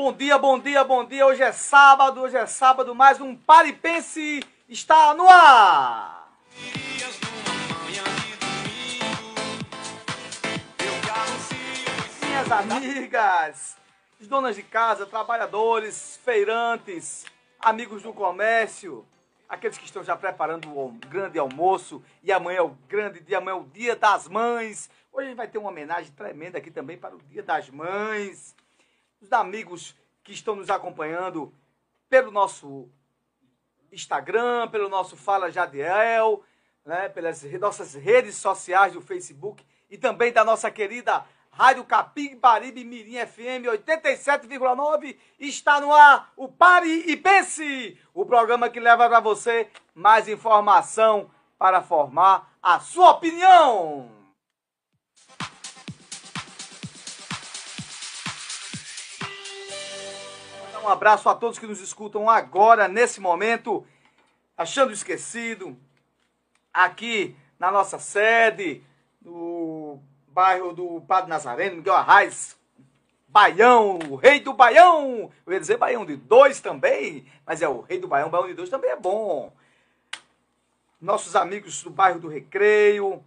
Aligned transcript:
Bom 0.00 0.12
dia, 0.12 0.38
bom 0.38 0.60
dia, 0.60 0.84
bom 0.84 1.04
dia. 1.04 1.26
Hoje 1.26 1.42
é 1.42 1.50
sábado, 1.50 2.20
hoje 2.20 2.36
é 2.36 2.46
sábado, 2.46 2.94
mais 2.94 3.20
um 3.20 3.34
Paripense 3.34 4.44
está 4.68 5.12
no 5.12 5.28
ar. 5.28 6.38
Minhas 12.22 12.52
amigas, 12.52 13.76
donas 14.20 14.54
de 14.54 14.62
casa, 14.62 15.04
trabalhadores, 15.04 16.20
feirantes, 16.24 17.24
amigos 17.58 18.04
do 18.04 18.12
comércio, 18.12 19.04
aqueles 19.48 19.76
que 19.76 19.84
estão 19.86 20.04
já 20.04 20.14
preparando 20.14 20.68
o 20.68 20.92
grande 21.08 21.40
almoço 21.40 22.00
e 22.22 22.30
amanhã 22.30 22.58
é 22.58 22.62
o 22.62 22.76
grande 22.88 23.18
dia, 23.18 23.38
amanhã 23.38 23.56
é 23.56 23.60
o 23.60 23.64
dia 23.64 23.96
das 23.96 24.28
mães. 24.28 24.88
Hoje 25.12 25.24
a 25.24 25.28
gente 25.30 25.36
vai 25.36 25.48
ter 25.48 25.58
uma 25.58 25.70
homenagem 25.70 26.12
tremenda 26.12 26.58
aqui 26.58 26.70
também 26.70 26.96
para 26.96 27.16
o 27.16 27.22
dia 27.22 27.42
das 27.42 27.68
mães 27.68 28.54
os 29.20 29.32
amigos 29.32 29.96
que 30.22 30.32
estão 30.32 30.54
nos 30.54 30.70
acompanhando 30.70 31.52
pelo 32.08 32.30
nosso 32.30 32.88
Instagram, 33.92 34.68
pelo 34.68 34.88
nosso 34.88 35.16
Fala 35.16 35.50
Jadiel, 35.50 36.42
né, 36.84 37.08
pelas 37.08 37.42
nossas 37.58 37.94
redes 37.94 38.36
sociais 38.36 38.92
do 38.92 39.00
Facebook 39.00 39.64
e 39.90 39.98
também 39.98 40.32
da 40.32 40.44
nossa 40.44 40.70
querida 40.70 41.24
Rádio 41.50 41.84
Capibaribe 41.84 42.84
Mirim 42.84 43.26
FM 43.26 43.66
87,9 43.66 45.16
está 45.40 45.80
no 45.80 45.92
ar 45.92 46.32
o 46.36 46.48
Pare 46.48 47.04
e 47.06 47.16
Pense, 47.16 47.98
o 48.14 48.24
programa 48.24 48.70
que 48.70 48.78
leva 48.78 49.08
para 49.08 49.20
você 49.20 49.68
mais 49.94 50.28
informação 50.28 51.30
para 51.58 51.82
formar 51.82 52.56
a 52.62 52.78
sua 52.78 53.10
opinião. 53.10 54.17
Um 60.88 60.90
abraço 60.90 61.28
a 61.28 61.34
todos 61.34 61.58
que 61.58 61.66
nos 61.66 61.82
escutam 61.82 62.30
agora, 62.30 62.88
nesse 62.88 63.20
momento, 63.20 63.86
achando 64.56 64.90
esquecido, 64.90 65.76
aqui 66.72 67.36
na 67.58 67.70
nossa 67.70 67.98
sede, 67.98 68.82
no 69.20 70.00
bairro 70.28 70.72
do 70.72 71.02
Padre 71.02 71.28
Nazareno, 71.28 71.76
Miguel 71.76 71.94
Arraes, 71.94 72.56
Baião, 73.28 73.98
o 74.08 74.14
rei 74.16 74.40
do 74.40 74.54
Baião. 74.54 75.30
Eu 75.44 75.52
ia 75.52 75.60
dizer 75.60 75.76
Baião 75.76 76.06
de 76.06 76.16
dois 76.16 76.58
também, 76.58 77.26
mas 77.44 77.60
é 77.60 77.68
o 77.68 77.82
rei 77.82 77.98
do 77.98 78.08
Baião, 78.08 78.30
Baião 78.30 78.46
de 78.46 78.54
dois 78.54 78.70
também 78.70 78.90
é 78.90 78.96
bom. 78.96 79.52
Nossos 80.98 81.36
amigos 81.36 81.82
do 81.82 81.90
bairro 81.90 82.18
do 82.18 82.28
Recreio, 82.28 83.22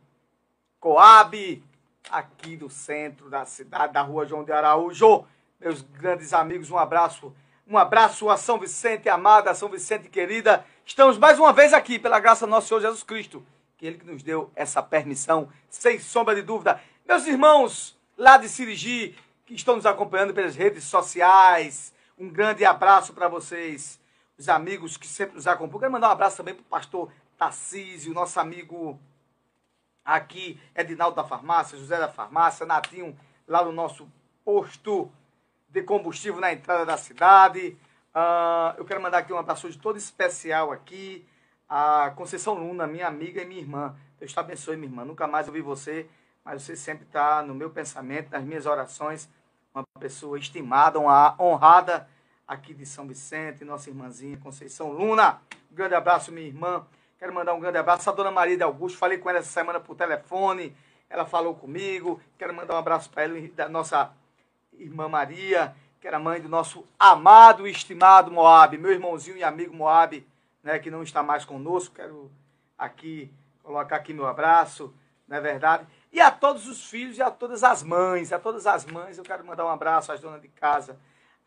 Coab, 0.80 1.64
aqui 2.10 2.58
do 2.58 2.72
centro 2.72 3.30
da 3.30 3.46
cidade, 3.46 3.94
da 3.94 4.02
rua 4.02 4.26
João 4.26 4.44
de 4.44 4.52
Araújo. 4.52 5.28
Meus 5.60 5.84
grandes 5.84 6.34
amigos, 6.34 6.72
um 6.72 6.78
abraço 6.80 7.32
um 7.68 7.78
abraço 7.78 8.30
a 8.30 8.38
São 8.38 8.60
Vicente, 8.60 9.10
amada 9.10 9.54
São 9.54 9.70
Vicente 9.70 10.10
querida. 10.10 10.66
Estamos 10.86 11.18
mais 11.18 11.40
uma 11.40 11.54
vez 11.54 11.74
aqui, 11.74 11.98
pela 12.00 12.20
graça 12.20 12.46
do 12.46 12.50
nosso 12.50 12.68
Senhor 12.68 12.82
Jesus 12.82 13.04
Cristo, 13.04 13.46
que 13.78 13.86
Ele 13.86 13.98
que 13.98 14.06
nos 14.06 14.24
deu 14.24 14.52
essa 14.56 14.82
permissão, 14.82 15.50
sem 15.70 16.00
sombra 16.00 16.36
de 16.36 16.42
dúvida. 16.42 16.82
Meus 17.08 17.26
irmãos 17.28 17.98
lá 18.18 18.38
de 18.38 18.50
Sirigi, 18.50 19.16
que 19.46 19.54
estão 19.54 19.76
nos 19.76 19.86
acompanhando 19.86 20.34
pelas 20.34 20.56
redes 20.56 20.84
sociais, 20.84 21.94
um 22.18 22.30
grande 22.30 22.64
abraço 22.66 23.14
para 23.14 23.28
vocês. 23.28 24.00
Os 24.38 24.50
amigos 24.50 24.98
que 24.98 25.08
sempre 25.08 25.36
nos 25.36 25.48
acompanham. 25.48 25.80
Quero 25.80 25.92
mandar 25.92 26.10
um 26.10 26.12
abraço 26.12 26.38
também 26.38 26.56
para 26.56 26.62
o 26.62 26.66
pastor 26.66 27.12
Tarcísio, 27.38 28.14
nosso 28.14 28.40
amigo 28.40 29.00
aqui, 30.04 30.60
Edinaldo 30.76 31.16
da 31.16 31.24
Farmácia, 31.24 31.78
José 31.78 31.98
da 31.98 32.10
Farmácia, 32.10 32.66
Natinho, 32.66 33.18
lá 33.48 33.64
no 33.64 33.72
nosso 33.72 34.08
posto 34.44 35.12
de 35.72 35.82
combustível 35.82 36.40
na 36.40 36.52
entrada 36.52 36.86
da 36.86 36.98
cidade. 36.98 37.78
Uh, 38.14 38.76
eu 38.78 38.86
quero 38.86 39.02
mandar 39.02 39.20
aqui 39.20 39.32
um 39.32 39.38
abraço 39.38 39.70
de 39.70 39.78
todo 39.78 39.98
especial 39.98 40.72
aqui. 40.72 41.26
A 41.68 42.12
Conceição 42.16 42.56
Luna, 42.56 42.86
minha 42.86 43.08
amiga 43.08 43.42
e 43.42 43.46
minha 43.46 43.62
irmã. 43.62 43.96
Deus 44.20 44.34
te 44.34 44.40
abençoe, 44.40 44.76
minha 44.76 44.90
irmã. 44.90 45.06
Nunca 45.06 45.26
mais 45.26 45.48
ouvi 45.48 45.62
você, 45.62 46.08
mas 46.44 46.62
você 46.62 46.76
sempre 46.76 47.06
está 47.06 47.42
no 47.42 47.56
meu 47.56 47.70
pensamento, 47.70 48.30
nas 48.30 48.44
minhas 48.44 48.66
orações. 48.66 49.30
Uma 49.74 49.86
pessoa 49.98 50.38
estimada, 50.38 51.00
uma 51.00 51.34
honrada 51.40 52.10
aqui 52.46 52.74
de 52.74 52.86
São 52.86 53.08
Vicente, 53.08 53.64
nossa 53.64 53.90
irmãzinha 53.90 54.38
Conceição 54.38 54.92
Luna. 54.92 55.42
Um 55.72 55.76
grande 55.76 55.96
abraço, 55.96 56.34
minha 56.34 56.46
irmã. 56.46 56.86
Quero 57.18 57.34
mandar 57.34 57.54
um 57.54 57.60
grande 57.62 57.78
abraço 57.78 58.10
à 58.10 58.14
dona 58.14 58.32
Maria 58.32 58.58
de 58.58 58.64
Augusto. 58.64 58.98
Falei 58.98 59.18
com 59.18 59.30
ela 59.30 59.40
essa 59.40 59.50
semana 59.50 59.80
por 59.80 59.96
telefone. 59.96 60.76
Ela 61.10 61.24
falou 61.24 61.56
comigo. 61.56 62.20
Quero 62.38 62.54
mandar 62.54 62.74
um 62.76 62.80
abraço 62.80 63.10
para 63.10 63.24
ela, 63.24 63.40
da 63.56 63.70
nossa 63.70 64.12
irmã 64.84 65.08
Maria, 65.08 65.76
que 66.00 66.08
era 66.08 66.20
mãe 66.20 66.42
do 66.42 66.50
nosso 66.50 66.86
amado 67.00 67.68
e 67.68 67.72
estimado 67.72 68.32
Moab, 68.32 68.78
meu 68.78 68.92
irmãozinho 68.92 69.38
e 69.38 69.44
amigo 69.44 69.76
Moab, 69.76 70.26
né, 70.64 70.80
que 70.80 70.90
não 70.90 71.04
está 71.04 71.22
mais 71.22 71.46
conosco. 71.46 71.96
Quero 71.96 72.32
aqui 72.78 73.32
colocar 73.64 73.98
aqui 73.98 74.14
meu 74.14 74.28
abraço, 74.28 74.94
não 75.28 75.38
é 75.38 75.42
verdade? 75.42 75.86
E 76.12 76.20
a 76.20 76.32
todos 76.32 76.68
os 76.68 76.90
filhos 76.90 77.18
e 77.18 77.22
a 77.22 77.32
todas 77.32 77.64
as 77.64 77.84
mães, 77.84 78.34
a 78.34 78.40
todas 78.40 78.68
as 78.68 78.86
mães, 78.86 79.18
eu 79.18 79.24
quero 79.24 79.46
mandar 79.46 79.66
um 79.66 79.70
abraço 79.70 80.12
às 80.12 80.20
donas 80.20 80.42
de 80.42 80.48
casa, 80.48 81.00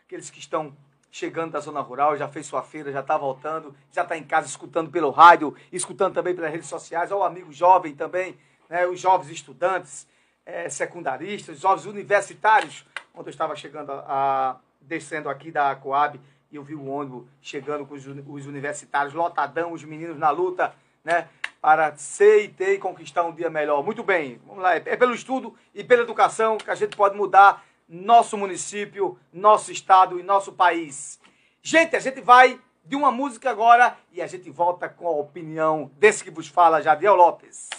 aqueles 0.04 0.30
que 0.30 0.38
estão 0.38 0.74
chegando 1.10 1.52
da 1.52 1.60
zona 1.60 1.80
rural, 1.80 2.16
já 2.16 2.26
fez 2.28 2.46
sua 2.46 2.62
feira, 2.62 2.90
já 2.90 3.00
está 3.00 3.16
voltando, 3.16 3.74
já 3.92 4.02
está 4.02 4.16
em 4.16 4.24
casa 4.24 4.48
escutando 4.48 4.90
pelo 4.90 5.10
rádio, 5.10 5.54
escutando 5.70 6.14
também 6.14 6.34
pelas 6.34 6.50
redes 6.50 6.68
sociais, 6.68 7.12
ao 7.12 7.22
amigo 7.22 7.52
jovem 7.52 7.94
também, 7.94 8.36
né, 8.68 8.86
os 8.86 8.98
jovens 8.98 9.30
estudantes, 9.30 10.08
é, 10.46 10.68
secundaristas, 10.68 11.60
jovens 11.60 11.86
universitários, 11.86 12.84
Ontem 13.14 13.28
eu 13.28 13.32
estava 13.32 13.54
chegando, 13.54 13.92
a, 13.92 14.04
a, 14.08 14.56
descendo 14.80 15.28
aqui 15.28 15.52
da 15.52 15.75
Coab 15.76 16.20
e 16.50 16.56
eu 16.56 16.64
vi 16.64 16.75
o 16.75 16.88
ônibus 16.88 17.25
chegando 17.41 17.86
com 17.86 17.94
os, 17.94 18.04
os 18.06 18.47
universitários, 18.47 19.14
lotadão, 19.14 19.72
os 19.72 19.84
meninos 19.84 20.19
na 20.19 20.30
luta, 20.30 20.75
né? 21.04 21.28
Para 21.60 21.97
ser 21.97 22.44
e 22.44 22.48
ter 22.48 22.75
e 22.75 22.78
conquistar 22.78 23.22
um 23.22 23.32
dia 23.32 23.48
melhor. 23.48 23.82
Muito 23.84 24.02
bem, 24.02 24.41
vamos 24.44 24.62
lá. 24.62 24.75
É 24.75 24.97
pelo 24.97 25.14
estudo 25.14 25.56
e 25.72 25.84
pela 25.84 26.02
educação 26.02 26.58
que 26.58 26.70
a 26.70 26.75
gente 26.75 26.97
pode 26.97 27.16
mudar 27.16 27.64
nosso 27.88 28.36
município, 28.36 29.19
nosso 29.32 29.70
estado 29.70 30.19
e 30.19 30.22
nosso 30.22 30.52
país. 30.52 31.20
Gente, 31.62 31.96
a 31.96 32.00
gente 32.00 32.20
vai 32.20 32.60
de 32.84 32.96
uma 32.96 33.10
música 33.10 33.48
agora 33.48 33.96
e 34.12 34.20
a 34.20 34.26
gente 34.26 34.50
volta 34.50 34.88
com 34.88 35.06
a 35.06 35.12
opinião 35.12 35.91
desse 35.96 36.22
que 36.22 36.31
vos 36.31 36.48
fala, 36.48 36.82
Jadiel 36.82 37.14
Lopes. 37.14 37.70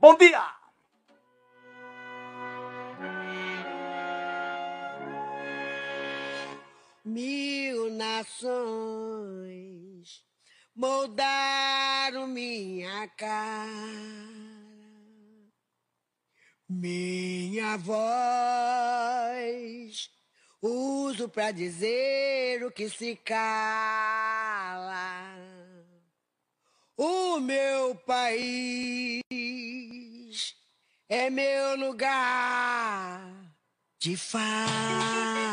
Bom 0.00 0.16
dia! 0.16 0.65
Mil 7.06 7.88
nações 7.90 8.56
moldaram 10.74 12.26
minha 12.26 13.06
cara, 13.16 13.70
minha 16.68 17.76
voz 17.76 17.96
uso 20.60 21.28
para 21.28 21.52
dizer 21.52 22.64
o 22.64 22.72
que 22.72 22.88
se 22.88 23.14
cala. 23.14 23.46
O 26.96 27.38
meu 27.38 27.94
país 27.94 29.22
é 31.08 31.30
meu 31.30 31.76
lugar 31.76 33.32
de 34.00 34.16
fala. 34.16 35.45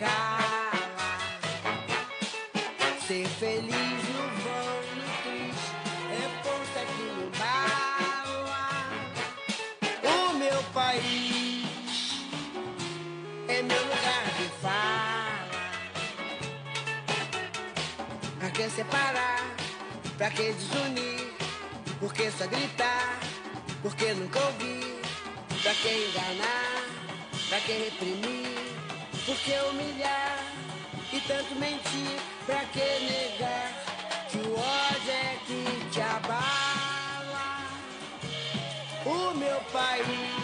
cala. 0.00 1.18
Ser 3.06 3.26
feliz 3.38 4.02
no 4.14 4.24
vão 4.44 4.76
no 4.96 5.06
triste 5.22 5.72
é 6.10 6.26
ponta 6.42 6.80
que 6.92 7.04
não 7.16 7.28
bala. 7.38 8.64
O 10.02 10.32
meu 10.34 10.62
país 10.72 11.66
é 13.48 13.62
meu 13.62 13.82
lugar 13.82 14.24
de 14.38 14.48
fala. 14.62 15.62
Pra 18.38 18.50
que 18.50 18.70
separar? 18.70 19.44
É 20.04 20.16
pra 20.16 20.30
que 20.30 20.52
desunir? 20.52 21.34
Por 22.00 22.12
que 22.14 22.30
só 22.30 22.46
gritar? 22.46 23.20
Por 23.82 23.94
que 23.94 24.14
nunca 24.14 24.40
ouvir? 24.46 25.02
Pra 25.62 25.74
que 25.74 26.08
enganar? 26.08 26.84
Pra 27.48 27.60
que 27.60 27.72
reprimir? 27.72 28.39
Que 29.44 29.52
humilhar? 29.70 30.44
E 31.12 31.20
tanto 31.20 31.54
mentir? 31.54 32.20
Pra 32.46 32.60
que 32.66 32.78
negar? 32.78 33.72
Que 34.30 34.36
o 34.38 34.52
ódio 34.52 35.10
é 35.10 35.38
que 35.46 35.90
te 35.90 36.00
abala. 36.00 37.66
O 39.06 39.34
meu 39.34 39.60
país 39.72 40.39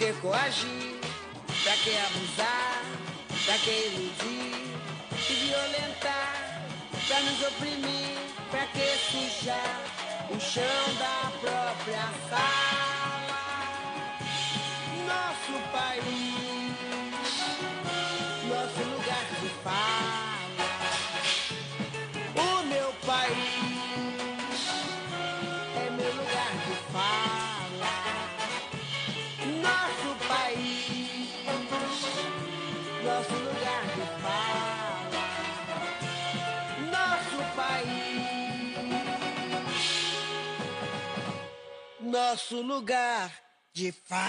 que 0.00 0.14
coagir? 0.14 0.98
Pra 1.62 1.74
que 1.76 1.94
abusar? 1.94 2.82
Pra 3.44 3.58
que 3.58 3.70
iludir? 3.70 4.78
E 5.28 5.34
violentar? 5.34 6.62
Pra 7.06 7.20
nos 7.20 7.42
oprimir? 7.48 8.16
Pra 8.50 8.64
que 8.68 8.88
sujar 9.10 9.82
o 10.30 10.40
chão 10.40 10.94
da 10.98 11.30
própria 11.42 12.08
sala? 12.30 13.42
Nosso 15.06 15.52
país 15.70 15.90
nosso 16.00 16.29
nosso 42.30 42.62
lugar 42.62 43.32
de 43.72 43.90
fala. 43.90 44.20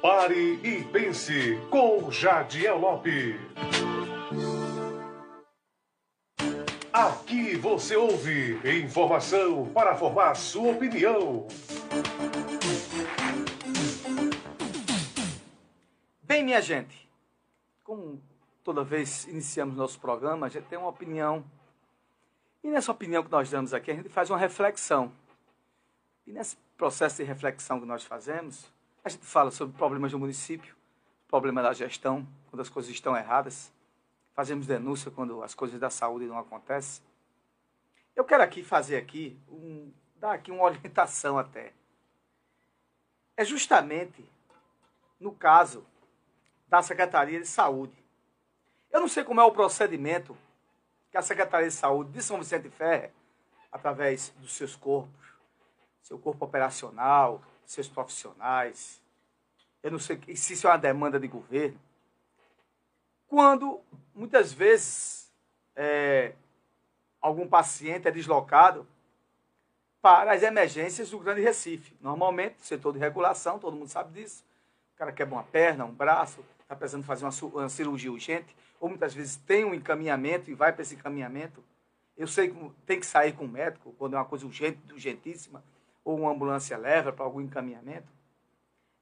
Pare 0.00 0.60
e 0.62 0.84
pense 0.92 1.58
com 1.68 2.12
Jadiel 2.12 2.78
Lopes. 2.78 3.34
Aqui 6.92 7.56
você 7.56 7.96
ouve 7.96 8.60
informação 8.64 9.66
para 9.74 9.96
formar 9.96 10.36
sua 10.36 10.70
opinião. 10.70 11.48
Bem, 16.36 16.44
minha 16.44 16.60
gente, 16.60 17.08
como 17.82 18.22
toda 18.62 18.84
vez 18.84 19.26
iniciamos 19.26 19.74
nosso 19.74 19.98
programa, 19.98 20.44
a 20.44 20.50
gente 20.50 20.66
tem 20.66 20.78
uma 20.78 20.90
opinião. 20.90 21.42
E 22.62 22.68
nessa 22.68 22.92
opinião 22.92 23.24
que 23.24 23.30
nós 23.30 23.48
damos 23.48 23.72
aqui, 23.72 23.90
a 23.90 23.94
gente 23.94 24.10
faz 24.10 24.28
uma 24.28 24.36
reflexão. 24.36 25.10
E 26.26 26.32
nesse 26.32 26.58
processo 26.76 27.16
de 27.16 27.22
reflexão 27.22 27.80
que 27.80 27.86
nós 27.86 28.04
fazemos, 28.04 28.70
a 29.02 29.08
gente 29.08 29.24
fala 29.24 29.50
sobre 29.50 29.78
problemas 29.78 30.12
do 30.12 30.18
município, 30.18 30.76
problema 31.26 31.62
da 31.62 31.72
gestão, 31.72 32.28
quando 32.50 32.60
as 32.60 32.68
coisas 32.68 32.92
estão 32.92 33.16
erradas. 33.16 33.72
Fazemos 34.34 34.66
denúncia 34.66 35.10
quando 35.10 35.42
as 35.42 35.54
coisas 35.54 35.80
da 35.80 35.88
saúde 35.88 36.26
não 36.26 36.38
acontecem. 36.38 37.02
Eu 38.14 38.26
quero 38.26 38.42
aqui 38.42 38.62
fazer 38.62 38.98
aqui, 38.98 39.40
um, 39.48 39.90
dar 40.16 40.34
aqui 40.34 40.50
uma 40.50 40.64
orientação 40.68 41.38
até. 41.38 41.72
É 43.38 43.42
justamente 43.42 44.22
no 45.18 45.32
caso 45.32 45.82
da 46.68 46.82
Secretaria 46.82 47.40
de 47.40 47.46
Saúde. 47.46 47.96
Eu 48.90 49.00
não 49.00 49.08
sei 49.08 49.24
como 49.24 49.40
é 49.40 49.44
o 49.44 49.52
procedimento 49.52 50.36
que 51.10 51.16
a 51.16 51.22
Secretaria 51.22 51.68
de 51.68 51.74
Saúde 51.74 52.10
de 52.10 52.22
São 52.22 52.38
Vicente 52.38 52.68
Ferre, 52.70 53.10
através 53.70 54.30
dos 54.38 54.54
seus 54.54 54.74
corpos, 54.74 55.26
seu 56.02 56.18
corpo 56.18 56.44
operacional, 56.44 57.42
seus 57.64 57.88
profissionais, 57.88 59.00
eu 59.82 59.90
não 59.90 59.98
sei 59.98 60.20
se 60.34 60.54
isso 60.54 60.66
é 60.66 60.70
uma 60.70 60.78
demanda 60.78 61.18
de 61.18 61.28
governo, 61.28 61.80
quando 63.28 63.80
muitas 64.14 64.52
vezes 64.52 65.32
é, 65.74 66.32
algum 67.20 67.46
paciente 67.48 68.08
é 68.08 68.10
deslocado 68.10 68.86
para 70.00 70.32
as 70.32 70.42
emergências 70.42 71.10
do 71.10 71.18
Grande 71.18 71.40
Recife. 71.40 71.96
Normalmente, 72.00 72.56
setor 72.60 72.92
de 72.92 72.98
regulação, 72.98 73.58
todo 73.58 73.76
mundo 73.76 73.88
sabe 73.88 74.12
disso. 74.12 74.44
O 74.94 74.98
cara 74.98 75.12
quebra 75.12 75.34
uma 75.34 75.42
perna, 75.42 75.84
um 75.84 75.92
braço, 75.92 76.44
está 76.66 76.74
precisando 76.74 77.04
fazer 77.04 77.24
uma, 77.24 77.32
uma, 77.54 77.68
cirurgia 77.68 78.10
urgente, 78.10 78.54
ou 78.80 78.88
muitas 78.88 79.14
vezes 79.14 79.36
tem 79.36 79.64
um 79.64 79.72
encaminhamento 79.72 80.50
e 80.50 80.54
vai 80.54 80.72
para 80.72 80.82
esse 80.82 80.96
encaminhamento. 80.96 81.62
Eu 82.16 82.26
sei 82.26 82.50
que 82.50 82.72
tem 82.84 82.98
que 82.98 83.06
sair 83.06 83.32
com 83.32 83.44
o 83.44 83.48
médico 83.48 83.94
quando 83.96 84.14
é 84.14 84.18
uma 84.18 84.24
coisa 84.24 84.44
urgente, 84.44 84.80
urgentíssima, 84.92 85.62
ou 86.04 86.18
uma 86.18 86.32
ambulância 86.32 86.76
leva 86.76 87.12
para 87.12 87.24
algum 87.24 87.40
encaminhamento. 87.40 88.08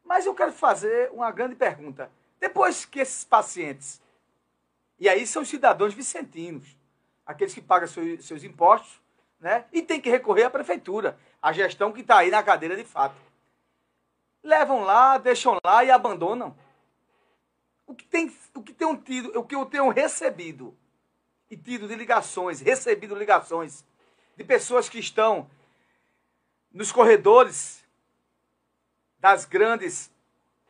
Mas 0.05 0.27
eu 0.27 0.35
quero 0.35 0.53
fazer 0.53 1.11
uma 1.11 1.31
grande 1.31 1.55
pergunta. 1.55 2.11
Depois 2.39 2.85
que 2.85 3.01
esses 3.01 3.25
pacientes, 3.25 4.03
e 4.99 5.09
aí 5.09 5.27
são 5.27 5.45
cidadãos 5.45 5.95
vicentinos, 5.95 6.77
aqueles 7.25 7.55
que 7.55 7.63
pagam 7.63 7.89
seus, 7.89 8.27
seus 8.27 8.45
impostos, 8.45 9.01
né? 9.41 9.65
E 9.73 9.81
tem 9.81 10.01
que 10.01 10.11
recorrer 10.11 10.45
à 10.45 10.51
prefeitura, 10.51 11.19
a 11.41 11.53
gestão 11.53 11.93
que 11.93 12.03
está 12.03 12.19
aí 12.19 12.31
na 12.31 12.43
cadeira 12.43 12.77
de 12.77 12.85
fato. 12.85 13.17
Levam 14.43 14.83
lá, 14.83 15.17
deixam 15.17 15.59
lá 15.65 15.83
e 15.83 15.91
abandonam. 15.91 16.55
O 17.87 17.95
que, 17.95 18.05
tem, 18.05 18.35
o 18.55 18.63
que 18.63 18.73
tenho 18.73 18.97
tido, 18.97 19.39
o 19.39 19.45
que 19.45 19.55
eu 19.55 19.67
tenho 19.67 19.89
recebido 19.91 20.77
e 21.51 21.57
tido 21.57 21.87
de 21.87 21.95
ligações, 21.95 22.61
recebido 22.61 23.15
ligações 23.15 23.85
de 24.37 24.45
pessoas 24.45 24.89
que 24.89 24.99
estão 24.99 25.49
nos 26.73 26.91
corredores 26.91 27.85
das 29.19 29.45
grandes 29.45 30.11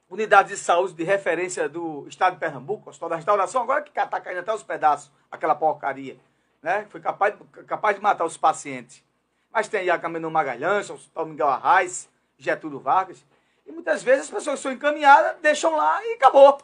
unidades 0.09 0.59
de 0.59 0.65
saúde 0.65 0.95
de 0.95 1.03
referência 1.03 1.69
do 1.69 2.07
estado 2.09 2.35
de 2.35 2.41
Pernambuco, 2.41 2.91
Hospital 2.91 3.09
da 3.09 3.17
Restauração, 3.17 3.63
agora 3.63 3.83
que 3.83 3.99
está 3.99 4.21
caindo 4.21 4.41
até 4.41 4.53
os 4.53 4.63
pedaços, 4.63 5.11
aquela 5.31 5.55
porcaria, 5.55 6.17
né? 6.63 6.87
Foi 6.91 7.01
capaz, 7.01 7.35
capaz 7.67 7.97
de 7.97 8.03
matar 8.03 8.25
os 8.25 8.37
pacientes. 8.37 9.03
Mas 9.51 9.69
tem 9.69 9.87
Caminho 9.99 10.31
Magalhães, 10.31 10.91
o 10.91 10.95
Hospital 10.95 11.27
Miguel 11.27 11.49
Arraes, 11.49 12.09
Getúlio 12.37 12.81
Vargas, 12.81 13.25
e 13.67 13.73
muitas 13.73 14.03
vezes 14.03 14.25
as 14.25 14.31
pessoas 14.31 14.61
são 14.61 14.73
encaminhadas, 14.73 15.37
deixam 15.41 15.75
lá 15.75 16.05
e 16.05 16.15
acabou. 16.15 16.59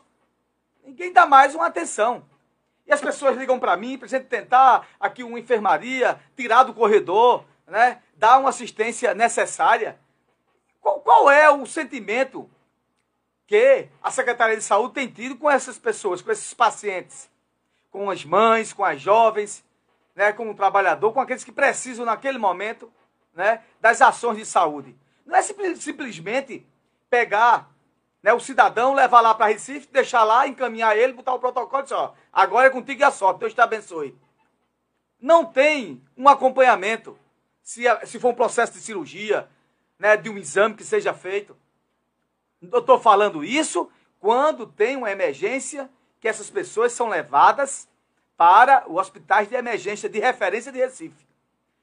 Ninguém 0.84 1.12
dá 1.12 1.26
mais 1.26 1.54
uma 1.54 1.66
atenção. 1.66 2.24
E 2.86 2.92
as 2.92 3.00
pessoas 3.00 3.36
ligam 3.36 3.58
para 3.58 3.76
mim, 3.76 3.96
para 3.96 4.08
gente 4.08 4.26
tentar 4.26 4.88
aqui 4.98 5.22
uma 5.22 5.38
enfermaria, 5.38 6.20
tirar 6.36 6.64
do 6.64 6.74
corredor, 6.74 7.44
né? 7.66 8.02
dar 8.16 8.38
uma 8.38 8.48
assistência 8.48 9.14
necessária. 9.14 9.98
Qual, 10.80 11.00
qual, 11.00 11.30
é 11.30 11.48
o 11.48 11.64
sentimento 11.66 12.50
que 13.46 13.88
a 14.02 14.10
Secretaria 14.10 14.56
de 14.56 14.62
Saúde 14.62 14.94
tem 14.94 15.08
tido 15.08 15.36
com 15.36 15.50
essas 15.50 15.78
pessoas, 15.78 16.20
com 16.20 16.32
esses 16.32 16.52
pacientes? 16.52 17.30
Com 17.90 18.10
as 18.10 18.24
mães, 18.24 18.72
com 18.72 18.84
as 18.84 19.00
jovens, 19.00 19.64
né? 20.14 20.32
com 20.32 20.50
o 20.50 20.54
trabalhador, 20.54 21.12
com 21.12 21.20
aqueles 21.20 21.44
que 21.44 21.52
precisam 21.52 22.04
naquele 22.04 22.38
momento 22.38 22.92
né, 23.34 23.62
das 23.80 24.02
ações 24.02 24.36
de 24.36 24.44
saúde. 24.44 24.96
Não 25.24 25.36
é 25.36 25.42
simplesmente 25.42 26.66
pegar 27.08 27.69
né, 28.22 28.32
o 28.32 28.40
cidadão, 28.40 28.92
levar 28.92 29.20
lá 29.20 29.34
para 29.34 29.46
Recife, 29.46 29.88
deixar 29.90 30.24
lá, 30.24 30.46
encaminhar 30.46 30.96
ele, 30.96 31.12
botar 31.12 31.34
o 31.34 31.38
protocolo 31.38 31.82
e 31.82 31.84
dizer, 31.84 31.94
ó, 31.94 32.12
agora 32.32 32.66
é 32.68 32.70
contigo 32.70 33.00
e 33.00 33.04
a 33.04 33.10
sorte, 33.10 33.40
Deus 33.40 33.54
te 33.54 33.60
abençoe. 33.60 34.16
Não 35.20 35.44
tem 35.44 36.02
um 36.16 36.28
acompanhamento, 36.28 37.18
se, 37.62 37.82
se 38.06 38.18
for 38.18 38.30
um 38.30 38.34
processo 38.34 38.72
de 38.72 38.80
cirurgia, 38.80 39.48
né, 39.98 40.16
de 40.16 40.28
um 40.28 40.38
exame 40.38 40.74
que 40.74 40.84
seja 40.84 41.14
feito. 41.14 41.56
Eu 42.60 42.80
estou 42.80 42.98
falando 43.00 43.44
isso 43.44 43.90
quando 44.18 44.66
tem 44.66 44.96
uma 44.96 45.10
emergência 45.10 45.90
que 46.20 46.28
essas 46.28 46.50
pessoas 46.50 46.92
são 46.92 47.08
levadas 47.08 47.88
para 48.36 48.84
os 48.86 48.96
hospitais 48.96 49.48
de 49.48 49.54
emergência 49.54 50.08
de 50.08 50.18
referência 50.18 50.70
de 50.70 50.78
Recife. 50.78 51.26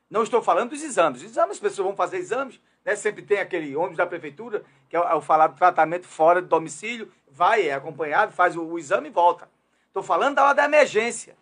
Não 0.10 0.24
estou 0.24 0.41
falando 0.41 0.70
dos 0.70 0.84
exames. 0.84 1.22
Exames, 1.22 1.58
as 1.58 1.60
pessoas 1.60 1.86
vão 1.88 1.96
fazer 1.96 2.17
exames, 2.17 2.60
né? 2.88 2.96
sempre 2.96 3.22
tem 3.22 3.39
aquele 3.39 3.75
ônibus 3.75 3.98
da 3.98 4.08
prefeitura, 4.08 4.63
que 4.89 4.96
é 4.96 5.00
é 5.00 5.13
o 5.13 5.22
falado 5.22 5.58
tratamento 5.58 6.08
fora 6.08 6.41
do 6.41 6.48
domicílio, 6.48 7.12
vai, 7.29 7.67
é 7.67 7.74
acompanhado, 7.74 8.32
faz 8.32 8.56
o, 8.56 8.63
o 8.63 8.79
exame 8.79 9.10
e 9.10 9.12
volta. 9.12 9.50
Estou 9.88 10.01
falando 10.01 10.36
da 10.36 10.46
hora 10.46 10.53
da 10.56 10.63
emergência, 10.63 11.36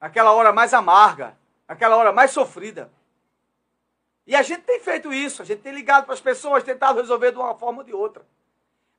aquela 0.00 0.32
hora 0.32 0.52
mais 0.52 0.72
amarga, 0.72 1.36
aquela 1.66 1.96
hora 1.96 2.12
mais 2.12 2.30
sofrida. 2.30 2.88
E 4.24 4.36
a 4.36 4.42
gente 4.42 4.62
tem 4.62 4.78
feito 4.78 5.12
isso, 5.12 5.42
a 5.42 5.44
gente 5.44 5.60
tem 5.60 5.72
ligado 5.72 6.04
para 6.04 6.14
as 6.14 6.20
pessoas, 6.20 6.62
tentado 6.62 7.00
resolver 7.00 7.32
de 7.32 7.38
uma 7.38 7.56
forma 7.56 7.78
ou 7.78 7.84
de 7.84 7.92
outra. 7.92 8.24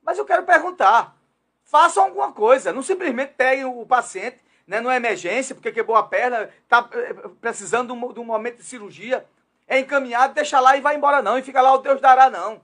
Mas 0.02 0.18
eu 0.18 0.26
quero 0.26 0.42
perguntar: 0.42 1.16
façam 1.64 2.04
alguma 2.04 2.32
coisa, 2.32 2.70
não 2.70 2.82
simplesmente 2.82 3.32
peguem 3.34 3.64
o 3.64 3.86
paciente 3.86 4.44
né, 4.66 4.78
numa 4.78 4.94
emergência, 4.94 5.54
porque 5.54 5.72
quebrou 5.72 5.96
a 5.96 6.02
perna, 6.02 6.50
está 6.64 6.86
eh, 6.92 7.14
precisando 7.40 7.94
de 7.94 8.04
um, 8.04 8.12
de 8.12 8.20
um, 8.20 8.24
momento 8.24 8.58
de 8.58 8.64
cirurgia, 8.64 9.24
é 9.72 9.78
encaminhado, 9.78 10.34
deixa 10.34 10.60
lá 10.60 10.76
e 10.76 10.82
vai 10.82 10.96
embora 10.96 11.22
não, 11.22 11.38
e 11.38 11.42
fica 11.42 11.62
lá 11.62 11.72
o 11.72 11.78
Deus 11.78 11.98
dará 11.98 12.28
não. 12.28 12.60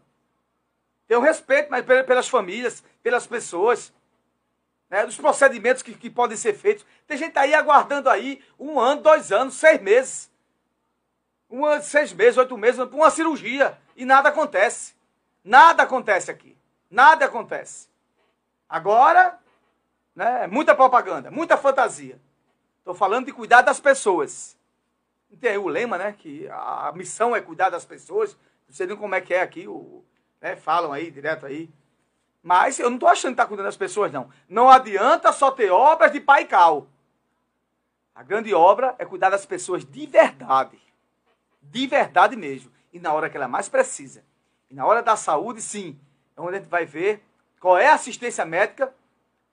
Tenho 1.07 1.23
respeito 1.23 1.71
mas 1.71 1.83
pelas 1.83 2.29
famílias, 2.29 2.85
pelas 3.03 3.27
pessoas, 3.27 3.91
né, 4.91 5.07
dos 5.07 5.17
procedimentos 5.17 5.83
que, 5.83 5.95
que 5.95 6.11
podem 6.11 6.37
ser 6.37 6.53
feitos. 6.53 6.85
Tem 7.07 7.17
gente 7.17 7.39
aí 7.39 7.55
aguardando 7.55 8.11
aí 8.11 8.45
um 8.61 8.79
ano, 8.79 9.01
dois 9.01 9.33
anos, 9.33 9.55
seis 9.55 9.81
meses. 9.81 10.31
Um 11.49 11.65
ano, 11.65 11.83
seis 11.83 12.13
meses, 12.13 12.37
oito 12.37 12.59
meses, 12.59 12.77
para 12.77 12.95
uma 12.95 13.11
cirurgia. 13.11 13.79
E 13.97 14.05
nada 14.05 14.29
acontece. 14.29 14.95
Nada 15.43 15.85
acontece 15.85 16.31
aqui. 16.31 16.55
Nada 16.91 17.25
acontece. 17.25 17.89
Agora, 18.69 19.39
né, 20.15 20.47
muita 20.47 20.75
propaganda, 20.75 21.31
muita 21.31 21.57
fantasia. 21.57 22.21
Estou 22.81 22.95
falando 22.95 23.25
de 23.25 23.33
cuidar 23.33 23.63
das 23.63 23.81
pessoas. 23.81 24.58
Tem 25.41 25.51
aí 25.51 25.59
o 25.59 25.69
lema, 25.69 25.99
né? 25.99 26.13
Que 26.13 26.49
a 26.51 26.93
missão 26.95 27.35
é 27.35 27.41
cuidar 27.41 27.71
das 27.71 27.85
pessoas. 27.85 28.37
Não 28.67 28.75
sei 28.75 28.87
nem 28.87 28.97
como 28.97 29.15
é 29.15 29.21
que 29.21 29.33
é 29.33 29.41
aqui, 29.41 29.67
o, 29.67 30.05
né, 30.41 30.57
falam 30.57 30.93
aí, 30.93 31.11
direto 31.11 31.47
aí. 31.47 31.71
Mas 32.43 32.79
eu 32.79 32.89
não 32.89 32.97
estou 32.97 33.09
achando 33.09 33.33
que 33.33 33.41
está 33.41 33.47
cuidando 33.47 33.67
das 33.67 33.77
pessoas, 33.77 34.13
não. 34.13 34.31
Não 34.49 34.69
adianta 34.69 35.33
só 35.33 35.51
ter 35.51 35.71
obras 35.71 36.13
de 36.13 36.21
pai 36.21 36.45
cal. 36.45 36.87
A 38.15 38.23
grande 38.23 38.53
obra 38.53 38.95
é 38.99 39.05
cuidar 39.05 39.31
das 39.31 39.47
pessoas 39.47 39.85
de 39.85 40.07
verdade. 40.07 40.79
De 41.63 41.87
verdade 41.87 42.37
mesmo. 42.37 42.71
E 42.93 42.99
na 42.99 43.13
hora 43.13 43.31
que 43.31 43.37
ela 43.37 43.49
mais 43.49 43.69
precisa. 43.69 44.25
E 44.71 44.75
na 44.75 44.85
hora 44.85 45.03
da 45.03 45.17
saúde, 45.17 45.63
sim, 45.63 45.99
é 46.37 46.41
onde 46.41 46.57
a 46.57 46.59
gente 46.61 46.69
vai 46.69 46.85
ver 46.85 47.23
qual 47.61 47.79
é 47.79 47.89
a 47.89 47.95
assistência 47.95 48.45
médica. 48.45 48.95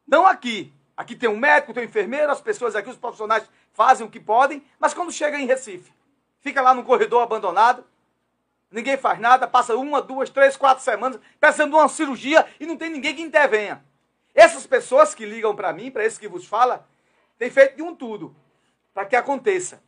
Não 0.08 0.26
aqui. 0.26 0.74
Aqui 0.98 1.16
tem 1.16 1.30
um 1.30 1.38
médico, 1.38 1.74
tem 1.74 1.84
um 1.84 1.86
enfermeiro, 1.88 2.32
as 2.32 2.40
pessoas 2.40 2.76
aqui, 2.76 2.90
os 2.90 2.96
profissionais 2.96 3.50
fazem 3.74 4.06
o 4.06 4.10
que 4.10 4.20
podem, 4.20 4.64
mas 4.80 4.94
quando 4.94 5.12
chega 5.12 5.38
em 5.38 5.46
Recife, 5.46 5.92
fica 6.40 6.62
lá 6.62 6.74
no 6.74 6.84
corredor 6.84 7.22
abandonado, 7.22 7.86
ninguém 8.72 8.98
faz 8.98 9.20
nada, 9.20 9.48
passa 9.48 9.76
uma, 9.76 10.02
duas, 10.02 10.30
três, 10.30 10.56
quatro 10.56 10.84
semanas 10.84 11.20
precisando 11.40 11.72
de 11.72 11.76
uma 11.76 11.90
cirurgia 11.90 12.46
e 12.60 12.66
não 12.66 12.78
tem 12.78 12.90
ninguém 12.90 13.16
que 13.16 13.22
intervenha. 13.22 13.84
Essas 14.34 14.66
pessoas 14.66 15.14
que 15.14 15.26
ligam 15.26 15.56
para 15.56 15.74
mim, 15.74 15.92
para 15.92 16.06
esse 16.06 16.20
que 16.20 16.28
vos 16.28 16.46
fala, 16.46 16.88
têm 17.38 17.50
feito 17.50 17.76
de 17.76 17.82
um 17.82 17.96
tudo 17.96 18.36
para 18.94 19.06
que 19.06 19.16
aconteça. 19.16 19.82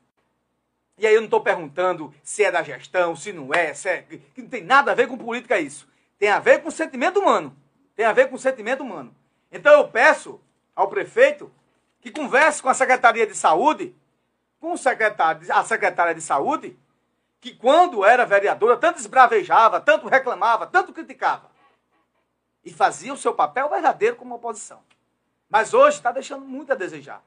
E 0.98 1.06
aí 1.06 1.14
eu 1.14 1.22
não 1.22 1.26
estou 1.26 1.42
perguntando 1.42 2.14
se 2.24 2.44
é 2.44 2.52
da 2.52 2.64
gestão, 2.64 3.16
se 3.16 3.32
não 3.32 3.54
é, 3.54 3.74
se 3.74 3.88
é. 3.88 4.06
Não 4.36 4.48
tem 4.48 4.64
nada 4.64 4.92
a 4.92 4.96
ver 4.96 5.08
com 5.08 5.18
política 5.18 5.60
isso. 5.60 5.88
Tem 6.18 6.30
a 6.30 6.40
ver 6.40 6.64
com 6.64 6.72
sentimento 6.72 7.20
humano. 7.20 7.56
Tem 7.96 8.06
a 8.06 8.12
ver 8.12 8.30
com 8.30 8.38
sentimento 8.38 8.82
humano. 8.82 9.16
Então 9.52 9.72
eu 9.74 9.88
peço 9.88 10.42
ao 10.78 10.88
prefeito 10.88 11.52
que 12.00 12.12
converse 12.12 12.62
com 12.62 12.70
a 12.70 12.74
Secretaria 12.76 13.26
de 13.26 13.36
Saúde, 13.36 13.96
com 14.60 14.74
o 14.74 14.78
secretário, 14.78 15.42
a 15.52 15.64
secretária 15.64 16.14
de 16.14 16.22
Saúde, 16.22 16.78
que 17.42 17.56
quando 17.56 18.06
era 18.06 18.26
vereadora 18.26 18.78
tanto 18.78 19.00
esbravejava, 19.00 19.82
tanto 19.82 20.08
reclamava, 20.08 20.68
tanto 20.68 20.94
criticava. 20.94 21.50
E 22.64 22.72
fazia 22.72 23.12
o 23.12 23.18
seu 23.18 23.34
papel 23.34 23.68
verdadeiro 23.70 24.16
como 24.16 24.36
oposição. 24.36 24.80
Mas 25.50 25.74
hoje 25.74 25.98
está 25.98 26.12
deixando 26.12 26.46
muito 26.46 26.72
a 26.72 26.76
desejar. 26.76 27.24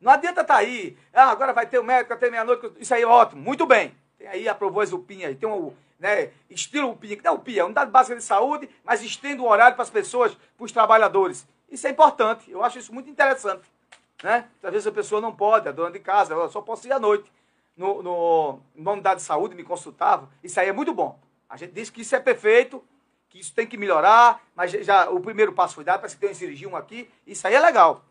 Não 0.00 0.10
adianta 0.10 0.40
estar 0.40 0.54
tá 0.54 0.60
aí, 0.60 0.98
ah, 1.12 1.30
agora 1.30 1.52
vai 1.52 1.66
ter 1.66 1.78
o 1.78 1.84
médico 1.84 2.12
até 2.12 2.28
meia-noite, 2.28 2.72
isso 2.80 2.92
aí 2.92 3.02
é 3.02 3.06
ótimo, 3.06 3.40
muito 3.40 3.64
bem. 3.66 3.94
Tem 4.18 4.26
aí, 4.26 4.48
aprovou 4.48 4.82
as 4.82 4.92
UPinha 4.92 5.28
aí, 5.28 5.36
tem 5.36 5.48
um, 5.48 5.72
né, 5.98 6.32
estilo 6.50 6.90
UPinha, 6.90 7.16
que 7.16 7.24
não 7.24 7.32
é 7.32 7.34
UPinha, 7.34 7.60
é 7.60 7.64
unidade 7.64 7.90
básica 7.90 8.16
de 8.16 8.24
saúde, 8.24 8.68
mas 8.82 9.00
estende 9.00 9.40
o 9.40 9.46
horário 9.46 9.76
para 9.76 9.84
as 9.84 9.90
pessoas, 9.90 10.34
para 10.56 10.64
os 10.64 10.72
trabalhadores. 10.72 11.46
Isso 11.74 11.88
é 11.88 11.90
importante, 11.90 12.48
eu 12.48 12.62
acho 12.62 12.78
isso 12.78 12.94
muito 12.94 13.10
interessante. 13.10 13.64
Né? 14.22 14.48
Às 14.62 14.70
vezes 14.70 14.86
a 14.86 14.92
pessoa 14.92 15.20
não 15.20 15.34
pode, 15.34 15.68
a 15.68 15.72
dona 15.72 15.90
de 15.90 15.98
casa, 15.98 16.32
eu 16.32 16.48
só 16.48 16.60
posso 16.60 16.86
ir 16.86 16.92
à 16.92 17.00
noite. 17.00 17.32
No, 17.76 18.00
no, 18.00 18.60
numa 18.76 18.92
unidade 18.92 19.16
de 19.16 19.26
saúde 19.26 19.56
me 19.56 19.64
consultava, 19.64 20.30
isso 20.40 20.60
aí 20.60 20.68
é 20.68 20.72
muito 20.72 20.94
bom. 20.94 21.18
A 21.48 21.56
gente 21.56 21.72
diz 21.72 21.90
que 21.90 22.02
isso 22.02 22.14
é 22.14 22.20
perfeito, 22.20 22.80
que 23.28 23.40
isso 23.40 23.52
tem 23.52 23.66
que 23.66 23.76
melhorar, 23.76 24.40
mas 24.54 24.70
já 24.70 25.10
o 25.10 25.18
primeiro 25.18 25.52
passo 25.52 25.74
foi 25.74 25.82
dado, 25.82 25.98
parece 25.98 26.16
que 26.16 26.24
tem 26.24 26.66
um 26.68 26.76
aqui, 26.76 27.10
isso 27.26 27.44
aí 27.44 27.54
é 27.54 27.60
legal. 27.60 28.04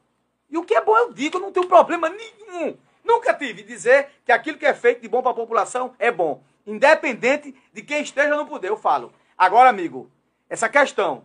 E 0.50 0.58
o 0.58 0.66
que 0.66 0.76
é 0.76 0.82
bom 0.82 0.98
eu 0.98 1.14
digo, 1.14 1.40
não 1.40 1.54
tenho 1.54 1.66
problema 1.66 2.10
nenhum. 2.10 2.78
Nunca 3.02 3.34
tive 3.34 3.64
dizer 3.64 4.10
que 4.26 4.34
aquilo 4.34 4.58
que 4.58 4.66
é 4.66 4.74
feito 4.74 5.02
de 5.02 5.08
bom 5.08 5.22
para 5.22 5.32
a 5.32 5.36
população 5.36 5.96
é 5.98 6.12
bom. 6.12 6.44
Independente 6.68 7.56
de 7.72 7.82
quem 7.82 8.02
esteja 8.02 8.36
no 8.36 8.46
poder, 8.46 8.68
eu 8.68 8.78
falo. 8.78 9.14
Agora, 9.38 9.70
amigo, 9.70 10.12
essa 10.50 10.68
questão 10.68 11.24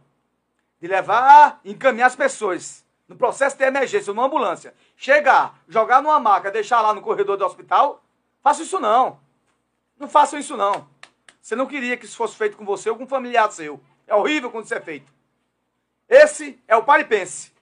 de 0.81 0.87
levar, 0.87 1.61
encaminhar 1.65 2.07
as 2.07 2.17
pessoas 2.17 2.85
no 3.09 3.17
processo 3.17 3.57
de 3.57 3.65
emergência, 3.65 4.13
numa 4.13 4.27
ambulância, 4.27 4.75
chegar, 4.97 5.59
jogar 5.67 6.03
numa 6.03 6.21
maca, 6.21 6.51
deixar 6.51 6.81
lá 6.83 6.93
no 6.93 7.01
corredor 7.01 7.37
do 7.37 7.45
hospital, 7.45 8.05
faça 8.43 8.63
isso 8.63 8.79
não. 8.79 9.19
Não 9.99 10.09
façam 10.09 10.39
isso 10.39 10.57
não. 10.57 10.87
Você 11.41 11.57
não 11.57 11.67
queria 11.67 11.97
que 11.97 12.05
isso 12.05 12.17
fosse 12.17 12.37
feito 12.37 12.57
com 12.57 12.65
você 12.65 12.91
ou 12.91 12.97
com 12.97 13.05
um 13.05 13.09
familiar 13.09 13.51
seu. 13.51 13.81
É 14.07 14.15
horrível 14.15 14.51
quando 14.51 14.67
isso 14.67 14.75
é 14.75 14.81
feito. 14.81 15.13
Esse 16.09 16.63
é 16.69 16.77
o 16.77 16.85
paripense. 16.85 17.53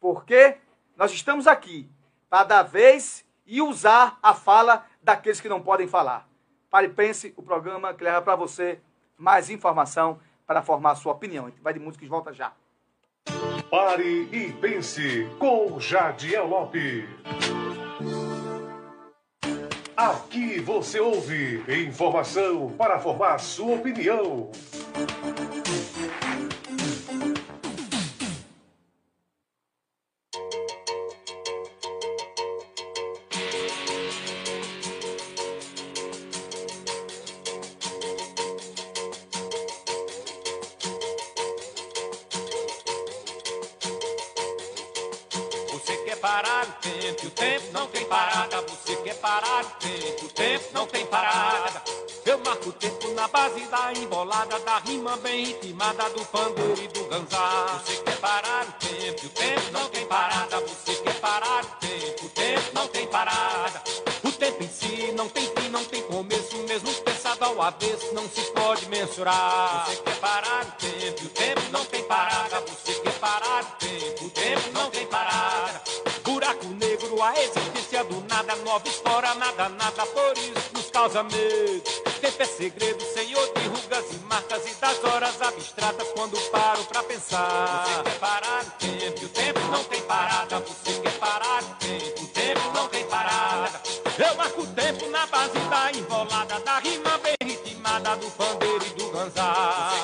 Porque 0.00 0.56
nós 0.96 1.12
estamos 1.12 1.46
aqui 1.46 1.88
para 2.28 2.44
dar 2.44 2.62
vez 2.62 3.24
e 3.46 3.62
usar 3.62 4.18
a 4.22 4.34
fala 4.34 4.86
daqueles 5.02 5.40
que 5.40 5.48
não 5.48 5.62
podem 5.62 5.86
falar. 5.86 6.26
Pare 6.70 6.88
pense, 6.88 7.32
o 7.36 7.42
programa 7.42 7.94
que 7.94 8.02
leva 8.02 8.20
para 8.22 8.34
você 8.34 8.80
mais 9.16 9.48
informação 9.50 10.20
para 10.46 10.62
formar 10.62 10.92
a 10.92 10.94
sua 10.94 11.12
opinião. 11.12 11.52
Vai 11.62 11.72
de 11.72 11.80
música 11.80 12.04
e 12.04 12.08
volta 12.08 12.32
já. 12.32 12.52
Pare 13.70 14.28
e 14.32 14.52
pense 14.52 15.28
com 15.38 15.80
Jadiel 15.80 16.46
Lopes. 16.46 17.04
Aqui 19.96 20.60
você 20.60 21.00
ouve 21.00 21.64
informação 21.68 22.70
para 22.76 22.98
formar 22.98 23.38
sua 23.38 23.76
opinião. 23.76 24.50
Embolada 54.46 54.58
da 54.60 54.78
rima 54.78 55.16
bem 55.18 55.44
ritmada 55.44 56.08
do 56.10 56.24
pandeiro 56.26 56.82
e 56.82 56.88
do 56.88 57.04
ganzá. 57.04 57.82
Você 57.84 57.96
quer 57.96 58.16
parar 58.18 58.66
o 58.66 58.72
tempo, 58.72 59.20
e 59.22 59.26
o 59.26 59.30
tempo 59.30 59.72
não 59.72 59.88
tem 59.88 60.06
parada. 60.06 60.60
Você 60.60 60.94
quer 60.94 61.20
parar 61.20 61.64
o 61.64 61.68
tempo, 61.80 62.26
o 62.26 62.28
tempo 62.30 62.70
não 62.72 62.88
tem 62.88 63.06
parada. 63.08 63.82
O 64.24 64.32
tempo 64.32 64.62
em 64.62 64.68
si 64.68 65.12
não 65.12 65.28
tem 65.28 65.50
fim, 65.56 65.68
não 65.68 65.84
tem 65.84 66.02
começo, 66.02 66.56
mesmo 66.68 66.92
pensado 67.02 67.44
ao 67.44 67.60
avesso, 67.60 68.14
não 68.14 68.28
se 68.28 68.42
pode 68.52 68.88
mensurar. 68.88 69.86
Você 69.86 69.96
quer 69.96 70.16
parar 70.16 70.62
o 70.64 70.72
tempo, 70.72 71.22
e 71.22 71.26
o 71.26 71.30
tempo 71.30 71.62
não 71.72 71.84
tem 71.84 72.02
parada. 72.04 72.60
Você 72.60 72.94
quer 73.00 73.18
parar 73.18 73.62
o 73.62 73.84
tempo, 73.84 74.24
o 74.24 74.30
tempo 74.30 74.70
não 74.72 74.90
tem 74.90 75.06
parada. 75.06 75.82
Buraco 76.22 76.66
negro, 76.66 77.22
a 77.22 77.34
existência 77.40 78.04
do 78.04 78.20
nada, 78.28 78.54
nova 78.56 78.86
história, 78.86 79.34
nada, 79.34 79.68
nada, 79.70 80.06
por 80.06 80.38
isso 80.38 80.70
nos 80.74 80.90
causa 80.90 81.22
medo. 81.22 81.82
Tempo 82.20 82.42
é 82.42 82.46
segredo, 82.46 83.04
Senhor, 83.12 83.52
de 83.54 83.68
Você 87.76 88.02
quer 88.04 88.18
parar 88.18 88.62
o 88.62 88.70
tempo, 88.78 89.24
o 89.24 89.28
tempo 89.28 89.60
não 89.70 89.84
tem 89.84 90.02
parada. 90.02 90.60
Você 90.60 91.00
quer 91.00 91.18
parar 91.18 91.62
o 91.62 91.74
tempo, 91.74 92.22
o 92.22 92.26
tempo 92.28 92.72
não 92.72 92.88
tem 92.88 93.04
parada. 93.06 93.82
Eu 94.18 94.34
marco 94.34 94.62
o 94.62 94.66
tempo 94.68 95.10
na 95.10 95.26
base 95.26 95.58
da 95.58 95.92
enrolada, 95.92 96.58
da 96.60 96.78
rima 96.78 97.18
bem 97.18 97.36
ritmada, 97.44 98.16
do 98.16 98.30
pandeiro 98.30 98.86
e 98.86 98.90
do 98.94 99.10
ganzar. 99.10 99.95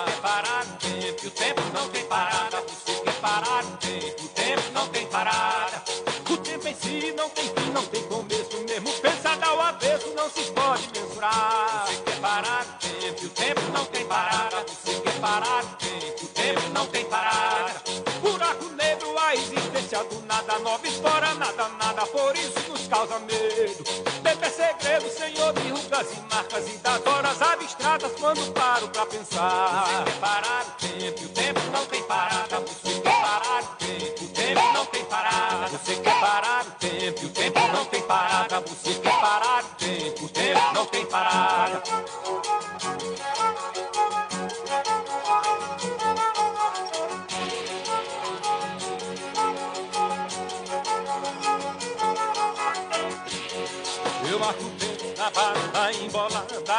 Nada, 20.52 20.58
nova 20.58 20.86
fora, 20.90 21.34
nada, 21.34 21.68
nada, 21.78 22.06
por 22.06 22.36
isso 22.36 22.60
nos 22.68 22.86
causa 22.88 23.18
medo. 23.20 23.84
Tempo 24.22 24.44
é 24.44 24.50
segredo, 24.50 25.08
Senhor, 25.10 25.52
de 25.54 25.68
rugas 25.70 26.12
e 26.12 26.34
marcas 26.34 26.68
e 26.68 26.76
das 26.78 27.06
horas 27.06 27.42
abstratas 27.42 28.12
quando 28.18 28.52
paro 28.52 28.88
pra 28.88 29.06
pensar. 29.06 29.86
Você 29.86 30.04
quer 30.04 30.20
parar 30.20 30.66
o 30.66 30.88
tempo, 30.88 31.24
o 31.24 31.28
tempo 31.28 31.60
não 31.72 31.86
tem 31.86 32.02
parada. 32.02 32.60
Você 32.60 33.00
quer 33.00 33.20
parar 33.22 33.62
o 33.62 33.76
tempo, 33.76 34.24
o 34.24 34.28
tempo 34.28 34.72
não 34.74 34.86
tem 34.86 35.04
parada. 35.04 35.68
Você 35.68 35.96
quer 35.96 36.20
parar 36.20 36.66
o 36.66 36.70
tempo, 36.72 37.26
o 37.26 37.28
tempo 37.30 37.60
não 37.72 37.84
tem 37.86 38.02
parada. 38.02 38.60
Você 38.60 38.94
quer 38.94 39.20
parar 39.20 39.64
o 39.64 39.68
tempo, 39.76 40.24
o 40.24 40.28
tempo 40.28 40.74
não 40.74 40.86
tem 40.86 41.06
parada. 41.06 41.61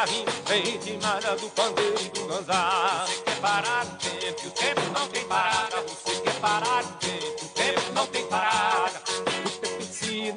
Rima 0.04 0.32
bem 0.48 0.62
ritmada 0.62 1.36
do 1.36 1.48
pandeiro 1.50 2.00
e 2.00 2.08
do 2.10 2.26
ganzar. 2.26 3.06
Você 3.06 3.22
quer 3.22 3.36
parar 3.40 3.86
o 3.86 3.96
tempo, 3.96 4.46
o 4.46 4.50
tempo 4.50 4.80
não 4.92 5.08
tem 5.08 5.24
parada. 5.26 5.82
Você 5.82 6.20
quer 6.20 6.34
parar 6.34 6.84
o 6.84 6.92
tempo, 6.98 7.44
o 7.44 7.48
tempo 7.48 7.92
não 7.94 8.06
tem 8.06 8.26
parada. 8.26 9.02
O 9.46 9.50
tempo 9.50 9.82
em 9.82 9.86
si 9.86 10.34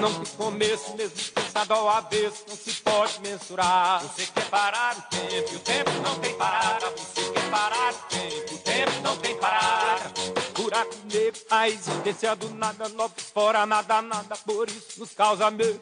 não 0.00 0.14
tem 0.14 0.34
começo, 0.36 0.96
mesmo 0.96 1.16
pensado 1.34 1.74
ao 1.74 1.88
avesso, 1.88 2.44
não 2.48 2.56
se 2.56 2.72
pode 2.72 3.20
mensurar. 3.20 4.02
Você 4.02 4.26
quer 4.26 4.44
parar 4.46 4.96
o 4.98 5.02
tempo, 5.16 5.54
o 5.54 5.58
tempo 5.60 5.90
não 6.02 6.18
tem 6.18 6.34
parada. 6.34 6.90
Você 6.90 7.30
quer 7.30 7.50
parar 7.50 7.92
o 7.92 8.14
tempo, 8.14 8.54
o 8.54 8.58
tempo 8.58 9.00
não 9.02 9.16
tem 9.16 9.36
parada. 9.36 10.12
Buraco 10.54 10.94
negro, 11.12 11.40
a 11.50 11.68
existência 11.68 12.34
do 12.36 12.48
nada, 12.50 12.88
logo 12.88 13.14
fora, 13.32 13.66
nada, 13.66 14.02
nada, 14.02 14.36
por 14.44 14.68
isso 14.68 14.98
nos 14.98 15.12
causa 15.12 15.50
medo. 15.50 15.80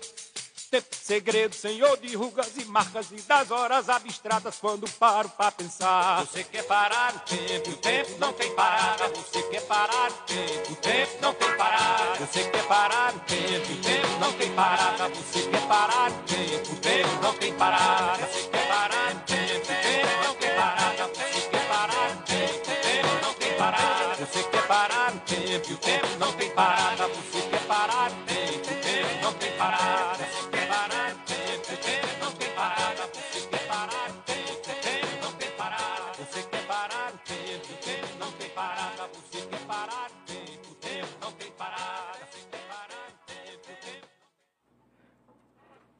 Tempo 0.73 0.97
segredo, 1.03 1.55
senhor 1.55 1.99
de 1.99 2.17
rugas 2.17 2.51
e 2.57 2.65
marcas 2.65 3.11
e 3.13 3.17
das 3.17 3.51
horas 3.51 3.91
abstratas 3.91 4.57
quando 4.59 4.89
paro 4.93 5.29
pra 5.29 5.53
pensar. 5.53 6.25
Você 6.25 6.43
quer 6.45 6.63
parar 6.63 7.15
o 7.15 7.19
tempo, 7.19 7.69
o 7.69 7.77
tempo 7.77 8.11
não 8.19 8.33
tem 8.33 8.51
parada. 8.55 9.09
Você 9.09 9.43
quer 9.51 9.61
parar 9.67 10.11
o 10.11 10.15
tempo, 10.25 10.73
o 10.73 10.77
tempo 10.77 11.13
não 11.21 11.35
tem 11.35 11.57
parada. 11.59 12.27
Você 12.27 12.45
quer 12.45 12.65
parar 12.65 13.15
o 13.15 13.19
tempo, 13.19 13.71
o 13.71 13.77
tempo 13.83 14.19
não 14.19 14.33
tem 14.33 14.53
parada. 14.55 15.09
Você 15.11 15.43
quer 15.43 15.69
parar 15.69 16.11
o 16.11 16.15
tempo, 16.23 16.73
o 16.73 16.77
tempo 16.77 17.23
não 17.23 17.35
tem 17.35 17.53
parada. 17.55 18.27
Você 18.27 18.49
quer 18.49 18.69
parar 18.71 19.13
o 19.13 19.19
tempo, 19.27 19.73
o 19.73 19.77
tempo 19.77 20.25
não 20.25 20.35
tem 20.39 20.55
parada. 20.57 21.13
Você 21.13 21.41
quer 21.51 21.69
parar 21.69 22.13
o 22.13 22.23
tempo, 22.23 22.57
o 22.57 22.77
tempo 22.81 23.27
não 23.27 23.35
tem 23.35 23.57
parada. 23.59 24.25
Você 24.25 24.43
quer 24.43 24.67
parar 24.67 25.13
o 25.13 25.19
tempo, 25.21 25.73
o 25.73 25.77
tempo 25.77 26.19
não 26.19 26.33
tem 26.33 26.51
parada. 26.51 27.09
Você 27.09 27.52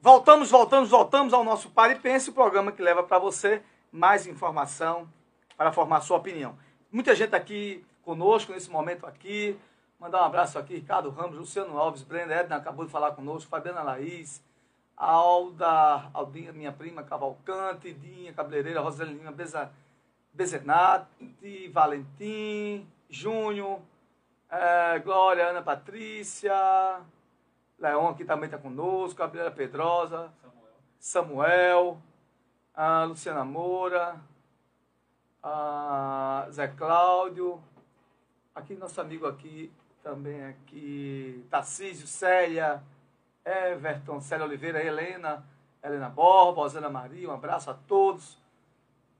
Voltamos, 0.03 0.51
voltamos, 0.51 0.89
voltamos 0.89 1.33
ao 1.33 1.45
nosso 1.45 1.69
Pare 1.69 1.93
e 1.93 1.97
Pense, 1.97 2.29
o 2.29 2.33
programa 2.33 2.73
que 2.73 2.81
leva 2.81 3.01
para 3.03 3.17
você 3.17 3.63
mais 3.89 4.27
informação 4.27 5.07
para 5.55 5.71
formar 5.71 6.01
sua 6.01 6.17
opinião. 6.17 6.57
Muita 6.91 7.15
gente 7.15 7.33
aqui 7.33 7.85
conosco 8.01 8.51
nesse 8.51 8.69
momento 8.69 9.05
aqui. 9.05 9.57
Mandar 9.97 10.21
um 10.21 10.25
abraço 10.25 10.59
aqui, 10.59 10.75
Ricardo 10.75 11.09
Ramos, 11.09 11.37
Luciano 11.37 11.77
Alves, 11.77 12.03
Brenda 12.03 12.33
Edna 12.33 12.57
acabou 12.57 12.85
de 12.85 12.91
falar 12.91 13.13
conosco, 13.13 13.49
Fabiana 13.49 13.81
Laís, 13.81 14.43
Alda, 14.97 16.09
Aldinha, 16.13 16.51
minha 16.51 16.73
prima 16.73 17.01
Cavalcante, 17.03 17.93
Dinha 17.93 18.33
Cabeleireira, 18.33 18.81
Rosalina 18.81 19.31
Beza, 19.31 19.71
Bezenati, 20.33 21.69
Valentim, 21.71 22.85
Júnior, 23.09 23.79
eh, 24.51 24.99
Glória, 24.99 25.47
Ana 25.47 25.61
Patrícia, 25.61 26.53
Leon 27.79 28.09
aqui 28.09 28.23
também 28.23 28.45
está 28.45 28.57
conosco, 28.57 29.19
Gabriela 29.19 29.51
Pedrosa, 29.51 30.31
Samuel, 30.99 31.97
a 32.73 33.03
Luciana 33.03 33.43
Moura, 33.43 34.19
Zé 36.51 36.67
Cláudio, 36.67 37.61
aqui 38.55 38.75
nosso 38.75 39.01
amigo 39.01 39.27
aqui 39.27 39.71
também 40.01 40.43
aqui, 40.45 41.45
Tarcísio, 41.49 42.05
Célia, 42.05 42.83
Everton, 43.45 44.19
Célia 44.21 44.45
Oliveira, 44.45 44.83
Helena, 44.83 45.45
Helena 45.81 46.09
Borba, 46.09 46.61
Rosana 46.61 46.89
Maria, 46.89 47.29
um 47.29 47.33
abraço 47.33 47.69
a 47.69 47.73
todos. 47.73 48.37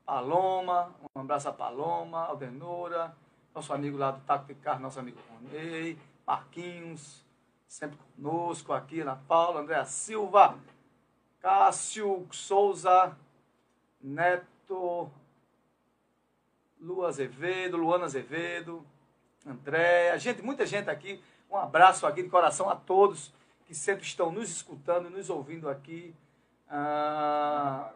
Paloma, 0.05 0.91
um 1.15 1.21
abraço 1.21 1.47
a 1.47 1.53
Paloma, 1.53 2.25
Aldenora, 2.25 3.15
nosso 3.55 3.73
amigo 3.73 3.97
lá 3.97 4.11
do 4.11 4.19
Taco 4.25 4.45
de 4.45 4.55
Carro, 4.55 4.81
nosso 4.81 4.99
amigo 4.99 5.17
Ronei, 5.31 5.97
Marquinhos, 6.27 7.23
sempre 7.73 7.97
conosco 8.15 8.71
aqui, 8.71 8.99
Ana 8.99 9.15
Paula, 9.27 9.61
Andréa 9.61 9.83
Silva, 9.83 10.59
Cássio 11.41 12.27
Souza, 12.31 13.17
Neto, 13.99 15.09
Lu 16.79 17.03
Azevedo, 17.03 17.75
Luana 17.75 18.05
Azevedo, 18.05 18.85
Andréa, 19.43 20.19
gente, 20.19 20.43
muita 20.43 20.67
gente 20.67 20.87
aqui. 20.87 21.19
Um 21.49 21.57
abraço 21.57 22.05
aqui 22.05 22.21
de 22.21 22.29
coração 22.29 22.69
a 22.69 22.75
todos 22.75 23.33
que 23.65 23.73
sempre 23.73 24.05
estão 24.05 24.31
nos 24.31 24.51
escutando, 24.51 25.09
nos 25.09 25.31
ouvindo 25.31 25.67
aqui. 25.67 26.13
Ah, 26.69 27.89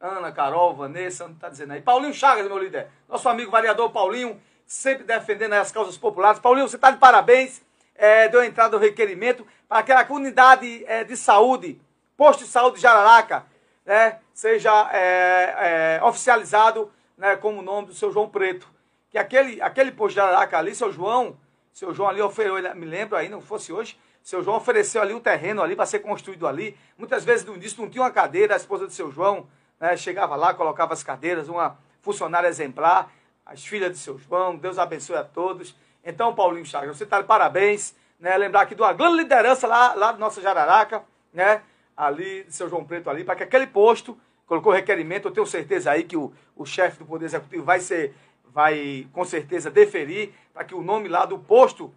Ana, 0.00 0.30
Carol, 0.30 0.72
Vanessa, 0.76 1.26
não 1.26 1.34
está 1.34 1.48
dizendo 1.48 1.72
aí. 1.72 1.82
Paulinho 1.82 2.14
Chagas, 2.14 2.46
meu 2.46 2.58
líder. 2.58 2.88
Nosso 3.08 3.28
amigo 3.28 3.50
vereador 3.50 3.90
Paulinho, 3.90 4.40
sempre 4.64 5.02
defendendo 5.02 5.54
as 5.54 5.72
causas 5.72 5.98
populares. 5.98 6.38
Paulinho, 6.38 6.68
você 6.68 6.76
está 6.76 6.92
de 6.92 6.98
parabéns. 6.98 7.60
É, 7.94 8.28
deu 8.28 8.42
entrada 8.42 8.76
no 8.76 8.82
requerimento 8.82 9.46
para 9.68 9.82
que 9.82 9.92
aquela 9.92 10.18
unidade 10.18 10.84
é, 10.86 11.04
de 11.04 11.16
saúde, 11.16 11.80
posto 12.16 12.44
de 12.44 12.50
saúde 12.50 12.76
de 12.76 12.82
Jararaca, 12.82 13.46
né, 13.84 14.18
seja 14.32 14.90
é, 14.92 15.98
é, 16.00 16.04
oficializado 16.04 16.90
né, 17.16 17.36
como 17.36 17.60
o 17.60 17.62
nome 17.62 17.88
do 17.88 17.94
seu 17.94 18.12
João 18.12 18.28
Preto. 18.28 18.68
Que 19.10 19.18
aquele, 19.18 19.60
aquele 19.60 19.92
posto 19.92 20.10
de 20.10 20.16
Jararaca 20.16 20.58
ali, 20.58 20.74
seu 20.74 20.92
João, 20.92 21.36
seu 21.72 21.92
João 21.94 22.08
ali 22.08 22.20
ofereceu, 22.20 22.74
me 22.74 22.86
lembro 22.86 23.16
aí, 23.16 23.28
não 23.28 23.40
fosse 23.40 23.72
hoje, 23.72 23.98
seu 24.22 24.42
João 24.42 24.56
ofereceu 24.56 25.02
ali 25.02 25.14
o 25.14 25.20
terreno 25.20 25.62
ali 25.62 25.74
para 25.74 25.86
ser 25.86 25.98
construído 25.98 26.46
ali. 26.46 26.76
Muitas 26.96 27.24
vezes 27.24 27.44
no 27.44 27.54
início 27.56 27.82
não 27.82 27.90
tinha 27.90 28.02
uma 28.02 28.10
cadeira, 28.10 28.54
a 28.54 28.56
esposa 28.56 28.86
do 28.86 28.92
seu 28.92 29.10
João 29.10 29.46
né, 29.80 29.96
chegava 29.96 30.36
lá, 30.36 30.54
colocava 30.54 30.92
as 30.92 31.02
cadeiras, 31.02 31.48
uma 31.48 31.78
funcionária 32.00 32.48
exemplar, 32.48 33.12
as 33.44 33.64
filhas 33.64 33.90
de 33.90 33.98
seu 33.98 34.18
João, 34.18 34.56
Deus 34.56 34.78
abençoe 34.78 35.16
a 35.16 35.24
todos. 35.24 35.74
Então, 36.04 36.34
Paulinho 36.34 36.66
Chagas, 36.66 36.96
você 36.96 37.04
está 37.04 37.20
de 37.20 37.26
parabéns, 37.26 37.94
né? 38.18 38.36
Lembrar 38.36 38.62
aqui 38.62 38.74
de 38.74 38.82
uma 38.82 38.92
grande 38.92 39.18
liderança 39.18 39.66
lá, 39.66 39.94
lá 39.94 40.12
do 40.12 40.18
nossa 40.18 40.40
Jararaca, 40.40 41.02
né? 41.32 41.62
Ali, 41.96 42.44
de 42.44 42.54
seu 42.54 42.68
João 42.68 42.84
Preto 42.84 43.08
ali, 43.08 43.24
para 43.24 43.36
que 43.36 43.42
aquele 43.42 43.66
posto 43.66 44.18
colocou 44.46 44.72
requerimento, 44.72 45.28
eu 45.28 45.32
tenho 45.32 45.46
certeza 45.46 45.90
aí 45.90 46.04
que 46.04 46.16
o, 46.16 46.32
o 46.56 46.66
chefe 46.66 46.98
do 46.98 47.06
Poder 47.06 47.26
Executivo 47.26 47.64
vai 47.64 47.80
ser, 47.80 48.14
vai 48.44 49.06
com 49.12 49.24
certeza 49.24 49.70
deferir 49.70 50.32
para 50.52 50.64
que 50.64 50.74
o 50.74 50.82
nome 50.82 51.08
lá 51.08 51.24
do 51.24 51.38
posto 51.38 51.92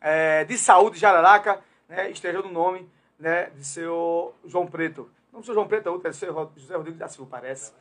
é, 0.00 0.44
de 0.44 0.56
saúde 0.56 0.94
de 0.94 1.00
Jararaca 1.02 1.60
né, 1.88 2.10
esteja 2.10 2.40
no 2.40 2.50
nome 2.50 2.88
né, 3.18 3.50
de 3.50 3.64
seu 3.64 4.34
João 4.44 4.66
Preto. 4.66 5.10
Não 5.32 5.42
seu 5.42 5.54
João 5.54 5.68
Preto, 5.68 5.88
é 5.88 5.92
outro, 5.92 6.08
é 6.08 6.12
seu 6.12 6.50
José 6.56 6.74
Rodrigo 6.74 6.98
da 6.98 7.08
Silva, 7.08 7.30
parece. 7.30 7.72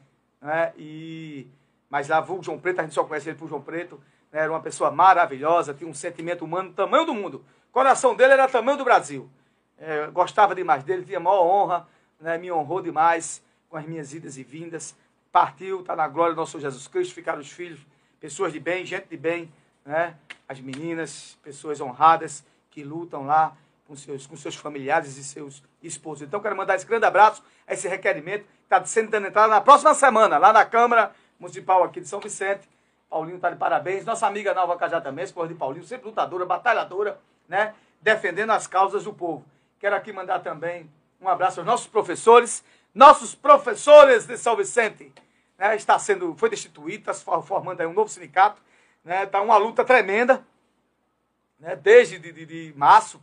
Né? 0.42 0.74
E, 0.78 1.48
mas 1.90 2.08
lá, 2.08 2.20
vulgo 2.22 2.44
João 2.44 2.60
Preto, 2.60 2.80
a 2.80 2.84
gente 2.84 2.94
só 2.94 3.04
conhece 3.04 3.30
ele 3.30 3.38
por 3.38 3.50
João 3.50 3.62
Preto. 3.62 4.00
Era 4.32 4.52
uma 4.52 4.62
pessoa 4.62 4.92
maravilhosa, 4.92 5.74
tinha 5.74 5.90
um 5.90 5.94
sentimento 5.94 6.46
humano 6.46 6.72
tamanho 6.74 7.06
do 7.06 7.14
mundo. 7.14 7.44
O 7.70 7.74
coração 7.74 8.16
dele 8.16 8.34
era 8.34 8.48
tamanho 8.48 8.78
do 8.78 8.84
Brasil. 8.84 9.30
É, 9.78 10.08
gostava 10.08 10.54
demais 10.54 10.84
dele, 10.84 11.06
tinha 11.06 11.18
a 11.18 11.22
maior 11.22 11.44
honra 11.44 11.88
né, 12.20 12.38
me 12.38 12.52
honrou 12.52 12.82
demais 12.82 13.42
com 13.70 13.78
as 13.78 13.86
minhas 13.86 14.14
idas 14.14 14.38
e 14.38 14.44
vindas. 14.44 14.96
Partiu, 15.32 15.82
está 15.82 15.96
na 15.96 16.08
glória 16.08 16.34
do 16.34 16.38
nosso 16.38 16.60
Jesus 16.60 16.88
Cristo, 16.88 17.14
ficaram 17.14 17.40
os 17.40 17.52
filhos, 17.52 17.80
pessoas 18.20 18.52
de 18.52 18.60
bem, 18.60 18.86
gente 18.86 19.08
de 19.08 19.18
bem, 19.18 19.52
né? 19.86 20.16
as 20.48 20.60
meninas, 20.60 21.38
pessoas 21.44 21.80
honradas 21.80 22.44
que 22.72 22.84
lutam 22.84 23.26
lá 23.26 23.56
com 23.88 23.96
seus, 23.96 24.26
com 24.26 24.36
seus 24.36 24.56
familiares 24.56 25.18
e 25.18 25.24
seus 25.24 25.64
esposos. 25.82 26.24
Então, 26.24 26.40
quero 26.40 26.56
mandar 26.56 26.76
esse 26.76 26.86
grande 26.86 27.06
abraço 27.06 27.44
a 27.68 27.74
esse 27.74 27.88
requerimento 27.88 28.44
que 28.44 28.64
está 28.64 28.84
sendo 28.86 29.12
dando 29.12 29.28
entrada 29.28 29.48
na 29.48 29.62
próxima 29.62 29.94
semana, 29.94 30.38
lá 30.38 30.52
na 30.52 30.66
Câmara 30.66 31.14
Municipal 31.40 31.84
aqui 31.84 32.02
de 32.02 32.08
São 32.08 32.20
Vicente. 32.20 32.68
Paulinho 33.10 33.38
está 33.38 33.50
de 33.50 33.56
parabéns. 33.56 34.06
Nossa 34.06 34.28
amiga 34.28 34.54
Nalva 34.54 34.78
Cajá 34.78 35.02
também, 35.02 35.26
esposa 35.26 35.48
de 35.48 35.56
Paulinho, 35.56 35.84
sempre 35.84 36.08
lutadora, 36.08 36.46
batalhadora, 36.46 37.20
né? 37.48 37.74
defendendo 38.00 38.52
as 38.52 38.68
causas 38.68 39.04
do 39.04 39.14
povo. 39.14 39.44
Quero 39.80 39.96
aqui 39.96 40.14
mandar 40.14 40.40
também 40.40 40.90
um 41.20 41.28
abraço 41.28 41.60
aos 41.60 41.68
nossos 41.68 41.88
professores, 41.88 42.64
nossos 42.94 43.34
professores 43.34 44.26
de 44.26 44.38
São 44.38 44.56
Vicente. 44.56 45.12
Né? 45.58 45.76
Está 45.76 45.98
sendo, 45.98 46.36
foi 46.38 46.50
destituído, 46.50 47.10
está 47.10 47.42
formando 47.42 47.82
aí 47.82 47.88
um 47.88 47.94
novo 47.94 48.10
sindicato. 48.10 48.62
Está 49.00 49.10
né? 49.10 49.26
Tá 49.26 49.42
uma 49.42 49.58
luta 49.58 49.84
tremenda, 49.84 50.46
né? 51.60 51.76
desde 51.76 52.20
de, 52.20 52.32
de, 52.32 52.46
de 52.46 52.74
março, 52.78 53.22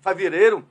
fevereiro, 0.00 0.66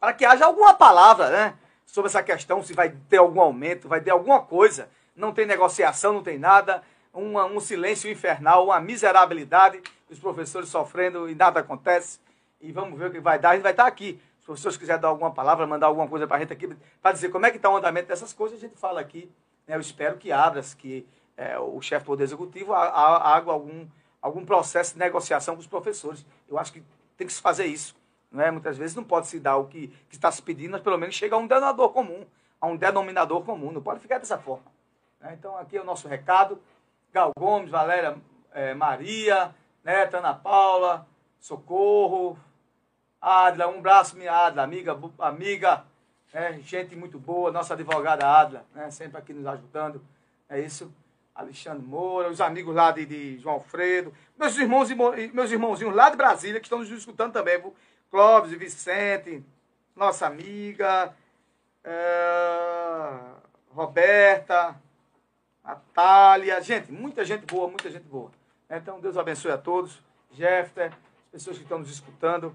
para 0.00 0.12
que 0.12 0.24
haja 0.24 0.46
alguma 0.46 0.74
palavra 0.74 1.30
né? 1.30 1.54
sobre 1.86 2.08
essa 2.08 2.22
questão, 2.22 2.62
se 2.62 2.74
vai 2.74 2.90
ter 3.08 3.18
algum 3.18 3.40
aumento, 3.40 3.88
vai 3.88 4.00
ter 4.00 4.10
alguma 4.10 4.40
coisa. 4.40 4.88
Não 5.14 5.32
tem 5.32 5.46
negociação, 5.46 6.12
não 6.12 6.22
tem 6.22 6.38
nada. 6.38 6.82
Uma, 7.16 7.46
um 7.46 7.58
silêncio 7.60 8.10
infernal, 8.10 8.66
uma 8.66 8.78
miserabilidade, 8.78 9.82
os 10.10 10.18
professores 10.18 10.68
sofrendo 10.68 11.28
e 11.30 11.34
nada 11.34 11.60
acontece. 11.60 12.20
E 12.60 12.70
vamos 12.70 12.98
ver 12.98 13.08
o 13.08 13.10
que 13.10 13.20
vai 13.20 13.38
dar. 13.38 13.50
A 13.50 13.54
gente 13.54 13.62
vai 13.62 13.72
estar 13.72 13.86
aqui. 13.86 14.20
Se 14.36 14.40
os 14.40 14.44
professores 14.44 14.76
quiserem 14.76 15.00
dar 15.00 15.08
alguma 15.08 15.32
palavra, 15.32 15.66
mandar 15.66 15.86
alguma 15.86 16.06
coisa 16.06 16.26
para 16.26 16.36
a 16.36 16.40
gente 16.40 16.52
aqui, 16.52 16.76
para 17.00 17.12
dizer 17.12 17.30
como 17.30 17.46
é 17.46 17.50
que 17.50 17.56
está 17.56 17.70
o 17.70 17.76
andamento 17.76 18.08
dessas 18.08 18.34
coisas, 18.34 18.58
a 18.58 18.60
gente 18.60 18.76
fala 18.78 19.00
aqui. 19.00 19.30
Né? 19.66 19.76
Eu 19.76 19.80
espero 19.80 20.18
que 20.18 20.30
abra, 20.30 20.60
que 20.76 21.06
é, 21.36 21.58
o 21.58 21.80
chefe 21.80 22.04
do 22.04 22.08
Poder 22.08 22.24
Executivo 22.24 22.74
haga 22.74 23.50
algum, 23.50 23.86
algum 24.20 24.44
processo 24.44 24.92
de 24.92 24.98
negociação 24.98 25.54
com 25.54 25.60
os 25.60 25.66
professores. 25.66 26.24
Eu 26.46 26.58
acho 26.58 26.72
que 26.72 26.82
tem 27.16 27.26
que 27.26 27.32
se 27.32 27.40
fazer 27.40 27.64
isso. 27.64 27.96
Não 28.30 28.42
é? 28.42 28.50
Muitas 28.50 28.76
vezes 28.76 28.94
não 28.94 29.04
pode 29.04 29.26
se 29.28 29.40
dar 29.40 29.56
o 29.56 29.66
que, 29.66 29.88
que 30.08 30.16
está 30.16 30.30
se 30.30 30.42
pedindo, 30.42 30.72
mas 30.72 30.82
pelo 30.82 30.98
menos 30.98 31.14
chega 31.14 31.34
a 31.34 31.38
um 31.38 31.46
denominador 31.46 31.90
comum, 31.90 32.26
a 32.60 32.66
um 32.66 32.76
denominador 32.76 33.42
comum. 33.42 33.72
Não 33.72 33.82
pode 33.82 34.00
ficar 34.00 34.18
dessa 34.18 34.36
forma. 34.36 34.66
Né? 35.20 35.34
Então, 35.38 35.56
aqui 35.56 35.76
é 35.76 35.80
o 35.80 35.84
nosso 35.84 36.08
recado. 36.08 36.60
Gal 37.16 37.32
Gomes, 37.34 37.70
Valéria 37.70 38.14
é, 38.52 38.74
Maria, 38.74 39.54
né, 39.82 40.06
Ana 40.12 40.34
Paula, 40.34 41.08
Socorro, 41.40 42.38
Adla, 43.18 43.68
um 43.68 43.78
abraço, 43.78 44.18
minha 44.18 44.34
Adla, 44.34 44.62
amiga, 44.62 44.94
amiga, 45.20 45.82
né, 46.30 46.60
gente 46.60 46.94
muito 46.94 47.18
boa, 47.18 47.50
nossa 47.50 47.72
advogada 47.72 48.28
Adla, 48.28 48.66
né, 48.74 48.90
sempre 48.90 49.16
aqui 49.16 49.32
nos 49.32 49.46
ajudando. 49.46 50.04
É 50.46 50.60
isso. 50.60 50.92
Alexandre 51.34 51.86
Moura, 51.86 52.28
os 52.28 52.40
amigos 52.42 52.74
lá 52.74 52.90
de, 52.90 53.06
de 53.06 53.38
João 53.38 53.54
Alfredo, 53.54 54.12
meus 54.38 54.54
irmãos 54.58 54.90
e 54.90 54.94
meus 54.94 55.50
irmãozinhos 55.50 55.94
lá 55.94 56.10
de 56.10 56.18
Brasília, 56.18 56.60
que 56.60 56.66
estão 56.66 56.80
nos 56.80 56.90
escutando 56.90 57.32
também? 57.32 57.62
Clóvis 58.10 58.52
e 58.52 58.56
Vicente, 58.56 59.42
nossa 59.94 60.26
amiga, 60.26 61.14
é, 61.82 63.18
Roberta, 63.74 64.76
Natália, 65.66 66.60
gente, 66.62 66.92
muita 66.92 67.24
gente 67.24 67.44
boa, 67.44 67.66
muita 67.66 67.90
gente 67.90 68.04
boa. 68.04 68.30
Então, 68.70 69.00
Deus 69.00 69.16
abençoe 69.16 69.50
a 69.50 69.58
todos, 69.58 70.00
Jefter, 70.30 70.92
as 70.92 71.30
pessoas 71.32 71.56
que 71.56 71.64
estão 71.64 71.80
nos 71.80 71.90
escutando, 71.90 72.54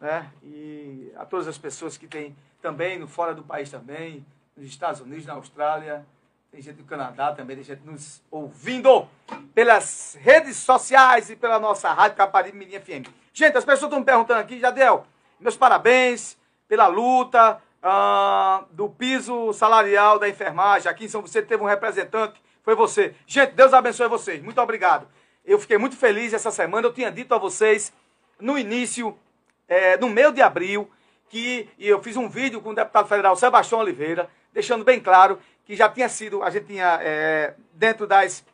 né? 0.00 0.28
E 0.42 1.12
a 1.16 1.24
todas 1.24 1.46
as 1.46 1.56
pessoas 1.56 1.96
que 1.96 2.08
têm 2.08 2.36
também, 2.60 2.98
no 2.98 3.06
fora 3.06 3.32
do 3.32 3.44
país 3.44 3.70
também, 3.70 4.26
nos 4.56 4.66
Estados 4.66 5.00
Unidos, 5.00 5.24
na 5.24 5.34
Austrália, 5.34 6.04
tem 6.50 6.60
gente 6.60 6.76
do 6.76 6.84
Canadá 6.84 7.32
também, 7.32 7.56
tem 7.56 7.64
gente 7.64 7.82
nos 7.84 8.22
ouvindo 8.30 9.06
pelas 9.54 10.18
redes 10.20 10.56
sociais 10.56 11.30
e 11.30 11.36
pela 11.36 11.60
nossa 11.60 11.92
rádio 11.92 12.16
Caparibe 12.16 12.58
Mirim 12.58 12.80
FM. 12.80 13.08
Gente, 13.32 13.56
as 13.56 13.64
pessoas 13.64 13.84
estão 13.84 14.00
me 14.00 14.04
perguntando 14.04 14.40
aqui, 14.40 14.58
Jadel, 14.58 15.06
meus 15.38 15.56
parabéns 15.56 16.36
pela 16.66 16.88
luta 16.88 17.62
ah, 17.82 18.64
do 18.72 18.88
piso 18.88 19.52
salarial 19.52 20.18
da 20.18 20.28
enfermagem. 20.28 20.90
Aqui 20.90 21.04
em 21.04 21.08
São 21.08 21.22
Vicente 21.22 21.46
teve 21.46 21.62
um 21.62 21.66
representante, 21.66 22.42
foi 22.68 22.74
você. 22.74 23.14
Gente, 23.26 23.52
Deus 23.52 23.72
abençoe 23.72 24.08
vocês. 24.08 24.42
Muito 24.42 24.60
obrigado. 24.60 25.08
Eu 25.42 25.58
fiquei 25.58 25.78
muito 25.78 25.96
feliz 25.96 26.34
essa 26.34 26.50
semana. 26.50 26.86
Eu 26.86 26.92
tinha 26.92 27.10
dito 27.10 27.34
a 27.34 27.38
vocês 27.38 27.90
no 28.38 28.58
início, 28.58 29.18
é, 29.66 29.96
no 29.96 30.10
meio 30.10 30.30
de 30.32 30.42
abril, 30.42 30.90
que 31.30 31.66
eu 31.78 32.02
fiz 32.02 32.14
um 32.18 32.28
vídeo 32.28 32.60
com 32.60 32.68
o 32.68 32.74
deputado 32.74 33.08
federal 33.08 33.34
Sebastião 33.36 33.80
Oliveira, 33.80 34.28
deixando 34.52 34.84
bem 34.84 35.00
claro 35.00 35.38
que 35.64 35.74
já 35.74 35.88
tinha 35.88 36.10
sido, 36.10 36.42
a 36.42 36.50
gente 36.50 36.66
tinha 36.66 36.98
é, 37.00 37.54
dentro 37.72 38.06
das, 38.06 38.44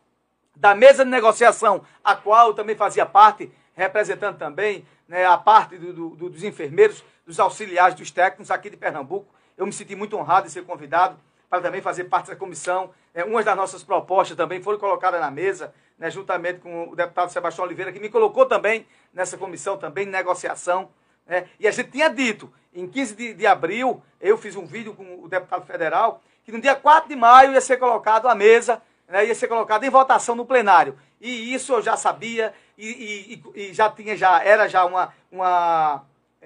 da 0.55 0.77
mesa 0.77 1.05
de 1.05 1.11
negociação, 1.11 1.85
a 2.05 2.14
qual 2.14 2.50
eu 2.50 2.55
também 2.55 2.77
fazia 2.77 3.05
parte, 3.05 3.50
representando 3.74 4.38
também 4.38 4.87
né, 5.09 5.27
a 5.27 5.37
parte 5.37 5.77
do, 5.77 6.11
do, 6.11 6.31
dos 6.31 6.44
enfermeiros, 6.44 7.05
dos 7.27 7.40
auxiliares, 7.40 7.96
dos 7.96 8.12
técnicos 8.12 8.53
aqui 8.53 8.70
de 8.70 8.77
Pernambuco. 8.77 9.27
Eu 9.57 9.66
me 9.66 9.72
senti 9.72 9.96
muito 9.96 10.16
honrado 10.16 10.46
de 10.46 10.53
ser 10.53 10.62
convidado 10.62 11.18
para 11.54 11.60
também 11.60 11.80
fazer 11.80 12.04
parte 12.04 12.28
da 12.28 12.36
comissão. 12.36 12.90
É, 13.14 13.24
umas 13.24 13.44
das 13.44 13.56
nossas 13.56 13.84
propostas 13.84 14.36
também 14.36 14.60
foram 14.60 14.78
colocadas 14.78 15.20
na 15.20 15.30
mesa, 15.30 15.72
né, 15.98 16.10
juntamente 16.10 16.58
com 16.58 16.88
o 16.90 16.96
deputado 16.96 17.30
Sebastião 17.30 17.64
Oliveira, 17.64 17.92
que 17.92 18.00
me 18.00 18.08
colocou 18.08 18.46
também 18.46 18.86
nessa 19.12 19.36
comissão 19.36 19.76
também 19.76 20.04
de 20.04 20.10
negociação. 20.10 20.88
Né, 21.26 21.48
e 21.60 21.68
a 21.68 21.70
gente 21.70 21.90
tinha 21.90 22.08
dito, 22.08 22.52
em 22.74 22.88
15 22.88 23.14
de, 23.14 23.34
de 23.34 23.46
abril, 23.46 24.02
eu 24.20 24.36
fiz 24.36 24.56
um 24.56 24.66
vídeo 24.66 24.94
com 24.94 25.22
o 25.22 25.28
deputado 25.28 25.64
federal, 25.64 26.20
que 26.44 26.50
no 26.50 26.60
dia 26.60 26.74
4 26.74 27.08
de 27.08 27.16
maio 27.16 27.52
ia 27.52 27.60
ser 27.60 27.76
colocado 27.76 28.26
à 28.26 28.34
mesa, 28.34 28.82
né, 29.06 29.24
ia 29.24 29.34
ser 29.34 29.46
colocado 29.46 29.84
em 29.84 29.90
votação 29.90 30.34
no 30.34 30.44
plenário. 30.44 30.98
E 31.20 31.54
isso 31.54 31.72
eu 31.72 31.82
já 31.82 31.96
sabia 31.96 32.52
e, 32.76 33.40
e, 33.54 33.68
e 33.68 33.72
já 33.72 33.88
tinha 33.88 34.16
já 34.16 34.42
era 34.42 34.68
já 34.68 34.84
uma, 34.84 35.14
uma 35.30 36.04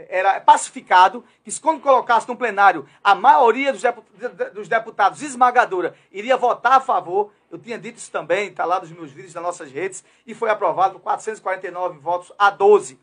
era 0.08 0.40
pacificado 0.40 1.24
que 1.42 1.60
quando 1.60 1.80
colocasse 1.80 2.28
no 2.28 2.36
plenário 2.36 2.88
a 3.02 3.14
maioria 3.14 3.72
dos 3.72 3.82
deputados, 3.82 4.52
dos 4.52 4.68
deputados 4.68 5.22
esmagadora 5.22 5.94
iria 6.12 6.36
votar 6.36 6.74
a 6.74 6.80
favor. 6.80 7.32
Eu 7.50 7.58
tinha 7.58 7.78
dito 7.78 7.98
isso 7.98 8.10
também, 8.10 8.48
está 8.48 8.64
lá 8.64 8.80
nos 8.80 8.90
meus 8.90 9.10
vídeos, 9.10 9.34
nas 9.34 9.42
nossas 9.42 9.72
redes, 9.72 10.04
e 10.26 10.34
foi 10.34 10.50
aprovado 10.50 10.94
por 10.94 11.00
449 11.00 11.98
votos 11.98 12.32
a 12.38 12.50
12. 12.50 13.00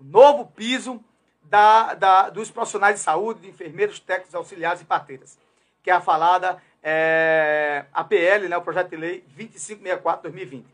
O 0.00 0.04
novo 0.04 0.46
piso 0.46 1.02
da, 1.42 1.94
da, 1.94 2.30
dos 2.30 2.50
profissionais 2.50 2.96
de 2.96 3.02
saúde, 3.02 3.40
de 3.40 3.48
enfermeiros, 3.48 4.00
técnicos, 4.00 4.34
auxiliares 4.34 4.80
e 4.80 4.84
parteiras 4.84 5.38
que 5.88 5.90
é 5.90 5.94
a 5.94 6.02
falada 6.02 6.62
é, 6.82 7.86
APL, 7.94 8.46
né, 8.46 8.56
o 8.58 8.60
projeto 8.60 8.90
de 8.90 8.96
lei 8.96 9.24
2564-2020. 9.38 10.64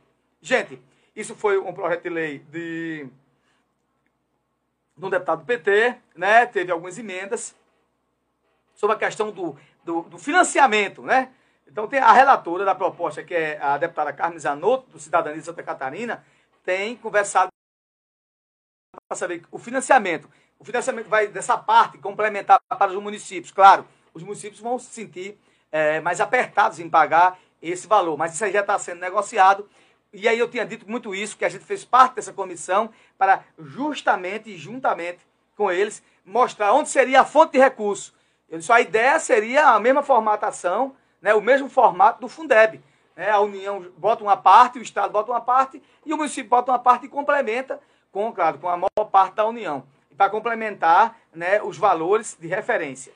Gente, 0.43 0.83
isso 1.15 1.37
foi 1.37 1.57
um 1.57 1.73
projeto 1.73 2.03
de 2.03 2.09
lei 2.09 2.39
de, 2.51 3.07
de 4.97 5.05
um 5.05 5.11
deputado 5.11 5.41
do 5.41 5.45
PT, 5.45 5.97
né, 6.15 6.47
teve 6.47 6.71
algumas 6.71 6.99
emendas 6.99 7.55
sobre 8.75 8.97
a 8.97 8.99
questão 8.99 9.31
do, 9.31 9.57
do, 9.83 10.03
do 10.03 10.19
financiamento, 10.19 11.03
né? 11.03 11.31
Então 11.67 11.89
tem 11.89 11.99
a 11.99 12.13
relatora 12.13 12.65
da 12.65 12.75
proposta, 12.75 13.25
que 13.25 13.35
é 13.35 13.59
a 13.61 13.77
deputada 13.79 14.13
Carmen 14.13 14.39
Zanotto, 14.39 14.91
do 14.91 14.99
Cidadania 14.99 15.39
de 15.39 15.45
Santa 15.45 15.63
Catarina, 15.63 16.25
tem 16.63 16.97
conversado 16.97 17.49
para 19.09 19.17
saber 19.17 19.45
o 19.51 19.59
financiamento. 19.59 20.29
O 20.59 20.65
financiamento 20.65 21.09
vai 21.09 21.27
dessa 21.27 21.59
parte 21.59 21.99
complementar 21.99 22.61
para 22.69 22.93
os 22.93 23.03
municípios, 23.03 23.51
claro 23.51 23.87
os 24.15 24.23
municípios 24.23 24.61
vão 24.61 24.79
se 24.79 24.87
sentir 24.87 25.37
é, 25.71 26.01
mais 26.01 26.21
apertados 26.21 26.79
em 26.79 26.89
pagar 26.89 27.39
esse 27.61 27.87
valor. 27.87 28.17
Mas 28.17 28.35
isso 28.35 28.45
aí 28.45 28.53
já 28.53 28.61
está 28.61 28.79
sendo 28.79 29.01
negociado. 29.01 29.69
E 30.17 30.29
aí 30.29 30.39
eu 30.39 30.49
tinha 30.49 30.65
dito 30.65 30.89
muito 30.89 31.13
isso, 31.13 31.37
que 31.37 31.45
a 31.45 31.49
gente 31.49 31.65
fez 31.65 31.85
parte 31.85 32.15
dessa 32.15 32.33
comissão 32.33 32.91
para 33.19 33.43
justamente 33.59 34.57
juntamente 34.57 35.19
com 35.57 35.73
eles 35.73 36.05
mostrar 36.25 36.73
onde 36.73 36.89
seria 36.89 37.23
a 37.23 37.25
fonte 37.25 37.53
de 37.53 37.59
recurso. 37.59 38.15
Eu 38.49 38.59
disse, 38.59 38.71
a 38.71 38.81
ideia 38.81 39.19
seria 39.19 39.71
a 39.71 39.81
mesma 39.81 40.05
formatação, 40.05 40.95
né, 41.21 41.35
o 41.35 41.41
mesmo 41.41 41.69
formato 41.69 42.21
do 42.21 42.29
Fundeb. 42.29 42.81
Né, 43.17 43.29
a 43.29 43.41
União 43.41 43.85
bota 43.99 44.23
uma 44.23 44.37
parte, 44.37 44.79
o 44.79 44.83
Estado 44.83 45.11
bota 45.11 45.33
uma 45.33 45.41
parte 45.41 45.83
e 46.07 46.15
o 46.15 46.17
município 46.17 46.49
bota 46.49 46.71
uma 46.71 46.79
parte 46.79 47.07
e 47.07 47.09
complementa 47.09 47.81
com, 48.13 48.33
claro, 48.33 48.59
com 48.59 48.69
a 48.69 48.77
maior 48.77 49.11
parte 49.11 49.35
da 49.35 49.45
União. 49.45 49.85
Para 50.17 50.31
complementar 50.31 51.17
né, 51.35 51.61
os 51.61 51.77
valores 51.77 52.37
de 52.39 52.47
referência. 52.47 53.13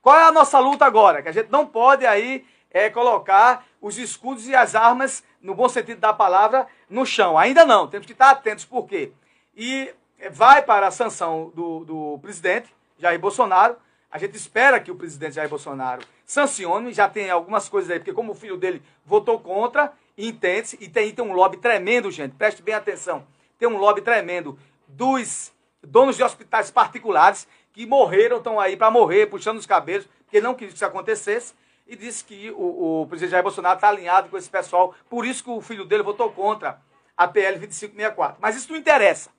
Qual 0.00 0.16
é 0.16 0.22
a 0.22 0.30
nossa 0.30 0.60
luta 0.60 0.84
agora? 0.84 1.20
Que 1.20 1.28
a 1.28 1.32
gente 1.32 1.50
não 1.50 1.66
pode 1.66 2.06
aí 2.06 2.46
é, 2.70 2.88
colocar 2.88 3.64
os 3.80 3.98
escudos 3.98 4.46
e 4.46 4.54
as 4.54 4.74
armas, 4.74 5.24
no 5.46 5.54
bom 5.54 5.68
sentido 5.68 6.00
da 6.00 6.12
palavra, 6.12 6.66
no 6.90 7.06
chão. 7.06 7.38
Ainda 7.38 7.64
não, 7.64 7.86
temos 7.86 8.06
que 8.06 8.12
estar 8.12 8.30
atentos, 8.30 8.64
por 8.64 8.86
quê? 8.86 9.12
E 9.56 9.94
vai 10.32 10.62
para 10.62 10.88
a 10.88 10.90
sanção 10.90 11.52
do, 11.54 11.84
do 11.84 12.18
presidente 12.20 12.74
Jair 12.98 13.18
Bolsonaro. 13.18 13.76
A 14.10 14.18
gente 14.18 14.36
espera 14.36 14.80
que 14.80 14.90
o 14.90 14.96
presidente 14.96 15.36
Jair 15.36 15.48
Bolsonaro 15.48 16.02
sancione, 16.24 16.92
já 16.92 17.08
tem 17.08 17.30
algumas 17.30 17.68
coisas 17.68 17.90
aí, 17.90 17.98
porque 17.98 18.12
como 18.12 18.32
o 18.32 18.34
filho 18.34 18.56
dele 18.56 18.82
votou 19.04 19.38
contra, 19.38 19.92
entende-se, 20.18 20.76
e 20.80 20.88
tem, 20.88 21.12
tem 21.12 21.24
um 21.24 21.32
lobby 21.32 21.58
tremendo, 21.58 22.10
gente, 22.10 22.34
preste 22.34 22.62
bem 22.62 22.74
atenção, 22.74 23.24
tem 23.58 23.68
um 23.68 23.76
lobby 23.76 24.00
tremendo 24.00 24.58
dos 24.88 25.52
donos 25.82 26.16
de 26.16 26.24
hospitais 26.24 26.70
particulares 26.70 27.46
que 27.72 27.86
morreram, 27.86 28.38
estão 28.38 28.58
aí 28.58 28.76
para 28.76 28.90
morrer, 28.90 29.26
puxando 29.26 29.58
os 29.58 29.66
cabelos, 29.66 30.08
porque 30.24 30.40
não 30.40 30.54
quis 30.54 30.70
que 30.70 30.74
isso 30.74 30.84
acontecesse, 30.84 31.54
e 31.86 31.94
disse 31.94 32.24
que 32.24 32.50
o, 32.50 33.02
o 33.02 33.06
presidente 33.06 33.30
Jair 33.30 33.42
Bolsonaro 33.42 33.76
está 33.76 33.88
alinhado 33.88 34.28
com 34.28 34.36
esse 34.36 34.50
pessoal, 34.50 34.94
por 35.08 35.24
isso 35.24 35.44
que 35.44 35.50
o 35.50 35.60
filho 35.60 35.84
dele 35.84 36.02
votou 36.02 36.30
contra 36.32 36.80
a 37.16 37.28
PL 37.28 37.58
2564. 37.58 38.38
Mas 38.40 38.56
isso 38.56 38.70
não 38.72 38.78
interessa. 38.78 39.30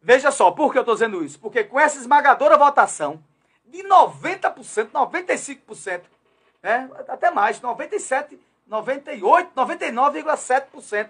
Veja 0.00 0.30
só, 0.30 0.50
por 0.50 0.70
que 0.70 0.78
eu 0.78 0.82
estou 0.82 0.94
dizendo 0.94 1.24
isso? 1.24 1.38
Porque 1.40 1.64
com 1.64 1.80
essa 1.80 1.98
esmagadora 1.98 2.56
votação 2.56 3.22
de 3.64 3.82
90%, 3.82 4.90
95%, 4.90 6.02
né, 6.62 6.88
até 7.08 7.30
mais, 7.30 7.60
97%, 7.60 8.38
98%, 8.70 9.48
99,7% 9.56 11.08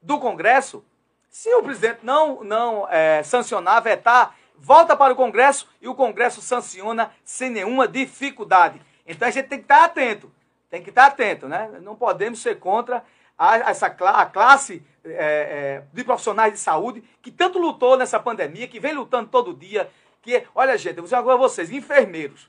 do 0.00 0.18
Congresso, 0.18 0.84
se 1.28 1.52
o 1.54 1.62
presidente 1.62 2.00
não, 2.02 2.42
não 2.42 2.88
é, 2.90 3.22
sancionar, 3.22 3.82
vetar, 3.82 4.36
volta 4.56 4.96
para 4.96 5.12
o 5.12 5.16
Congresso 5.16 5.68
e 5.80 5.88
o 5.88 5.94
Congresso 5.94 6.42
sanciona 6.42 7.12
sem 7.24 7.50
nenhuma 7.50 7.86
dificuldade. 7.86 8.80
Então 9.06 9.28
a 9.28 9.30
gente 9.30 9.48
tem 9.48 9.58
que 9.58 9.64
estar 9.64 9.84
atento, 9.84 10.32
tem 10.70 10.82
que 10.82 10.90
estar 10.90 11.06
atento, 11.06 11.48
né? 11.48 11.70
Não 11.82 11.96
podemos 11.96 12.40
ser 12.40 12.58
contra 12.58 13.04
a, 13.36 13.70
essa 13.70 13.86
a 13.86 14.26
classe 14.26 14.82
é, 15.04 15.10
é, 15.10 15.82
de 15.92 16.04
profissionais 16.04 16.52
de 16.52 16.58
saúde 16.58 17.02
que 17.20 17.30
tanto 17.30 17.58
lutou 17.58 17.96
nessa 17.96 18.20
pandemia, 18.20 18.68
que 18.68 18.78
vem 18.78 18.92
lutando 18.92 19.28
todo 19.28 19.54
dia, 19.54 19.90
que, 20.20 20.44
olha 20.54 20.78
gente, 20.78 20.90
eu 20.90 21.02
vou 21.02 21.04
dizer 21.04 21.16
agora 21.16 21.34
a 21.34 21.38
vocês, 21.38 21.70
enfermeiros, 21.70 22.48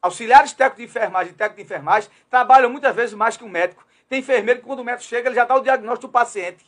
auxiliares 0.00 0.52
técnicos 0.52 0.78
de 0.78 0.84
enfermagem 0.84 1.32
técnicos 1.34 1.56
de 1.56 1.62
enfermagem 1.62 2.10
trabalham 2.30 2.70
muitas 2.70 2.94
vezes 2.96 3.14
mais 3.14 3.36
que 3.36 3.44
um 3.44 3.48
médico. 3.48 3.86
Tem 4.08 4.20
enfermeiro 4.20 4.60
que 4.60 4.66
quando 4.66 4.80
o 4.80 4.84
médico 4.84 5.04
chega, 5.04 5.28
ele 5.28 5.36
já 5.36 5.44
dá 5.44 5.54
o 5.54 5.60
diagnóstico 5.60 6.08
do 6.08 6.12
paciente, 6.12 6.64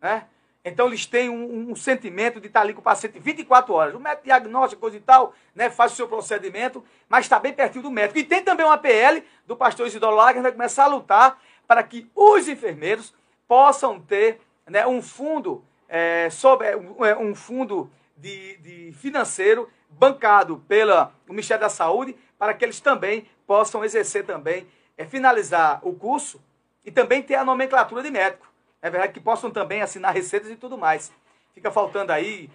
né? 0.00 0.26
Então 0.68 0.88
eles 0.88 1.06
têm 1.06 1.30
um, 1.30 1.70
um, 1.70 1.76
sentimento 1.76 2.40
de 2.40 2.48
estar 2.48 2.62
ali 2.62 2.74
com 2.74 2.80
o 2.80 2.82
paciente 2.82 3.20
24 3.20 3.72
horas. 3.72 3.94
O 3.94 4.00
médico 4.00 4.24
diagnóstico, 4.24 4.80
coisa 4.80 4.96
e 4.96 5.00
tal, 5.00 5.32
né, 5.54 5.70
faz 5.70 5.92
o 5.92 5.94
seu 5.94 6.08
procedimento, 6.08 6.84
mas 7.08 7.24
está 7.24 7.38
bem 7.38 7.52
pertinho 7.52 7.84
do 7.84 7.90
médico. 7.90 8.18
E 8.18 8.24
tem 8.24 8.42
também 8.42 8.66
uma 8.66 8.76
PL 8.76 9.22
do 9.46 9.56
pastor 9.56 9.86
Isidoro 9.86 10.16
Lager, 10.16 10.34
que 10.34 10.42
vai 10.42 10.50
começar 10.50 10.84
a 10.84 10.88
lutar 10.88 11.40
para 11.68 11.84
que 11.84 12.10
os 12.16 12.48
enfermeiros 12.48 13.14
possam 13.46 14.00
ter 14.00 14.40
né, 14.66 14.84
um 14.84 15.00
fundo, 15.00 15.64
é, 15.88 16.28
sobre, 16.30 16.74
um, 16.74 17.04
é, 17.04 17.16
um 17.16 17.32
fundo 17.32 17.88
de, 18.16 18.56
de, 18.56 18.92
financeiro 18.94 19.70
bancado 19.88 20.64
pelo 20.66 21.12
Ministério 21.28 21.60
da 21.60 21.68
Saúde, 21.68 22.16
para 22.36 22.52
que 22.52 22.64
eles 22.64 22.80
também 22.80 23.28
possam 23.46 23.84
exercer 23.84 24.26
também, 24.26 24.66
é, 24.98 25.04
finalizar 25.04 25.78
o 25.86 25.94
curso 25.94 26.42
e 26.84 26.90
também 26.90 27.22
ter 27.22 27.36
a 27.36 27.44
nomenclatura 27.44 28.02
de 28.02 28.10
médico. 28.10 28.55
É 28.86 28.90
verdade 28.90 29.12
que 29.12 29.18
possam 29.18 29.50
também 29.50 29.82
assinar 29.82 30.14
receitas 30.14 30.48
e 30.48 30.54
tudo 30.54 30.78
mais. 30.78 31.10
Fica 31.52 31.72
faltando 31.72 32.12
aí 32.12 32.48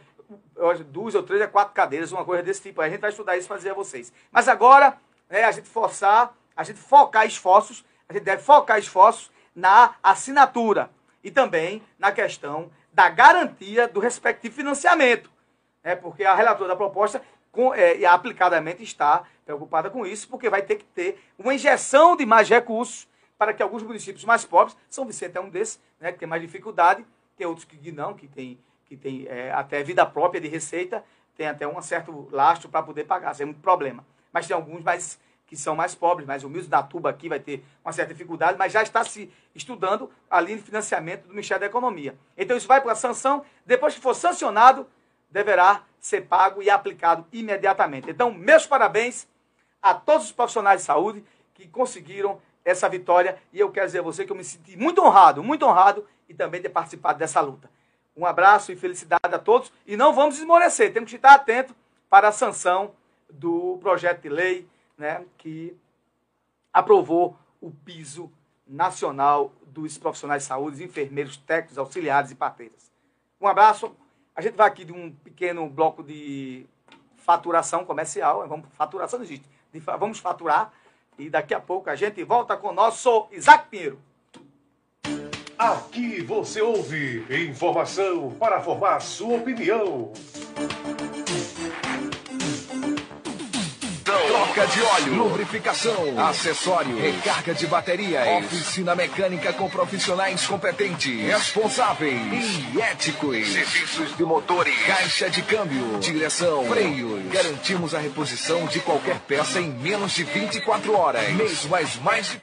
duas 0.85 1.13
ou 1.13 1.23
três 1.23 1.41
ou 1.41 1.47
quatro 1.49 1.73
cadeiras, 1.73 2.13
uma 2.13 2.23
coisa 2.23 2.41
desse 2.41 2.61
tipo. 2.61 2.79
A 2.79 2.87
gente 2.87 3.01
vai 3.01 3.09
estudar 3.09 3.35
isso 3.35 3.47
e 3.47 3.49
fazer 3.49 3.71
a 3.71 3.73
vocês. 3.73 4.13
Mas 4.31 4.47
agora, 4.47 4.97
né, 5.29 5.43
a 5.43 5.51
gente 5.51 5.67
forçar, 5.67 6.33
a 6.55 6.63
gente 6.63 6.79
focar 6.79 7.27
esforços, 7.27 7.83
a 8.07 8.13
gente 8.13 8.23
deve 8.23 8.41
focar 8.41 8.79
esforços 8.79 9.29
na 9.53 9.95
assinatura 10.01 10.89
e 11.21 11.29
também 11.29 11.83
na 11.99 12.13
questão 12.13 12.71
da 12.93 13.09
garantia 13.09 13.89
do 13.89 13.99
respectivo 13.99 14.55
financiamento. 14.55 15.29
Né, 15.83 15.97
porque 15.97 16.23
a 16.23 16.33
relatora 16.33 16.69
da 16.69 16.75
proposta 16.77 17.21
com, 17.51 17.73
é, 17.73 18.05
aplicadamente 18.05 18.81
está 18.81 19.23
preocupada 19.43 19.89
com 19.89 20.05
isso, 20.05 20.29
porque 20.29 20.49
vai 20.49 20.61
ter 20.61 20.77
que 20.77 20.85
ter 20.85 21.21
uma 21.37 21.53
injeção 21.53 22.15
de 22.15 22.25
mais 22.25 22.47
recursos 22.47 23.05
para 23.41 23.55
que 23.55 23.63
alguns 23.63 23.81
municípios 23.81 24.23
mais 24.23 24.45
pobres, 24.45 24.77
São 24.87 25.03
Vicente 25.03 25.35
é 25.35 25.41
um 25.41 25.49
desses, 25.49 25.81
né, 25.99 26.11
que 26.11 26.19
tem 26.19 26.27
mais 26.27 26.43
dificuldade, 26.43 27.03
tem 27.35 27.47
outros 27.47 27.65
que 27.65 27.91
não, 27.91 28.13
que 28.13 28.27
tem, 28.27 28.59
que 28.85 28.95
tem 28.95 29.25
é, 29.27 29.51
até 29.51 29.81
vida 29.81 30.05
própria 30.05 30.39
de 30.39 30.47
receita, 30.47 31.03
tem 31.35 31.47
até 31.47 31.67
um 31.67 31.81
certo 31.81 32.29
lastro 32.31 32.69
para 32.69 32.83
poder 32.83 33.05
pagar, 33.05 33.33
sem 33.33 33.47
muito 33.47 33.59
problema. 33.59 34.05
Mas 34.31 34.45
tem 34.45 34.55
alguns 34.55 34.83
mais 34.83 35.19
que 35.47 35.57
são 35.57 35.75
mais 35.75 35.95
pobres, 35.95 36.27
mais 36.27 36.43
humildes, 36.43 36.69
da 36.69 36.83
Tuba 36.83 37.09
aqui 37.09 37.27
vai 37.27 37.39
ter 37.39 37.65
uma 37.83 37.91
certa 37.91 38.13
dificuldade, 38.13 38.59
mas 38.59 38.71
já 38.71 38.83
está 38.83 39.03
se 39.03 39.33
estudando 39.55 40.11
a 40.29 40.39
linha 40.39 40.57
de 40.57 40.63
financiamento 40.63 41.23
do 41.23 41.29
Ministério 41.29 41.61
da 41.61 41.65
Economia. 41.65 42.15
Então 42.37 42.55
isso 42.55 42.67
vai 42.67 42.79
para 42.79 42.91
a 42.91 42.95
sanção, 42.95 43.43
depois 43.65 43.95
que 43.95 44.01
for 44.01 44.13
sancionado, 44.13 44.87
deverá 45.31 45.83
ser 45.99 46.27
pago 46.27 46.61
e 46.61 46.69
aplicado 46.69 47.25
imediatamente. 47.33 48.07
Então, 48.07 48.31
meus 48.31 48.67
parabéns 48.67 49.27
a 49.81 49.95
todos 49.95 50.27
os 50.27 50.31
profissionais 50.31 50.81
de 50.81 50.85
saúde 50.85 51.25
que 51.55 51.67
conseguiram 51.67 52.39
essa 52.63 52.87
vitória. 52.87 53.37
E 53.51 53.59
eu 53.59 53.71
quero 53.71 53.87
dizer 53.87 53.99
a 53.99 54.03
você 54.03 54.25
que 54.25 54.31
eu 54.31 54.35
me 54.35 54.43
senti 54.43 54.77
muito 54.77 55.01
honrado, 55.01 55.43
muito 55.43 55.65
honrado 55.65 56.05
e 56.27 56.33
também 56.33 56.61
ter 56.61 56.69
participado 56.69 57.19
dessa 57.19 57.41
luta. 57.41 57.69
Um 58.15 58.25
abraço 58.25 58.71
e 58.71 58.75
felicidade 58.75 59.33
a 59.33 59.39
todos. 59.39 59.71
E 59.85 59.95
não 59.97 60.13
vamos 60.13 60.37
esmorecer, 60.37 60.93
temos 60.93 61.09
que 61.09 61.15
estar 61.15 61.33
atentos 61.33 61.75
para 62.09 62.27
a 62.27 62.31
sanção 62.31 62.91
do 63.29 63.77
projeto 63.81 64.21
de 64.21 64.29
lei 64.29 64.67
né, 64.97 65.23
que 65.37 65.75
aprovou 66.73 67.37
o 67.59 67.71
piso 67.71 68.31
nacional 68.67 69.51
dos 69.65 69.97
profissionais 69.97 70.43
de 70.43 70.47
saúde, 70.47 70.83
enfermeiros, 70.83 71.37
técnicos, 71.37 71.77
auxiliares 71.77 72.31
e 72.31 72.35
parteiras. 72.35 72.91
Um 73.39 73.47
abraço. 73.47 73.95
A 74.35 74.41
gente 74.41 74.55
vai 74.55 74.67
aqui 74.67 74.85
de 74.85 74.93
um 74.93 75.11
pequeno 75.11 75.67
bloco 75.69 76.03
de 76.03 76.65
faturação 77.17 77.85
comercial. 77.85 78.47
Vamos, 78.47 78.67
faturação 78.73 79.19
não 79.19 79.25
existe. 79.25 79.47
Vamos 79.97 80.19
faturar 80.19 80.73
e 81.21 81.29
daqui 81.29 81.53
a 81.53 81.59
pouco 81.59 81.89
a 81.89 81.95
gente 81.95 82.23
volta 82.23 82.57
com 82.57 82.69
o 82.69 82.73
nosso 82.73 83.27
Isaac 83.31 83.69
Pinheiro. 83.69 83.99
Aqui 85.57 86.21
você 86.23 86.61
ouve 86.61 87.23
informação 87.29 88.31
para 88.31 88.59
formar 88.59 88.99
sua 89.01 89.37
opinião. 89.37 90.11
Troca 94.51 94.67
de 94.67 94.81
óleo, 94.81 95.15
lubrificação, 95.15 96.27
acessório, 96.27 96.99
recarga 96.99 97.53
de 97.53 97.65
baterias, 97.67 98.43
oficina 98.43 98.93
mecânica 98.93 99.53
com 99.53 99.69
profissionais 99.69 100.45
competentes, 100.45 101.25
responsáveis 101.25 102.59
e 102.73 102.81
éticos. 102.81 103.47
Serviços 103.47 104.17
de 104.17 104.23
motores, 104.25 104.75
caixa 104.85 105.29
de 105.29 105.41
câmbio, 105.41 105.99
direção, 105.99 106.65
freios. 106.65 107.31
Garantimos 107.31 107.95
a 107.95 107.99
reposição 107.99 108.65
de 108.65 108.81
qualquer 108.81 109.19
peça 109.21 109.61
em 109.61 109.69
menos 109.69 110.11
de 110.11 110.25
24 110.25 110.97
horas. 110.97 111.29
Mesmo 111.29 111.73
as 111.73 111.95
mais 111.95 112.37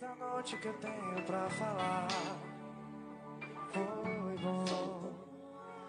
Da 0.00 0.14
noite 0.16 0.58
que 0.58 0.68
eu 0.68 0.74
tenho 0.74 1.22
pra 1.24 1.48
falar. 1.48 2.06
Foi 3.72 4.36
bom. 4.42 5.14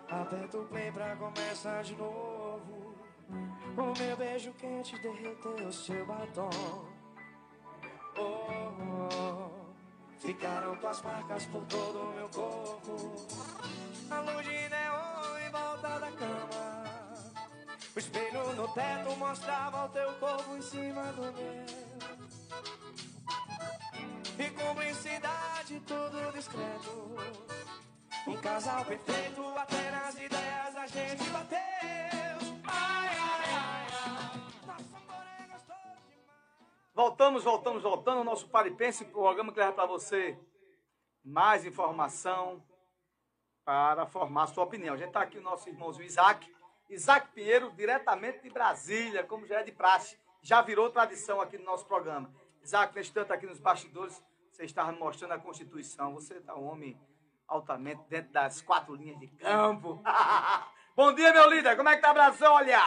Aperta 0.09 0.57
o 0.59 0.65
play 0.65 0.89
pra 0.93 1.13
começar 1.17 1.83
de 1.83 1.93
novo. 1.97 2.95
O 3.75 3.99
meu 3.99 4.15
beijo 4.15 4.53
quente 4.53 4.97
derreteu 4.99 5.71
seu 5.73 6.05
batom. 6.05 6.49
Oh, 8.17 8.21
oh. 9.11 9.75
Ficaram 10.19 10.77
tuas 10.77 11.01
marcas 11.01 11.45
por 11.47 11.65
todo 11.65 11.99
o 11.99 12.13
meu 12.13 12.29
corpo. 12.29 13.15
A 14.09 14.19
luz 14.21 14.45
de 14.45 14.69
neon 14.69 15.37
em 15.45 15.51
volta 15.51 15.99
da 15.99 16.11
cama. 16.13 16.83
O 17.93 17.99
espelho 17.99 18.53
no 18.55 18.67
teto 18.69 19.17
mostrava 19.17 19.85
o 19.85 19.89
teu 19.89 20.13
corpo 20.13 20.55
em 20.55 20.61
cima 20.61 21.03
do 21.11 21.23
meu 21.23 21.86
cumplicidade, 24.67 25.79
tudo 25.81 26.31
discreto. 26.33 27.15
Um 28.27 28.37
casal 28.37 28.83
perfeito, 28.83 29.41
até 29.57 29.91
nas 29.91 30.15
ideias 30.15 30.75
a 30.75 30.87
gente 30.87 31.29
bateu. 31.29 31.57
Ai, 32.65 33.07
ai, 33.07 33.45
ai. 33.53 33.87
Voltamos, 36.93 37.43
voltamos, 37.43 37.83
voltando. 37.83 38.23
Nosso 38.23 38.49
Paripense, 38.49 39.05
programa 39.05 39.53
que 39.53 39.59
leva 39.59 39.71
para 39.71 39.85
você 39.85 40.37
mais 41.23 41.65
informação 41.65 42.61
para 43.63 44.05
formar 44.05 44.47
sua 44.47 44.63
opinião. 44.63 44.95
A 44.95 44.97
gente 44.97 45.09
está 45.09 45.21
aqui 45.21 45.37
o 45.37 45.41
nosso 45.41 45.69
irmãozinho 45.69 46.05
Isaac. 46.05 46.53
Isaac 46.89 47.31
Pinheiro, 47.33 47.71
diretamente 47.71 48.41
de 48.41 48.49
Brasília, 48.49 49.23
como 49.23 49.45
já 49.45 49.59
é 49.59 49.63
de 49.63 49.71
praxe. 49.71 50.17
Já 50.41 50.61
virou 50.61 50.89
tradição 50.89 51.39
aqui 51.41 51.57
no 51.57 51.65
nosso 51.65 51.85
programa. 51.85 52.33
Isaac, 52.61 52.95
nesse 52.95 53.11
tanto 53.11 53.31
aqui 53.33 53.45
nos 53.45 53.59
bastidores, 53.59 54.21
você 54.57 54.65
estava 54.65 54.91
mostrando 54.91 55.33
a 55.33 55.39
Constituição. 55.39 56.15
Você 56.15 56.37
está 56.37 56.55
um 56.55 56.67
homem 56.67 56.99
altamente 57.47 58.01
dentro 58.09 58.31
das 58.31 58.59
quatro 58.59 58.95
linhas 58.95 59.19
de 59.19 59.27
campo. 59.27 60.01
Bom 60.97 61.13
dia, 61.13 61.31
meu 61.31 61.47
líder. 61.47 61.77
Como 61.77 61.87
é 61.87 61.95
que 61.95 62.01
tá 62.01 62.11
Brasil? 62.11 62.49
Olha! 62.49 62.81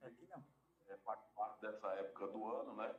Aqui 0.00 0.28
não. 0.30 0.44
é, 0.86 0.96
faz 0.98 1.18
parte 1.34 1.60
dessa 1.60 1.88
época 1.94 2.28
do 2.28 2.46
ano, 2.54 2.76
né? 2.76 2.94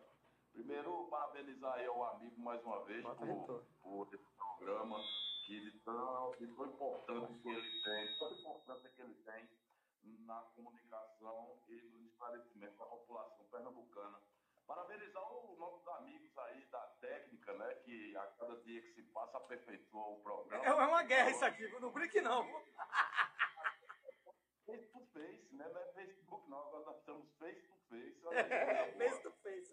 Primeiro, 0.52 1.08
parabenizar 1.10 1.76
aí 1.76 1.86
ao 1.86 2.04
amigo 2.16 2.42
mais 2.42 2.62
uma 2.66 2.84
vez 2.84 3.06
por, 3.06 3.64
por 3.82 4.14
esse 4.14 4.26
programa 4.36 5.00
de 5.46 5.72
tão, 5.84 6.32
de 6.40 6.48
tão 6.48 6.66
importante 6.66 7.40
que 7.40 7.50
ele 7.50 7.84
tem, 7.84 8.18
tão 8.18 8.32
importância 8.32 8.90
que 8.90 9.02
ele 9.02 9.14
tem 9.24 9.48
na 10.26 10.42
comunicação 10.56 11.60
e 11.68 11.82
no 11.82 12.06
esclarecimento 12.08 12.78
da 12.78 12.86
população 12.86 13.46
pernambucana. 13.46 14.20
Parabenizar 14.66 15.24
os 15.32 15.58
nossos 15.60 15.88
amigos 15.88 16.36
aí 16.38 16.66
da 16.66 16.82
técnica, 17.00 17.54
né? 17.54 17.76
Que 17.76 18.18
a 18.18 18.26
cada 18.26 18.56
dia 18.62 18.82
que 18.82 18.94
se 18.94 19.04
passa 19.04 19.38
aperfeiçoa 19.38 20.08
o 20.08 20.20
programa. 20.22 20.66
É 20.66 20.70
é 20.70 20.74
uma 20.74 21.04
guerra 21.04 21.30
isso 21.30 21.46
aqui. 21.46 21.68
Não 21.80 21.92
brinque, 21.92 22.22
não. 22.22 22.44
Face 24.66 24.88
to 24.88 25.00
face, 25.14 25.54
né? 25.54 25.70
Não 25.70 25.80
é 25.80 25.94
Facebook, 25.94 26.50
não. 26.50 26.58
Agora 26.58 26.86
nós 26.86 26.98
estamos 26.98 27.32
face 27.38 27.62
to 27.68 27.78
face. 27.88 28.20
Olha 28.26 28.44
boa. 28.44 28.98
Face 28.98 29.22
to 29.22 29.32
face. 29.44 29.72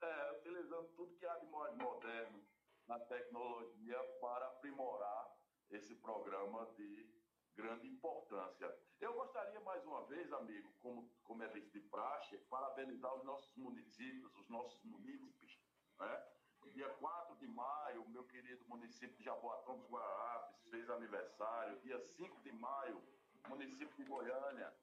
É, 0.00 0.32
utilizando 0.38 0.88
tudo 0.94 1.16
que 1.16 1.26
há 1.26 1.36
de 1.38 1.46
mais 1.46 1.74
moderno 1.76 2.44
na 2.86 2.98
tecnologia 2.98 3.98
para 4.20 4.46
aprimorar 4.46 5.34
esse 5.70 5.94
programa 5.96 6.66
de 6.76 7.08
grande 7.56 7.88
importância. 7.88 8.74
Eu 9.00 9.14
gostaria 9.14 9.60
mais 9.60 9.84
uma 9.84 10.04
vez, 10.06 10.32
amigo, 10.32 10.72
como, 10.80 11.08
como 11.24 11.42
é 11.42 11.48
de 11.48 11.80
praxe, 11.80 12.36
parabenizar 12.50 13.14
os 13.14 13.24
nossos 13.24 13.54
municípios, 13.56 14.34
os 14.36 14.48
nossos 14.48 14.82
munícipes. 14.84 15.58
Né? 15.98 16.26
Dia 16.72 16.88
4 16.88 17.36
de 17.36 17.46
maio, 17.46 18.02
o 18.02 18.08
meu 18.08 18.24
querido 18.24 18.64
município 18.66 19.16
de 19.16 19.24
Jaboatão 19.24 19.78
dos 19.78 19.88
Guararapes 19.88 20.56
fez 20.70 20.88
aniversário. 20.90 21.78
Dia 21.80 22.00
5 22.00 22.40
de 22.42 22.52
maio, 22.52 23.02
município 23.48 23.94
de 23.96 24.04
Goiânia, 24.04 24.74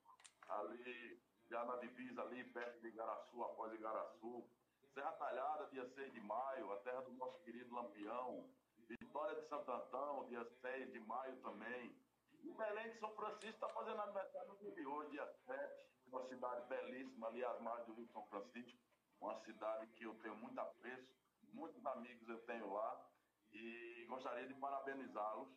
ali, 0.47 1.19
já 1.49 1.65
na 1.65 1.75
divisa 1.77 2.21
ali, 2.21 2.43
perto 2.45 2.79
de 2.81 2.87
Igaraçu, 2.87 3.43
após 3.43 3.73
Igaraçu. 3.73 4.45
Serra 4.93 5.11
Talhada, 5.13 5.67
dia 5.67 5.85
6 5.85 6.11
de 6.11 6.19
maio, 6.19 6.71
a 6.73 6.77
terra 6.79 7.01
do 7.01 7.13
nosso 7.13 7.39
querido 7.43 7.73
Lampião. 7.73 8.49
Vitória 8.89 9.39
de 9.39 9.47
Santo 9.47 9.71
Antão, 9.71 10.27
dia 10.27 10.43
6 10.43 10.91
de 10.91 10.99
maio 10.99 11.37
também. 11.37 11.95
E 12.43 12.51
Belém 12.51 12.91
de 12.91 12.99
São 12.99 13.09
Francisco 13.15 13.55
está 13.55 13.69
fazendo 13.69 14.01
aniversário 14.01 14.49
no 14.49 14.57
dia 14.57 14.71
de 14.71 14.85
hoje, 14.85 15.11
dia 15.11 15.25
7. 15.45 15.85
Uma 16.07 16.27
cidade 16.27 16.67
belíssima 16.67 17.27
ali 17.27 17.41
às 17.41 17.61
margens 17.61 17.87
do 17.87 17.93
Rio 17.93 18.07
São 18.07 18.25
Francisco. 18.27 18.77
Uma 19.21 19.39
cidade 19.39 19.87
que 19.93 20.03
eu 20.03 20.13
tenho 20.15 20.35
muito 20.35 20.59
apreço, 20.59 21.15
muitos 21.53 21.85
amigos 21.85 22.27
eu 22.27 22.41
tenho 22.41 22.73
lá. 22.73 23.09
E 23.53 24.05
gostaria 24.09 24.45
de 24.45 24.55
parabenizá-los 24.55 25.47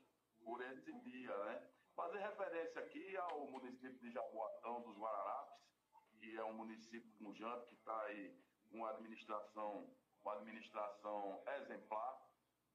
por 0.45 0.63
esse 0.63 0.93
dia, 1.01 1.37
né? 1.47 1.71
Fazer 1.97 2.19
referência 2.19 2.81
aqui 2.81 3.17
ao 3.17 3.51
município 3.51 3.99
de 3.99 4.13
Jaboatão 4.13 4.83
dos 4.83 4.97
Guararapes, 4.97 5.59
que 6.21 6.37
é 6.37 6.45
um 6.45 6.55
município 6.55 7.11
pujante 7.19 7.67
que 7.67 7.75
está 7.75 8.01
aí 8.03 8.45
uma 8.75 8.91
administração, 8.91 9.89
uma 10.23 10.35
administração 10.35 11.43
exemplar 11.59 12.25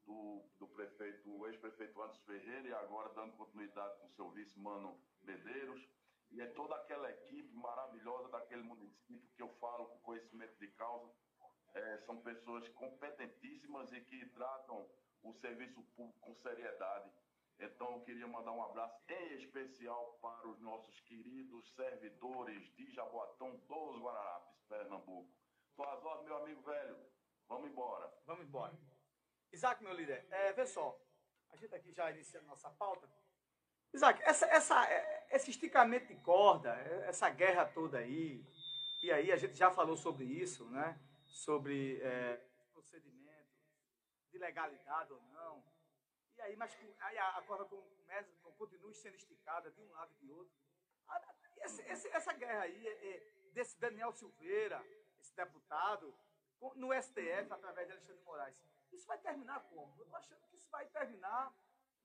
do, 0.06 0.44
do 0.58 0.68
prefeito, 0.70 1.48
ex-prefeito 1.48 2.02
Anderson 2.02 2.24
Ferreira 2.26 2.68
e 2.68 2.74
agora 2.74 3.10
dando 3.14 3.36
continuidade 3.38 4.00
com 4.00 4.08
o 4.08 4.12
seu 4.12 4.32
vice 4.32 4.58
Mano 4.60 5.00
Medeiros. 5.22 5.88
E 6.32 6.42
é 6.42 6.48
toda 6.48 6.76
aquela 6.76 7.10
equipe 7.10 7.56
maravilhosa 7.56 8.30
daquele 8.30 8.64
município 8.64 9.30
que 9.36 9.42
eu 9.42 9.50
falo 9.60 9.88
com 9.88 10.00
conhecimento 10.00 10.58
de 10.60 10.68
causa. 10.70 11.12
É, 11.74 11.98
são 12.00 12.22
pessoas 12.22 12.68
competentíssimas 12.70 13.92
e 13.92 14.02
que 14.02 14.26
tratam 14.30 14.90
o 15.24 15.34
serviço 15.34 15.82
público 15.96 16.20
com 16.20 16.36
seriedade. 16.36 17.12
Então, 17.60 17.96
eu 17.96 18.02
queria 18.02 18.28
mandar 18.28 18.54
um 18.54 18.64
abraço 18.64 18.96
em 19.10 19.34
especial 19.34 20.18
para 20.22 20.48
os 20.48 20.60
nossos 20.62 20.98
queridos 21.02 21.70
servidores 21.76 22.74
de 22.76 22.90
Jaboatão 22.92 23.58
dos 23.68 24.02
Guararapes, 24.02 24.62
Pernambuco. 24.70 25.30
Suas 25.80 26.04
ordens, 26.04 26.26
meu 26.26 26.36
amigo 26.36 26.62
velho. 26.62 26.98
Vamos 27.48 27.70
embora. 27.72 28.14
Vamos 28.26 28.44
embora. 28.46 28.78
Isaac, 29.54 29.82
meu 29.82 29.94
líder, 29.94 30.28
é, 30.30 30.52
vê 30.52 30.66
só. 30.66 31.00
A 31.52 31.56
gente 31.56 31.74
aqui 31.74 31.94
já 31.94 32.12
iniciando 32.12 32.48
nossa 32.48 32.70
pauta. 32.72 33.10
Isaac, 33.94 34.22
essa, 34.24 34.46
essa, 34.48 34.92
é, 34.92 35.28
esse 35.32 35.52
esticamento 35.52 36.08
de 36.08 36.16
corda, 36.18 36.76
é, 36.82 37.08
essa 37.08 37.30
guerra 37.30 37.66
toda 37.66 37.98
aí, 37.98 38.46
e 39.02 39.10
aí 39.10 39.32
a 39.32 39.38
gente 39.38 39.54
já 39.56 39.72
falou 39.72 39.96
sobre 39.96 40.26
isso, 40.26 40.70
né? 40.70 41.00
Sobre 41.26 42.02
é, 42.02 42.36
procedimento, 42.74 43.50
de 44.34 44.38
legalidade 44.38 45.14
ou 45.14 45.22
não. 45.32 45.64
E 46.36 46.42
aí, 46.42 46.58
mas 46.58 46.78
aí 47.00 47.18
a, 47.20 47.42
corda 47.44 47.64
com- 47.64 47.82
começa, 48.02 48.30
continua 48.58 48.94
sendo 48.94 49.16
esticada 49.16 49.72
de 49.72 49.80
um 49.80 49.90
lado 49.94 50.12
e 50.16 50.26
de 50.26 50.30
outro. 50.30 50.54
Esse- 51.62 52.10
essa 52.10 52.34
guerra 52.34 52.64
aí, 52.64 52.86
é, 52.86 53.32
desse 53.54 53.80
Daniel 53.80 54.12
Silveira, 54.12 54.84
deputado, 55.44 56.14
no 56.76 56.90
STF, 56.94 57.48
através 57.52 57.88
de 57.88 57.94
Alexandre 57.94 58.18
de 58.20 58.26
Moraes, 58.26 58.58
isso 58.92 59.08
vai 59.08 59.18
terminar 59.18 59.60
como? 59.70 59.94
Eu 59.98 60.04
estou 60.04 60.18
achando 60.18 60.42
que 60.50 60.56
isso 60.56 60.70
vai 60.70 60.86
terminar 60.88 61.54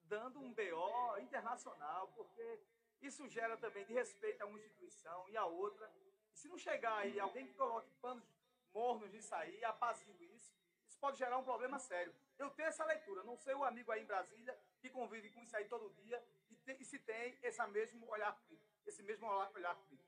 dando 0.05 0.39
um 0.39 0.53
BO 0.53 1.19
internacional, 1.19 2.09
porque 2.17 2.61
isso 3.01 3.27
gera 3.29 3.57
também 3.57 3.85
de 3.85 3.93
respeito 3.93 4.41
a 4.43 4.47
uma 4.47 4.59
instituição 4.59 5.29
e 5.29 5.37
a 5.37 5.45
outra. 5.45 5.91
E 6.33 6.37
se 6.39 6.47
não 6.49 6.59
chegar 6.59 6.97
aí 6.99 7.19
alguém 7.19 7.47
que 7.47 7.55
coloque 7.55 7.91
panos 8.01 8.25
mornos 8.73 9.11
nisso 9.13 9.35
aí, 9.35 9.65
apazigue 9.65 10.25
isso, 10.37 10.53
isso 10.89 10.99
pode 10.99 11.17
gerar 11.19 11.39
um 11.39 11.45
problema 11.45 11.79
sério. 11.79 12.15
Eu 12.39 12.51
tenho 12.51 12.69
essa 12.69 12.85
leitura, 12.85 13.23
não 13.25 13.37
sei 13.37 13.55
o 13.55 13.65
amigo 13.65 13.91
aí 13.93 14.03
em 14.03 14.07
Brasília 14.07 14.57
que 14.81 14.91
convive 14.91 15.31
com 15.31 15.41
isso 15.43 15.57
aí 15.57 15.65
todo 15.67 15.91
dia 16.03 16.23
e, 16.51 16.57
te- 16.57 16.77
e 16.81 16.85
se 16.85 16.99
tem 16.99 17.39
esse 17.43 17.65
mesmo 17.69 18.09
olhar 18.11 18.33
crítico, 18.47 18.73
esse 18.87 19.03
mesmo 19.03 19.27
olhar, 19.27 19.51
olhar 19.55 19.75
crítico. 19.87 20.04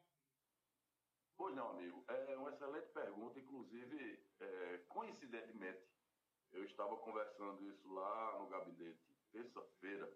Pois 1.36 1.54
não, 1.54 1.70
amigo. 1.70 2.04
É 2.08 2.36
uma 2.36 2.50
excelente 2.50 2.88
pergunta. 2.88 3.38
Inclusive, 3.38 4.26
é, 4.40 4.78
coincidentemente, 4.88 5.86
eu 6.52 6.64
estava 6.64 6.96
conversando 6.96 7.62
isso 7.68 7.92
lá 7.92 8.38
no 8.38 8.48
gabinete 8.48 9.14
terça-feira 9.30 10.10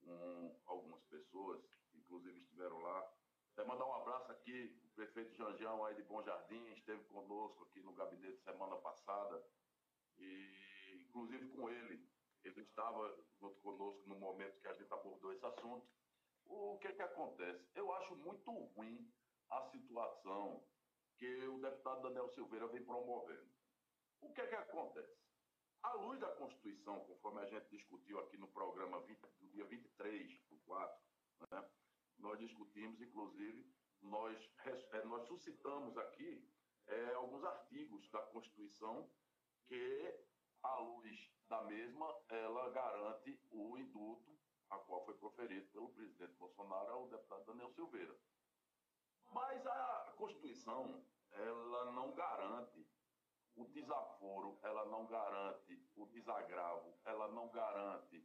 com 0.00 0.60
algumas 0.66 1.00
pessoas, 1.04 1.62
inclusive 1.94 2.40
estiveram 2.40 2.78
lá. 2.80 3.08
Até 3.52 3.64
mandar 3.64 3.86
um 3.86 3.94
abraço 3.94 4.32
aqui, 4.32 4.80
o 4.84 4.94
prefeito 4.94 5.34
Janjão 5.36 5.84
aí 5.84 5.94
de 5.94 6.02
Bom 6.02 6.22
Jardim, 6.22 6.72
esteve 6.72 7.04
conosco 7.04 7.64
aqui 7.64 7.80
no 7.80 7.92
gabinete 7.92 8.42
semana 8.42 8.76
passada. 8.76 9.46
E, 10.18 11.04
inclusive, 11.06 11.48
com 11.50 11.68
ele, 11.68 12.08
ele 12.42 12.62
estava 12.62 13.16
junto 13.38 13.60
conosco 13.60 14.08
no 14.08 14.16
momento 14.16 14.60
que 14.60 14.68
a 14.68 14.72
gente 14.72 14.92
abordou 14.92 15.32
esse 15.32 15.44
assunto. 15.44 15.86
O 16.46 16.78
que 16.78 16.92
que 16.92 17.02
acontece? 17.02 17.70
Eu 17.74 17.92
acho 17.92 18.16
muito 18.16 18.50
ruim 18.50 19.08
a 19.52 19.62
situação 19.70 20.64
que 21.18 21.46
o 21.46 21.60
deputado 21.60 22.02
Daniel 22.02 22.28
Silveira 22.30 22.66
vem 22.68 22.84
promovendo. 22.84 23.52
O 24.22 24.32
que 24.32 24.40
é 24.40 24.46
que 24.46 24.54
acontece? 24.54 25.20
À 25.82 25.92
luz 25.94 26.18
da 26.20 26.28
Constituição, 26.36 27.00
conforme 27.04 27.40
a 27.40 27.46
gente 27.46 27.68
discutiu 27.68 28.18
aqui 28.20 28.36
no 28.38 28.48
programa 28.48 29.00
20, 29.02 29.20
do 29.40 29.48
dia 29.48 29.64
23 29.66 30.40
do 30.48 30.56
4, 30.58 31.02
né, 31.50 31.70
nós 32.18 32.38
discutimos, 32.38 33.00
inclusive, 33.00 33.66
nós, 34.00 34.50
é, 34.92 35.04
nós 35.04 35.26
suscitamos 35.26 35.96
aqui 35.98 36.48
é, 36.86 37.14
alguns 37.14 37.44
artigos 37.44 38.08
da 38.10 38.22
Constituição 38.22 39.10
que, 39.66 40.24
à 40.62 40.78
luz 40.78 41.30
da 41.48 41.62
mesma, 41.64 42.14
ela 42.28 42.70
garante 42.70 43.38
o 43.50 43.76
indulto 43.76 44.32
a 44.70 44.78
qual 44.78 45.04
foi 45.04 45.14
proferido 45.14 45.66
pelo 45.72 45.90
presidente 45.90 46.32
Bolsonaro 46.38 46.92
ao 46.92 47.08
deputado 47.08 47.44
Daniel 47.44 47.70
Silveira. 47.72 48.16
Mas 49.32 49.66
a 49.66 50.12
Constituição, 50.16 51.02
ela 51.32 51.92
não 51.92 52.12
garante 52.12 52.86
o 53.56 53.64
desaforo, 53.66 54.58
ela 54.62 54.84
não 54.86 55.06
garante 55.06 55.82
o 55.96 56.06
desagravo, 56.06 56.94
ela 57.04 57.28
não 57.28 57.48
garante 57.48 58.22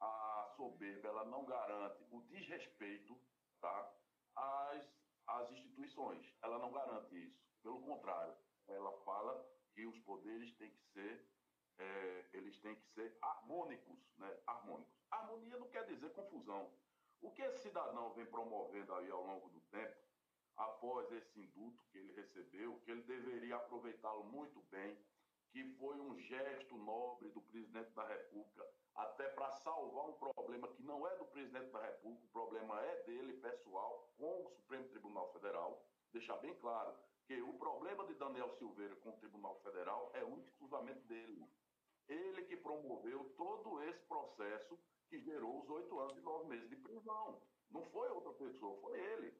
a 0.00 0.52
soberba, 0.56 1.08
ela 1.08 1.24
não 1.24 1.44
garante 1.44 2.04
o 2.10 2.20
desrespeito 2.22 3.18
tá, 3.60 3.92
às, 4.36 4.88
às 5.26 5.50
instituições. 5.50 6.32
Ela 6.42 6.58
não 6.58 6.70
garante 6.72 7.16
isso. 7.16 7.44
Pelo 7.62 7.80
contrário, 7.82 8.36
ela 8.68 8.92
fala 9.04 9.44
que 9.72 9.86
os 9.86 9.98
poderes 10.00 10.54
têm 10.54 10.70
que 10.70 10.84
ser, 10.92 11.28
é, 11.78 12.28
eles 12.32 12.58
têm 12.60 12.76
que 12.76 12.86
ser 12.90 13.16
harmônicos, 13.20 13.98
né? 14.18 14.38
Harmônicos. 14.46 14.94
Harmonia 15.10 15.58
não 15.58 15.68
quer 15.68 15.84
dizer 15.86 16.12
confusão. 16.12 16.72
O 17.20 17.30
que 17.32 17.42
esse 17.42 17.58
cidadão 17.62 18.12
vem 18.12 18.26
promovendo 18.26 18.94
aí 18.94 19.10
ao 19.10 19.24
longo 19.24 19.48
do 19.48 19.60
tempo 19.62 20.04
após 20.56 21.10
esse 21.12 21.40
induto 21.40 21.82
que 21.90 21.98
ele 21.98 22.12
recebeu, 22.12 22.78
que 22.80 22.90
ele 22.90 23.02
deveria 23.02 23.56
aproveitá-lo 23.56 24.24
muito 24.24 24.60
bem, 24.70 24.96
que 25.50 25.64
foi 25.78 26.00
um 26.00 26.18
gesto 26.18 26.76
nobre 26.76 27.28
do 27.28 27.40
presidente 27.40 27.90
da 27.92 28.04
República, 28.06 28.66
até 28.94 29.28
para 29.28 29.50
salvar 29.50 30.08
um 30.08 30.12
problema 30.12 30.68
que 30.68 30.82
não 30.82 31.06
é 31.06 31.16
do 31.16 31.24
presidente 31.26 31.70
da 31.70 31.80
República, 31.80 32.24
o 32.24 32.32
problema 32.32 32.80
é 32.80 33.02
dele, 33.04 33.34
pessoal, 33.34 34.08
com 34.16 34.44
o 34.44 34.50
Supremo 34.50 34.88
Tribunal 34.88 35.32
Federal. 35.32 35.84
Deixar 36.12 36.36
bem 36.38 36.54
claro 36.56 36.96
que 37.26 37.40
o 37.40 37.54
problema 37.54 38.06
de 38.06 38.14
Daniel 38.14 38.50
Silveira 38.50 38.94
com 38.96 39.10
o 39.10 39.16
Tribunal 39.16 39.56
Federal 39.60 40.10
é 40.14 40.22
exclusivamente 40.38 41.00
dele. 41.06 41.48
Ele 42.08 42.42
que 42.42 42.56
promoveu 42.56 43.24
todo 43.36 43.82
esse 43.84 44.02
processo 44.06 44.78
que 45.08 45.18
gerou 45.20 45.62
os 45.62 45.70
oito 45.70 45.98
anos 45.98 46.16
e 46.16 46.20
nove 46.20 46.48
meses 46.48 46.68
de 46.68 46.76
prisão. 46.76 47.40
Não 47.70 47.84
foi 47.86 48.08
outra 48.10 48.32
pessoa, 48.32 48.80
foi 48.80 48.98
ele, 48.98 49.34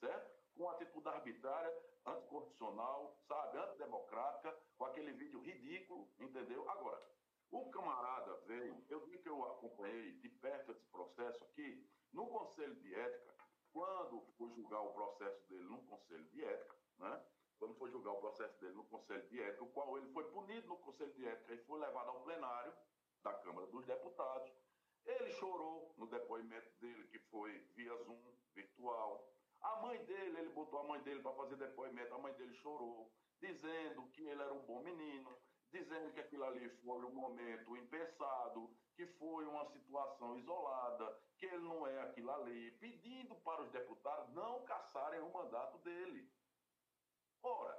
certo? 0.00 0.37
Com 0.58 0.68
atitude 0.68 1.08
arbitrária, 1.08 1.72
anticonstitucional, 2.04 3.16
sabe, 3.28 3.58
antidemocrática, 3.58 4.58
com 4.76 4.84
aquele 4.84 5.12
vídeo 5.12 5.40
ridículo, 5.40 6.10
entendeu? 6.18 6.68
Agora, 6.68 7.00
o 7.52 7.70
camarada 7.70 8.34
veio, 8.46 8.84
eu 8.88 9.00
vi 9.06 9.18
que 9.18 9.28
eu 9.28 9.42
acompanhei 9.44 10.12
de 10.14 10.28
perto 10.28 10.72
esse 10.72 10.84
processo 10.86 11.44
aqui, 11.44 11.88
no 12.12 12.26
Conselho 12.26 12.74
de 12.74 12.92
Ética, 12.92 13.34
quando 13.72 14.20
foi 14.36 14.50
julgar 14.50 14.80
o 14.80 14.92
processo 14.92 15.48
dele 15.48 15.62
no 15.62 15.80
Conselho 15.86 16.24
de 16.24 16.44
Ética, 16.44 16.76
né? 16.98 17.24
Quando 17.58 17.74
foi 17.74 17.90
julgar 17.90 18.12
o 18.12 18.20
processo 18.20 18.58
dele 18.60 18.74
no 18.74 18.84
Conselho 18.84 19.26
de 19.28 19.40
Ética, 19.40 19.64
o 19.64 19.70
qual 19.70 19.96
ele 19.96 20.08
foi 20.08 20.24
punido 20.30 20.68
no 20.68 20.76
Conselho 20.78 21.12
de 21.12 21.26
Ética 21.26 21.54
e 21.54 21.58
foi 21.58 21.78
levado 21.78 22.08
ao 22.08 22.22
plenário 22.22 22.72
da 23.22 23.32
Câmara 23.34 23.66
dos 23.68 23.84
Deputados. 23.84 24.52
Ele 25.04 25.30
chorou 25.32 25.94
no 25.96 26.06
depoimento 26.06 26.70
dele, 26.80 27.06
que 27.08 27.18
foi 27.18 27.52
via 27.74 27.94
Zoom, 28.04 28.20
virtual. 28.54 29.37
A 29.62 29.76
mãe 29.82 30.04
dele, 30.04 30.38
ele 30.38 30.50
botou 30.50 30.80
a 30.80 30.84
mãe 30.84 31.00
dele 31.02 31.20
para 31.20 31.34
fazer 31.34 31.56
depoimento, 31.56 32.14
a 32.14 32.18
mãe 32.18 32.32
dele 32.34 32.54
chorou, 32.54 33.12
dizendo 33.40 34.08
que 34.10 34.22
ele 34.22 34.42
era 34.42 34.52
um 34.52 34.64
bom 34.64 34.82
menino, 34.82 35.36
dizendo 35.70 36.12
que 36.12 36.20
aquilo 36.20 36.44
ali 36.44 36.68
foi 36.68 37.04
um 37.04 37.12
momento 37.12 37.76
impensado, 37.76 38.70
que 38.94 39.06
foi 39.06 39.44
uma 39.46 39.66
situação 39.66 40.36
isolada, 40.38 41.20
que 41.36 41.46
ele 41.46 41.58
não 41.58 41.86
é 41.86 42.00
aquilo 42.02 42.30
ali, 42.30 42.72
pedindo 42.72 43.34
para 43.36 43.62
os 43.62 43.70
deputados 43.70 44.32
não 44.34 44.64
caçarem 44.64 45.20
o 45.20 45.32
mandato 45.32 45.78
dele. 45.78 46.30
Ora, 47.42 47.78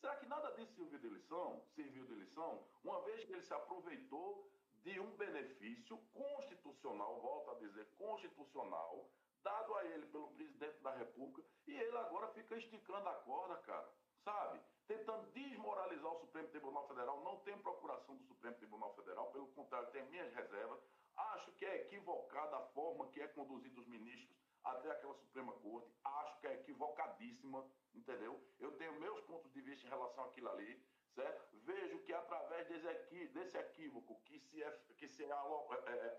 será 0.00 0.16
que 0.16 0.26
nada 0.26 0.52
disso 0.52 0.74
serviu 0.74 0.98
de 0.98 1.08
lição? 1.08 1.64
Serviu 1.74 2.06
de 2.06 2.14
lição, 2.14 2.66
uma 2.84 3.00
vez 3.02 3.24
que 3.24 3.32
ele 3.32 3.42
se 3.42 3.54
aproveitou 3.54 4.50
de 4.82 4.98
um 4.98 5.16
benefício 5.16 5.98
constitucional, 6.12 7.20
volto 7.20 7.50
a 7.50 7.54
dizer, 7.54 7.86
constitucional, 7.96 9.10
dado 9.42 9.74
a 9.74 9.84
ele 9.84 10.06
pelo 10.06 10.28
presidente 10.32 10.80
da 10.82 10.90
República, 10.92 11.42
e 11.66 11.72
ele 11.72 11.96
agora 11.96 12.28
fica 12.28 12.56
esticando 12.56 13.08
a 13.08 13.14
corda, 13.14 13.56
cara, 13.58 13.92
sabe? 14.24 14.60
Tentando 14.86 15.30
desmoralizar 15.32 16.12
o 16.12 16.20
Supremo 16.20 16.48
Tribunal 16.48 16.86
Federal. 16.88 17.22
Não 17.22 17.38
tem 17.40 17.56
procuração 17.58 18.16
do 18.16 18.24
Supremo 18.24 18.56
Tribunal 18.56 18.94
Federal, 18.94 19.30
pelo 19.30 19.48
contrário, 19.48 19.90
tem 19.90 20.04
minhas 20.10 20.32
reservas. 20.34 20.80
Acho 21.16 21.52
que 21.52 21.64
é 21.64 21.82
equivocada 21.82 22.56
a 22.56 22.66
forma 22.68 23.08
que 23.08 23.20
é 23.20 23.28
conduzido 23.28 23.80
os 23.80 23.86
ministros 23.86 24.36
até 24.64 24.90
aquela 24.90 25.14
Suprema 25.14 25.52
Corte. 25.54 25.92
Acho 26.04 26.40
que 26.40 26.46
é 26.46 26.54
equivocadíssima, 26.54 27.64
entendeu? 27.94 28.42
Eu 28.58 28.76
tenho 28.76 28.98
meus 29.00 29.20
pontos 29.22 29.52
de 29.52 29.60
vista 29.60 29.86
em 29.86 29.90
relação 29.90 30.24
àquilo 30.24 30.48
ali. 30.48 30.82
Certo? 31.14 31.56
Vejo 31.64 31.98
que 32.04 32.12
através 32.12 32.68
desse, 32.68 32.86
equi, 32.86 33.26
desse 33.28 33.58
equívoco 33.58 34.20
que 34.24 34.38
se 34.38 34.62
é, 34.62 34.70
que 34.96 35.08
se 35.08 35.24
é, 35.24 35.28
é, 35.28 35.90
é, 35.90 36.16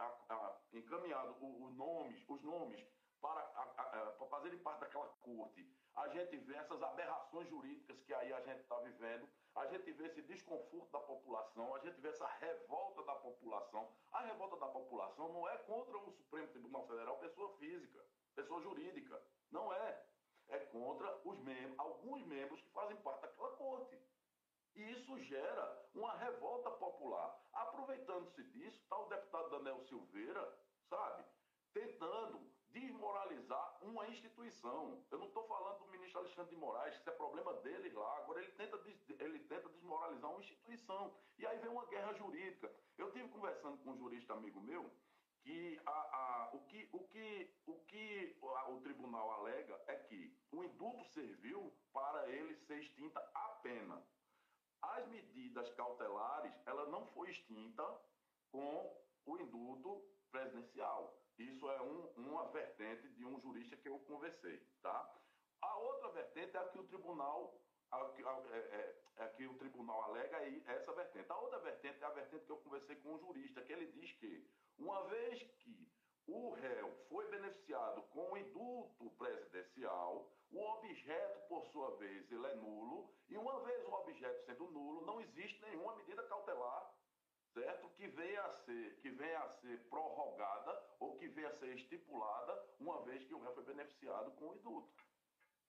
é 0.74 0.78
encaminhado 0.78 1.32
os 1.42 1.74
nomes, 1.74 2.26
os 2.28 2.44
nomes 2.44 2.86
para, 3.22 3.42
para 3.44 4.28
fazerem 4.28 4.60
parte 4.60 4.82
daquela 4.82 5.08
corte, 5.22 5.66
a 5.96 6.08
gente 6.10 6.38
vê 6.38 6.56
essas 6.56 6.82
aberrações 6.82 7.48
jurídicas 7.50 8.00
que 8.02 8.14
aí 8.14 8.34
a 8.34 8.42
gente 8.42 8.62
está 8.62 8.78
vivendo, 8.80 9.30
a 9.56 9.68
gente 9.68 9.92
vê 9.92 10.08
esse 10.08 10.22
desconforto 10.24 10.92
da 10.92 11.00
população, 11.00 11.76
a 11.76 11.80
gente 11.80 12.00
vê 12.00 12.10
essa 12.10 12.28
revolta 12.28 13.04
da 13.04 13.16
população. 13.16 13.94
A 14.12 14.22
revolta 14.22 14.58
da 14.58 14.68
população 14.68 15.32
não 15.34 15.48
é 15.48 15.58
contra 15.60 15.98
o 15.98 16.12
Supremo 16.12 16.48
Tribunal 16.48 16.88
Federal, 16.88 17.20
pessoa 17.20 17.56
física, 17.58 18.04
pessoa 18.34 18.62
jurídica. 18.62 19.22
Não 19.52 19.72
é. 19.74 20.06
É 20.48 20.60
contra 20.60 21.22
os 21.26 21.40
membros, 21.40 21.80
alguns 21.80 22.26
membros 22.26 22.62
que 22.62 22.70
fazem 22.72 22.98
parte 22.98 23.22
daquela 23.22 23.52
corte. 23.56 23.98
E 24.76 24.92
isso 24.92 25.20
gera 25.20 25.90
uma 25.94 26.16
revolta 26.18 26.72
popular. 26.72 27.38
Aproveitando-se 27.54 28.44
disso, 28.52 28.82
está 28.82 28.98
o 28.98 29.10
deputado 29.10 29.50
Daniel 29.50 29.82
Silveira, 29.82 30.58
sabe, 30.90 31.26
tentando 31.74 32.51
desmoralizar 32.72 33.78
uma 33.84 34.08
instituição. 34.08 35.04
Eu 35.12 35.20
não 35.20 35.28
estou 35.28 35.46
falando 35.48 35.80
do 35.80 35.92
ministro 35.92 36.20
Alexandre 36.20 36.56
de 36.56 36.60
Moraes, 36.60 36.96
que 36.96 37.02
isso 37.02 37.10
é 37.10 37.14
problema 37.14 37.54
dele 37.62 37.90
lá. 37.92 38.18
Agora 38.18 38.42
ele 38.42 38.52
tenta, 38.54 38.80
ele 39.20 39.40
tenta 39.40 39.70
desmoralizar 39.70 40.30
uma 40.30 40.40
instituição. 40.40 41.14
E 41.38 41.46
aí 41.46 41.60
vem 41.60 41.70
uma 41.70 41.86
guerra 41.86 42.14
jurídica. 42.14 42.74
Eu 42.98 43.12
tive 43.12 43.30
conversando 43.30 43.78
com 43.80 43.92
um 43.92 43.98
jurista 43.98 44.34
amigo 44.34 44.60
meu 44.62 44.90
que, 45.42 45.80
a, 45.86 45.92
a, 45.92 46.50
o 46.54 46.60
que, 46.66 46.90
o 46.92 47.00
que, 47.08 47.54
o, 47.66 47.74
que 47.86 48.38
o 48.42 48.82
tribunal 48.82 49.32
alega 49.32 49.80
é 49.88 49.96
que 49.96 50.34
o 50.52 50.64
indulto 50.64 51.04
serviu 51.06 51.74
para 51.92 52.30
ele 52.30 52.56
ser 52.56 52.80
extinta 52.80 53.20
a 53.34 53.48
pena. 53.64 54.02
As 54.82 55.08
medidas 55.08 55.70
cautelares, 55.74 56.54
ela 56.66 56.86
não 56.88 57.06
foi 57.08 57.30
extinta 57.32 57.84
com 58.52 58.98
o 59.26 59.38
indulto 59.38 60.04
presidencial. 60.32 61.21
Isso 61.38 61.70
é 61.70 61.82
um, 61.82 62.08
uma 62.18 62.48
vertente 62.50 63.08
de 63.10 63.26
um 63.26 63.40
jurista 63.40 63.76
que 63.78 63.90
eu 63.90 64.00
conversei, 64.00 64.66
tá? 64.82 65.16
A 65.62 65.78
outra 65.78 66.10
vertente 66.10 66.56
é 66.56 66.60
a 66.60 66.70
que 66.70 66.80
o 66.80 66.84
tribunal 66.84 67.62
a, 67.92 68.10
que, 68.10 68.24
é, 68.24 68.58
é, 68.58 69.02
é 69.18 69.28
que 69.30 69.46
o 69.46 69.54
tribunal 69.56 70.04
alega 70.04 70.38
aí 70.38 70.64
essa 70.66 70.94
vertente. 70.94 71.32
A 71.32 71.38
outra 71.38 71.60
vertente 71.60 72.02
é 72.02 72.06
a 72.06 72.12
vertente 72.12 72.46
que 72.46 72.52
eu 72.52 72.58
conversei 72.58 72.96
com 72.98 73.14
um 73.14 73.20
jurista, 73.20 73.62
que 73.62 73.74
ele 73.74 73.88
diz 73.88 74.12
que, 74.14 74.50
uma 74.78 75.04
vez 75.08 75.44
que 75.60 75.92
o 76.28 76.52
réu 76.52 76.90
foi 77.10 77.28
beneficiado 77.30 78.02
com 78.04 78.32
o 78.32 78.38
indulto 78.38 79.10
presidencial, 79.18 80.32
o 80.52 80.62
objeto, 80.62 81.48
por 81.48 81.66
sua 81.68 81.92
vez, 81.98 82.32
ele 82.32 82.46
é 82.46 82.56
nulo, 82.56 83.14
e 83.28 83.38
uma 83.38 83.60
vez 83.62 83.86
o 83.86 83.94
objeto 83.94 84.46
sendo 84.46 84.70
nulo, 84.70 85.06
não 85.06 85.20
existe 85.22 85.62
nenhuma 85.62 85.96
medida 85.96 86.24
cautelar 86.24 86.91
certo? 87.54 87.89
Que 87.89 88.08
venha 88.08 88.43
a 88.43 88.52
ser, 88.52 88.99
que 89.02 89.10
venha 89.10 89.39
a 89.39 89.49
ser 89.49 89.78
prorrogada 89.89 90.84
ou 90.99 91.18
que 91.18 91.28
venha 91.28 91.49
a 91.49 91.58
ser 91.58 91.76
estipulada 91.76 92.66
uma 92.80 93.02
vez 93.04 93.24
que 93.24 93.34
o 93.34 93.39
réu 93.39 93.54
foi 93.54 93.64
beneficiado 93.64 94.32
com 94.34 94.49
o 94.49 94.56
indulto. 94.56 94.91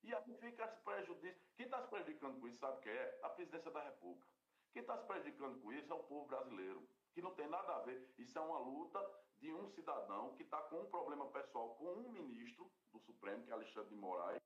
E 0.03 0.15
aí 0.15 0.35
fica 0.35 0.65
esse 0.65 0.81
prejudício. 0.83 1.41
Quem 1.57 1.67
está 1.67 1.81
se 1.81 1.89
prejudicando 1.89 2.41
com 2.41 2.49
isso, 2.49 2.59
sabe 2.59 2.79
o 2.79 2.81
que 2.81 2.89
é? 2.89 3.21
A 3.23 3.31
presidência 3.31 3.71
da 3.71 3.83
República. 3.83 4.27
Quem 4.73 4.83
está 4.83 4.97
se 4.97 5.07
prejudicando 5.07 5.61
com 5.61 5.73
isso 5.73 5.93
é 5.93 5.97
o 5.97 6.03
povo 6.05 6.27
brasileiro, 6.27 6.89
que 7.13 7.23
não 7.23 7.35
tem 7.35 7.47
nada 7.49 7.77
a 7.77 7.79
ver. 7.81 8.13
Isso 8.19 8.37
é 8.37 8.41
uma 8.41 8.59
luta 8.59 8.99
de 9.39 9.53
um 9.53 9.69
cidadão 9.69 10.35
que 10.35 10.43
está 10.43 10.61
com 10.63 10.81
um 10.81 10.87
problema 10.87 11.27
pessoal 11.31 11.75
com 11.77 11.93
um 11.93 12.11
ministro 12.11 12.71
do 12.93 12.99
Supremo, 13.01 13.45
que 13.45 13.51
é 13.51 13.55
Alexandre 13.55 13.91
de 13.91 13.97
Moraes, 13.97 14.43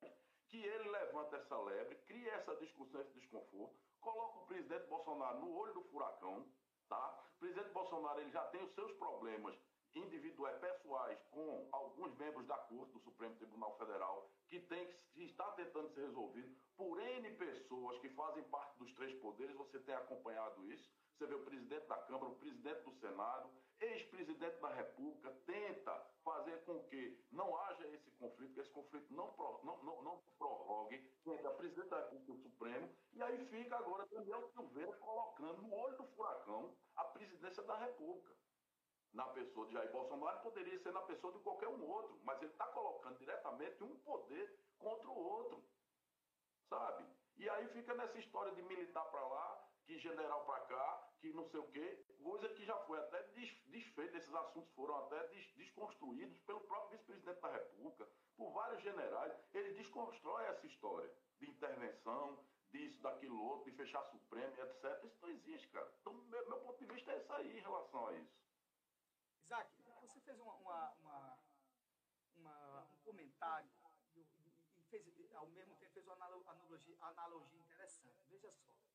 que 0.49 0.59
ele 0.59 0.89
levanta 0.89 1.37
essa 1.37 1.59
lebre, 1.59 1.97
cria 2.07 2.33
essa 2.33 2.55
discussão, 2.57 3.01
esse 3.01 3.13
desconforto, 3.15 3.77
coloca 4.01 4.39
o 4.39 4.47
presidente 4.47 4.87
Bolsonaro 4.89 5.41
no 5.41 5.55
olho 5.55 5.75
do 5.75 5.83
furacão, 5.85 6.47
Tá? 6.89 7.26
O 7.37 7.39
presidente 7.39 7.71
Bolsonaro 7.71 8.19
ele 8.21 8.31
já 8.31 8.43
tem 8.47 8.63
os 8.63 8.73
seus 8.73 8.91
problemas 8.95 9.55
individuais, 9.95 10.59
pessoais, 10.59 11.19
com 11.31 11.69
alguns 11.71 12.17
membros 12.17 12.47
da 12.47 12.57
Corte 12.57 12.93
do 12.93 13.01
Supremo 13.01 13.35
Tribunal 13.37 13.77
Federal, 13.77 14.31
que, 14.49 14.59
tem, 14.61 14.87
que 15.13 15.25
está 15.25 15.45
tentando 15.53 15.91
ser 15.91 16.07
resolvido 16.07 16.57
por 16.77 16.99
N 16.99 17.31
pessoas 17.33 17.99
que 17.99 18.09
fazem 18.11 18.43
parte 18.45 18.79
dos 18.79 18.91
três 18.95 19.15
poderes. 19.21 19.55
Você 19.57 19.79
tem 19.81 19.95
acompanhado 19.95 20.65
isso, 20.65 20.91
Você 21.17 21.27
vê 21.27 21.35
o 21.35 21.45
presidente 21.45 21.87
da 21.87 21.97
Câmara, 21.97 22.31
o 22.31 22.37
presidente 22.37 22.83
do 22.83 22.93
Senado, 23.01 23.51
ex-presidente 23.81 24.61
da 24.61 24.69
República, 24.69 25.31
tenta 25.47 26.11
fazer 26.23 26.63
com 26.67 26.85
que 26.89 27.25
não 27.33 27.57
haja 27.57 27.89
esse 27.89 28.11
conflito, 28.13 28.53
que 28.53 28.61
esse 28.61 28.71
conflito 28.71 29.11
não, 29.15 29.35
não, 29.65 29.83
não, 29.83 30.03
não 30.03 30.23
prorrogue 30.39 30.97
entre 31.25 31.47
a 31.47 31.51
presidente 31.53 31.89
da 31.89 32.01
República 32.01 32.33
e 32.33 32.35
o 32.35 32.43
Supremo, 32.43 32.97
e 33.15 33.23
aí 33.23 33.47
fica 33.47 33.77
agora 33.79 34.07
Daniel 34.07 34.47
Silveira 34.51 34.93
colocando 34.99 35.63
no 35.63 35.75
olho 35.75 35.97
do 35.97 36.07
furacão 36.09 36.77
a 36.97 37.05
presidência 37.05 37.63
da 37.63 37.77
República. 37.79 38.37
Na 39.15 39.25
pessoa 39.29 39.67
de 39.69 39.73
Jair 39.73 39.91
Bolsonaro, 39.93 40.43
poderia 40.43 40.79
ser 40.81 40.93
na 40.93 41.01
pessoa 41.03 41.33
de 41.33 41.39
qualquer 41.39 41.69
um 41.69 41.83
outro, 41.83 42.21
mas 42.25 42.43
ele 42.43 42.53
está 42.53 42.67
colocando 42.67 43.17
diretamente 43.17 43.83
um 43.83 43.99
poder 44.01 44.61
contra 44.79 45.09
o 45.09 45.17
outro, 45.17 45.65
sabe? 46.69 47.07
E 47.39 47.49
aí 47.49 47.67
fica 47.69 47.95
nessa 47.95 48.19
história 48.19 48.55
de 48.55 48.61
militar 48.61 49.05
para 49.07 49.27
lá, 49.27 49.67
que 49.87 49.99
general 49.99 50.45
para 50.45 50.61
cá, 50.67 51.06
que 51.21 51.33
não 51.33 51.45
sei 51.45 51.61
o 51.61 51.71
quê, 51.71 52.05
coisa 52.23 52.49
que 52.51 52.65
já 52.65 52.77
foi 52.81 52.99
até 52.99 53.23
desfeita, 53.67 54.17
esses 54.17 54.35
assuntos 54.35 54.71
foram 54.75 54.97
até 55.05 55.27
desconstruídos 55.57 56.39
pelo 56.41 56.61
próprio 56.61 56.91
vice-presidente 56.91 57.41
da 57.41 57.53
República, 57.53 58.09
por 58.37 58.53
vários 58.53 58.83
generais. 58.83 59.33
Ele 59.55 59.75
desconstrói 59.75 60.45
essa 60.47 60.67
história 60.67 61.11
de 61.39 61.49
intervenção, 61.49 62.39
disso, 62.71 63.01
daquilo 63.01 63.41
outro, 63.43 63.71
de 63.71 63.77
fechar 63.77 64.03
Supremo, 64.05 64.55
etc. 64.59 65.05
Isso 65.05 65.19
não 65.23 65.29
existe, 65.31 65.69
cara. 65.69 65.91
Então, 66.01 66.13
meu, 66.13 66.49
meu 66.49 66.61
ponto 66.61 66.79
de 66.79 66.93
vista 66.93 67.13
é 67.13 67.19
esse 67.19 67.33
aí 67.33 67.59
em 67.59 67.61
relação 67.61 68.07
a 68.07 68.13
isso. 68.15 68.37
Isaac, 69.45 69.71
você 70.01 70.21
fez 70.21 70.39
uma, 70.41 70.55
uma, 70.55 70.93
uma, 71.01 71.39
uma 72.37 72.89
um 72.93 72.99
comentário 73.05 73.71
e, 74.15 74.27
fez, 74.91 75.07
ao 75.35 75.47
mesmo 75.49 75.77
tempo 75.77 75.93
fez 75.93 76.07
uma 76.07 76.15
analogia, 76.15 76.97
analogia 77.01 77.61
interessante. 77.61 78.25
Veja 78.29 78.51
só 78.53 78.86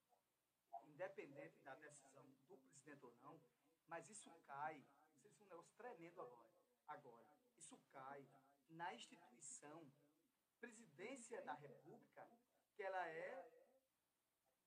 independente 0.86 1.59
da 1.61 1.76
decisão 1.76 2.24
do 2.47 2.57
presidente 2.57 3.05
ou 3.05 3.13
não, 3.22 3.41
mas 3.88 4.09
isso 4.09 4.32
cai, 4.45 4.84
isso 5.24 5.41
é 5.41 5.45
um 5.45 5.49
negócio 5.49 5.74
tremendo 5.76 6.22
agora, 6.22 6.49
agora, 6.88 7.28
isso 7.57 7.78
cai 7.91 8.28
na 8.69 8.93
instituição 8.93 9.91
presidência 10.61 11.41
da 11.41 11.53
República, 11.53 12.28
que 12.76 12.84
ela 12.84 13.07
é 13.07 13.51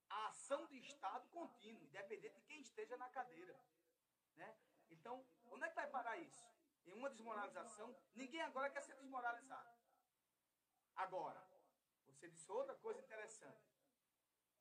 a 0.09 0.29
ação 0.29 0.67
do 0.67 0.75
Estado 0.75 1.29
contínua, 1.31 1.83
independente 1.85 2.35
de 2.35 2.43
quem 2.43 2.61
esteja 2.61 2.97
na 2.97 3.09
cadeira. 3.09 3.59
Né? 4.37 4.57
Então, 4.91 5.25
onde 5.47 5.65
é 5.65 5.69
que 5.69 5.75
vai 5.77 5.89
parar 5.89 6.17
isso? 6.19 6.45
Em 6.87 6.93
uma 6.93 7.09
desmoralização, 7.09 7.97
ninguém 8.15 8.43
agora 8.43 8.71
quer 8.71 8.83
ser 8.83 8.95
desmoralizado. 8.97 9.75
Agora, 10.97 11.43
você 12.07 12.29
disse 12.29 12.51
outra 12.51 12.75
coisa 12.77 13.01
interessante. 13.01 13.74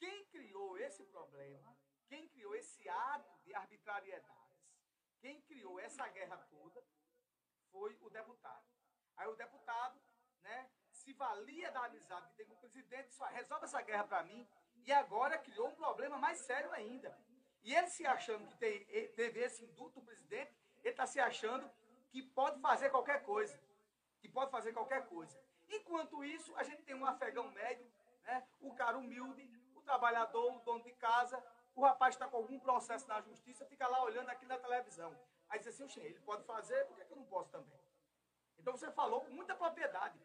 Quem 0.03 0.25
criou 0.25 0.77
esse 0.77 1.01
problema, 1.05 1.73
quem 2.09 2.27
criou 2.27 2.53
esse 2.53 2.89
ato 2.89 3.39
de 3.45 3.53
arbitrariedades, 3.55 4.67
quem 5.21 5.39
criou 5.43 5.79
essa 5.79 6.05
guerra 6.09 6.35
toda, 6.49 6.83
foi 7.71 7.97
o 8.01 8.09
deputado. 8.09 8.65
Aí 9.15 9.29
o 9.29 9.35
deputado, 9.35 9.97
né, 10.41 10.69
se 10.91 11.13
valia 11.13 11.71
da 11.71 11.85
amizade 11.85 12.27
que 12.27 12.35
tem 12.35 12.45
com 12.45 12.53
o 12.55 12.59
presidente, 12.59 13.13
só 13.13 13.23
resolve 13.27 13.63
essa 13.63 13.81
guerra 13.81 14.03
para 14.03 14.23
mim, 14.23 14.45
e 14.85 14.91
agora 14.91 15.37
criou 15.37 15.69
um 15.69 15.75
problema 15.75 16.17
mais 16.17 16.39
sério 16.39 16.69
ainda. 16.73 17.17
E 17.63 17.73
ele 17.73 17.87
se 17.87 18.05
achando 18.05 18.45
que 18.49 18.57
tem, 18.57 18.85
teve 19.15 19.39
esse 19.39 19.63
indulto 19.63 20.01
do 20.01 20.05
presidente, 20.05 20.53
ele 20.81 20.89
está 20.89 21.07
se 21.07 21.21
achando 21.21 21.71
que 22.09 22.21
pode 22.21 22.59
fazer 22.59 22.89
qualquer 22.89 23.23
coisa. 23.23 23.57
Que 24.19 24.27
pode 24.27 24.51
fazer 24.51 24.73
qualquer 24.73 25.07
coisa. 25.07 25.41
Enquanto 25.69 26.25
isso, 26.25 26.53
a 26.57 26.63
gente 26.63 26.83
tem 26.83 26.93
um 26.93 27.05
afegão 27.05 27.49
médio, 27.51 27.89
né, 28.23 28.45
o 28.59 28.75
cara 28.75 28.97
humilde, 28.97 29.52
trabalhador, 29.83 30.55
o 30.55 30.59
dono 30.59 30.83
de 30.83 30.91
casa, 30.93 31.43
o 31.75 31.81
rapaz 31.81 32.15
está 32.15 32.27
com 32.27 32.37
algum 32.37 32.59
processo 32.59 33.07
na 33.07 33.21
justiça, 33.21 33.65
fica 33.65 33.87
lá 33.87 34.03
olhando 34.03 34.29
aqui 34.29 34.45
na 34.45 34.57
televisão. 34.57 35.15
Aí 35.49 35.59
diz 35.59 35.79
assim, 35.81 36.01
ele 36.01 36.19
pode 36.19 36.43
fazer, 36.43 36.85
por 36.85 36.95
que, 36.95 37.11
eu 37.11 37.17
não 37.17 37.25
posso 37.25 37.49
também? 37.49 37.79
Então 38.57 38.75
você 38.75 38.91
falou 38.91 39.21
com 39.21 39.31
muita 39.31 39.55
propriedade. 39.55 40.19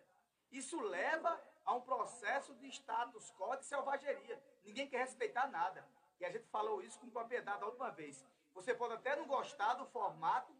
Isso 0.51 0.81
leva 0.81 1.41
a 1.65 1.75
um 1.75 1.81
processo 1.81 2.55
de 2.55 2.69
status 2.69 3.31
quo 3.33 3.57
de 3.57 3.65
selvageria. 3.65 4.43
Ninguém 4.65 4.89
quer 4.89 4.99
respeitar 4.99 5.47
nada. 5.49 5.87
E 6.21 6.25
a 6.25 6.31
gente 6.31 6.47
falou 6.49 6.83
isso 6.83 6.99
com 6.99 7.11
propriedade 7.11 7.61
da 7.61 7.67
última 7.67 7.91
vez. 7.91 8.25
Você 8.55 8.75
pode 8.75 8.95
até 8.95 9.15
não 9.17 9.27
gostar 9.27 9.75
do 9.75 9.87
formato 9.87 10.53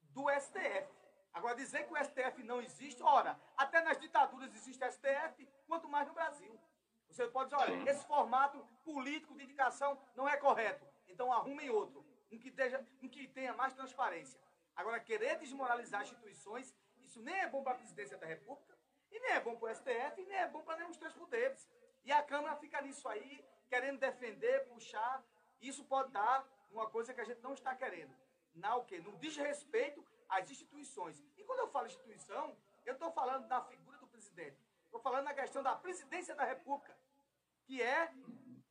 do 0.00 0.28
STF. 0.40 0.88
Agora, 1.32 1.56
dizer 1.56 1.86
que 1.86 1.92
o 1.92 2.04
STF 2.04 2.42
não 2.42 2.60
existe, 2.60 3.02
ora, 3.02 3.38
até 3.56 3.80
nas 3.82 3.98
ditaduras 3.98 4.54
existe 4.54 4.84
STF, 4.90 5.48
quanto 5.66 5.88
mais 5.88 6.06
no 6.06 6.14
Brasil. 6.14 6.58
Você 7.12 7.26
pode 7.28 7.50
dizer, 7.50 7.62
olha, 7.62 7.90
esse 7.90 8.06
formato 8.06 8.58
político 8.82 9.34
de 9.34 9.44
indicação 9.44 10.00
não 10.14 10.26
é 10.26 10.36
correto. 10.38 10.86
Então 11.06 11.30
arrumem 11.30 11.68
outro, 11.68 12.04
um 12.30 12.38
que, 12.38 12.48
esteja, 12.48 12.84
um 13.02 13.08
que 13.08 13.28
tenha 13.28 13.52
mais 13.52 13.74
transparência. 13.74 14.40
Agora, 14.74 14.98
querer 14.98 15.38
desmoralizar 15.38 16.00
instituições, 16.00 16.74
isso 17.02 17.20
nem 17.20 17.34
é 17.34 17.48
bom 17.48 17.62
para 17.62 17.72
a 17.72 17.76
presidência 17.76 18.16
da 18.16 18.26
República, 18.26 18.78
e 19.10 19.20
nem 19.20 19.32
é 19.32 19.40
bom 19.40 19.54
para 19.56 19.70
o 19.70 19.74
STF, 19.74 20.22
e 20.22 20.24
nem 20.24 20.38
é 20.38 20.48
bom 20.48 20.62
para 20.62 20.76
nenhum 20.76 20.88
dos 20.88 20.96
três 20.96 21.12
poderes. 21.12 21.68
E 22.02 22.10
a 22.10 22.22
Câmara 22.22 22.56
fica 22.56 22.80
nisso 22.80 23.06
aí, 23.06 23.44
querendo 23.68 24.00
defender, 24.00 24.66
puxar. 24.68 25.22
Isso 25.60 25.84
pode 25.84 26.10
dar 26.12 26.48
uma 26.70 26.88
coisa 26.88 27.12
que 27.12 27.20
a 27.20 27.24
gente 27.24 27.42
não 27.42 27.52
está 27.52 27.74
querendo. 27.74 28.16
Na 28.54 28.76
o 28.76 28.86
quê? 28.86 29.00
No 29.00 29.16
desrespeito 29.18 30.02
às 30.30 30.50
instituições. 30.50 31.22
E 31.36 31.44
quando 31.44 31.58
eu 31.58 31.68
falo 31.68 31.86
instituição, 31.86 32.56
eu 32.86 32.94
estou 32.94 33.12
falando 33.12 33.46
da 33.48 33.60
figura 33.60 33.98
do 33.98 34.06
presidente. 34.06 34.58
Estou 34.84 35.00
falando 35.00 35.24
na 35.24 35.34
questão 35.34 35.62
da 35.62 35.74
presidência 35.74 36.34
da 36.34 36.44
República, 36.44 36.96
que 37.72 37.80
é 37.80 38.12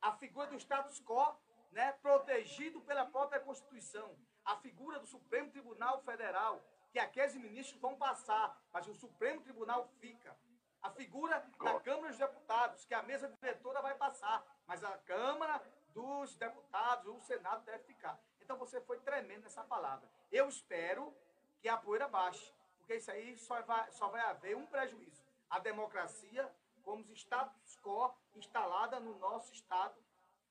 a 0.00 0.12
figura 0.12 0.46
do 0.46 0.54
status 0.54 1.00
quo, 1.00 1.36
né, 1.72 1.90
protegido 2.00 2.80
pela 2.82 3.04
própria 3.04 3.40
Constituição. 3.40 4.16
A 4.44 4.54
figura 4.58 5.00
do 5.00 5.06
Supremo 5.08 5.50
Tribunal 5.50 6.00
Federal, 6.02 6.62
que 6.92 7.00
aqueles 7.00 7.34
ministros 7.34 7.80
vão 7.80 7.96
passar, 7.96 8.56
mas 8.72 8.86
o 8.86 8.94
Supremo 8.94 9.40
Tribunal 9.40 9.88
fica. 9.98 10.36
A 10.80 10.88
figura 10.90 11.44
da 11.58 11.80
Câmara 11.80 12.10
dos 12.10 12.18
Deputados, 12.18 12.84
que 12.84 12.94
a 12.94 13.02
mesa 13.02 13.28
diretora 13.28 13.82
vai 13.82 13.96
passar, 13.96 14.44
mas 14.68 14.84
a 14.84 14.96
Câmara 14.98 15.60
dos 15.92 16.36
Deputados, 16.36 17.12
o 17.12 17.20
Senado 17.22 17.64
deve 17.64 17.82
ficar. 17.82 18.16
Então 18.40 18.56
você 18.56 18.80
foi 18.82 19.00
tremendo 19.00 19.42
nessa 19.42 19.64
palavra. 19.64 20.08
Eu 20.30 20.48
espero 20.48 21.12
que 21.60 21.68
a 21.68 21.76
poeira 21.76 22.06
baixe, 22.06 22.54
porque 22.78 22.94
isso 22.94 23.10
aí 23.10 23.36
só 23.36 23.60
vai, 23.62 23.90
só 23.90 24.06
vai 24.06 24.20
haver 24.20 24.56
um 24.56 24.66
prejuízo 24.66 25.22
a 25.52 25.58
democracia 25.58 26.50
como 26.82 27.04
status 27.14 27.78
quo 27.82 28.12
instalada 28.34 29.00
no 29.00 29.18
nosso 29.18 29.52
Estado 29.52 29.94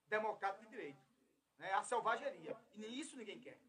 democrático 0.08 0.66
de 0.66 0.72
direito. 0.72 1.00
Né? 1.58 1.72
A 1.74 1.84
selvageria. 1.84 2.56
E 2.76 3.00
isso 3.00 3.18
ninguém 3.18 3.40
quer. 3.40 3.60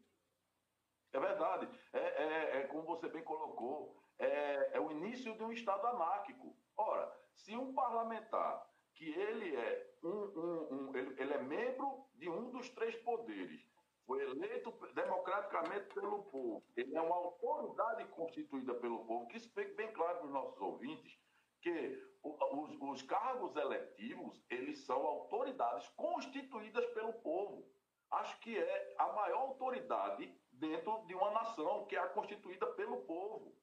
É 1.11 1.19
verdade. 1.19 1.69
É, 1.93 1.99
é, 1.99 2.57
é 2.57 2.67
como 2.67 2.83
você 2.83 3.07
bem 3.07 3.23
colocou, 3.23 3.95
é, 4.17 4.77
é, 4.77 4.79
o 4.79 4.91
início 4.91 5.35
de 5.37 5.43
um 5.43 5.51
Estado 5.51 5.85
anárquico. 5.87 6.55
Ora, 6.75 7.15
se 7.35 7.55
um 7.55 7.73
parlamentar 7.73 8.67
que 8.93 9.09
ele 9.09 9.55
é 9.55 9.95
um, 10.03 10.09
um, 10.09 10.73
um 10.73 10.97
ele, 10.97 11.21
ele 11.21 11.33
é 11.33 11.41
membro 11.41 12.05
de 12.15 12.29
um 12.29 12.49
dos 12.49 12.69
três 12.69 12.95
poderes, 12.97 13.61
foi 14.05 14.21
eleito 14.21 14.71
democraticamente 14.93 15.93
pelo 15.93 16.23
povo, 16.23 16.63
ele 16.75 16.95
é 16.95 17.01
uma 17.01 17.15
autoridade 17.15 18.05
constituída 18.09 18.73
pelo 18.75 19.05
povo, 19.05 19.27
que 19.27 19.37
isso 19.37 19.51
fique 19.53 19.73
bem 19.73 19.91
claro 19.93 20.17
para 20.17 20.25
os 20.25 20.31
nossos 20.31 20.59
ouvintes, 20.59 21.17
que 21.63 21.97
os, 22.21 22.77
os 22.81 23.01
cargos 23.03 23.55
eletivos, 23.55 24.43
eles 24.49 24.79
são 24.85 25.01
autoridades 25.05 25.87
constituídas 25.95 26.85
pelo 26.87 27.13
povo. 27.13 27.65
Acho 28.11 28.37
que 28.41 28.55
é 28.55 28.95
a 28.99 29.11
maior 29.13 29.39
autoridade 29.39 30.31
dentro 30.51 31.05
de 31.07 31.15
uma 31.15 31.31
nação, 31.31 31.85
que 31.85 31.95
é 31.95 31.99
a 31.99 32.07
constituída 32.09 32.67
pelo 32.73 32.97
povo. 33.03 33.55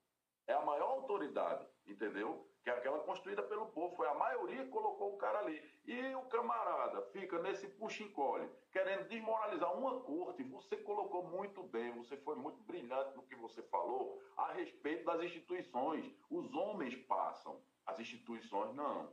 É 0.46 0.54
a 0.54 0.64
maior 0.64 0.90
autoridade, 0.92 1.64
entendeu? 1.86 2.48
Que 2.64 2.70
é 2.70 2.72
aquela 2.72 2.98
construída 3.00 3.42
pelo 3.42 3.66
povo. 3.66 3.94
Foi 3.94 4.08
a 4.08 4.14
maioria 4.14 4.64
que 4.64 4.70
colocou 4.70 5.14
o 5.14 5.18
cara 5.18 5.38
ali. 5.40 5.62
E 5.84 6.14
o 6.14 6.22
camarada 6.22 7.02
fica 7.12 7.38
nesse 7.40 7.68
puxa-encolhe, 7.68 8.50
querendo 8.72 9.08
desmoralizar 9.08 9.78
uma 9.78 10.00
corte. 10.00 10.42
Você 10.42 10.76
colocou 10.78 11.28
muito 11.28 11.62
bem, 11.64 11.92
você 11.92 12.16
foi 12.16 12.34
muito 12.34 12.60
brilhante 12.62 13.14
no 13.14 13.22
que 13.22 13.36
você 13.36 13.62
falou 13.64 14.20
a 14.36 14.52
respeito 14.52 15.04
das 15.04 15.22
instituições. 15.22 16.12
Os 16.28 16.52
homens 16.54 16.96
passam 17.06 17.62
as 17.86 17.98
instituições 17.98 18.74
não. 18.74 19.12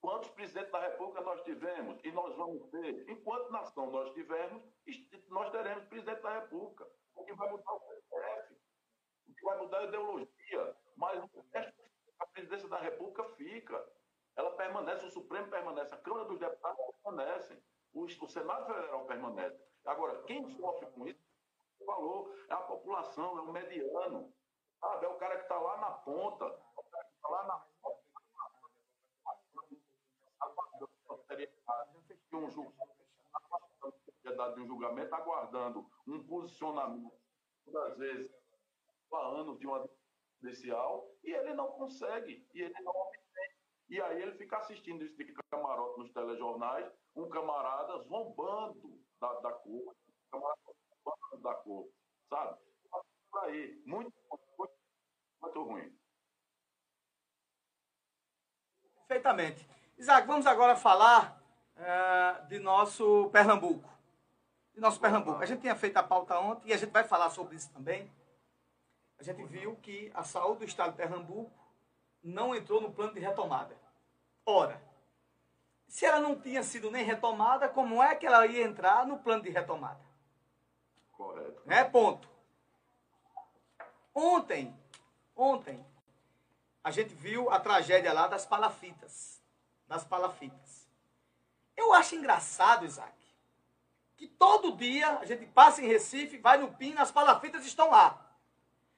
Quantos 0.00 0.30
presidentes 0.30 0.70
da 0.70 0.80
República 0.80 1.22
nós 1.22 1.42
tivemos? 1.44 1.98
E 2.04 2.12
nós 2.12 2.36
vamos 2.36 2.68
ter, 2.70 3.08
enquanto 3.08 3.50
nação 3.50 3.90
nós 3.90 4.12
tivermos, 4.12 4.62
nós 5.28 5.50
teremos 5.50 5.84
presidente 5.86 6.20
da 6.20 6.40
República. 6.40 6.86
O 7.14 7.24
que 7.24 7.32
vai 7.32 7.50
mudar 7.50 7.72
o 7.72 7.80
CPF, 7.80 8.54
o 9.28 9.34
que 9.34 9.44
vai 9.44 9.58
mudar 9.58 9.78
a 9.78 9.84
ideologia, 9.84 10.76
mas 10.96 11.22
a 12.18 12.26
presidência 12.26 12.68
da 12.68 12.78
República 12.78 13.24
fica. 13.36 13.92
Ela 14.36 14.50
permanece, 14.56 15.06
o 15.06 15.10
Supremo 15.10 15.48
permanece, 15.48 15.94
a 15.94 15.98
Câmara 15.98 16.26
dos 16.26 16.38
Deputados 16.38 16.78
permanecem, 17.02 17.62
o, 17.94 18.04
o 18.04 18.28
Senado 18.28 18.66
Federal 18.66 19.06
permanece. 19.06 19.64
Agora, 19.86 20.22
quem 20.24 20.46
sofre 20.50 20.86
com 20.90 21.06
isso, 21.06 21.20
falou, 21.86 22.34
é 22.48 22.52
a 22.52 22.58
população, 22.58 23.38
é 23.38 23.40
o 23.40 23.52
mediano. 23.52 24.32
Sabe? 24.80 25.06
É 25.06 25.08
o 25.08 25.16
cara 25.16 25.36
que 25.36 25.44
está 25.44 25.58
lá 25.58 25.78
na 25.78 25.90
ponta, 25.92 26.44
é 26.44 26.80
o 26.80 26.84
cara 26.90 27.04
que 27.04 27.14
está 27.14 27.28
lá 27.28 27.46
na 27.46 27.73
um 32.34 32.50
julgamento 32.50 32.94
de 34.54 34.60
um 34.60 34.66
julgamento, 34.66 35.14
aguardando 35.14 35.90
um 36.06 36.24
posicionamento, 36.26 37.12
muitas 37.66 37.98
vezes, 37.98 38.30
há 39.12 39.26
anos 39.28 39.58
de 39.58 39.66
uma 39.66 39.88
judicial, 40.42 41.08
e 41.22 41.32
ele 41.32 41.54
não 41.54 41.68
consegue, 41.72 42.46
e 42.54 42.62
ele 42.62 42.74
não 42.82 42.92
obtém. 42.92 43.50
E 43.88 44.00
aí 44.00 44.22
ele 44.22 44.36
fica 44.36 44.58
assistindo 44.58 45.04
isso 45.04 45.16
de 45.16 45.32
camarote 45.50 45.98
nos 46.00 46.12
telejornais, 46.12 46.90
um 47.14 47.28
camarada 47.28 47.98
zombando 48.04 49.00
da, 49.20 49.32
da 49.40 49.52
cor, 49.52 49.72
um 49.72 50.30
camarada 50.30 50.60
zombando 51.04 51.42
da 51.42 51.54
cor, 51.54 51.88
sabe? 52.28 52.58
Por 53.30 53.44
aí, 53.44 53.82
muito, 53.86 54.12
muito, 54.58 54.74
muito 55.42 55.62
ruim. 55.62 55.98
Perfeitamente. 59.06 59.68
Isaac, 59.98 60.26
vamos 60.26 60.46
agora 60.46 60.76
falar 60.76 61.43
uh, 61.76 62.46
de 62.46 62.58
nosso 62.58 63.28
Pernambuco. 63.30 63.88
De 64.74 64.80
nosso 64.80 65.00
Pernambuco. 65.00 65.42
A 65.42 65.46
gente 65.46 65.60
tinha 65.60 65.76
feito 65.76 65.96
a 65.96 66.02
pauta 66.02 66.38
ontem 66.38 66.68
e 66.68 66.72
a 66.72 66.76
gente 66.76 66.90
vai 66.90 67.04
falar 67.04 67.30
sobre 67.30 67.56
isso 67.56 67.70
também. 67.70 68.10
A 69.18 69.22
gente 69.22 69.42
viu 69.44 69.76
que 69.76 70.10
a 70.14 70.24
saúde 70.24 70.60
do 70.60 70.64
estado 70.64 70.90
de 70.90 70.96
Pernambuco 70.96 71.52
não 72.22 72.54
entrou 72.54 72.80
no 72.80 72.92
plano 72.92 73.14
de 73.14 73.20
retomada. 73.20 73.76
Ora, 74.44 74.80
se 75.86 76.04
ela 76.04 76.18
não 76.18 76.38
tinha 76.38 76.62
sido 76.62 76.90
nem 76.90 77.04
retomada, 77.04 77.68
como 77.68 78.02
é 78.02 78.14
que 78.16 78.26
ela 78.26 78.46
ia 78.46 78.64
entrar 78.64 79.06
no 79.06 79.18
plano 79.18 79.42
de 79.42 79.50
retomada? 79.50 80.00
Correto. 81.12 81.62
É 81.68 81.84
ponto. 81.84 82.28
Ontem, 84.12 84.76
ontem, 85.36 85.84
a 86.82 86.90
gente 86.90 87.14
viu 87.14 87.50
a 87.50 87.58
tragédia 87.58 88.12
lá 88.12 88.26
das 88.26 88.44
palafitas. 88.44 89.40
Das 89.86 90.04
palafitas. 90.04 90.83
Eu 91.76 91.92
acho 91.92 92.14
engraçado, 92.14 92.84
Isaac, 92.84 93.12
que 94.16 94.26
todo 94.26 94.76
dia 94.76 95.18
a 95.18 95.24
gente 95.24 95.46
passa 95.46 95.82
em 95.82 95.88
Recife, 95.88 96.38
vai 96.38 96.58
no 96.58 96.72
Pina, 96.72 97.02
as 97.02 97.10
palafitas 97.10 97.66
estão 97.66 97.90
lá. 97.90 98.20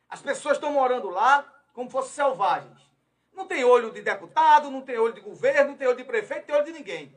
As 0.08 0.22
pessoas 0.22 0.56
estão 0.56 0.72
morando 0.72 1.08
lá 1.08 1.44
como 1.72 1.90
fossem 1.90 2.12
selvagens. 2.12 2.80
Não 3.32 3.46
tem 3.46 3.64
olho 3.64 3.90
de 3.90 4.00
deputado, 4.00 4.70
não 4.70 4.80
tem 4.80 4.98
olho 4.98 5.12
de 5.12 5.20
governo, 5.20 5.70
não 5.70 5.76
tem 5.76 5.86
olho 5.86 5.96
de 5.96 6.04
prefeito, 6.04 6.40
não 6.40 6.46
tem 6.46 6.54
olho 6.56 6.64
de 6.64 6.72
ninguém. 6.72 7.14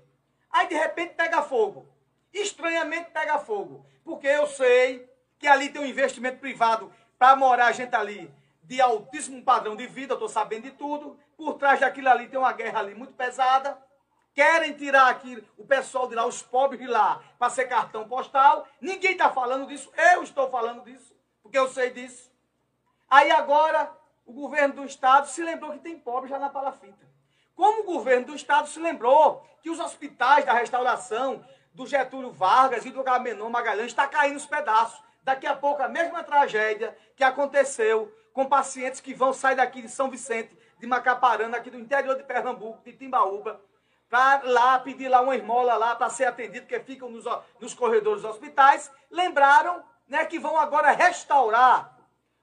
Aí 0.51 0.67
de 0.67 0.75
repente 0.75 1.13
pega 1.13 1.41
fogo. 1.41 1.87
Estranhamente 2.33 3.11
pega 3.11 3.39
fogo. 3.39 3.85
Porque 4.03 4.27
eu 4.27 4.47
sei 4.47 5.09
que 5.37 5.47
ali 5.47 5.69
tem 5.69 5.81
um 5.81 5.85
investimento 5.85 6.39
privado 6.39 6.91
para 7.17 7.35
morar 7.35 7.71
gente 7.71 7.95
ali 7.95 8.33
de 8.63 8.79
altíssimo 8.81 9.41
padrão 9.43 9.75
de 9.75 9.87
vida, 9.87 10.13
eu 10.13 10.15
estou 10.15 10.29
sabendo 10.29 10.63
de 10.63 10.71
tudo. 10.71 11.17
Por 11.37 11.53
trás 11.53 11.79
daquilo 11.79 12.09
ali 12.09 12.27
tem 12.27 12.37
uma 12.37 12.51
guerra 12.53 12.79
ali 12.79 12.93
muito 12.93 13.13
pesada. 13.13 13.77
Querem 14.33 14.73
tirar 14.73 15.09
aqui 15.09 15.43
o 15.57 15.65
pessoal 15.65 16.07
de 16.07 16.15
lá, 16.15 16.25
os 16.25 16.41
pobres 16.41 16.79
de 16.79 16.87
lá, 16.87 17.21
para 17.37 17.49
ser 17.49 17.65
cartão 17.65 18.07
postal. 18.07 18.67
Ninguém 18.79 19.11
está 19.11 19.29
falando 19.29 19.67
disso. 19.67 19.91
Eu 20.13 20.23
estou 20.23 20.49
falando 20.49 20.83
disso, 20.83 21.15
porque 21.41 21.57
eu 21.57 21.67
sei 21.69 21.89
disso. 21.89 22.31
Aí 23.09 23.31
agora 23.31 23.91
o 24.25 24.31
governo 24.31 24.75
do 24.75 24.85
estado 24.85 25.27
se 25.27 25.43
lembrou 25.43 25.71
que 25.71 25.79
tem 25.79 25.97
pobre 25.97 26.29
já 26.29 26.37
na 26.37 26.49
palafita. 26.49 27.07
Como 27.55 27.81
o 27.81 27.85
governo 27.85 28.27
do 28.27 28.35
estado 28.35 28.69
se 28.69 28.79
lembrou 28.79 29.45
que 29.61 29.69
os 29.69 29.79
hospitais 29.79 30.45
da 30.45 30.53
restauração 30.53 31.43
do 31.73 31.85
Getúlio 31.85 32.31
Vargas 32.31 32.85
e 32.85 32.91
do 32.91 33.03
Gamenon 33.03 33.49
Magalhães 33.49 33.87
está 33.87 34.07
caindo 34.07 34.37
os 34.37 34.45
pedaços. 34.45 35.01
Daqui 35.23 35.45
a 35.45 35.55
pouco 35.55 35.81
a 35.81 35.89
mesma 35.89 36.23
tragédia 36.23 36.95
que 37.15 37.23
aconteceu 37.23 38.13
com 38.33 38.45
pacientes 38.45 39.01
que 39.01 39.13
vão 39.13 39.33
sair 39.33 39.55
daqui 39.55 39.81
de 39.81 39.89
São 39.89 40.09
Vicente, 40.09 40.57
de 40.79 40.87
Macaparana, 40.87 41.57
aqui 41.57 41.69
do 41.69 41.77
interior 41.77 42.15
de 42.15 42.23
Pernambuco, 42.23 42.81
de 42.83 42.93
Timbaúba, 42.93 43.59
para 44.09 44.41
lá 44.43 44.79
pedir 44.79 45.07
lá 45.07 45.21
uma 45.21 45.35
esmola 45.35 45.75
lá 45.75 45.95
para 45.95 46.09
ser 46.09 46.25
atendido, 46.25 46.65
que 46.65 46.79
ficam 46.79 47.09
nos, 47.09 47.25
nos 47.59 47.73
corredores 47.73 48.23
dos 48.23 48.31
hospitais. 48.31 48.91
Lembraram 49.11 49.83
né, 50.07 50.25
que 50.25 50.39
vão 50.39 50.57
agora 50.57 50.91
restaurar 50.91 51.97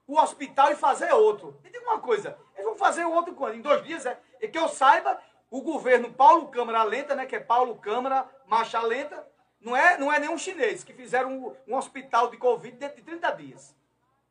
o 0.07 0.19
hospital 0.19 0.71
e 0.71 0.77
fazer 0.77 1.13
outro. 1.13 1.59
Me 1.65 1.71
diga 1.71 1.85
uma 1.85 1.99
coisa, 1.99 2.39
eles 2.55 2.65
vão 2.65 2.77
fazer 2.77 3.05
o 3.05 3.13
outro 3.13 3.35
quando? 3.35 3.57
Em 3.57 3.61
dois 3.61 3.83
dias? 3.83 4.07
É? 4.07 4.19
E 4.41 4.47
que 4.47 4.59
eu 4.59 4.69
saiba, 4.69 5.21
o 5.51 5.61
governo 5.61 6.13
Paulo 6.13 6.49
Câmara 6.49 6.85
Lenta, 6.85 7.15
né, 7.15 7.27
que 7.27 7.35
é 7.35 7.41
Paulo 7.41 7.77
Câmara 7.77 8.29
Marcha 8.47 8.81
Lenta, 8.81 9.27
não 9.61 9.77
é, 9.77 9.99
não 9.99 10.13
é 10.13 10.21
nenhum 10.21 10.39
chinês, 10.39 10.85
que 10.85 10.93
fizeram 10.93 11.31
um, 11.31 11.57
um 11.67 11.77
hospital 11.77 12.31
de 12.31 12.37
Covid 12.37 12.77
dentro 12.77 12.97
de 12.97 13.03
30 13.03 13.31
dias. 13.33 13.75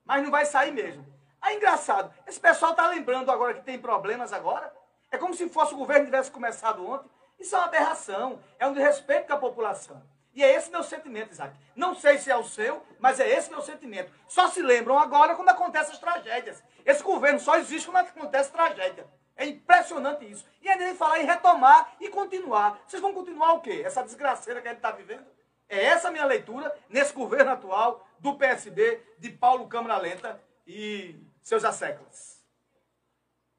Mas 0.05 0.23
não 0.23 0.31
vai 0.31 0.45
sair 0.45 0.71
mesmo. 0.71 1.05
Aí, 1.41 1.57
engraçado, 1.57 2.13
esse 2.25 2.39
pessoal 2.39 2.71
está 2.71 2.87
lembrando 2.87 3.29
agora 3.29 3.53
que 3.53 3.63
tem 3.63 3.77
problemas 3.77 4.31
agora. 4.31 4.73
É 5.11 5.17
como 5.17 5.33
se 5.33 5.47
fosse 5.49 5.73
o 5.73 5.77
governo 5.77 6.05
tivesse 6.05 6.31
começado 6.31 6.87
ontem. 6.87 7.09
Isso 7.45 7.55
é 7.55 7.59
uma 7.59 7.67
aberração, 7.67 8.41
é 8.57 8.65
um 8.65 8.73
desrespeito 8.73 9.27
com 9.27 9.33
a 9.33 9.37
população. 9.37 10.01
E 10.33 10.43
é 10.43 10.55
esse 10.55 10.71
meu 10.71 10.81
sentimento, 10.81 11.31
Isaac. 11.31 11.55
Não 11.75 11.93
sei 11.93 12.17
se 12.17 12.31
é 12.31 12.35
o 12.35 12.43
seu, 12.43 12.83
mas 12.97 13.19
é 13.19 13.29
esse 13.29 13.51
meu 13.51 13.61
sentimento. 13.61 14.11
Só 14.27 14.47
se 14.47 14.63
lembram 14.63 14.97
agora 14.97 15.35
quando 15.35 15.49
acontecem 15.49 15.93
as 15.93 15.99
tragédias. 15.99 16.63
Esse 16.83 17.03
governo 17.03 17.39
só 17.39 17.55
existe 17.57 17.87
quando 17.87 18.07
acontece 18.07 18.51
tragédia. 18.51 19.07
É 19.35 19.45
impressionante 19.45 20.25
isso. 20.25 20.43
E 20.59 20.67
ainda 20.67 20.85
nem 20.85 20.95
falar 20.95 21.19
em 21.19 21.25
retomar 21.25 21.95
e 22.01 22.09
continuar. 22.09 22.81
Vocês 22.87 22.99
vão 22.99 23.13
continuar 23.13 23.53
o 23.53 23.61
quê? 23.61 23.83
Essa 23.85 24.01
desgraceira 24.01 24.59
que 24.59 24.67
a 24.67 24.71
gente 24.71 24.79
está 24.79 24.89
vivendo? 24.89 25.27
É 25.69 25.85
essa 25.85 26.07
a 26.07 26.11
minha 26.11 26.25
leitura 26.25 26.75
nesse 26.89 27.13
governo 27.13 27.51
atual 27.51 28.07
do 28.17 28.35
PSB, 28.35 29.03
de 29.19 29.29
Paulo 29.29 29.67
Câmara 29.67 29.97
Lenta 29.97 30.41
e 30.65 31.15
seus 31.43 31.63
asseclas. 31.63 32.43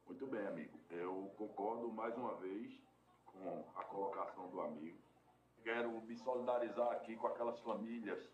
Muito 0.05 0.26
bem, 0.26 0.45
amigo. 0.45 0.76
Eu 0.91 1.32
concordo 1.39 1.93
mais 1.93 2.16
uma 2.16 2.34
vez 2.39 2.76
com 3.47 3.81
a 3.81 3.85
colocação 3.85 4.49
do 4.49 4.61
amigo 4.61 4.99
quero 5.67 6.01
me 6.03 6.17
solidarizar 6.17 6.93
aqui 6.93 7.17
com 7.17 7.27
aquelas 7.27 7.59
famílias 7.61 8.25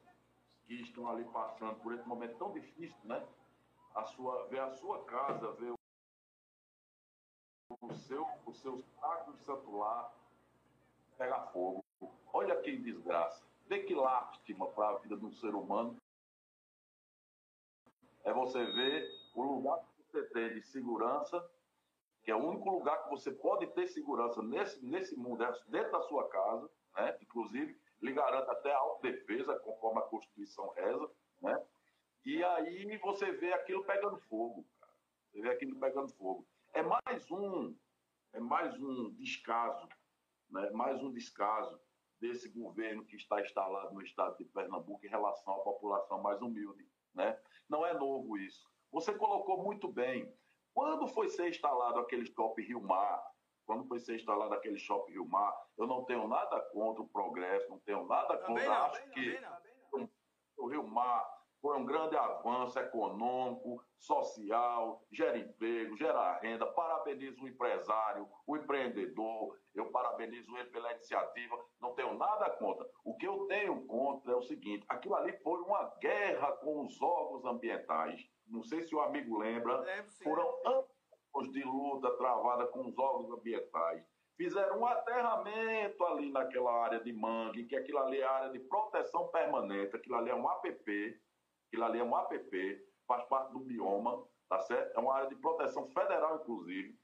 que 0.67 0.75
estão 0.75 1.09
ali 1.09 1.25
passando 1.25 1.77
por 1.77 1.95
esse 1.95 2.07
momento 2.07 2.37
tão 2.37 2.53
difícil, 2.53 2.99
né? 3.05 3.27
A 3.95 4.05
sua, 4.05 4.47
ver 4.49 4.61
a 4.61 4.71
sua 4.73 5.03
casa, 5.05 5.51
ver 5.53 5.73
o 7.81 7.95
seu, 7.95 8.27
o 8.45 8.53
seu 8.53 8.79
saco 9.01 9.33
de 9.33 9.45
santular 9.45 10.13
pegar 11.17 11.47
fogo. 11.53 11.83
Olha 12.35 12.61
que 12.61 12.77
desgraça. 12.77 13.43
Vê 13.67 13.83
que 13.83 13.95
lástima 13.95 14.67
para 14.69 14.91
a 14.91 14.99
vida 14.99 15.17
de 15.17 15.25
um 15.25 15.33
ser 15.33 15.55
humano. 15.55 15.97
É 18.25 18.33
você 18.33 18.63
ver 18.63 19.11
o 19.35 19.43
lugar 19.43 19.79
que 19.79 20.03
você 20.03 20.23
tem 20.25 20.53
de 20.53 20.63
segurança, 20.67 21.51
que 22.23 22.31
é 22.31 22.37
o 22.37 22.45
único 22.45 22.71
lugar 22.71 23.03
que 23.03 23.11
você 23.11 23.33
pode 23.33 23.67
ter 23.69 23.87
segurança 23.89 24.43
nesse, 24.43 24.85
nesse 24.85 25.17
mundo, 25.17 25.43
é 25.43 25.53
dentro 25.69 25.93
da 25.93 26.03
sua 26.03 26.29
casa, 26.29 26.71
né? 26.97 27.17
inclusive 27.21 27.77
lhe 28.01 28.13
garante 28.13 28.51
até 28.51 28.73
a 28.73 28.79
autodefesa, 28.79 29.59
conforme 29.61 30.01
a 30.01 30.03
Constituição 30.03 30.71
reza, 30.71 31.11
né? 31.41 31.67
e 32.25 32.43
aí 32.43 32.97
você 32.99 33.33
vê 33.33 33.53
aquilo 33.53 33.85
pegando 33.85 34.19
fogo, 34.19 34.67
cara. 34.81 34.93
você 35.31 35.41
vê 35.41 35.51
aquilo 35.51 35.79
pegando 35.79 36.13
fogo. 36.15 36.47
É 36.73 36.83
mais 36.83 37.31
um, 37.31 37.77
é 38.33 38.41
mais 38.41 38.81
um 38.81 39.11
descaso, 39.15 39.89
né? 40.51 40.71
mais 40.71 41.03
um 41.03 41.13
descaso 41.13 41.81
desse 42.21 42.49
governo 42.49 43.05
que 43.05 43.17
está 43.17 43.41
instalado 43.41 43.93
no 43.93 44.01
estado 44.01 44.37
de 44.37 44.45
Pernambuco 44.45 45.05
em 45.05 45.11
relação 45.11 45.55
à 45.55 45.65
população 45.65 46.23
mais 46.23 46.41
humilde. 46.41 46.87
Né? 47.13 47.37
Não 47.69 47.85
é 47.85 47.93
novo 47.93 48.39
isso. 48.39 48.65
Você 48.93 49.13
colocou 49.13 49.63
muito 49.65 49.89
bem. 49.89 50.33
Quando 50.75 51.07
foi 51.09 51.29
ser 51.29 51.49
instalado 51.49 51.99
aquele 51.99 52.23
Stop 52.23 52.61
Rio 52.63 52.81
Mar, 52.81 53.23
quando 53.67 53.85
foi 53.87 54.01
ser 54.01 54.17
instalado 54.17 54.53
aquele 54.55 54.79
shopping 54.79 55.13
Rio 55.13 55.27
Mar, 55.27 55.55
eu 55.79 55.87
não 55.87 56.05
tenho 56.05 56.27
nada 56.27 56.61
contra 56.73 57.03
o 57.03 57.09
progresso, 57.09 57.69
não 57.71 57.79
tenho 57.81 58.05
nada 58.07 58.37
contra. 58.39 58.65
Não, 58.65 58.85
acho 58.87 59.11
que 59.11 59.41
não, 59.93 60.09
o 60.59 60.67
Rio 60.67 60.87
Mar 60.87 61.27
foi 61.61 61.79
um 61.79 61.85
grande 61.85 62.17
avanço 62.17 62.77
econômico, 62.79 63.83
social, 63.97 65.01
gera 65.13 65.39
emprego, 65.39 65.97
gera 65.97 66.39
renda. 66.41 66.67
Parabenizo 66.67 67.45
o 67.45 67.49
empresário, 67.49 68.29
o 68.47 68.57
empreendedor, 68.57 69.57
eu 69.73 69.91
parabenizo 69.93 70.57
ele 70.59 70.71
pela 70.71 70.93
iniciativa, 70.93 71.65
não 71.81 71.95
tenho 71.95 72.15
nada 72.15 72.51
contra. 72.51 72.85
O 73.05 73.17
que 73.17 73.27
eu 73.27 73.47
tenho 73.47 73.87
contra 73.87 74.33
é 74.33 74.37
o 74.37 74.43
seguinte: 74.43 74.85
aquilo 74.89 75.15
ali 75.15 75.33
foi 75.39 75.61
uma 75.63 75.85
guerra 76.01 76.51
com 76.57 76.85
os 76.85 77.01
órgãos 77.01 77.45
ambientais. 77.45 78.29
Não 78.53 78.63
sei 78.63 78.83
se 78.83 78.95
o 78.95 79.01
amigo 79.01 79.39
lembra, 79.39 79.83
foram 80.23 80.47
anos 80.67 81.51
de 81.53 81.65
luta 81.65 82.15
travada 82.19 82.67
com 82.67 82.87
os 82.87 82.99
órgãos 82.99 83.31
ambientais. 83.31 84.05
Fizeram 84.37 84.81
um 84.81 84.87
aterramento 84.87 86.05
ali 86.05 86.31
naquela 86.31 86.85
área 86.85 87.01
de 87.01 87.15
mangue, 87.15 87.65
que 87.65 87.75
aquilo 87.75 88.01
ali 88.01 88.21
é 88.21 88.25
área 88.25 88.51
de 88.51 88.59
proteção 88.59 89.29
permanente, 89.29 89.97
aquilo 89.97 90.17
ali 90.17 90.29
é 90.29 90.35
um 90.35 90.47
APP, 90.47 91.19
aquilo 91.67 91.85
ali 91.85 91.99
é 91.99 92.05
um 92.05 92.15
APP, 92.15 92.87
faz 93.09 93.25
parte 93.25 93.53
do 93.53 93.61
bioma, 93.61 94.23
tá 94.51 94.61
certo? 94.61 94.99
É 94.99 95.01
uma 95.01 95.15
área 95.15 95.31
de 95.31 95.37
proteção 95.37 95.89
federal, 95.89 96.37
inclusive. 96.37 96.95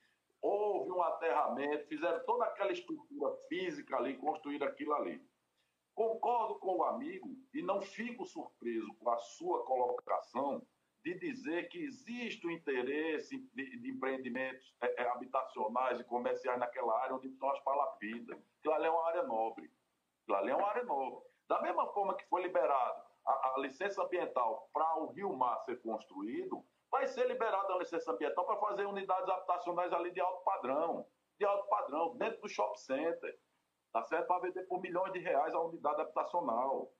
Houve 0.43 0.93
um 0.93 1.03
aterramento, 1.03 1.89
fizeram 1.89 2.23
toda 2.27 2.45
aquela 2.45 2.73
estrutura 2.73 3.35
física 3.49 3.97
ali, 3.97 4.19
construíram 4.19 4.67
aquilo 4.67 4.93
ali. 4.93 5.27
Concordo 5.95 6.59
com 6.59 6.77
o 6.77 6.85
amigo 6.85 7.35
e 7.55 7.63
não 7.63 7.81
fico 7.81 8.27
surpreso 8.27 8.95
com 8.99 9.11
a 9.11 9.17
sua 9.17 9.65
colocação 9.65 10.63
de 11.05 11.15
dizer 11.19 11.69
que 11.69 11.79
existe 11.79 12.47
o 12.47 12.51
interesse 12.51 13.39
de, 13.55 13.81
de 13.81 13.91
empreendimentos 13.91 14.75
é, 14.81 15.03
é, 15.03 15.09
habitacionais 15.11 16.01
e 16.01 16.05
comerciais 16.05 16.59
naquela 16.59 17.01
área 17.03 17.17
onde 17.17 17.29
estão 17.29 17.51
as 17.51 17.61
palafitas. 17.61 18.39
Aquilo 18.59 18.75
ali 18.75 18.87
é 18.87 18.91
uma 18.91 19.07
área 19.07 19.23
nobre. 19.23 19.71
Aquilo 20.23 20.39
ali 20.39 20.51
é 20.51 20.57
uma 20.57 20.69
área 20.69 20.85
nobre. 20.85 21.25
Da 21.49 21.63
mesma 21.63 21.87
forma 21.93 22.15
que 22.17 22.29
foi 22.29 22.43
liberado 22.43 23.03
a, 23.27 23.55
a 23.55 23.61
licença 23.61 24.03
ambiental 24.03 24.69
para 24.73 24.99
o 24.99 25.13
Rio 25.13 25.33
Mar 25.35 25.59
ser 25.65 25.81
construído, 25.81 26.65
vai 26.91 27.07
ser 27.07 27.27
liberada 27.27 27.73
a 27.73 27.79
licença 27.79 28.11
ambiental 28.13 28.45
para 28.45 28.57
fazer 28.57 28.87
unidades 28.87 29.29
habitacionais 29.29 29.93
ali 29.93 30.11
de 30.11 30.21
alto 30.21 30.43
padrão, 30.45 31.07
de 31.39 31.45
alto 31.47 31.69
padrão, 31.69 32.17
dentro 32.17 32.41
do 32.41 32.49
shopping 32.49 32.79
center, 32.79 33.39
tá 33.93 34.03
certo? 34.05 34.27
Para 34.27 34.41
vender 34.41 34.65
por 34.65 34.81
milhões 34.81 35.13
de 35.13 35.21
reais 35.21 35.55
a 35.55 35.61
unidade 35.61 36.01
habitacional. 36.01 36.93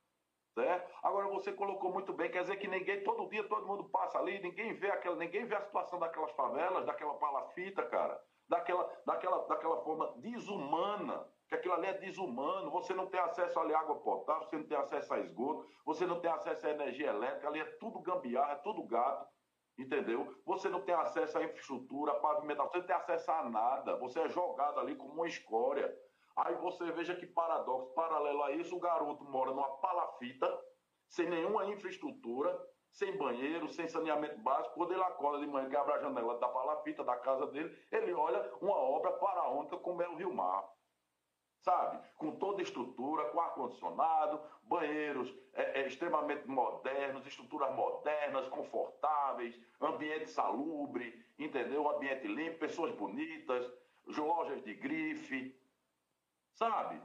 Certo? 0.59 0.91
Agora 1.05 1.29
você 1.29 1.53
colocou 1.53 1.93
muito 1.93 2.13
bem, 2.13 2.33
quer 2.33 2.43
dizer 2.43 2.57
que 2.57 2.67
ninguém, 2.67 3.05
todo 3.05 3.29
dia 3.29 3.45
todo 3.45 3.65
mundo 3.65 3.85
passa 3.91 4.19
ali, 4.19 4.41
ninguém 4.41 4.75
vê 4.75 4.91
aquela, 4.91 5.15
ninguém 5.15 5.47
vê 5.47 5.55
a 5.55 5.61
situação 5.61 6.01
daquelas 6.01 6.33
favelas, 6.33 6.85
daquela 6.85 7.15
palafita, 7.15 7.85
cara, 7.85 8.21
daquela, 8.49 8.93
daquela, 9.07 9.47
daquela 9.47 9.81
forma 9.85 10.15
desumana, 10.17 11.29
que 11.49 11.55
aquilo 11.55 11.75
ali 11.75 11.87
é 11.87 11.93
desumano, 11.93 12.73
você 12.73 12.93
não 12.93 13.07
tem 13.07 13.21
acesso 13.21 13.57
ali 13.61 13.73
à 13.73 13.79
água 13.79 14.01
potável, 14.01 14.49
você 14.49 14.57
não 14.57 14.67
tem 14.67 14.77
acesso 14.77 15.15
a 15.15 15.21
esgoto, 15.21 15.65
você 15.87 16.05
não 16.05 16.19
tem 16.19 16.29
acesso 16.33 16.67
à 16.67 16.71
energia 16.71 17.11
elétrica, 17.11 17.47
ali 17.47 17.61
é 17.61 17.77
tudo 17.79 18.01
gambiarra, 18.01 18.55
é 18.55 18.57
tudo 18.57 18.83
gato, 18.83 19.29
entendeu? 19.79 20.27
Você 20.45 20.69
não 20.69 20.81
tem 20.81 20.97
acesso 20.97 21.39
à 21.39 21.45
infraestrutura, 21.45 22.11
à 22.11 22.15
pavimentação, 22.17 22.73
você 22.73 22.79
não 22.79 22.87
tem 22.87 22.97
acesso 22.97 23.31
a 23.31 23.45
nada, 23.49 23.97
você 23.99 24.19
é 24.19 24.29
jogado 24.29 24.81
ali 24.81 24.97
como 24.97 25.13
uma 25.13 25.29
escória. 25.29 25.97
Aí 26.39 26.55
você 26.57 26.91
veja 26.93 27.17
que 27.17 27.27
paradoxo, 27.27 27.93
paralelo 27.95 28.43
a 28.45 28.53
isso, 28.53 28.77
o 28.77 28.81
garoto 28.81 29.25
mora 29.25 29.51
numa 29.51 29.69
palafita, 29.79 30.49
sem 31.09 31.29
nenhuma 31.29 31.67
infraestrutura, 31.67 32.57
sem 32.93 33.17
banheiro, 33.17 33.69
sem 33.69 33.89
saneamento 33.89 34.39
básico. 34.39 34.75
Quando 34.75 34.93
ele 34.93 35.03
acorda 35.03 35.41
de 35.41 35.47
manhã, 35.47 35.69
que 35.69 35.77
abre 35.77 35.95
a 35.95 35.99
janela 35.99 36.39
da 36.39 36.49
palafita 36.49 37.03
da 37.03 37.17
casa 37.17 37.47
dele, 37.49 37.77
ele 37.91 38.13
olha 38.13 38.41
uma 38.61 38.77
obra 38.77 39.13
faraônica 39.19 39.77
como 39.79 40.01
é 40.01 40.09
o 40.09 40.15
Rio 40.15 40.33
Mar. 40.33 40.65
Sabe? 41.61 41.99
Com 42.17 42.31
toda 42.37 42.63
estrutura, 42.63 43.25
com 43.31 43.41
ar-condicionado, 43.41 44.41
banheiros 44.63 45.35
é, 45.55 45.81
é, 45.81 45.87
extremamente 45.89 46.47
modernos, 46.47 47.27
estruturas 47.27 47.75
modernas, 47.75 48.47
confortáveis, 48.49 49.61
ambiente 49.81 50.31
salubre, 50.31 51.21
entendeu? 51.37 51.89
Ambiente 51.91 52.29
limpo, 52.29 52.61
pessoas 52.61 52.93
bonitas, 52.93 53.69
lojas 54.07 54.63
de 54.63 54.73
grife, 54.75 55.53
Sabe? 56.59 57.01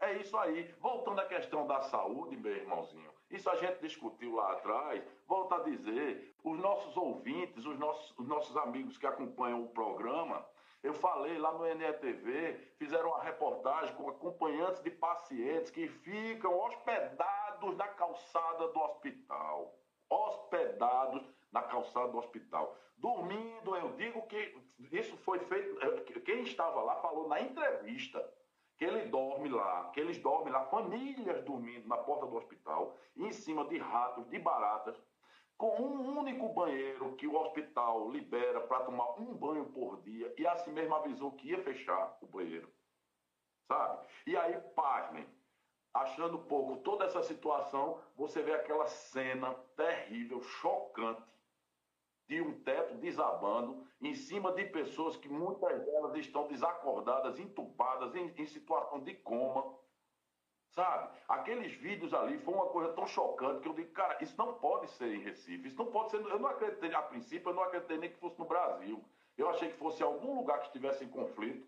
É 0.00 0.14
isso 0.14 0.34
aí. 0.38 0.74
Voltando 0.80 1.20
à 1.20 1.26
questão 1.26 1.66
da 1.66 1.82
saúde, 1.82 2.38
meu 2.38 2.56
irmãozinho, 2.56 3.12
isso 3.30 3.50
a 3.50 3.56
gente 3.56 3.80
discutiu 3.80 4.34
lá 4.34 4.52
atrás. 4.52 5.04
Volto 5.26 5.54
a 5.54 5.58
dizer, 5.60 6.34
os 6.42 6.58
nossos 6.58 6.96
ouvintes, 6.96 7.66
os 7.66 7.78
nossos, 7.78 8.18
os 8.18 8.26
nossos 8.26 8.56
amigos 8.56 8.96
que 8.96 9.06
acompanham 9.06 9.62
o 9.62 9.68
programa, 9.68 10.44
eu 10.82 10.94
falei 10.94 11.36
lá 11.38 11.52
no 11.52 11.64
NETV, 11.74 12.54
fizeram 12.78 13.10
uma 13.10 13.22
reportagem 13.22 13.94
com 13.94 14.08
acompanhantes 14.08 14.82
de 14.82 14.90
pacientes 14.90 15.70
que 15.70 15.86
ficam 15.86 16.58
hospedados 16.60 17.76
na 17.76 17.88
calçada 17.88 18.68
do 18.68 18.80
hospital. 18.80 19.78
Hospedados 20.08 21.22
na 21.52 21.62
calçada 21.62 22.08
do 22.08 22.18
hospital. 22.18 22.74
Dormindo, 22.96 23.76
eu 23.76 23.92
digo 23.96 24.26
que 24.26 24.56
isso 24.92 25.14
foi 25.18 25.40
feito. 25.40 25.78
Quem 26.22 26.42
estava 26.42 26.80
lá 26.80 26.96
falou 26.96 27.28
na 27.28 27.40
entrevista 27.42 28.26
que 28.76 28.84
ele 28.84 29.06
dorme 29.06 29.48
lá, 29.48 29.90
que 29.90 30.00
eles 30.00 30.18
dormem 30.18 30.52
lá, 30.52 30.64
famílias 30.66 31.44
dormindo 31.44 31.86
na 31.88 31.96
porta 31.96 32.26
do 32.26 32.36
hospital, 32.36 32.96
em 33.16 33.32
cima 33.32 33.64
de 33.66 33.78
ratos, 33.78 34.28
de 34.28 34.38
baratas, 34.38 35.00
com 35.56 35.80
um 35.80 36.18
único 36.18 36.48
banheiro 36.48 37.14
que 37.16 37.26
o 37.26 37.36
hospital 37.36 38.10
libera 38.10 38.60
para 38.62 38.84
tomar 38.84 39.18
um 39.20 39.34
banho 39.34 39.66
por 39.66 40.02
dia, 40.02 40.34
e 40.36 40.46
assim 40.46 40.72
mesmo 40.72 40.94
avisou 40.94 41.32
que 41.32 41.50
ia 41.50 41.62
fechar 41.62 42.16
o 42.20 42.26
banheiro. 42.26 42.68
Sabe? 43.68 44.06
E 44.26 44.36
aí, 44.36 44.60
pasmem, 44.74 45.26
achando 45.94 46.38
pouco 46.38 46.78
toda 46.78 47.04
essa 47.04 47.22
situação, 47.22 48.00
você 48.16 48.42
vê 48.42 48.52
aquela 48.52 48.86
cena 48.86 49.54
terrível, 49.76 50.42
chocante, 50.42 51.22
de 52.26 52.40
um 52.40 52.58
teto 52.62 52.94
desabando 52.94 53.86
em 54.00 54.14
cima 54.14 54.52
de 54.52 54.64
pessoas 54.66 55.16
que 55.16 55.28
muitas 55.28 55.84
delas 55.84 56.14
estão 56.16 56.46
desacordadas, 56.48 57.38
entubadas, 57.38 58.14
em, 58.14 58.32
em 58.36 58.46
situação 58.46 59.00
de 59.00 59.14
coma. 59.14 59.74
Sabe? 60.70 61.08
Aqueles 61.28 61.72
vídeos 61.74 62.12
ali 62.12 62.36
foi 62.38 62.52
uma 62.52 62.66
coisa 62.66 62.92
tão 62.94 63.06
chocante 63.06 63.60
que 63.60 63.68
eu 63.68 63.74
digo, 63.74 63.92
cara, 63.92 64.18
isso 64.20 64.34
não 64.36 64.54
pode 64.54 64.90
ser 64.90 65.14
em 65.14 65.20
Recife, 65.20 65.68
isso 65.68 65.78
não 65.78 65.86
pode 65.86 66.10
ser. 66.10 66.16
Eu 66.16 66.38
não 66.38 66.48
acreditei, 66.48 66.92
a 66.92 67.02
princípio, 67.02 67.50
eu 67.50 67.54
não 67.54 67.62
acreditei 67.62 67.96
nem 67.96 68.10
que 68.10 68.18
fosse 68.18 68.38
no 68.38 68.44
Brasil. 68.44 69.04
Eu 69.36 69.48
achei 69.50 69.68
que 69.68 69.76
fosse 69.76 70.02
algum 70.02 70.36
lugar 70.36 70.58
que 70.60 70.66
estivesse 70.66 71.04
em 71.04 71.08
conflito, 71.08 71.66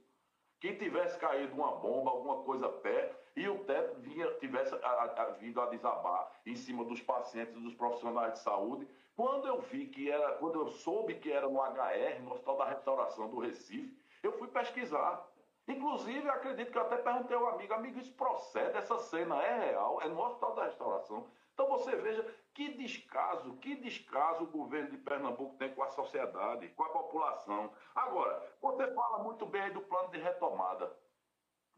que 0.58 0.74
tivesse 0.74 1.18
caído 1.18 1.54
uma 1.54 1.76
bomba, 1.76 2.10
alguma 2.10 2.42
coisa 2.42 2.68
perto, 2.68 3.16
e 3.36 3.48
o 3.48 3.64
teto 3.64 4.00
vinha, 4.00 4.32
tivesse 4.34 4.74
a, 4.74 5.02
a, 5.02 5.30
vindo 5.32 5.60
a 5.60 5.66
desabar 5.66 6.32
em 6.44 6.56
cima 6.56 6.84
dos 6.84 7.00
pacientes, 7.00 7.54
dos 7.54 7.74
profissionais 7.74 8.32
de 8.32 8.38
saúde, 8.40 8.88
quando 9.16 9.48
eu 9.48 9.62
vi 9.62 9.86
que 9.86 10.10
era, 10.10 10.32
quando 10.32 10.60
eu 10.60 10.68
soube 10.68 11.14
que 11.14 11.32
era 11.32 11.48
no 11.48 11.58
HR, 11.58 12.22
no 12.22 12.32
Hospital 12.32 12.56
da 12.58 12.66
Restauração 12.66 13.28
do 13.30 13.40
Recife, 13.40 13.98
eu 14.22 14.32
fui 14.32 14.46
pesquisar. 14.48 15.26
Inclusive, 15.66 16.28
acredito 16.28 16.70
que 16.70 16.78
eu 16.78 16.82
até 16.82 16.98
perguntei 16.98 17.34
ao 17.34 17.48
amigo, 17.48 17.72
amigo, 17.72 17.98
isso 17.98 18.12
procede, 18.12 18.76
essa 18.76 18.98
cena 18.98 19.42
é 19.42 19.70
real, 19.70 20.00
é 20.02 20.08
no 20.08 20.20
Hospital 20.20 20.54
da 20.54 20.64
Restauração. 20.66 21.26
Então 21.54 21.66
você 21.68 21.96
veja 21.96 22.22
que 22.52 22.68
descaso, 22.74 23.56
que 23.56 23.74
descaso 23.76 24.44
o 24.44 24.48
governo 24.48 24.90
de 24.90 24.98
Pernambuco 24.98 25.56
tem 25.56 25.74
com 25.74 25.82
a 25.82 25.88
sociedade, 25.88 26.68
com 26.68 26.84
a 26.84 26.90
população. 26.90 27.72
Agora, 27.94 28.46
você 28.60 28.86
fala 28.92 29.24
muito 29.24 29.46
bem 29.46 29.62
aí 29.62 29.70
do 29.70 29.80
plano 29.80 30.10
de 30.10 30.18
retomada. 30.18 30.94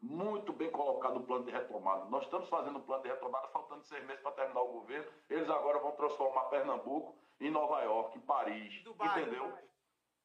Muito 0.03 0.53
bem 0.53 0.70
colocado 0.70 1.18
o 1.18 1.22
plano 1.22 1.45
de 1.45 1.53
retomada. 1.53 2.05
Nós 2.07 2.24
estamos 2.24 2.49
fazendo 2.49 2.78
o 2.78 2.82
plano 2.82 3.03
de 3.05 3.09
retomada, 3.09 3.49
faltando 3.49 3.84
seis 3.84 4.05
meses 4.05 4.22
para 4.22 4.32
terminar 4.32 4.62
o 4.62 4.72
governo. 4.72 5.07
Eles 5.30 5.49
agora 5.49 5.78
vão 5.78 5.93
transformar 5.93 6.45
Pernambuco 6.45 7.16
em 7.41 7.51
Nova 7.51 7.82
York, 7.82 8.16
em 8.16 8.20
Paris. 8.22 8.82
Dubai, 8.82 9.20
entendeu? 9.20 9.45
Dubai. 9.45 9.64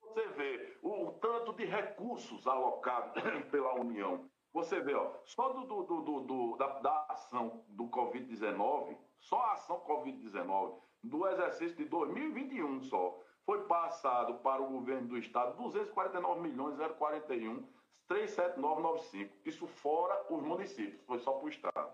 Você 0.02 0.28
vê 0.30 0.78
o, 0.82 1.08
o, 1.08 1.12
tanto 1.14 1.54
de 1.54 1.66
recursos 1.66 2.46
alocados 2.46 3.14
pela 3.50 3.74
União. 3.80 4.30
Você 4.54 4.80
vê, 4.80 4.94
ó, 4.94 5.12
só 5.26 5.50
do, 5.50 5.66
do, 5.66 6.02
do, 6.02 6.20
do 6.22 6.58
da, 6.58 6.80
da, 6.80 7.06
ação 7.10 7.66
do 7.70 7.86
Covid-19, 7.86 8.96
só 9.20 9.40
a 9.40 9.54
ação 9.54 9.80
Covid-19, 9.82 10.80
do 11.04 11.28
exercício 11.28 11.76
de 11.76 11.86
2021 11.86 12.82
só, 12.84 13.20
foi 13.46 13.66
passado 13.66 14.36
para 14.36 14.62
o 14.62 14.70
governo 14.70 15.08
do 15.08 15.18
Estado 15.18 15.58
249 15.58 16.42
milhões 16.42 16.78
041 16.98 17.68
37995. 18.08 19.36
Isso 19.44 19.66
fora 19.66 20.26
os 20.30 20.44
municípios, 20.44 21.04
foi 21.06 21.20
só 21.20 21.34
para 21.34 21.46
o 21.46 21.50
Estado. 21.50 21.94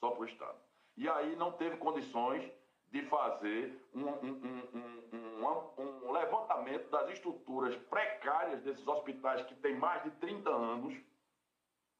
Só 0.00 0.10
para 0.10 0.22
o 0.22 0.24
Estado. 0.24 0.58
E 0.96 1.08
aí 1.08 1.36
não 1.36 1.52
teve 1.52 1.76
condições 1.76 2.50
de 2.92 3.00
fazer 3.06 3.82
um, 3.94 4.06
um, 4.06 5.02
um, 5.16 5.82
um, 5.82 6.12
levantamento 6.12 6.90
das 6.90 7.08
estruturas 7.08 7.74
precárias 7.88 8.60
desses 8.60 8.86
hospitais 8.86 9.42
que 9.46 9.54
têm 9.54 9.74
mais 9.76 10.04
de 10.04 10.10
30 10.10 10.50
anos, 10.50 10.94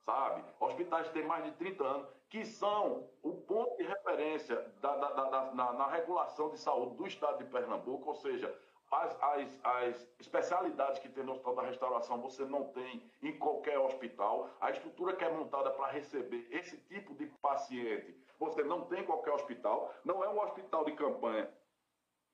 sabe? 0.04 0.44
Hospitais 0.60 1.08
que 1.08 1.14
têm 1.14 1.26
mais 1.26 1.44
de 1.44 1.52
30 1.52 1.82
anos, 1.82 2.08
que 2.28 2.44
são 2.44 3.08
o 3.22 3.32
ponto 3.32 3.74
de 3.78 3.84
referência 3.84 4.56
da, 4.82 4.94
da, 4.96 5.10
da, 5.12 5.54
na, 5.54 5.72
na 5.72 5.86
regulação 5.86 6.50
de 6.50 6.58
saúde 6.58 6.96
do 6.96 7.06
estado 7.06 7.38
de 7.38 7.50
Pernambuco, 7.50 8.10
ou 8.10 8.16
seja, 8.16 8.54
as, 8.92 9.16
as, 9.22 9.60
as, 9.64 10.08
especialidades 10.20 10.98
que 11.00 11.08
tem 11.08 11.24
no 11.24 11.32
Hospital 11.32 11.56
da 11.56 11.62
Restauração 11.62 12.20
você 12.20 12.44
não 12.44 12.64
tem 12.68 13.02
em 13.22 13.38
qualquer 13.38 13.78
hospital. 13.78 14.50
A 14.60 14.70
estrutura 14.70 15.16
que 15.16 15.24
é 15.24 15.32
montada 15.32 15.70
para 15.70 15.90
receber 15.90 16.46
esse 16.50 16.76
tipo 16.76 17.14
de 17.14 17.26
paciente 17.40 18.14
você 18.38 18.62
não 18.62 18.82
tem 18.86 19.00
em 19.00 19.06
qualquer 19.06 19.32
hospital. 19.32 19.94
Não 20.04 20.22
é 20.22 20.28
um 20.28 20.40
hospital 20.40 20.84
de 20.84 20.92
campanha 20.92 21.48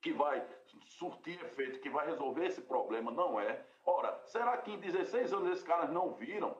que 0.01 0.11
vai 0.11 0.45
surtir 0.81 1.39
efeito, 1.41 1.79
que 1.79 1.89
vai 1.89 2.05
resolver 2.07 2.45
esse 2.45 2.61
problema. 2.61 3.11
Não 3.11 3.39
é. 3.39 3.63
Ora, 3.85 4.19
será 4.25 4.57
que 4.57 4.71
em 4.71 4.79
16 4.79 5.31
anos 5.33 5.51
esses 5.51 5.63
caras 5.63 5.89
não 5.89 6.13
viram 6.13 6.57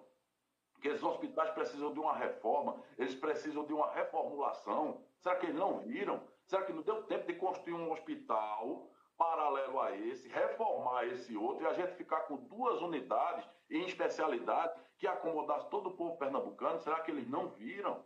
que 0.81 0.87
esses 0.87 1.03
hospitais 1.03 1.49
precisam 1.49 1.91
de 1.91 1.99
uma 1.99 2.15
reforma, 2.15 2.81
eles 2.97 3.15
precisam 3.15 3.65
de 3.65 3.73
uma 3.73 3.91
reformulação? 3.91 5.01
Será 5.19 5.35
que 5.35 5.47
eles 5.47 5.55
não 5.55 5.79
viram? 5.79 6.21
Será 6.45 6.63
que 6.63 6.71
não 6.71 6.81
deu 6.81 7.03
tempo 7.03 7.27
de 7.27 7.33
construir 7.33 7.73
um 7.73 7.91
hospital 7.91 8.89
paralelo 9.19 9.81
a 9.81 9.93
esse, 9.95 10.29
reformar 10.29 11.05
esse 11.07 11.35
outro 11.35 11.65
e 11.65 11.67
a 11.67 11.73
gente 11.73 11.93
ficar 11.95 12.21
com 12.21 12.37
duas 12.37 12.81
unidades 12.81 13.45
em 13.69 13.85
especialidade 13.85 14.79
que 14.97 15.05
acomodasse 15.05 15.69
todo 15.69 15.89
o 15.89 15.97
povo 15.97 16.17
pernambucano? 16.17 16.79
Será 16.79 17.01
que 17.01 17.11
eles 17.11 17.27
não 17.27 17.49
viram? 17.49 18.01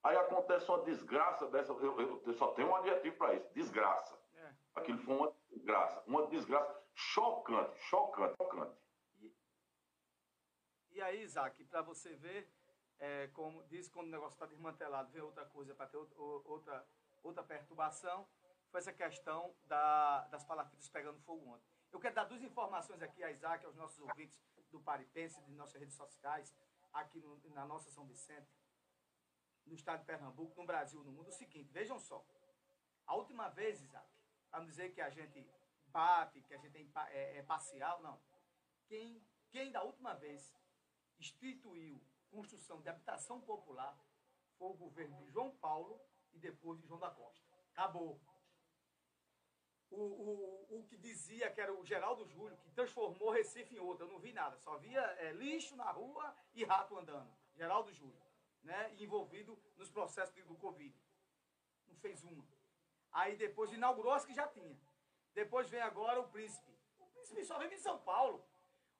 Aí 0.00 0.16
acontece 0.16 0.70
uma 0.70 0.84
desgraça 0.84 1.48
dessa, 1.48 1.72
eu, 1.72 2.00
eu, 2.00 2.22
eu 2.24 2.34
só 2.34 2.52
tenho 2.52 2.68
um 2.68 2.76
adjetivo 2.76 3.16
para 3.16 3.34
isso, 3.34 3.52
desgraça. 3.52 4.16
É. 4.36 4.54
Aquilo 4.76 4.98
foi 4.98 5.16
uma 5.16 5.32
desgraça, 5.50 6.04
uma 6.06 6.26
desgraça 6.28 6.82
chocante, 6.94 7.76
chocante, 7.80 8.36
chocante. 8.36 8.76
E, 9.20 9.34
e 10.92 11.02
aí, 11.02 11.20
Isaac, 11.22 11.64
para 11.64 11.82
você 11.82 12.14
ver, 12.14 12.48
é, 13.00 13.26
como 13.32 13.64
diz, 13.64 13.88
quando 13.88 14.06
o 14.06 14.10
negócio 14.10 14.34
está 14.34 14.46
desmantelado, 14.46 15.10
vem 15.10 15.20
outra 15.20 15.44
coisa 15.46 15.74
para 15.74 15.86
ter 15.86 15.96
outra, 15.96 16.86
outra 17.24 17.42
perturbação, 17.42 18.24
foi 18.70 18.80
essa 18.80 18.92
questão 18.92 19.54
da, 19.64 20.26
das 20.28 20.44
palafitas 20.44 20.88
pegando 20.88 21.20
fogo 21.20 21.54
ontem. 21.54 21.66
Eu 21.90 22.00
quero 22.00 22.14
dar 22.14 22.24
duas 22.24 22.42
informações 22.42 23.02
aqui 23.02 23.22
a 23.24 23.30
Isaac, 23.30 23.64
aos 23.64 23.76
nossos 23.76 23.98
ouvintes 24.00 24.38
do 24.70 24.80
Paripense, 24.80 25.42
de 25.42 25.52
nossas 25.52 25.80
redes 25.80 25.94
sociais, 25.94 26.54
aqui 26.92 27.20
no, 27.20 27.38
na 27.50 27.64
nossa 27.64 27.90
São 27.90 28.06
Vicente. 28.06 28.50
no 29.64 29.74
estado 29.74 30.00
de 30.00 30.06
Pernambuco, 30.06 30.58
no 30.58 30.66
Brasil, 30.66 31.02
no 31.04 31.12
mundo, 31.12 31.28
o 31.28 31.32
seguinte, 31.32 31.70
vejam 31.72 31.98
só. 31.98 32.24
A 33.06 33.14
última 33.14 33.48
vez, 33.48 33.80
Isaac, 33.82 34.08
para 34.50 34.60
não 34.60 34.66
dizer 34.66 34.94
que 34.94 35.00
a 35.00 35.10
gente 35.10 35.46
bate, 35.86 36.40
que 36.42 36.54
a 36.54 36.58
gente 36.58 36.76
é, 36.76 36.90
é, 37.10 37.38
é 37.38 37.42
parcial, 37.42 38.00
não. 38.02 38.20
Quem, 38.86 39.22
quem 39.50 39.70
da 39.70 39.82
última 39.82 40.14
vez 40.14 40.54
instituiu 41.18 42.00
construção 42.30 42.80
de 42.80 42.88
habitação 42.88 43.40
popular 43.40 43.98
foi 44.58 44.68
o 44.68 44.74
governo 44.74 45.16
de 45.16 45.30
João 45.30 45.56
Paulo 45.56 46.00
e 46.32 46.38
depois 46.38 46.80
de 46.80 46.86
João 46.86 47.00
da 47.00 47.10
Costa. 47.10 47.46
Acabou. 47.72 48.20
O, 49.90 49.96
o, 49.96 50.78
o 50.78 50.84
que 50.84 50.96
dizia 50.96 51.50
que 51.50 51.60
era 51.60 51.72
o 51.72 51.84
Geraldo 51.84 52.26
Júlio, 52.26 52.56
que 52.58 52.70
transformou 52.70 53.30
Recife 53.30 53.74
em 53.74 53.78
outra. 53.78 54.04
Eu 54.04 54.10
não 54.10 54.18
vi 54.18 54.32
nada, 54.32 54.56
só 54.58 54.76
via 54.76 55.00
é, 55.00 55.32
lixo 55.32 55.74
na 55.76 55.90
rua 55.90 56.34
e 56.54 56.62
rato 56.64 56.96
andando. 56.96 57.30
Geraldo 57.54 57.92
Júlio, 57.92 58.22
né? 58.62 58.94
Envolvido 58.98 59.58
nos 59.76 59.90
processos 59.90 60.44
do 60.44 60.56
Covid. 60.56 60.94
Não 61.86 61.96
fez 61.96 62.22
uma. 62.22 62.46
Aí 63.10 63.36
depois 63.36 63.72
inaugurou 63.72 64.12
as 64.12 64.24
que 64.24 64.34
já 64.34 64.46
tinha. 64.46 64.78
Depois 65.32 65.68
vem 65.70 65.80
agora 65.80 66.20
o 66.20 66.28
príncipe. 66.28 66.70
O 66.98 67.06
príncipe 67.06 67.44
só 67.44 67.58
vive 67.58 67.74
em 67.74 67.78
São 67.78 67.98
Paulo. 68.00 68.44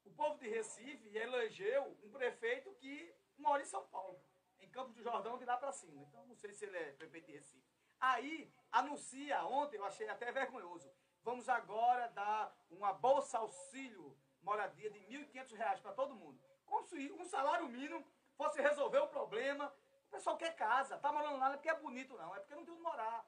O 0.05 0.11
povo 0.11 0.39
de 0.39 0.49
Recife 0.49 1.17
elegeu 1.17 1.97
um 2.03 2.11
prefeito 2.11 2.73
que 2.77 3.15
mora 3.37 3.63
em 3.63 3.67
São 3.67 3.87
Paulo, 3.89 4.19
em 4.59 4.69
Campos 4.71 4.95
do 4.95 5.03
Jordão, 5.03 5.37
de 5.39 5.45
lá 5.45 5.57
para 5.57 5.71
cima. 5.71 6.03
Então, 6.03 6.25
não 6.27 6.35
sei 6.35 6.53
se 6.55 6.65
ele 6.65 6.77
é 6.77 6.93
prefeito 6.93 7.27
de 7.27 7.33
Recife. 7.33 7.68
Aí, 8.01 8.53
anuncia, 8.71 9.45
ontem 9.45 9.77
eu 9.77 9.85
achei 9.85 10.09
até 10.09 10.31
vergonhoso, 10.31 10.91
vamos 11.23 11.49
agora 11.49 12.09
dar 12.09 12.55
uma 12.71 12.93
bolsa 12.93 13.39
auxílio 13.39 14.17
moradia 14.43 14.91
de 14.91 14.99
R$ 14.99 15.27
1.500 15.33 15.81
para 15.83 15.93
todo 15.93 16.15
mundo. 16.15 16.41
Como 16.65 16.85
se 16.85 17.13
um 17.13 17.25
salário 17.25 17.69
mínimo 17.69 18.05
fosse 18.39 18.63
resolver 18.63 18.99
o 18.99 19.09
problema. 19.09 19.75
O 20.07 20.11
pessoal 20.11 20.37
quer 20.39 20.55
casa, 20.55 20.97
tá 20.97 21.13
morando 21.13 21.39
lá 21.39 21.49
não 21.49 21.55
é 21.55 21.57
porque 21.57 21.69
é 21.69 21.75
bonito, 21.75 22.17
não, 22.17 22.35
é 22.35 22.39
porque 22.39 22.55
não 22.55 22.65
tem 22.65 22.73
onde 22.73 22.83
morar. 22.83 23.27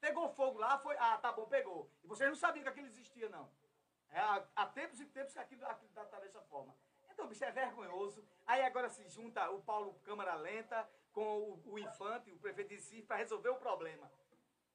Pegou 0.00 0.28
fogo 0.28 0.58
lá, 0.58 0.78
foi. 0.78 0.96
Ah, 0.98 1.16
tá 1.16 1.32
bom, 1.32 1.46
pegou. 1.46 1.90
E 2.02 2.06
vocês 2.06 2.28
não 2.28 2.36
sabiam 2.36 2.62
que 2.62 2.68
aquilo 2.68 2.86
existia, 2.86 3.28
não. 3.28 3.50
É, 4.10 4.20
há, 4.20 4.66
tempos 4.66 5.00
e 5.00 5.06
tempos 5.06 5.32
que 5.32 5.38
aquilo, 5.38 5.62
está 5.64 6.20
dessa 6.20 6.40
forma. 6.42 6.74
Então, 7.10 7.26
bicho, 7.26 7.44
é 7.44 7.50
vergonhoso. 7.50 8.24
Aí 8.46 8.62
agora 8.62 8.88
se 8.88 9.06
junta 9.08 9.50
o 9.50 9.62
Paulo 9.62 9.94
Câmara 10.00 10.34
Lenta 10.34 10.88
com 11.12 11.38
o, 11.64 11.72
o 11.72 11.78
Infante, 11.78 12.30
o 12.32 12.38
prefeito 12.38 12.68
de 12.68 12.74
Recife, 12.76 13.02
para 13.06 13.16
resolver 13.16 13.48
o 13.48 13.56
problema. 13.56 14.10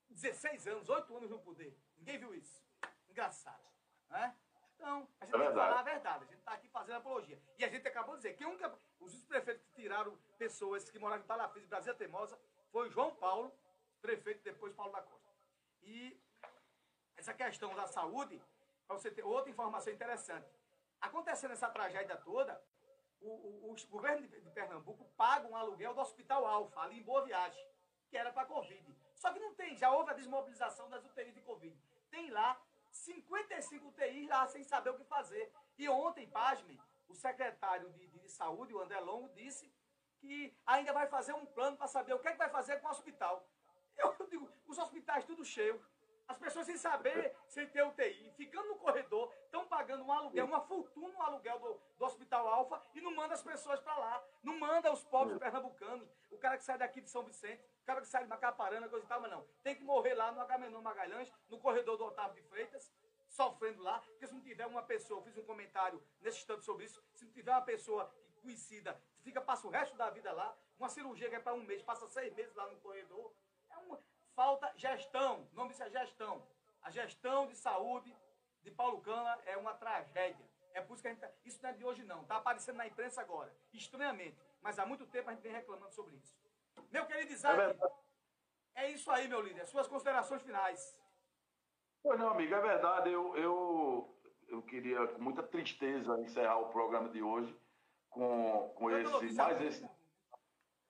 16 0.09 0.67
anos, 0.67 0.89
8 0.89 1.15
anos 1.17 1.29
no 1.29 1.39
poder. 1.39 1.75
Ninguém 1.97 2.17
viu 2.19 2.33
isso. 2.35 2.61
Engraçado. 3.09 3.63
Né? 4.09 4.35
Então, 4.75 5.07
a 5.19 5.25
gente 5.25 5.35
É 5.35 5.37
tem 5.39 5.47
que 5.47 5.53
falar 5.53 5.79
a 5.79 5.83
verdade. 5.83 6.23
A 6.23 6.27
gente 6.27 6.39
está 6.39 6.53
aqui 6.53 6.67
fazendo 6.69 6.95
apologia. 6.97 7.41
E 7.57 7.65
a 7.65 7.69
gente 7.69 7.87
acabou 7.87 8.15
de 8.15 8.21
dizer 8.23 8.35
que 8.35 8.43
que- 8.57 8.71
os 8.99 9.23
prefeitos 9.25 9.63
que 9.67 9.73
tiraram 9.81 10.17
pessoas 10.37 10.89
que 10.89 10.99
moravam 10.99 11.23
em 11.23 11.27
Palafis, 11.27 11.65
Brasília 11.65 11.95
Teimosa, 11.95 12.39
foi 12.71 12.87
o 12.87 12.91
João 12.91 13.15
Paulo, 13.15 13.53
prefeito 14.01 14.43
depois 14.43 14.73
Paulo 14.73 14.91
da 14.91 15.01
Costa. 15.01 15.29
E 15.81 16.19
essa 17.15 17.33
questão 17.33 17.73
da 17.75 17.87
saúde, 17.87 18.41
para 18.87 18.97
você 18.97 19.09
ter 19.09 19.23
outra 19.23 19.49
informação 19.49 19.91
interessante. 19.93 20.47
Acontecendo 20.99 21.51
essa 21.51 21.69
tragédia 21.69 22.17
toda, 22.17 22.61
o, 23.23 23.69
o- 23.69 23.71
o 23.73 23.87
governo 23.89 24.27
de, 24.27 24.41
Pernambuco 24.51 25.03
paga 25.17 25.47
um 25.47 25.55
aluguel 25.55 25.93
do 25.93 26.01
Hospital 26.01 26.45
Alfa, 26.45 26.81
ali 26.81 26.99
em 26.99 27.03
Boa 27.03 27.23
Viagem, 27.25 27.65
que 28.09 28.17
era 28.17 28.31
para 28.31 28.45
Covid. 28.45 28.95
Só 29.15 29.31
que 29.33 29.39
não 29.39 29.53
tem, 29.55 29.75
já 29.75 29.89
houve 29.91 30.11
a 30.11 30.13
desmobilização 30.13 30.89
das 30.89 31.03
UTIs 31.05 31.33
de 31.33 31.41
Covid. 31.41 31.75
Tem 32.11 32.29
lá 32.29 32.61
55 32.91 33.87
UTIs 33.87 34.27
lá 34.29 34.45
sem 34.47 34.63
saber 34.63 34.91
o 34.91 34.97
que 34.97 35.03
fazer. 35.05 35.51
E 35.77 35.89
ontem, 35.89 36.29
pasmem, 36.29 36.79
o 37.07 37.15
secretário 37.15 37.89
de, 37.93 38.07
de 38.07 38.29
saúde, 38.29 38.73
o 38.73 38.79
André 38.79 38.99
Longo, 38.99 39.29
disse 39.29 39.73
que 40.19 40.55
ainda 40.65 40.93
vai 40.93 41.07
fazer 41.07 41.33
um 41.33 41.45
plano 41.45 41.75
para 41.77 41.87
saber 41.87 42.13
o 42.13 42.19
que, 42.19 42.27
é 42.27 42.31
que 42.31 42.37
vai 42.37 42.49
fazer 42.49 42.79
com 42.79 42.87
o 42.87 42.91
hospital. 42.91 43.47
Eu 43.97 44.15
digo, 44.29 44.49
os 44.67 44.77
hospitais 44.77 45.25
tudo 45.25 45.43
cheio. 45.43 45.83
As 46.27 46.37
pessoas 46.37 46.65
sem 46.65 46.77
saber, 46.77 47.35
sem 47.47 47.67
ter 47.67 47.83
UTI, 47.83 48.31
ficando 48.37 48.69
no 48.69 48.75
corredor, 48.77 49.31
estão 49.45 49.65
pagando 49.67 50.03
um 50.03 50.11
aluguel, 50.11 50.45
uma 50.45 50.61
fortuna 50.61 51.09
no 51.09 51.21
aluguel 51.21 51.59
do, 51.59 51.81
do 51.97 52.05
Hospital 52.05 52.47
Alfa 52.47 52.81
e 52.93 53.01
não 53.01 53.13
manda 53.13 53.33
as 53.33 53.43
pessoas 53.43 53.79
para 53.81 53.97
lá. 53.97 54.23
Não 54.41 54.57
manda 54.57 54.91
os 54.91 55.03
pobres 55.03 55.37
pernambucanos, 55.37 56.09
o 56.31 56.37
cara 56.37 56.57
que 56.57 56.63
sai 56.63 56.77
daqui 56.77 57.01
de 57.01 57.09
São 57.09 57.23
Vicente, 57.23 57.63
o 57.81 57.85
cara 57.85 58.01
que 58.01 58.07
sai 58.07 58.23
de 58.23 58.29
Macaparana, 58.29 58.87
coisa 58.87 59.05
e 59.05 59.09
tal, 59.09 59.21
mas 59.21 59.31
não. 59.31 59.45
Tem 59.61 59.75
que 59.75 59.83
morrer 59.83 60.13
lá 60.13 60.31
no 60.31 60.39
Agamenon 60.39 60.81
Magalhães, 60.81 61.31
no 61.49 61.59
corredor 61.59 61.97
do 61.97 62.05
Otávio 62.05 62.41
de 62.41 62.47
Freitas, 62.49 62.91
sofrendo 63.27 63.81
lá, 63.81 63.99
porque 63.99 64.27
se 64.27 64.33
não 64.33 64.41
tiver 64.41 64.65
uma 64.65 64.83
pessoa, 64.83 65.19
eu 65.19 65.23
fiz 65.23 65.37
um 65.37 65.43
comentário 65.43 66.01
nesse 66.21 66.37
instante 66.39 66.63
sobre 66.63 66.85
isso, 66.85 67.03
se 67.13 67.25
não 67.25 67.31
tiver 67.31 67.51
uma 67.51 67.61
pessoa 67.61 68.13
conhecida, 68.41 68.99
fica, 69.21 69.41
passa 69.41 69.65
o 69.67 69.69
resto 69.69 69.95
da 69.97 70.09
vida 70.09 70.31
lá, 70.31 70.55
uma 70.77 70.89
cirurgia 70.89 71.29
que 71.29 71.35
é 71.35 71.39
para 71.39 71.53
um 71.53 71.63
mês, 71.63 71.81
passa 71.81 72.07
seis 72.07 72.33
meses 72.33 72.53
lá 72.55 72.67
no 72.69 72.77
corredor, 72.77 73.33
falta 74.35 74.71
gestão, 74.75 75.47
o 75.51 75.55
nome 75.55 75.69
disso 75.69 75.83
é 75.83 75.89
gestão. 75.89 76.45
A 76.81 76.89
gestão 76.89 77.47
de 77.47 77.55
saúde 77.55 78.15
de 78.61 78.71
Paulo 78.71 79.01
Cana 79.01 79.37
é 79.45 79.57
uma 79.57 79.73
tragédia. 79.73 80.45
É 80.73 80.81
por 80.81 80.93
isso 80.93 81.03
que 81.03 81.07
a 81.07 81.11
gente 81.11 81.21
tá, 81.21 81.29
isso 81.45 81.59
não 81.61 81.69
é 81.69 81.73
de 81.73 81.85
hoje 81.85 82.03
não, 82.03 82.21
está 82.21 82.37
aparecendo 82.37 82.77
na 82.77 82.87
imprensa 82.87 83.21
agora, 83.21 83.55
estranhamente, 83.71 84.35
mas 84.61 84.79
há 84.79 84.85
muito 84.85 85.05
tempo 85.05 85.29
a 85.29 85.33
gente 85.33 85.43
vem 85.43 85.51
reclamando 85.51 85.93
sobre 85.93 86.15
isso. 86.15 86.35
Meu 86.91 87.05
querido 87.05 87.31
Isaac, 87.31 87.55
verdade. 87.55 87.93
é 88.75 88.89
isso 88.89 89.11
aí, 89.11 89.27
meu 89.27 89.41
líder, 89.41 89.67
suas 89.67 89.87
considerações 89.87 90.41
finais. 90.41 90.99
Pois 92.01 92.19
não, 92.19 92.29
amigo, 92.29 92.53
é 92.55 92.61
verdade. 92.61 93.11
Eu, 93.11 93.37
eu, 93.37 94.17
eu 94.47 94.61
queria, 94.63 95.07
com 95.07 95.21
muita 95.21 95.43
tristeza, 95.43 96.19
encerrar 96.19 96.57
o 96.57 96.69
programa 96.69 97.09
de 97.09 97.21
hoje 97.21 97.55
com, 98.09 98.73
com 98.75 98.89
Eu 98.89 99.01
esse, 99.01 99.35
mais 99.35 99.61
esse, 99.61 99.89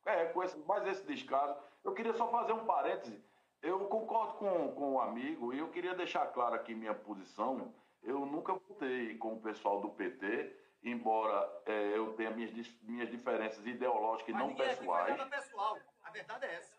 é, 0.05 0.25
com 0.27 0.43
esse, 0.43 0.57
mais 0.59 0.87
esse 0.87 1.05
descaso. 1.05 1.55
Eu 1.83 1.93
queria 1.93 2.13
só 2.13 2.31
fazer 2.31 2.53
um 2.53 2.65
parêntese. 2.65 3.21
Eu 3.63 3.79
concordo 3.85 4.33
com, 4.33 4.71
com 4.73 4.93
o 4.95 4.99
amigo 4.99 5.53
e 5.53 5.59
eu 5.59 5.69
queria 5.69 5.95
deixar 5.95 6.27
claro 6.27 6.53
aqui 6.53 6.75
minha 6.75 6.93
posição. 6.93 7.73
Eu 8.03 8.25
nunca 8.25 8.53
votei 8.53 9.17
com 9.17 9.35
o 9.35 9.39
pessoal 9.39 9.79
do 9.79 9.89
PT, 9.89 10.53
embora 10.83 11.49
é, 11.65 11.97
eu 11.97 12.11
tenha 12.13 12.29
minhas, 12.31 12.51
minhas 12.81 13.09
diferenças 13.09 13.65
ideológicas 13.65 14.35
e 14.35 14.37
não 14.37 14.47
aqui 14.47 14.55
pessoais. 14.57 15.17
nada 15.17 15.29
pessoal. 15.29 15.77
A 16.03 16.11
verdade 16.11 16.45
é 16.45 16.55
essa. 16.55 16.75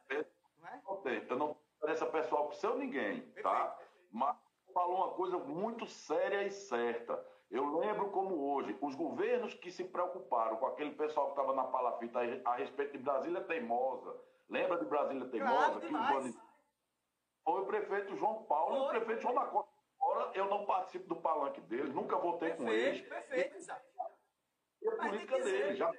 Não 0.60 0.68
é? 0.68 0.80
Não 0.86 0.96
tem. 0.98 1.26
Eu 1.26 1.36
não 1.38 1.46
tenho 1.46 1.56
diferença 1.72 2.06
pessoal 2.06 2.48
com 2.48 2.52
seu 2.52 2.76
ninguém, 2.76 3.22
tá? 3.42 3.78
Mas 4.12 4.36
falou 4.74 4.96
uma 4.98 5.14
coisa 5.14 5.38
muito 5.38 5.86
séria 5.86 6.42
e 6.42 6.50
certa. 6.50 7.18
Eu 7.50 7.78
lembro 7.78 8.10
como 8.10 8.52
hoje, 8.52 8.76
os 8.82 8.94
governos 8.94 9.54
que 9.54 9.70
se 9.70 9.84
preocuparam 9.84 10.56
com 10.56 10.66
aquele 10.66 10.90
pessoal 10.90 11.26
que 11.26 11.32
estava 11.32 11.54
na 11.54 11.64
palafita 11.64 12.20
a 12.44 12.56
respeito 12.56 12.92
de 12.92 12.98
Brasília 12.98 13.40
Teimosa. 13.42 14.14
Lembra 14.50 14.78
de 14.78 14.84
Brasília 14.84 15.26
Teimosa? 15.28 15.54
Claro, 15.54 15.80
que 15.80 15.86
demais. 15.86 16.43
Foi 17.44 17.60
o 17.60 17.66
prefeito 17.66 18.16
João 18.16 18.44
Paulo 18.44 18.76
e 18.76 18.78
o 18.78 18.82
Foi. 18.84 18.90
prefeito 18.96 19.22
João 19.22 19.34
da 19.34 19.46
Costa. 19.46 19.70
Agora 20.00 20.30
eu 20.34 20.46
não 20.46 20.64
participo 20.66 21.08
do 21.08 21.16
palanque 21.16 21.60
dele, 21.62 21.92
nunca 21.92 22.16
votei 22.18 22.50
com 22.54 22.68
eles. 22.68 23.00
Perfeito, 23.02 23.08
perfeito, 23.28 23.56
Isaac. 23.58 23.84
É 24.82 24.88
a 24.88 24.96
política 24.96 25.38
dele, 25.40 25.74
já 25.76 25.90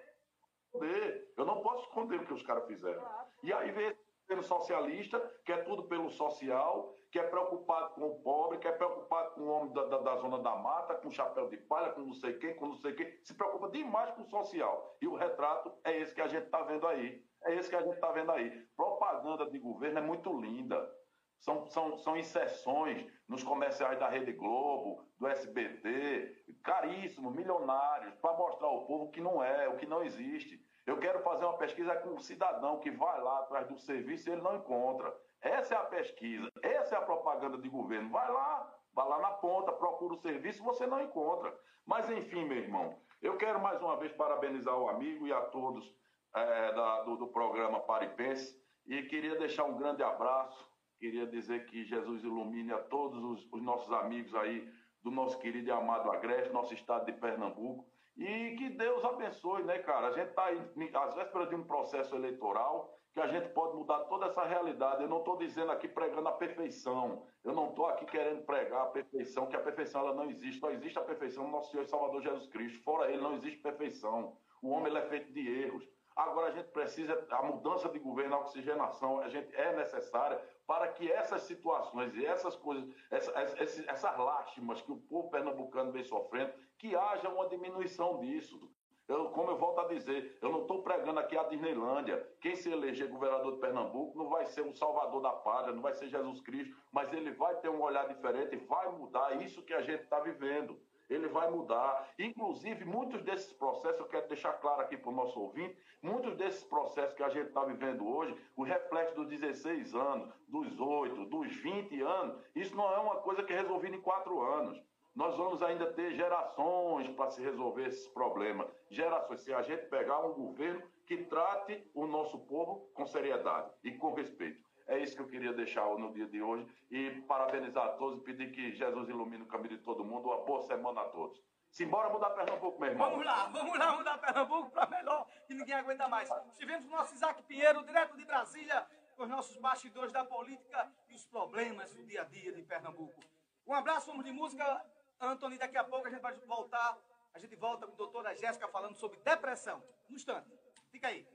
esconder. 0.74 1.34
Eu 1.38 1.46
não 1.46 1.62
posso 1.62 1.86
esconder 1.88 2.20
o 2.22 2.26
que 2.26 2.34
os 2.34 2.44
caras 2.44 2.66
fizeram. 2.68 3.02
Claro. 3.02 3.28
E 3.44 3.54
aí 3.54 3.72
vem 3.72 3.88
esse 3.88 4.00
governo 4.28 4.44
socialista, 4.44 5.20
que 5.44 5.52
é 5.52 5.58
tudo 5.64 5.84
pelo 5.88 6.10
social, 6.10 6.94
que 7.12 7.18
é 7.20 7.24
preocupado 7.24 7.96
com 7.96 8.02
o 8.08 8.22
pobre, 8.22 8.60
que 8.60 8.68
é 8.68 8.72
preocupado 8.72 9.32
com 9.36 9.42
o 9.42 9.48
homem 9.48 9.74
da, 9.74 9.86
da- 9.86 9.98
da 10.00 10.16
zona 10.18 10.38
da 10.40 10.56
mata, 10.56 10.96
com 10.96 11.10
chapéu 11.12 11.48
de 11.50 11.58
palha, 11.58 11.92
com 11.94 12.02
não 12.02 12.14
sei 12.14 12.34
quem, 12.38 12.56
com 12.56 12.68
não 12.68 12.76
sei 12.76 12.94
quem, 12.94 13.24
se 13.24 13.34
preocupa 13.36 13.70
demais 13.70 14.12
com 14.12 14.22
o 14.22 14.30
social. 14.30 14.96
E 15.02 15.08
o 15.08 15.16
retrato 15.16 15.72
é 15.84 15.98
esse 15.98 16.14
que 16.14 16.22
a 16.22 16.28
gente 16.28 16.46
está 16.46 16.62
vendo 16.64 16.86
aí. 16.88 17.24
É 17.46 17.54
esse 17.56 17.70
que 17.70 17.76
a 17.76 17.82
gente 17.82 17.94
está 17.96 18.12
vendo 18.12 18.32
aí. 18.32 18.52
Propaganda 18.76 19.50
de 19.50 19.58
governo 19.60 20.00
é 20.00 20.02
muito 20.02 20.32
linda. 20.40 20.92
São, 21.40 21.66
são, 21.68 21.98
são 21.98 22.18
inserções 22.18 23.06
nos 23.28 23.44
comerciais 23.44 24.00
da 24.00 24.10
Rede 24.10 24.32
Globo, 24.34 25.04
do 25.20 25.28
SBT, 25.28 26.44
caríssimos, 26.64 27.34
milionários, 27.36 28.16
para 28.16 28.34
mostrar 28.38 28.68
ao 28.68 28.86
povo 28.86 29.12
que 29.12 29.22
não 29.22 29.44
é, 29.44 29.68
o 29.70 29.78
que 29.78 29.86
não 29.86 30.04
existe. 30.04 30.60
Eu 30.86 30.98
quero 31.00 31.20
fazer 31.24 31.46
uma 31.46 31.58
pesquisa 31.58 31.96
com 31.98 32.10
um 32.10 32.20
cidadão 32.20 32.80
que 32.80 32.92
vai 32.92 33.22
lá 33.22 33.40
atrás 33.40 33.68
do 33.68 33.78
serviço 33.78 34.30
e 34.30 34.34
ele 34.34 34.42
não 34.42 34.56
encontra. 34.56 35.16
Essa 35.42 35.76
é 35.76 35.78
a 35.78 35.86
pesquisa, 35.86 36.50
essa 36.62 36.96
é 36.96 36.98
a 36.98 37.02
propaganda 37.02 37.58
de 37.58 37.70
governo. 37.70 38.10
Vai 38.10 38.32
lá, 38.32 38.74
vai 38.94 39.08
lá 39.08 39.20
na 39.20 39.32
ponta, 39.32 39.72
procura 39.72 40.14
o 40.14 40.22
serviço, 40.22 40.64
você 40.64 40.86
não 40.88 41.02
encontra. 41.02 41.56
Mas 41.86 42.10
enfim, 42.10 42.46
meu 42.46 42.58
irmão, 42.58 43.00
eu 43.22 43.38
quero 43.38 43.60
mais 43.60 43.82
uma 43.82 43.98
vez 43.98 44.12
parabenizar 44.14 44.76
o 44.78 44.90
amigo 44.90 45.28
e 45.28 45.34
a 45.34 45.42
todos 45.42 45.96
eh, 46.36 46.72
da- 46.74 47.04
do, 47.04 47.18
do 47.18 47.28
programa 47.28 47.80
Paripense 47.82 48.60
e 48.88 49.04
queria 49.04 49.36
deixar 49.38 49.66
um 49.66 49.78
grande 49.78 50.02
abraço 50.04 50.68
Queria 51.00 51.28
dizer 51.28 51.66
que 51.66 51.84
Jesus 51.84 52.24
ilumine 52.24 52.72
a 52.72 52.80
todos 52.80 53.24
os, 53.24 53.48
os 53.52 53.62
nossos 53.62 53.92
amigos 53.92 54.34
aí 54.36 54.68
do 55.04 55.12
nosso 55.12 55.38
querido 55.40 55.68
e 55.68 55.72
amado 55.72 56.12
Agreste, 56.12 56.52
nosso 56.52 56.74
estado 56.74 57.06
de 57.06 57.14
Pernambuco. 57.14 57.86
E 58.18 58.56
que 58.56 58.70
Deus 58.70 59.04
abençoe, 59.04 59.64
né, 59.64 59.80
cara? 59.80 60.08
A 60.08 60.12
gente 60.12 60.30
está 60.30 61.04
às 61.04 61.16
vésperas 61.16 61.50
de 61.50 61.56
um 61.56 61.64
processo 61.64 62.16
eleitoral 62.16 62.98
que 63.14 63.22
a 63.22 63.28
gente 63.28 63.48
pode 63.50 63.78
mudar 63.78 64.00
toda 64.06 64.26
essa 64.26 64.44
realidade. 64.44 65.04
Eu 65.04 65.10
não 65.10 65.20
estou 65.20 65.38
dizendo 65.38 65.72
aqui 65.72 65.88
pregando 65.88 66.28
a 66.28 66.34
perfeição. 66.34 67.26
Eu 67.44 67.54
não 67.54 67.70
estou 67.70 67.86
aqui 67.86 68.06
querendo 68.06 68.44
pregar 68.46 68.82
a 68.82 68.88
perfeição, 68.88 69.48
que 69.48 69.56
a 69.56 69.62
perfeição 69.62 70.02
ela 70.02 70.14
não 70.14 70.30
existe. 70.30 70.60
Só 70.60 70.70
existe 70.70 71.00
a 71.00 71.04
perfeição 71.04 71.46
no 71.46 71.52
nosso 71.52 71.72
Senhor 71.72 71.84
e 71.84 71.88
Salvador 71.88 72.22
Jesus 72.22 72.48
Cristo. 72.48 72.84
Fora 72.84 73.10
ele 73.10 73.22
não 73.22 73.36
existe 73.36 73.60
perfeição. 73.60 74.36
O 74.62 74.70
homem 74.70 74.88
ele 74.88 74.98
é 74.98 75.08
feito 75.08 75.32
de 75.32 75.48
erros. 75.48 75.88
Agora 76.16 76.48
a 76.48 76.52
gente 76.52 76.70
precisa, 76.72 77.26
a 77.30 77.44
mudança 77.44 77.90
de 77.90 78.00
governo, 78.00 78.36
a 78.36 78.40
oxigenação, 78.40 79.20
a 79.20 79.30
gente 79.30 79.54
é 79.56 79.76
necessária 79.76 80.42
para 80.68 80.88
que 80.88 81.12
essas 81.12 81.44
situações 81.44 82.16
e 82.16 82.26
essas 82.26 82.56
coisas, 82.56 82.90
essa, 83.12 83.32
essa, 83.40 83.92
essas 83.92 84.18
lástimas 84.18 84.82
que 84.82 84.92
o 84.92 84.98
povo 84.98 85.30
pernambucano 85.30 85.92
vem 85.92 86.04
sofrendo, 86.04 86.54
que 86.78 86.96
haja 86.96 87.30
uma 87.30 87.48
diminuição 87.48 88.20
disso. 88.20 88.70
Eu, 89.08 89.30
como 89.30 89.52
eu 89.52 89.58
volto 89.58 89.82
a 89.82 89.88
dizer, 89.88 90.36
eu 90.42 90.50
não 90.50 90.62
estou 90.62 90.82
pregando 90.82 91.20
aqui 91.20 91.38
a 91.38 91.44
Disneylândia. 91.44 92.28
Quem 92.42 92.56
se 92.56 92.72
eleger 92.72 93.08
governador 93.08 93.54
de 93.54 93.60
Pernambuco 93.60 94.18
não 94.18 94.30
vai 94.30 94.48
ser 94.48 94.64
um 94.64 94.74
salvador 94.74 95.22
da 95.22 95.32
pátria, 95.32 95.76
não 95.76 95.84
vai 95.84 95.94
ser 95.94 96.08
Jesus 96.08 96.42
Cristo, 96.42 96.76
mas 96.92 97.14
ele 97.14 97.32
vai 97.32 97.56
ter 97.58 97.70
um 97.70 97.84
olhar 97.84 98.08
diferente 98.08 98.56
e 98.56 98.66
vai 98.66 98.92
mudar 98.92 99.40
isso 99.44 99.62
que 99.62 99.76
a 99.76 99.82
gente 99.82 100.02
está 100.02 100.20
vivendo. 100.20 100.80
Ele 101.10 101.28
vai 101.28 101.50
mudar. 101.50 102.10
Inclusive, 102.18 102.86
muitos 102.86 103.22
desses 103.22 103.52
processos, 103.54 104.00
eu 104.00 104.08
quero 104.08 104.28
deixar 104.28 104.54
claro 104.54 104.82
aqui 104.82 104.98
para 104.98 105.10
o 105.10 105.16
nosso 105.16 105.40
ouvinte, 105.40 105.78
muitos 106.02 106.36
desses 106.36 106.64
processos 106.64 107.16
que 107.16 107.24
a 107.24 107.30
gente 107.30 107.48
está 107.48 107.64
vivendo 107.64 108.08
hoje, 108.08 108.36
o 108.56 108.64
reflexo 108.64 109.16
dos 109.16 109.28
16 109.28 109.94
anos, 109.94 110.34
dos 110.48 110.80
8, 110.80 111.26
dos 111.26 111.56
20 111.58 112.02
anos, 112.02 112.42
isso 112.56 112.76
não 112.76 112.92
é 112.94 112.98
uma 112.98 113.18
coisa 113.18 113.44
que 113.44 113.54
é 113.54 113.62
resolvida 113.62 113.96
em 113.96 114.02
quatro 114.02 114.42
anos 114.42 114.82
nós 115.16 115.38
vamos 115.38 115.64
ainda 115.64 115.94
ter 115.94 116.14
gerações 116.14 117.08
para 117.16 117.32
se 117.32 117.42
resolver 117.42 117.88
esses 117.88 118.06
problemas. 118.10 118.68
Gerações, 118.90 119.40
se 119.40 119.54
a 119.54 119.62
gente 119.62 119.86
pegar 119.86 120.20
um 120.20 120.34
governo 120.34 120.84
que 121.06 121.24
trate 121.24 121.82
o 121.94 122.06
nosso 122.06 122.38
povo 122.40 122.90
com 122.94 123.06
seriedade 123.06 123.72
e 123.84 123.92
com 123.94 124.14
respeito. 124.14 124.65
É 124.88 125.00
isso 125.00 125.16
que 125.16 125.22
eu 125.22 125.28
queria 125.28 125.52
deixar 125.52 125.86
no 125.98 126.14
dia 126.14 126.28
de 126.28 126.42
hoje 126.42 126.68
e 126.92 127.10
parabenizar 127.22 127.86
a 127.86 127.92
todos 127.94 128.20
e 128.20 128.24
pedir 128.24 128.52
que 128.52 128.74
Jesus 128.74 129.10
ilumine 129.10 129.44
o 129.44 129.48
caminho 129.48 129.78
de 129.78 129.84
todo 129.84 130.04
mundo. 130.04 130.28
Uma 130.30 130.46
boa 130.46 130.62
semana 130.62 131.02
a 131.02 131.06
todos. 131.06 131.42
Simbora 131.70 132.10
mudar 132.10 132.30
Pernambuco, 132.30 132.80
meu 132.80 132.92
irmão. 132.92 133.10
Vamos 133.10 133.26
lá, 133.26 133.48
vamos 133.48 133.78
lá 133.78 133.98
mudar 133.98 134.18
Pernambuco 134.18 134.70
para 134.72 134.88
melhor, 134.90 135.28
que 135.48 135.54
ninguém 135.54 135.76
aguenta 135.76 136.08
mais. 136.08 136.30
Estivemos 136.52 136.88
com 136.88 136.94
o 136.94 136.98
nosso 136.98 137.16
Isaac 137.16 137.44
Pinheiro, 137.44 137.84
direto 137.84 138.16
de 138.16 138.24
Brasília, 138.24 138.88
com 139.18 139.24
os 139.24 139.30
nossos 139.30 139.58
bastidores 139.58 140.14
da 140.14 140.24
política 140.24 140.90
e 141.10 141.16
os 141.16 141.26
problemas 141.26 141.94
do 141.94 142.06
dia 142.06 142.22
a 142.22 142.26
dia 142.26 142.54
de 142.54 142.62
Pernambuco. 142.62 143.20
Um 143.68 143.74
abraço, 143.74 144.08
vamos 144.08 144.24
de 144.24 144.32
música. 144.32 144.86
Anthony, 145.20 145.58
daqui 145.58 145.78
a 145.78 145.84
pouco 145.84 146.08
a 146.08 146.10
gente 146.10 146.22
vai 146.22 146.34
voltar. 146.46 146.98
A 147.34 147.40
gente 147.40 147.56
volta 147.56 147.88
com 147.88 147.94
a 147.94 147.96
doutora 147.96 148.36
Jéssica 148.36 148.68
falando 148.68 148.96
sobre 148.96 149.20
depressão. 149.20 149.84
Um 150.10 150.16
instante. 150.16 150.50
Fica 150.92 151.08
aí. 151.08 151.28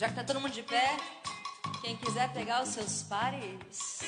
Já 0.00 0.08
que 0.08 0.14
tá 0.14 0.24
todo 0.24 0.40
mundo 0.40 0.54
de 0.54 0.62
pé, 0.62 0.96
quem 1.82 1.94
quiser 1.94 2.32
pegar 2.32 2.62
os 2.62 2.70
seus 2.70 3.02
pares. 3.02 4.00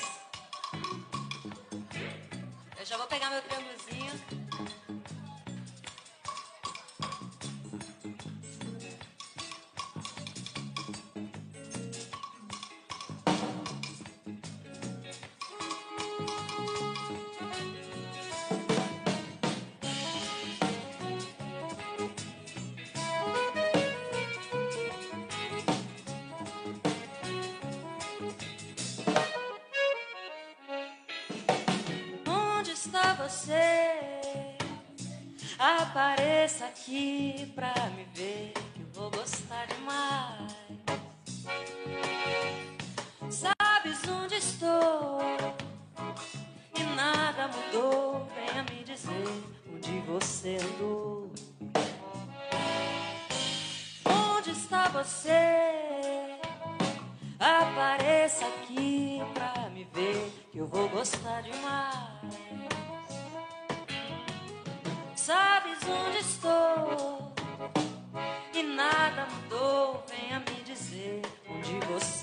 Eu 2.79 2.83
já 2.83 2.97
vou 2.97 3.05
pegar 3.05 3.29
meu 3.29 3.39
triângulozinho. 3.43 4.42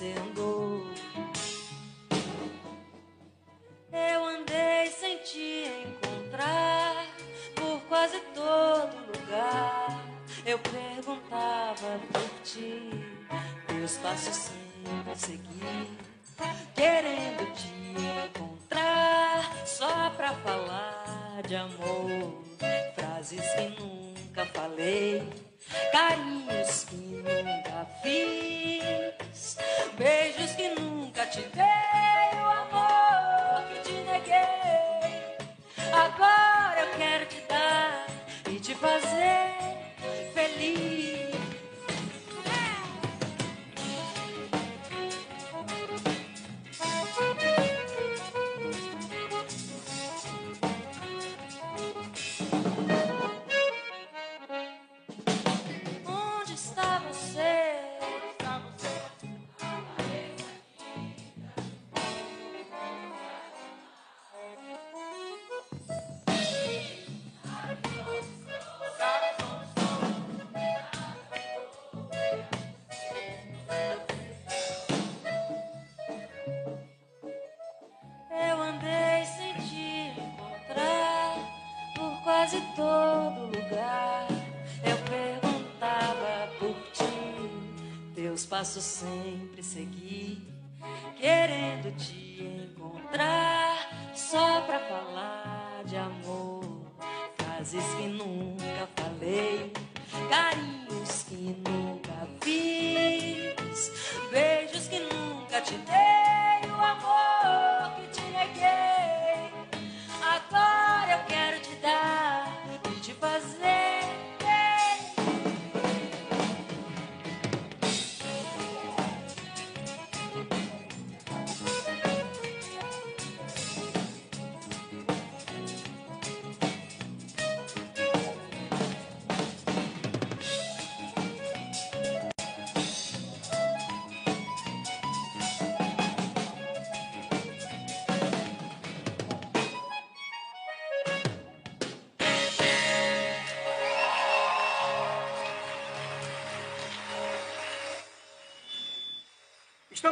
Onde 0.02 0.29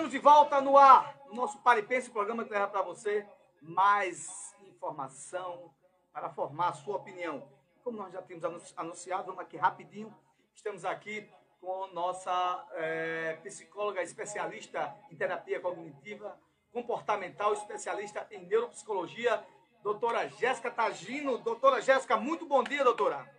Estamos 0.09 0.13
de 0.13 0.19
volta 0.21 0.61
no 0.63 0.79
ar, 0.79 1.21
no 1.27 1.35
nosso 1.35 1.59
Paripense, 1.59 2.09
programa 2.11 2.43
que 2.43 2.51
leva 2.51 2.67
para 2.67 2.81
você 2.81 3.27
mais 3.61 4.57
informação 4.63 5.71
para 6.15 6.31
formar 6.31 6.69
a 6.69 6.73
sua 6.73 6.97
opinião. 6.97 7.47
Como 7.85 7.99
nós 7.99 8.11
já 8.11 8.23
tínhamos 8.23 8.73
anunciado, 8.75 9.25
vamos 9.25 9.41
aqui 9.41 9.59
rapidinho. 9.59 10.15
Estamos 10.55 10.87
aqui 10.87 11.31
com 11.61 11.89
nossa 11.89 12.67
é, 12.73 13.39
psicóloga 13.43 14.03
especialista 14.03 14.97
em 15.11 15.17
terapia 15.17 15.61
cognitiva 15.61 16.41
comportamental, 16.73 17.53
especialista 17.53 18.27
em 18.31 18.47
neuropsicologia, 18.47 19.45
doutora 19.83 20.27
Jéssica 20.27 20.71
Tagino. 20.71 21.37
Doutora 21.37 21.83
Jéssica, 21.83 22.17
muito 22.17 22.47
bom 22.47 22.63
dia, 22.63 22.83
doutora. 22.83 23.31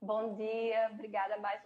Bom 0.00 0.34
dia, 0.36 0.88
obrigada 0.90 1.36
mais 1.36 1.62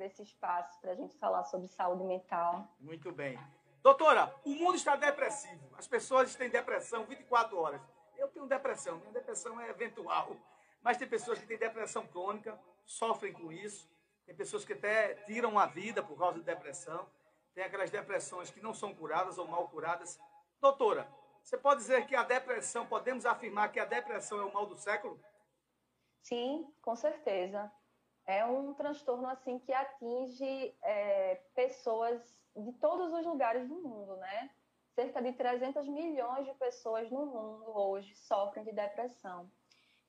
por 0.00 0.06
esse 0.06 0.22
espaço 0.22 0.80
para 0.80 0.92
a 0.92 0.94
gente 0.94 1.14
falar 1.18 1.44
sobre 1.44 1.68
saúde 1.68 2.02
mental. 2.04 2.74
Muito 2.80 3.12
bem. 3.12 3.38
Doutora, 3.82 4.34
o 4.46 4.50
mundo 4.50 4.76
está 4.76 4.96
depressivo. 4.96 5.70
As 5.76 5.86
pessoas 5.86 6.34
têm 6.34 6.48
depressão 6.48 7.04
24 7.04 7.58
horas. 7.58 7.82
Eu 8.16 8.28
tenho 8.28 8.46
depressão, 8.46 8.98
minha 8.98 9.12
depressão 9.12 9.60
é 9.60 9.68
eventual. 9.68 10.34
Mas 10.82 10.96
tem 10.96 11.06
pessoas 11.06 11.38
que 11.38 11.46
têm 11.46 11.58
depressão 11.58 12.06
crônica, 12.06 12.58
sofrem 12.86 13.32
com 13.32 13.52
isso. 13.52 13.90
Tem 14.24 14.34
pessoas 14.34 14.64
que 14.64 14.72
até 14.72 15.14
tiram 15.26 15.58
a 15.58 15.66
vida 15.66 16.02
por 16.02 16.16
causa 16.18 16.38
de 16.38 16.44
depressão. 16.44 17.06
Tem 17.54 17.64
aquelas 17.64 17.90
depressões 17.90 18.50
que 18.50 18.62
não 18.62 18.72
são 18.72 18.94
curadas 18.94 19.36
ou 19.36 19.46
mal 19.46 19.68
curadas. 19.68 20.18
Doutora, 20.62 21.06
você 21.42 21.58
pode 21.58 21.80
dizer 21.80 22.06
que 22.06 22.16
a 22.16 22.22
depressão, 22.22 22.86
podemos 22.86 23.26
afirmar 23.26 23.70
que 23.70 23.80
a 23.80 23.84
depressão 23.84 24.40
é 24.40 24.44
o 24.44 24.52
mal 24.52 24.64
do 24.64 24.78
século? 24.78 25.20
Sim, 26.22 26.72
com 26.80 26.96
certeza. 26.96 27.70
É 28.26 28.44
um 28.44 28.74
transtorno 28.74 29.26
assim 29.28 29.58
que 29.58 29.72
atinge 29.72 30.76
é, 30.82 31.36
pessoas 31.54 32.20
de 32.56 32.72
todos 32.74 33.12
os 33.12 33.26
lugares 33.26 33.68
do 33.68 33.74
mundo, 33.76 34.16
né? 34.16 34.50
Cerca 34.94 35.22
de 35.22 35.32
300 35.32 35.88
milhões 35.88 36.46
de 36.46 36.54
pessoas 36.54 37.10
no 37.10 37.26
mundo 37.26 37.76
hoje 37.76 38.14
sofrem 38.16 38.64
de 38.64 38.72
depressão. 38.72 39.50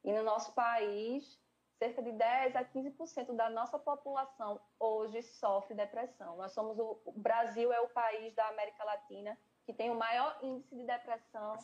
E 0.04 0.12
no 0.12 0.24
nosso 0.24 0.54
país, 0.54 1.40
cerca 1.78 2.02
de 2.02 2.12
10 2.12 2.56
a 2.56 2.66
15% 2.66 3.36
da 3.36 3.50
nossa 3.50 3.80
população 3.80 4.60
hoje 4.80 5.24
sofre 5.24 5.76
depressão. 5.76 6.36
Nós 6.38 6.52
somos 6.52 6.78
o, 6.78 7.02
o 7.06 7.12
Brasil 7.12 7.72
é 7.72 7.80
o 7.82 7.90
país 7.90 8.34
da 8.36 8.48
América 8.50 8.84
Latina 8.84 9.38
que 9.66 9.74
tem 9.74 9.90
o 9.90 9.96
maior 9.96 10.38
índice 10.42 10.76
de 10.76 10.84
depressão 10.84 11.58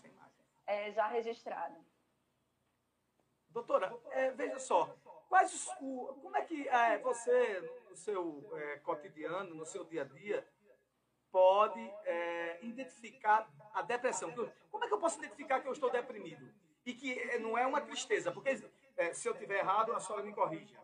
é, 0.66 0.92
já 0.92 1.08
registrado. 1.08 1.76
Doutora, 3.50 3.96
é, 4.12 4.32
veja 4.32 4.60
só, 4.60 4.96
quais 5.30 5.70
o, 5.82 6.08
como 6.22 6.36
é 6.36 6.42
que 6.42 6.68
é, 6.68 6.98
você, 7.00 7.60
no 7.90 7.96
seu 7.96 8.50
é, 8.56 8.78
cotidiano, 8.78 9.56
no 9.56 9.66
seu 9.66 9.84
dia 9.84 10.02
a 10.02 10.06
dia, 10.06 10.48
pode 11.32 11.80
é, 12.06 12.60
identificar 12.62 13.50
a 13.74 13.82
depressão? 13.82 14.32
Como 14.72 14.84
é 14.84 14.88
que 14.88 14.94
eu 14.94 15.00
posso 15.00 15.18
identificar 15.20 15.62
que 15.62 15.68
eu 15.68 15.74
estou 15.74 15.90
deprimido? 15.90 16.52
E 16.86 16.94
que 16.94 17.20
é, 17.20 17.40
não 17.40 17.58
é 17.58 17.66
uma 17.66 17.82
tristeza, 17.82 18.32
porque 18.32 18.62
é, 18.96 19.14
se 19.14 19.28
eu 19.28 19.34
tiver 19.34 19.60
errado, 19.60 19.94
a 19.94 20.00
senhora 20.00 20.24
me 20.24 20.34
corrige. 20.34 20.76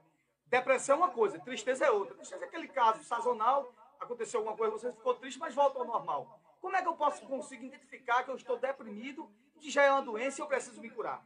Depressão 0.46 0.96
é 0.96 1.00
uma 1.00 1.10
coisa, 1.12 1.40
tristeza 1.40 1.86
é 1.86 1.92
outra. 1.92 2.16
Tristeza 2.16 2.44
é 2.44 2.48
aquele 2.48 2.68
caso 2.68 3.04
sazonal, 3.04 3.74
aconteceu 4.00 4.40
alguma 4.40 4.56
coisa, 4.56 4.78
você 4.78 4.92
ficou 4.92 5.16
triste, 5.16 5.40
mas 5.40 5.56
volta 5.56 5.80
ao 5.80 5.86
normal. 5.86 6.40
Como 6.62 6.76
é 6.76 6.82
que 6.82 6.88
eu 6.88 6.96
posso 6.96 7.26
conseguir 7.26 7.68
identificar 7.68 8.24
que 8.24 8.30
eu 8.30 8.36
estou 8.36 8.58
deprimido, 8.58 9.30
que 9.60 9.72
já 9.72 9.84
é 9.84 9.92
uma 9.92 10.02
doença 10.02 10.40
e 10.40 10.42
eu 10.42 10.48
preciso 10.48 10.80
me 10.80 10.90
curar? 10.90 11.26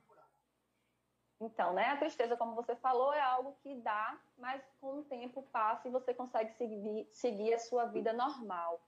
Então, 1.40 1.74
né, 1.74 1.86
a 1.90 1.98
tristeza, 1.98 2.36
como 2.36 2.56
você 2.56 2.76
falou, 2.76 3.14
é 3.14 3.22
algo 3.22 3.56
que 3.62 3.76
dá, 3.76 4.20
mas 4.38 4.62
com 4.82 5.00
o 5.00 5.04
tempo 5.04 5.44
passa 5.52 5.88
e 5.88 5.92
você 5.92 6.14
consegue 6.14 6.52
seguir, 6.54 7.08
seguir 7.12 7.54
a 7.54 7.60
sua 7.60 7.86
vida 7.86 8.12
normal. 8.12 8.82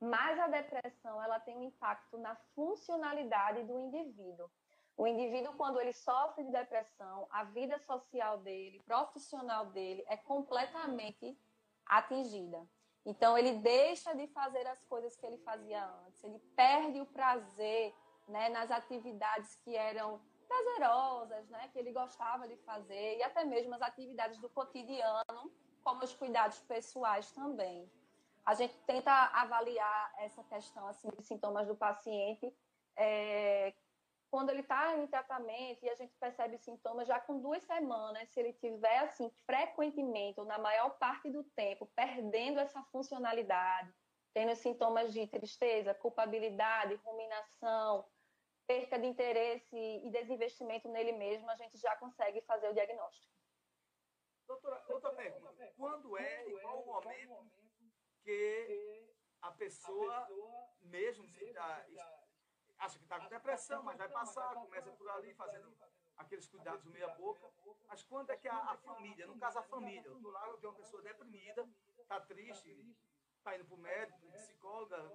Mas 0.00 0.38
a 0.38 0.46
depressão, 0.46 1.20
ela 1.20 1.40
tem 1.40 1.56
um 1.56 1.64
impacto 1.64 2.16
na 2.18 2.36
funcionalidade 2.54 3.64
do 3.64 3.78
indivíduo. 3.80 4.48
O 4.96 5.06
indivíduo, 5.06 5.54
quando 5.54 5.80
ele 5.80 5.92
sofre 5.92 6.44
de 6.44 6.52
depressão, 6.52 7.26
a 7.30 7.44
vida 7.44 7.78
social 7.80 8.38
dele, 8.38 8.80
profissional 8.84 9.66
dele, 9.66 10.04
é 10.06 10.16
completamente 10.16 11.36
atingida. 11.84 12.64
Então, 13.04 13.36
ele 13.36 13.54
deixa 13.54 14.14
de 14.14 14.26
fazer 14.28 14.66
as 14.66 14.84
coisas 14.84 15.16
que 15.16 15.26
ele 15.26 15.38
fazia 15.38 15.84
antes, 16.06 16.22
ele 16.22 16.38
perde 16.54 17.00
o 17.00 17.06
prazer 17.06 17.94
né, 18.28 18.48
nas 18.50 18.70
atividades 18.70 19.54
que 19.56 19.74
eram 19.74 20.20
prazerosas, 20.48 21.48
né, 21.50 21.68
que 21.72 21.78
ele 21.78 21.92
gostava 21.92 22.48
de 22.48 22.56
fazer, 22.58 23.18
e 23.18 23.22
até 23.22 23.44
mesmo 23.44 23.74
as 23.74 23.82
atividades 23.82 24.38
do 24.38 24.48
cotidiano, 24.48 25.52
como 25.84 26.02
os 26.02 26.14
cuidados 26.14 26.58
pessoais 26.60 27.30
também. 27.32 27.88
A 28.44 28.54
gente 28.54 28.74
tenta 28.86 29.12
avaliar 29.12 30.14
essa 30.18 30.42
questão 30.44 30.86
assim, 30.88 31.08
de 31.10 31.22
sintomas 31.22 31.68
do 31.68 31.76
paciente 31.76 32.52
é, 32.96 33.74
quando 34.30 34.50
ele 34.50 34.60
está 34.60 34.96
em 34.96 35.06
tratamento 35.06 35.84
e 35.84 35.88
a 35.88 35.94
gente 35.94 36.14
percebe 36.16 36.58
sintomas 36.58 37.06
já 37.06 37.18
com 37.20 37.40
duas 37.40 37.62
semanas, 37.62 38.28
se 38.28 38.40
ele 38.40 38.52
tiver 38.54 38.98
assim 38.98 39.30
frequentemente 39.46 40.38
ou 40.38 40.46
na 40.46 40.58
maior 40.58 40.90
parte 40.98 41.30
do 41.30 41.42
tempo 41.44 41.86
perdendo 41.94 42.58
essa 42.58 42.82
funcionalidade, 42.84 43.92
tendo 44.34 44.54
sintomas 44.54 45.12
de 45.12 45.26
tristeza, 45.26 45.94
culpabilidade, 45.94 47.00
ruminação, 47.04 48.04
perca 48.68 48.98
de 48.98 49.06
interesse 49.06 49.76
e 49.76 50.10
desinvestimento 50.10 50.88
nele 50.88 51.12
mesmo, 51.12 51.50
a 51.50 51.56
gente 51.56 51.78
já 51.78 51.96
consegue 51.96 52.42
fazer 52.42 52.68
o 52.68 52.74
diagnóstico. 52.74 53.34
Doutora, 54.46 54.84
outra 54.88 55.10
pergunta. 55.14 55.72
Quando 55.74 56.16
é 56.18 56.48
e 56.48 56.60
qual 56.60 56.82
o 56.82 56.86
momento 56.86 57.50
que 58.22 59.08
a 59.40 59.50
pessoa, 59.52 60.28
mesmo 60.82 61.26
se 61.26 61.44
está, 61.44 61.86
acha 62.78 62.98
que 62.98 63.04
está 63.04 63.18
com 63.18 63.28
depressão, 63.28 63.82
mas 63.82 63.96
vai 63.96 64.08
passar, 64.10 64.54
começa 64.54 64.90
por 64.92 65.08
ali 65.10 65.32
fazendo 65.34 65.74
aqueles 66.18 66.46
cuidados 66.46 66.84
meia 66.86 67.08
boca. 67.08 67.50
Mas 67.88 68.02
quando 68.02 68.30
é 68.30 68.36
que 68.36 68.48
a, 68.48 68.56
a 68.56 68.76
família, 68.76 69.26
no 69.26 69.38
caso 69.38 69.58
a 69.58 69.62
família, 69.62 70.06
eu 70.06 70.16
estou 70.16 70.30
lá, 70.30 70.46
eu 70.46 70.56
vejo 70.56 70.68
uma 70.68 70.74
pessoa 70.74 71.02
deprimida, 71.02 71.66
está 71.98 72.20
triste, 72.20 72.70
está 73.38 73.56
indo 73.56 73.64
para 73.64 73.74
o 73.74 73.78
médico, 73.78 74.32
psicóloga, 74.32 75.10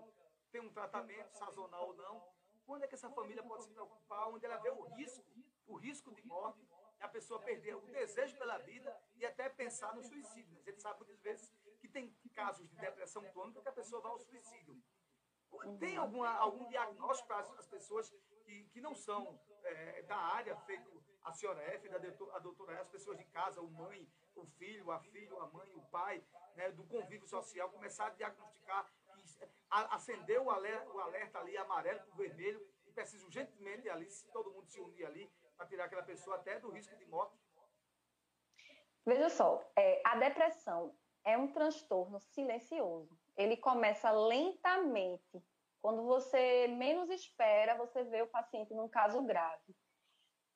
tem 0.52 0.62
um 0.62 0.74
tratamento 0.74 1.32
sazonal 1.34 1.90
ou 1.90 1.96
não, 1.96 2.34
quando 2.66 2.84
é 2.84 2.88
que 2.88 2.96
essa 2.96 3.10
família 3.10 3.44
pode 3.44 3.64
se 3.64 3.70
preocupar, 3.70 4.30
onde 4.30 4.46
ela 4.46 4.58
vê 4.58 4.70
o 4.70 4.84
risco, 4.96 5.24
o 5.68 5.76
risco 5.76 6.14
de 6.14 6.26
morte, 6.26 6.68
a 7.00 7.08
pessoa 7.08 7.40
perder 7.42 7.76
o 7.76 7.82
desejo 7.82 8.38
pela 8.38 8.58
vida 8.60 8.98
e 9.16 9.26
até 9.26 9.50
pensar 9.50 9.94
no 9.94 10.04
suicídio. 10.04 10.58
A 10.66 10.80
sabe 10.80 11.00
muitas 11.00 11.20
vezes 11.22 11.54
que 11.80 11.88
tem 11.88 12.16
casos 12.34 12.68
de 12.70 12.76
depressão 12.78 13.24
crônica 13.32 13.62
que 13.62 13.70
a 13.70 13.74
pessoa 13.74 14.02
vai 14.02 14.12
ao 14.12 14.20
suicídio. 14.20 14.82
Tem 15.80 15.98
alguma, 15.98 16.30
algum 16.30 16.68
diagnóstico 16.70 17.28
para 17.28 17.40
as 17.40 17.68
pessoas 17.68 18.10
que, 18.44 18.64
que 18.70 18.82
não 18.82 18.96
são 18.96 19.40
é, 19.64 20.02
da 20.04 20.18
área, 20.18 20.56
feito 20.62 21.04
a 21.24 21.32
senhora 21.32 21.62
F, 21.74 21.88
da 21.90 21.98
doutora, 21.98 22.36
a 22.36 22.40
doutora 22.40 22.82
as 22.82 22.90
pessoas 22.90 23.18
de 23.18 23.26
casa, 23.26 23.62
o 23.62 23.70
mãe, 23.70 24.10
o 24.36 24.46
filho, 24.46 24.92
a 24.92 25.00
filha, 25.00 25.42
a 25.42 25.48
mãe, 25.48 25.72
o 25.76 25.82
pai, 25.84 26.24
né, 26.56 26.72
do 26.72 26.84
convívio 26.86 27.28
social, 27.28 27.70
começar 27.70 28.08
a 28.08 28.10
diagnosticar 28.12 28.92
acender 29.70 30.40
o 30.40 30.50
alerta, 30.50 30.90
o 30.92 31.00
alerta 31.00 31.40
ali 31.40 31.58
amarelo 31.58 32.00
para 32.02 32.14
o 32.14 32.18
vermelho 32.18 32.66
e 32.86 32.92
precisa 32.92 33.26
urgentemente 33.26 33.90
ali, 33.90 34.10
se 34.10 34.26
todo 34.32 34.52
mundo 34.52 34.68
se 34.68 34.80
unir 34.80 35.06
ali, 35.06 35.32
para 35.58 35.66
tirar 35.66 35.86
aquela 35.86 36.04
pessoa 36.04 36.36
até 36.36 36.60
do 36.60 36.70
risco 36.70 36.96
de 36.96 37.06
morte? 37.06 37.38
Veja 39.06 39.30
só, 39.30 39.62
é, 39.76 40.02
a 40.06 40.16
depressão 40.16 40.96
é 41.24 41.38
um 41.38 41.52
transtorno 41.52 42.20
silencioso. 42.20 43.18
Ele 43.36 43.58
começa 43.58 44.12
lentamente. 44.12 45.44
Quando 45.82 46.04
você 46.04 46.68
menos 46.68 47.10
espera, 47.10 47.76
você 47.76 48.04
vê 48.04 48.22
o 48.22 48.28
paciente 48.28 48.74
num 48.74 48.88
caso 48.88 49.22
grave. 49.24 49.76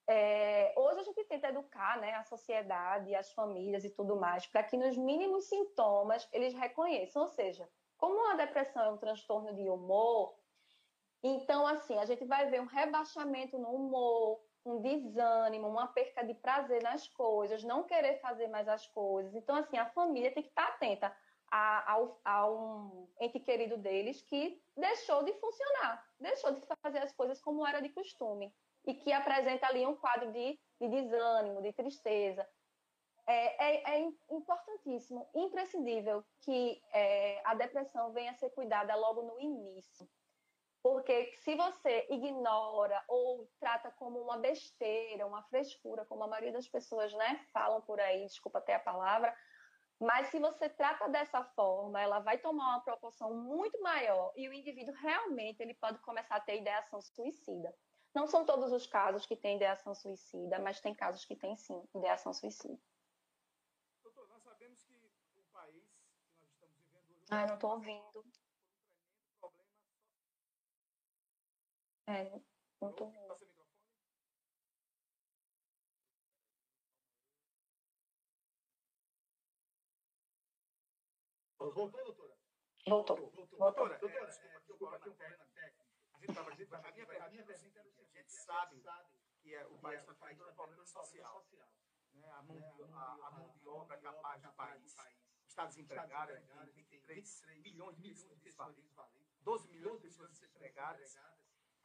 É, 0.10 0.74
hoje 0.78 1.02
a 1.02 1.04
gente 1.04 1.26
tenta 1.26 1.50
educar 1.50 2.00
né, 2.00 2.14
a 2.14 2.24
sociedade, 2.24 3.14
as 3.14 3.34
famílias 3.34 3.84
e 3.84 3.90
tudo 3.90 4.16
mais, 4.16 4.48
para 4.48 4.64
que 4.64 4.78
nos 4.78 4.96
mínimos 4.96 5.50
sintomas 5.50 6.28
eles 6.32 6.54
reconheçam. 6.54 7.24
Ou 7.24 7.28
seja, 7.28 7.70
como 7.98 8.32
a 8.32 8.36
depressão 8.36 8.84
é 8.84 8.92
um 8.92 8.98
transtorno 8.98 9.54
de 9.54 9.70
humor, 9.70 10.36
então, 11.24 11.66
assim, 11.66 11.98
a 11.98 12.06
gente 12.06 12.24
vai 12.26 12.50
ver 12.50 12.62
um 12.62 12.66
rebaixamento 12.66 13.58
no 13.58 13.70
humor, 13.70 14.40
um 14.66 14.82
desânimo, 14.82 15.68
uma 15.68 15.88
perca 15.88 16.24
de 16.24 16.34
prazer 16.34 16.84
nas 16.84 17.08
coisas, 17.08 17.64
não 17.64 17.84
querer 17.84 18.20
fazer 18.20 18.48
mais 18.48 18.68
as 18.68 18.86
coisas. 18.88 19.34
Então, 19.34 19.56
assim, 19.56 19.78
a 19.78 19.90
família 19.90 20.32
tem 20.32 20.44
que 20.44 20.50
estar 20.50 20.68
atenta 20.68 21.16
a, 21.50 21.94
a, 21.94 22.08
a, 22.26 22.50
um 22.50 23.08
ente 23.20 23.40
querido 23.40 23.78
deles 23.78 24.22
que 24.22 24.62
deixou 24.76 25.24
de 25.24 25.34
funcionar, 25.34 26.06
deixou 26.20 26.52
de 26.52 26.62
fazer 26.82 27.00
as 27.00 27.14
coisas 27.14 27.42
como 27.42 27.66
era 27.66 27.80
de 27.80 27.90
costume 27.90 28.54
e 28.86 28.94
que 28.94 29.12
apresenta 29.12 29.68
ali 29.68 29.86
um 29.86 29.96
quadro 29.96 30.32
de, 30.32 30.60
de 30.80 30.88
desânimo, 30.90 31.62
de 31.62 31.72
tristeza 31.74 32.48
é, 33.28 33.66
é, 33.66 34.00
é 34.00 34.10
importantíssimo, 34.32 35.30
imprescindível 35.36 36.24
que 36.42 36.82
é, 36.94 37.42
a 37.46 37.54
depressão 37.56 38.12
venha 38.14 38.32
a 38.32 38.36
ser 38.36 38.50
cuidada 38.52 38.96
logo 38.96 39.22
no 39.22 39.40
início. 39.40 40.10
Porque 40.82 41.34
se 41.38 41.56
você 41.56 42.08
ignora 42.10 43.04
ou 43.08 43.46
trata 43.60 43.92
como 43.92 44.22
uma 44.22 44.38
besteira, 44.38 45.28
uma 45.28 45.44
frescura, 45.44 46.06
como 46.06 46.24
a 46.24 46.28
maioria 46.28 46.54
das 46.54 46.68
pessoas 46.68 47.14
né, 47.14 47.46
falam 47.52 47.82
por 47.82 48.00
aí, 48.00 48.26
desculpa 48.26 48.60
até 48.60 48.76
a 48.76 48.80
palavra, 48.80 49.36
Mas 50.00 50.28
se 50.28 50.40
você 50.40 50.70
trata 50.70 51.10
dessa 51.10 51.44
forma, 51.44 52.00
ela 52.00 52.20
vai 52.20 52.38
tomar 52.38 52.70
uma 52.70 52.82
proporção 52.82 53.34
muito 53.34 53.82
maior 53.82 54.32
e 54.36 54.48
o 54.48 54.54
indivíduo 54.54 54.94
realmente 54.96 55.60
ele 55.60 55.74
pode 55.74 55.98
começar 56.00 56.36
a 56.36 56.40
ter 56.40 56.60
ideação 56.60 57.02
suicida. 57.02 57.74
Não 58.14 58.28
são 58.28 58.46
todos 58.46 58.72
os 58.72 58.86
casos 58.86 59.26
que 59.26 59.36
têm 59.36 59.56
ideação 59.56 59.96
suicida, 59.96 60.60
mas 60.60 60.80
tem 60.80 60.94
casos 60.94 61.26
que 61.26 61.36
têm 61.36 61.58
sim 61.58 61.84
ideação 61.96 62.32
suicida. 62.32 62.80
Doutor, 64.04 64.28
nós 64.30 64.44
sabemos 64.44 64.84
que 64.84 64.94
o 65.36 65.44
país 65.52 65.84
que 66.30 66.42
nós 66.42 66.52
estamos 66.52 66.78
vivendo 66.78 67.10
hoje. 67.10 67.17
Ah, 67.30 67.46
não 67.46 67.56
estou 67.56 67.72
ouvindo. 67.72 68.26
É, 72.08 72.42
não 72.82 72.90
estou 72.90 73.08
ouvindo. 73.08 73.28
O. 81.60 81.72
Voltou, 81.72 82.04
doutora? 82.06 82.38
Voltou. 82.88 83.18
Voltou. 83.18 83.58
Doutora, 83.58 83.96
é, 83.96 84.28
desculpa 84.28 84.96
aqui 84.96 85.10
o 85.10 85.16
problema 85.16 85.46
técnico. 85.54 85.86
A 86.14 86.20
gente 86.20 86.30
estava 86.30 86.52
dizendo, 86.52 86.76
a 86.76 86.92
minha 86.92 87.06
pergunta 87.06 87.52
é 87.52 87.56
a 87.56 87.58
seguinte, 87.58 87.80
a 87.80 88.18
gente 88.18 88.32
sabe 88.32 88.84
que 89.42 89.54
é, 89.54 89.66
o 89.68 89.78
país 89.80 90.00
está 90.00 90.14
tendo 90.28 90.50
um 90.50 90.56
problema 90.56 90.86
social. 90.86 91.46
Né? 92.14 92.30
A, 92.32 92.42
mão 92.44 92.56
de, 92.56 92.84
a, 92.94 93.28
a 93.28 93.32
mão 93.32 93.50
de 93.50 93.68
obra 93.68 93.98
capaz 93.98 94.42
do 94.42 94.54
país 94.54 95.27
está 95.58 95.66
desempregada, 95.66 96.40
tem 96.76 96.84
23 96.84 97.44
milhões 97.64 97.98
de 97.98 98.04
pessoas 98.04 98.40
desvalidas, 98.44 99.10
12 99.42 99.68
milhões 99.70 100.00
de 100.00 100.08
pessoas 100.08 100.30
desempregadas. 100.30 101.18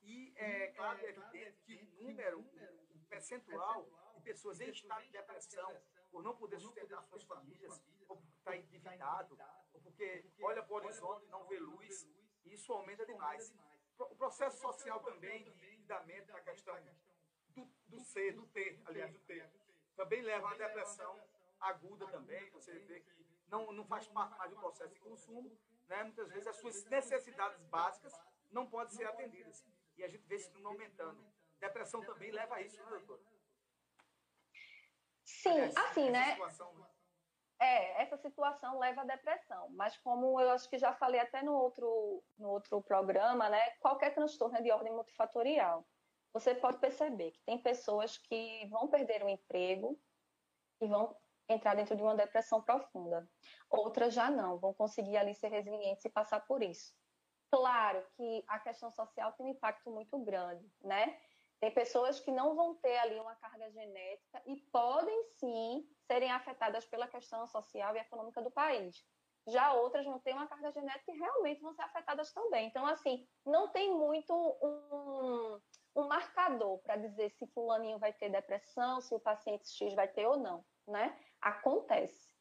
E 0.03 0.35
é 0.37 0.67
claro, 0.73 0.99
é 1.01 1.09
evidente 1.09 1.59
que 1.63 1.75
o 1.77 2.03
número, 2.03 2.41
o 2.41 2.99
percentual 3.09 3.89
de 4.15 4.21
pessoas 4.21 4.61
em 4.61 4.69
estado 4.69 5.03
de 5.05 5.11
depressão, 5.11 5.75
por 6.11 6.23
não 6.23 6.37
poder 6.37 6.61
sustentar 6.61 7.03
suas 7.05 7.25
famílias, 7.25 7.83
ou 8.09 8.19
por 8.19 8.29
estar 8.29 8.57
endividado, 8.57 9.39
ou 9.73 9.81
porque 9.81 10.31
olha 10.43 10.63
para 10.63 10.73
o 10.73 10.77
horizonte 10.77 11.25
e 11.25 11.29
não 11.29 11.47
vê 11.47 11.59
luz, 11.59 12.07
isso 12.45 12.73
aumenta 12.75 13.07
demais. 13.07 13.55
O 13.99 14.17
processo 14.17 14.61
social 14.61 15.01
também 15.01 15.45
de 15.45 15.51
endividamento 15.51 16.31
na 16.31 16.41
questão 16.41 16.77
do, 17.55 17.65
do 17.87 18.01
ser, 18.01 18.35
do 18.35 18.47
ter, 18.49 18.83
aliás, 18.85 19.11
do 19.11 19.21
ter, 19.21 19.49
também 19.97 20.21
leva 20.21 20.51
a 20.51 20.55
depressão 20.55 21.19
aguda 21.61 22.07
também. 22.09 22.51
Você 22.51 22.79
vê 22.81 23.01
que 23.01 23.22
não, 23.53 23.71
não 23.71 23.85
faz 23.85 24.09
parte 24.09 24.37
mais 24.39 24.51
do 24.51 24.57
processo 24.57 24.95
de 24.95 25.01
consumo, 25.01 25.55
né? 25.87 26.03
muitas 26.05 26.29
vezes 26.31 26.47
as 26.47 26.57
suas 26.57 26.85
necessidades 26.87 27.61
básicas 27.67 28.19
não 28.51 28.67
podem 28.67 28.97
ser 28.97 29.05
atendidas. 29.07 29.63
E 29.97 30.03
a 30.03 30.09
gente 30.09 30.27
vê 30.27 30.37
isso 30.37 30.51
aumentando. 30.67 31.23
Depressão 31.61 32.01
também 32.01 32.31
leva 32.33 32.57
a 32.57 32.63
isso, 32.63 32.83
né, 32.83 32.91
doutor? 32.91 33.21
Sim, 35.23 35.61
assim, 35.77 36.11
né? 36.11 36.33
situação, 36.33 36.75
né? 36.79 36.87
É, 37.61 38.03
essa 38.03 38.17
situação 38.17 38.79
leva 38.79 39.03
à 39.03 39.05
depressão, 39.05 39.69
mas 39.71 39.97
como 39.99 40.41
eu 40.41 40.51
acho 40.51 40.69
que 40.69 40.79
já 40.79 40.93
falei 40.95 41.21
até 41.21 41.43
no 41.43 41.53
outro, 41.53 42.25
no 42.37 42.49
outro 42.49 42.83
programa, 42.83 43.49
né, 43.49 43.71
qualquer 43.79 44.13
transtorno 44.13 44.57
é 44.57 44.63
de 44.63 44.73
ordem 44.73 44.93
multifatorial. 44.93 45.87
Você 46.33 46.57
pode 46.57 46.79
perceber 46.79 47.31
que 47.31 47.41
tem 47.43 47.63
pessoas 47.63 48.19
que 48.19 48.67
vão 48.67 48.89
perder 48.89 49.23
o 49.23 49.29
emprego 49.29 49.97
e 50.81 50.89
vão 50.89 51.17
entrar 51.49 51.75
dentro 51.75 51.97
de 51.97 52.03
uma 52.03 52.15
depressão 52.15 52.63
profunda. 52.63 53.29
Outras 53.71 54.15
já 54.15 54.31
não, 54.31 54.59
vão 54.59 54.73
conseguir 54.75 55.17
ali 55.17 55.35
ser 55.35 55.49
resilientes 55.49 56.05
e 56.05 56.11
passar 56.11 56.41
por 56.41 56.63
isso. 56.63 56.95
Claro 57.51 58.03
que 58.17 58.45
a 58.49 58.59
questão 58.59 58.91
social 58.91 59.33
tem 59.33 59.47
um 59.47 59.51
impacto 59.51 59.91
muito 59.91 60.19
grande, 60.19 60.67
né? 60.81 61.19
Tem 61.61 61.71
pessoas 61.71 62.19
que 62.19 62.33
não 62.33 62.57
vão 62.57 62.75
ter 62.77 62.97
ali 62.99 63.21
uma 63.21 63.37
carga 63.37 63.71
genética 63.71 64.43
e 64.47 64.57
podem 64.73 65.25
sim 65.39 65.87
serem 66.07 66.31
afetadas 66.33 66.85
pela 66.87 67.07
questão 67.07 67.47
social 67.47 67.95
e 67.95 68.01
econômica 68.01 68.43
do 68.43 68.51
país. 68.51 69.05
Já 69.47 69.73
outras 69.73 70.07
não 70.07 70.19
têm 70.21 70.35
uma 70.35 70.47
carga 70.47 70.73
genética 70.73 71.13
e 71.13 71.19
realmente 71.19 71.61
vão 71.61 71.75
ser 71.75 71.83
afetadas 71.83 72.33
também. 72.33 72.69
Então, 72.69 72.87
assim, 72.87 73.27
não 73.45 73.69
tem 73.69 73.93
muito 73.93 74.33
um, 74.35 75.61
um 75.97 76.09
marcador 76.09 76.79
para 76.79 76.97
dizer 76.97 77.31
se 77.31 77.47
fulaninho 77.49 77.99
vai 77.99 78.13
ter 78.13 78.31
depressão, 78.31 79.01
se 79.01 79.15
o 79.15 79.21
paciente 79.21 79.69
X 79.69 79.95
vai 79.95 80.09
ter 80.09 80.27
ou 80.27 80.39
não, 80.39 80.65
né? 80.87 81.19
Acontece. 81.43 82.33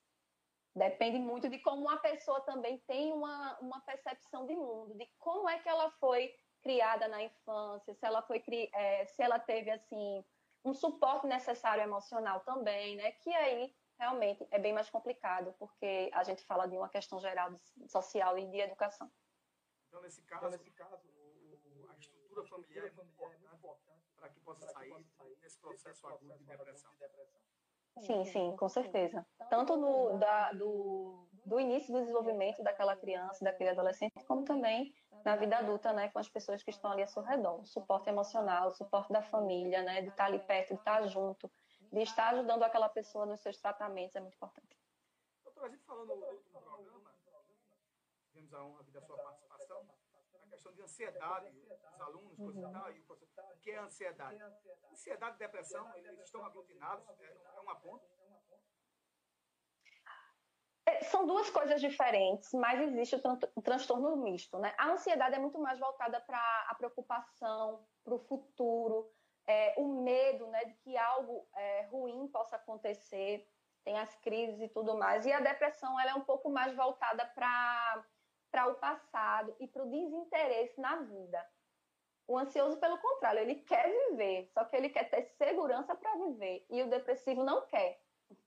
Depende 0.76 1.20
muito 1.20 1.50
de 1.50 1.60
como 1.60 1.82
uma 1.82 1.98
pessoa 1.98 2.40
também 2.42 2.78
tem 2.88 3.12
uma, 3.12 3.60
uma 3.60 3.82
percepção 3.82 4.46
de 4.46 4.56
mundo, 4.56 4.96
de 4.96 5.06
como 5.18 5.50
é 5.50 5.60
que 5.60 5.68
ela 5.68 5.90
foi 5.92 6.34
criada 6.62 7.08
na 7.10 7.22
infância, 7.24 7.94
se 7.94 8.06
ela 8.06 8.22
foi 8.22 8.40
cri- 8.40 8.70
é, 8.74 9.06
se 9.06 9.22
ela 9.22 9.40
teve 9.40 9.70
assim 9.72 10.24
um 10.64 10.74
suporte 10.74 11.26
necessário 11.28 11.84
emocional 11.84 12.40
também, 12.42 12.96
né? 12.96 13.12
Que 13.14 13.34
aí 13.34 13.76
realmente 14.00 14.48
é 14.52 14.60
bem 14.60 14.72
mais 14.72 14.90
complicado, 14.90 15.54
porque 15.60 16.10
a 16.14 16.24
gente 16.24 16.46
fala 16.46 16.68
de 16.68 16.78
uma 16.78 16.88
questão 16.88 17.20
geral 17.20 17.52
de- 17.52 17.90
social 17.90 18.38
e 18.38 18.46
de 18.48 18.60
educação. 18.60 19.12
Então, 19.88 20.02
nesse 20.02 20.22
caso, 20.22 20.58
o- 21.04 21.84
o- 21.84 21.90
a 21.90 21.98
estrutura 21.98 22.46
familiar 22.48 22.86
é 22.88 22.92
muito 22.92 23.12
importante 23.56 24.14
para 24.16 24.30
que 24.30 24.40
possa 24.40 24.68
sair 24.68 25.06
desse 25.42 25.60
processo 25.60 26.08
agudo 26.08 26.38
de 26.38 26.46
depressão. 26.46 26.96
Sim, 28.00 28.26
sim, 28.26 28.56
com 28.56 28.70
certeza. 28.70 29.26
Tanto 29.50 29.76
no, 29.76 30.18
da, 30.18 30.54
do, 30.54 31.28
do 31.46 31.60
início 31.60 31.94
do 31.94 32.00
desenvolvimento 32.00 32.64
daquela 32.64 32.96
criança, 32.96 33.44
daquele 33.44 33.70
adolescente, 33.72 34.24
como 34.26 34.44
também 34.44 34.94
na 35.24 35.36
vida 35.36 35.58
adulta, 35.58 35.94
né, 35.94 36.10
com 36.10 36.18
as 36.20 36.30
pessoas 36.30 36.64
que 36.64 36.72
estão 36.72 36.92
ali 36.92 37.02
ao 37.02 37.08
seu 37.08 37.22
redor. 37.22 37.62
O 37.62 37.66
suporte 37.66 38.10
emocional, 38.10 38.70
o 38.70 38.74
suporte 38.74 39.12
da 39.12 39.22
família, 39.22 39.84
né, 39.84 40.02
de 40.02 40.10
estar 40.10 40.26
ali 40.26 40.40
perto, 40.40 40.74
de 40.74 40.80
estar 40.80 41.06
junto, 41.08 41.52
de 41.92 42.02
estar 42.02 42.30
ajudando 42.30 42.64
aquela 42.64 42.90
pessoa 42.90 43.26
nos 43.26 43.42
seus 43.42 43.58
tratamentos 43.58 44.16
é 44.16 44.20
muito 44.20 44.36
importante. 44.36 44.80
Doutor, 45.44 45.66
a 45.66 45.70
gente 45.70 45.84
falou 45.84 46.06
no 46.06 46.14
último 46.14 46.62
programa, 46.62 47.12
tivemos 48.32 48.54
a 48.54 48.64
honra 48.64 48.84
da 48.84 49.02
sua 49.02 49.18
participação, 49.18 49.51
questão 50.62 50.74
de 50.74 50.82
ansiedade 50.84 51.50
dos 51.50 52.02
alunos, 52.02 52.40
e 52.40 52.62
tal, 52.62 52.92
e 52.92 53.00
o 53.00 53.04
professor, 53.06 53.44
o 53.44 53.60
que 53.60 53.72
é 53.72 53.80
ansiedade? 53.80 54.42
Ansiedade 54.92 55.36
e 55.36 55.40
depressão, 55.40 55.96
eles 55.96 56.20
estão 56.20 56.46
aglutinados, 56.46 57.08
é, 57.20 57.58
é 57.58 57.60
uma 57.60 57.76
ponta. 57.80 58.06
É, 60.86 61.04
São 61.06 61.26
duas 61.26 61.50
coisas 61.50 61.82
diferentes, 61.82 62.54
mas 62.54 62.80
existe 62.82 63.16
o, 63.16 63.22
tran- 63.22 63.40
o 63.56 63.62
transtorno 63.62 64.16
misto, 64.18 64.60
né? 64.60 64.74
A 64.78 64.92
ansiedade 64.92 65.36
é 65.36 65.40
muito 65.40 65.60
mais 65.60 65.80
voltada 65.80 66.22
para 66.22 66.68
a 66.70 66.76
preocupação, 66.76 67.88
para 68.04 68.14
o 68.14 68.20
futuro, 68.20 69.12
é, 69.48 69.74
o 69.78 70.02
medo, 70.02 70.48
né, 70.48 70.66
de 70.66 70.74
que 70.76 70.96
algo 70.98 71.48
é, 71.56 71.88
ruim 71.88 72.28
possa 72.28 72.56
acontecer, 72.56 73.48
tem 73.84 73.98
as 73.98 74.16
crises 74.18 74.62
e 74.62 74.70
tudo 74.70 74.96
mais. 74.98 75.26
E 75.26 75.32
a 75.32 75.40
depressão, 75.40 76.00
ela 76.00 76.12
é 76.12 76.16
um 76.16 76.24
pouco 76.26 76.50
mais 76.50 76.76
voltada 76.76 77.26
para 77.26 78.06
para 78.52 78.68
o 78.68 78.76
passado 78.76 79.56
e 79.60 79.68
para 79.68 79.84
o 79.84 79.90
desinteresse 79.90 80.80
na 80.80 80.98
vida. 80.98 81.50
O 82.28 82.38
ansioso, 82.38 82.78
pelo 82.78 82.98
contrário, 82.98 83.40
ele 83.40 83.56
quer 83.56 83.90
viver, 84.10 84.50
só 84.54 84.64
que 84.66 84.76
ele 84.76 84.90
quer 84.90 85.10
ter 85.10 85.24
segurança 85.38 85.96
para 85.96 86.16
viver. 86.16 86.66
E 86.70 86.82
o 86.84 86.90
depressivo 86.90 87.44
não 87.44 87.66
quer. 87.68 88.02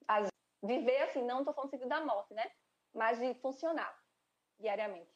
Às 0.06 0.28
viver 0.62 1.02
assim, 1.02 1.22
não 1.22 1.40
estou 1.40 1.52
falando 1.52 1.70
sentido 1.70 1.88
da 1.88 2.04
morte, 2.04 2.32
né? 2.32 2.50
Mas 2.94 3.18
de 3.18 3.34
funcionar 3.34 3.94
diariamente. 4.58 5.12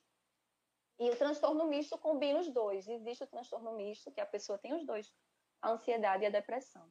E 0.99 1.11
o 1.11 1.17
transtorno 1.17 1.65
misto 1.67 1.97
combina 1.99 2.41
os 2.41 2.49
dois. 2.53 2.89
Existe 2.89 3.25
o 3.25 3.27
transtorno 3.27 3.73
misto, 3.73 4.11
que 4.11 4.21
a 4.21 4.27
pessoa 4.27 4.59
tem 4.59 4.75
os 4.75 4.85
dois, 4.85 5.15
a 5.63 5.71
ansiedade 5.71 6.25
e 6.25 6.27
a 6.27 6.31
depressão. 6.31 6.91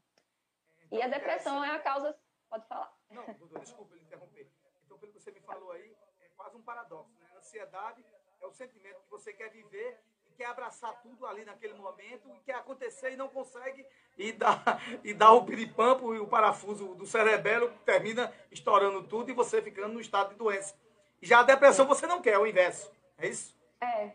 E 0.91 1.01
a 1.01 1.07
depressão 1.07 1.63
é 1.63 1.71
a 1.71 1.79
causa. 1.79 2.17
Pode 2.49 2.65
falar. 2.67 2.91
Não, 3.09 3.25
doutor, 3.33 3.59
desculpa 3.59 3.97
interromper. 3.97 4.49
Então, 4.85 4.97
pelo 4.97 5.11
que 5.11 5.19
você 5.19 5.31
me 5.31 5.41
falou 5.41 5.71
aí, 5.71 5.93
é 6.21 6.29
quase 6.29 6.55
um 6.55 6.63
paradoxo, 6.63 7.13
né? 7.19 7.26
Ansiedade 7.47 8.03
é 8.41 8.45
o 8.45 8.51
sentimento 8.51 8.99
que 9.03 9.09
você 9.09 9.31
quer 9.31 9.49
viver 9.49 9.97
e 10.29 10.31
quer 10.35 10.47
abraçar 10.47 11.01
tudo 11.01 11.25
ali 11.25 11.45
naquele 11.45 11.75
momento, 11.75 12.29
e 12.35 12.39
quer 12.39 12.55
acontecer 12.55 13.13
e 13.13 13.15
não 13.15 13.29
consegue, 13.29 13.85
e 14.17 14.33
dá, 14.33 14.61
e 15.01 15.13
dá 15.13 15.31
o 15.31 15.45
piripampo 15.45 16.13
e 16.13 16.19
o 16.19 16.27
parafuso 16.27 16.93
do 16.95 17.05
cerebelo 17.05 17.71
termina 17.85 18.33
estourando 18.51 19.01
tudo 19.07 19.31
e 19.31 19.33
você 19.33 19.61
ficando 19.61 19.93
no 19.93 20.01
estado 20.01 20.31
de 20.31 20.35
doença. 20.35 20.75
Já 21.21 21.39
a 21.39 21.43
depressão 21.43 21.87
você 21.87 22.05
não 22.05 22.21
quer, 22.21 22.33
é 22.33 22.37
o 22.37 22.45
inverso. 22.45 22.91
É 23.17 23.29
isso? 23.29 23.55
É, 23.79 24.11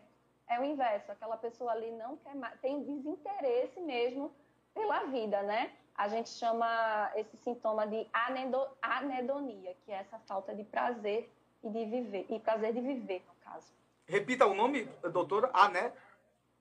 é 0.49 0.59
o 0.59 0.63
inverso. 0.63 1.11
Aquela 1.11 1.35
pessoa 1.35 1.71
ali 1.71 1.89
não 1.89 2.17
quer 2.17 2.35
mais, 2.35 2.59
tem 2.61 2.83
desinteresse 2.83 3.79
mesmo 3.79 4.31
pela 4.75 5.05
vida, 5.05 5.41
né? 5.41 5.75
A 5.95 6.07
gente 6.07 6.29
chama 6.29 7.11
esse 7.15 7.35
sintoma 7.37 7.87
de 7.87 8.07
anedo- 8.13 8.69
anedonia, 8.79 9.75
que 9.83 9.91
é 9.91 9.95
essa 9.95 10.19
falta 10.19 10.53
de 10.53 10.63
prazer 10.63 11.27
e 11.63 11.69
de 11.69 11.85
viver, 11.85 12.25
e 12.29 12.39
prazer 12.39 12.73
de 12.73 12.81
viver, 12.81 13.23
no 13.27 13.35
caso. 13.43 13.67
Repita 14.05 14.45
o 14.45 14.53
nome, 14.53 14.85
doutora. 15.11 15.49
Ah, 15.53 15.69
né? 15.69 15.93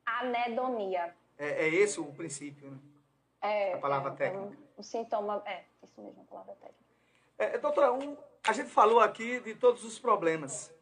Anedonia. 0.07 1.15
É, 1.37 1.67
é 1.67 1.69
esse 1.69 2.01
o 2.01 2.07
princípio, 2.13 2.71
né? 2.71 2.79
É, 3.41 3.75
A 3.75 3.79
palavra 3.79 4.13
é, 4.13 4.15
técnica. 4.15 4.45
É 4.45 4.49
um, 4.49 4.81
um 4.81 4.83
sintoma, 4.83 5.43
é, 5.45 5.65
isso 5.83 6.01
mesmo, 6.01 6.23
a 6.23 6.31
palavra 6.31 6.55
técnica. 6.55 6.83
É, 7.37 7.59
doutora, 7.59 7.93
um, 7.93 8.17
a 8.47 8.53
gente 8.53 8.71
falou 8.71 9.01
aqui 9.01 9.41
de 9.41 9.55
todos 9.55 9.85
os 9.85 9.99
problemas. 9.99 10.73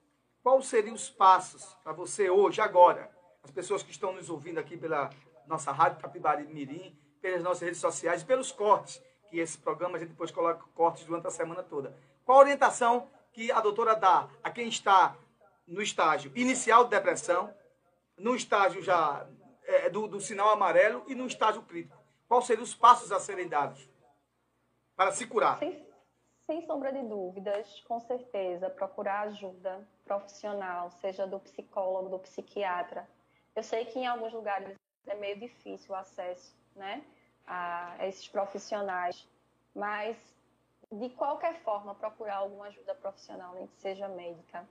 Quais 0.43 0.67
seriam 0.67 0.95
os 0.95 1.09
passos 1.09 1.75
para 1.83 1.93
você 1.93 2.29
hoje, 2.29 2.61
agora, 2.61 3.11
as 3.43 3.51
pessoas 3.51 3.83
que 3.83 3.91
estão 3.91 4.13
nos 4.13 4.29
ouvindo 4.29 4.59
aqui 4.59 4.77
pela 4.77 5.11
nossa 5.47 5.73
rádio 5.73 6.01
Capibari 6.01 6.45
Mirim, 6.45 6.95
pelas 7.21 7.43
nossas 7.43 7.63
redes 7.63 7.81
sociais, 7.81 8.23
pelos 8.23 8.53
cortes, 8.53 9.03
que 9.31 9.39
esse 9.39 9.57
programa 9.59 9.97
a 9.97 10.01
gente 10.01 10.11
depois 10.11 10.31
coloca 10.31 10.65
cortes 10.75 11.05
durante 11.05 11.27
a 11.27 11.31
semana 11.31 11.63
toda. 11.63 11.95
Qual 12.25 12.39
a 12.39 12.41
orientação 12.43 13.09
que 13.33 13.51
a 13.53 13.61
doutora 13.61 13.95
dá 13.95 14.29
a 14.43 14.51
quem 14.51 14.69
está 14.69 15.17
no 15.67 15.81
estágio 15.81 16.33
inicial 16.35 16.85
de 16.85 16.91
depressão, 16.91 17.55
no 18.17 18.35
estágio 18.35 18.83
já 18.83 19.27
é, 19.65 19.89
do, 19.89 20.07
do 20.07 20.21
sinal 20.21 20.51
amarelo 20.51 21.05
e 21.07 21.15
no 21.15 21.27
estágio 21.27 21.63
crítico? 21.63 21.99
Quais 22.29 22.45
seriam 22.45 22.65
os 22.65 22.75
passos 22.75 23.11
a 23.13 23.19
serem 23.19 23.49
dados 23.49 23.89
para 24.95 25.13
se 25.13 25.27
curar? 25.27 25.59
Sem, 25.59 25.87
sem 26.47 26.67
sombra 26.67 26.93
de 26.93 27.03
dúvidas, 27.03 27.81
com 27.89 28.01
certeza, 28.01 28.69
procurar 28.71 29.29
ajuda 29.29 29.87
profissional, 30.05 30.91
seja 30.91 31.27
do 31.27 31.39
psicólogo, 31.41 32.09
do 32.09 32.19
psiquiatra. 32.19 33.09
Eu 33.55 33.63
sei 33.63 33.85
que 33.85 33.99
em 33.99 34.07
alguns 34.07 34.33
lugares 34.33 34.77
é 35.07 35.15
meio 35.15 35.39
difícil 35.39 35.93
o 35.93 35.97
acesso 35.97 36.55
né, 36.75 37.05
a 37.47 37.97
esses 38.07 38.29
profissionais, 38.29 39.27
mas 39.75 40.17
de 40.93 41.09
qualquer 41.11 41.55
forma 41.61 41.95
procurar 41.95 42.37
alguma 42.37 42.67
ajuda 42.67 42.95
profissional, 42.95 43.55
nem 43.55 43.67
que 43.67 43.77
seja 43.77 44.09
médica, 44.09 44.69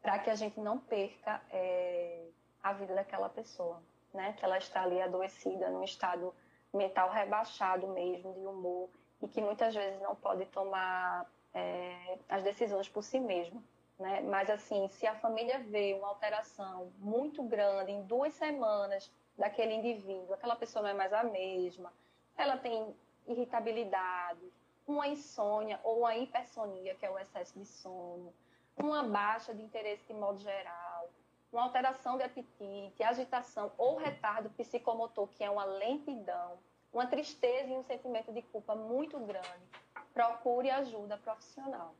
para 0.00 0.18
que 0.18 0.30
a 0.30 0.34
gente 0.34 0.58
não 0.60 0.78
perca 0.78 1.42
é, 1.50 2.26
a 2.62 2.72
vida 2.72 2.94
daquela 2.94 3.28
pessoa, 3.28 3.82
né? 4.14 4.32
Que 4.34 4.44
ela 4.44 4.56
está 4.58 4.82
ali 4.82 5.00
adoecida, 5.00 5.68
num 5.70 5.84
estado 5.84 6.34
mental 6.72 7.10
rebaixado 7.10 7.88
mesmo, 7.88 8.32
de 8.34 8.46
humor, 8.46 8.88
e 9.20 9.28
que 9.28 9.40
muitas 9.40 9.74
vezes 9.74 10.00
não 10.00 10.14
pode 10.14 10.46
tomar 10.46 11.26
é, 11.52 12.18
as 12.28 12.42
decisões 12.42 12.88
por 12.88 13.02
si 13.02 13.18
mesma. 13.18 13.62
Né? 13.98 14.20
Mas, 14.20 14.50
assim, 14.50 14.88
se 14.88 15.06
a 15.06 15.14
família 15.14 15.58
vê 15.58 15.94
uma 15.94 16.08
alteração 16.08 16.92
muito 16.98 17.42
grande 17.42 17.92
em 17.92 18.02
duas 18.02 18.34
semanas 18.34 19.10
daquele 19.38 19.74
indivíduo, 19.74 20.34
aquela 20.34 20.56
pessoa 20.56 20.82
não 20.82 20.90
é 20.90 20.94
mais 20.94 21.12
a 21.12 21.24
mesma, 21.24 21.92
ela 22.36 22.58
tem 22.58 22.94
irritabilidade, 23.26 24.52
uma 24.86 25.08
insônia 25.08 25.80
ou 25.82 26.00
uma 26.00 26.16
hipersonia, 26.16 26.94
que 26.94 27.04
é 27.04 27.10
o 27.10 27.18
excesso 27.18 27.58
de 27.58 27.64
sono, 27.66 28.32
uma 28.76 29.02
baixa 29.02 29.54
de 29.54 29.62
interesse 29.62 30.06
de 30.06 30.14
modo 30.14 30.38
geral, 30.38 31.10
uma 31.50 31.62
alteração 31.62 32.16
de 32.16 32.22
apetite, 32.22 33.02
agitação 33.02 33.72
ou 33.76 33.96
retardo 33.96 34.50
psicomotor, 34.50 35.28
que 35.28 35.42
é 35.42 35.50
uma 35.50 35.64
lentidão, 35.64 36.58
uma 36.92 37.06
tristeza 37.06 37.70
e 37.70 37.76
um 37.76 37.82
sentimento 37.82 38.32
de 38.32 38.42
culpa 38.42 38.74
muito 38.74 39.18
grande, 39.20 39.66
procure 40.12 40.70
ajuda 40.70 41.16
profissional. 41.18 41.94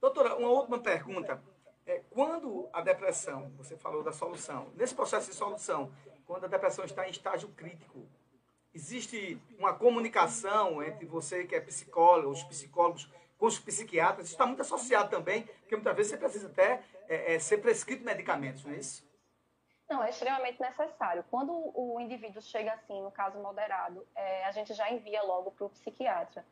Doutora, 0.00 0.36
uma 0.36 0.48
última 0.48 0.80
pergunta. 0.80 1.42
É, 1.84 2.00
quando 2.10 2.68
a 2.72 2.80
depressão, 2.80 3.50
você 3.56 3.76
falou 3.76 4.02
da 4.02 4.12
solução, 4.12 4.70
nesse 4.74 4.94
processo 4.94 5.30
de 5.30 5.36
solução, 5.36 5.92
quando 6.26 6.44
a 6.44 6.48
depressão 6.48 6.84
está 6.84 7.06
em 7.06 7.10
estágio 7.10 7.48
crítico, 7.50 8.06
existe 8.74 9.40
uma 9.58 9.74
comunicação 9.74 10.82
entre 10.82 11.06
você 11.06 11.44
que 11.44 11.54
é 11.54 11.60
psicólogo, 11.60 12.30
os 12.30 12.42
psicólogos 12.42 13.08
com 13.38 13.46
os 13.46 13.58
psiquiatras, 13.58 14.26
isso 14.26 14.34
está 14.34 14.46
muito 14.46 14.62
associado 14.62 15.10
também, 15.10 15.42
porque 15.42 15.74
muitas 15.74 15.96
vezes 15.96 16.12
você 16.12 16.18
precisa 16.18 16.46
até 16.46 16.80
é, 17.08 17.34
é, 17.34 17.38
ser 17.38 17.58
prescrito 17.58 18.04
medicamentos, 18.04 18.64
não 18.64 18.72
é 18.72 18.76
isso? 18.76 19.04
Não, 19.88 20.02
é 20.02 20.10
extremamente 20.10 20.60
necessário. 20.60 21.24
Quando 21.30 21.52
o 21.52 22.00
indivíduo 22.00 22.40
chega 22.40 22.72
assim, 22.72 23.02
no 23.02 23.10
caso 23.10 23.38
moderado, 23.40 24.06
é, 24.14 24.44
a 24.44 24.52
gente 24.52 24.72
já 24.72 24.90
envia 24.90 25.22
logo 25.22 25.50
para 25.50 25.66
o 25.66 25.70
psiquiatra. 25.70 26.46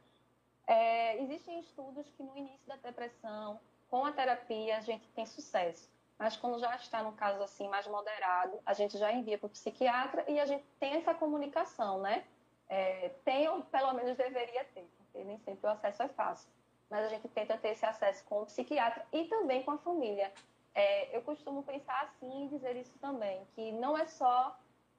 É, 0.67 1.23
existem 1.23 1.61
estudos 1.61 2.07
que 2.11 2.23
no 2.23 2.37
início 2.37 2.67
da 2.67 2.77
depressão, 2.77 3.59
com 3.89 4.05
a 4.05 4.13
terapia, 4.13 4.77
a 4.77 4.81
gente 4.81 5.09
tem 5.11 5.25
sucesso. 5.25 5.89
Mas 6.21 6.37
quando 6.37 6.59
já 6.59 6.77
está 6.77 7.03
no 7.03 7.13
caso 7.13 7.43
assim 7.43 7.67
mais 7.67 7.87
moderado, 7.87 8.61
a 8.67 8.75
gente 8.75 8.99
já 8.99 9.11
envia 9.11 9.39
para 9.39 9.47
o 9.47 9.51
psiquiatra 9.51 10.23
e 10.29 10.39
a 10.39 10.45
gente 10.45 10.63
tem 10.79 10.93
essa 10.93 11.15
comunicação, 11.15 12.03
né? 12.03 12.27
É, 12.69 13.09
tem, 13.25 13.49
ou 13.49 13.63
pelo 13.63 13.95
menos 13.95 14.19
deveria 14.19 14.63
ter, 14.67 14.87
porque 14.99 15.25
nem 15.25 15.39
sempre 15.39 15.67
o 15.67 15.71
acesso 15.71 16.03
é 16.03 16.09
fácil. 16.09 16.47
Mas 16.91 17.07
a 17.07 17.09
gente 17.09 17.27
tenta 17.29 17.57
ter 17.57 17.71
esse 17.71 17.87
acesso 17.87 18.23
com 18.27 18.43
o 18.43 18.45
psiquiatra 18.45 19.03
e 19.11 19.25
também 19.29 19.63
com 19.63 19.71
a 19.71 19.79
família. 19.79 20.31
É, 20.75 21.17
eu 21.17 21.23
costumo 21.23 21.63
pensar 21.63 22.03
assim 22.03 22.45
e 22.45 22.49
dizer 22.49 22.77
isso 22.77 22.99
também, 22.99 23.43
que 23.55 23.73
não 23.73 23.97
é 23.97 24.07
só 24.07 24.55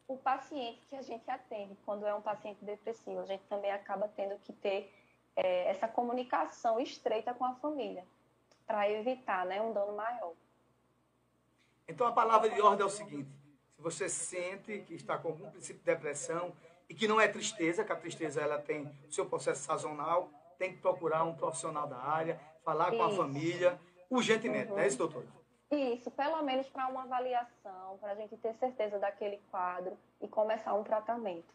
o 0.07 0.18
paciente 0.18 0.81
que 0.89 0.95
a 0.95 1.03
gente 1.03 1.30
atende 1.30 1.77
quando 1.85 2.07
é 2.07 2.15
um 2.15 2.22
paciente 2.22 2.65
depressivo, 2.65 3.19
a 3.19 3.26
gente 3.27 3.43
também 3.43 3.72
acaba 3.72 4.07
tendo 4.07 4.39
que 4.39 4.53
ter 4.53 4.91
é, 5.35 5.69
essa 5.69 5.88
comunicação 5.88 6.80
estreita 6.80 7.31
com 7.31 7.45
a 7.45 7.53
família, 7.53 8.03
para 8.65 8.89
evitar 8.89 9.45
né, 9.45 9.61
um 9.61 9.72
dano 9.72 9.95
maior. 9.95 10.34
Então 11.91 12.07
a 12.07 12.11
palavra 12.11 12.49
de 12.49 12.61
ordem 12.61 12.84
é 12.84 12.85
o 12.85 12.89
seguinte: 12.89 13.30
se 13.76 13.81
você 13.81 14.07
sente 14.07 14.80
que 14.80 14.95
está 14.95 15.18
com 15.18 15.27
algum 15.27 15.49
princípio 15.51 15.80
de 15.80 15.85
depressão 15.85 16.53
e 16.89 16.95
que 16.95 17.07
não 17.07 17.19
é 17.19 17.27
tristeza, 17.27 17.84
que 17.84 17.91
a 17.91 17.95
tristeza 17.95 18.41
ela 18.41 18.57
tem 18.57 18.88
o 19.07 19.11
seu 19.11 19.26
processo 19.26 19.63
sazonal, 19.63 20.31
tem 20.57 20.72
que 20.73 20.80
procurar 20.80 21.23
um 21.23 21.35
profissional 21.35 21.88
da 21.88 21.97
área, 21.97 22.39
falar 22.63 22.91
com 22.91 23.03
a 23.03 23.11
família, 23.11 23.80
urgentemente, 24.09 24.69
uhum. 24.69 24.76
não 24.76 24.84
é 24.84 24.88
isso, 24.88 24.97
doutor? 24.97 25.26
Isso, 25.69 26.09
pelo 26.11 26.41
menos 26.43 26.68
para 26.69 26.88
uma 26.88 27.03
avaliação, 27.03 27.97
para 27.99 28.11
a 28.11 28.15
gente 28.15 28.35
ter 28.38 28.53
certeza 28.55 28.99
daquele 28.99 29.38
quadro 29.49 29.97
e 30.22 30.27
começar 30.27 30.73
um 30.73 30.84
tratamento. 30.84 31.53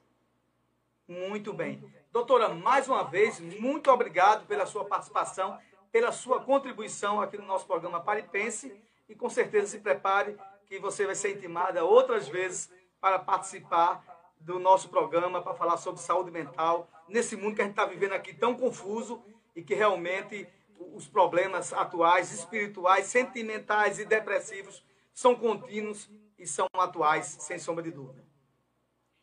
Muito 1.08 1.52
bem. 1.52 1.82
Doutora, 2.12 2.48
mais 2.48 2.88
uma 2.88 3.04
vez, 3.04 3.38
muito 3.40 3.90
obrigado 3.90 4.46
pela 4.46 4.66
sua 4.66 4.84
participação, 4.84 5.58
pela 5.92 6.12
sua 6.12 6.42
contribuição 6.42 7.20
aqui 7.20 7.38
no 7.38 7.46
nosso 7.46 7.66
programa 7.66 8.00
Paripense 8.00 8.82
e 9.08 9.14
com 9.14 9.28
certeza 9.28 9.68
se 9.68 9.78
prepare 9.80 10.36
que 10.66 10.78
você 10.78 11.06
vai 11.06 11.14
ser 11.14 11.36
intimada 11.36 11.84
outras 11.84 12.28
vezes 12.28 12.70
para 13.00 13.18
participar 13.18 14.04
do 14.40 14.58
nosso 14.58 14.88
programa, 14.88 15.42
para 15.42 15.54
falar 15.54 15.76
sobre 15.76 16.00
saúde 16.00 16.30
mental, 16.30 16.88
nesse 17.08 17.36
mundo 17.36 17.54
que 17.54 17.62
a 17.62 17.64
gente 17.64 17.72
está 17.72 17.86
vivendo 17.86 18.12
aqui 18.12 18.34
tão 18.34 18.56
confuso 18.56 19.22
e 19.54 19.62
que 19.62 19.74
realmente 19.74 20.48
os 20.78 21.08
problemas 21.08 21.72
atuais, 21.72 22.32
espirituais, 22.32 23.06
sentimentais 23.06 23.98
e 23.98 24.04
depressivos 24.04 24.84
são 25.14 25.34
contínuos 25.34 26.10
e 26.38 26.46
são 26.46 26.68
atuais, 26.74 27.26
sem 27.40 27.58
sombra 27.58 27.82
de 27.82 27.90
dúvida. 27.90 28.24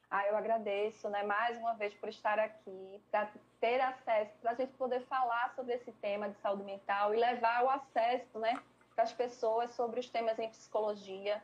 Ah, 0.09 0.27
eu 0.27 0.37
agradeço, 0.37 1.09
né, 1.09 1.23
mais 1.23 1.57
uma 1.57 1.73
vez 1.73 1.93
por 1.95 2.07
estar 2.07 2.37
aqui, 2.37 3.01
para 3.09 3.31
ter 3.59 3.81
acesso, 3.81 4.31
para 4.41 4.51
a 4.51 4.55
gente 4.55 4.71
poder 4.73 5.01
falar 5.07 5.53
sobre 5.55 5.73
esse 5.73 5.91
tema 5.93 6.29
de 6.29 6.37
saúde 6.39 6.63
mental 6.63 7.13
e 7.15 7.17
levar 7.17 7.63
o 7.63 7.69
acesso, 7.69 8.37
né, 8.37 8.61
para 8.95 9.03
as 9.03 9.13
pessoas 9.13 9.71
sobre 9.71 9.99
os 9.99 10.09
temas 10.09 10.37
em 10.39 10.49
psicologia. 10.49 11.41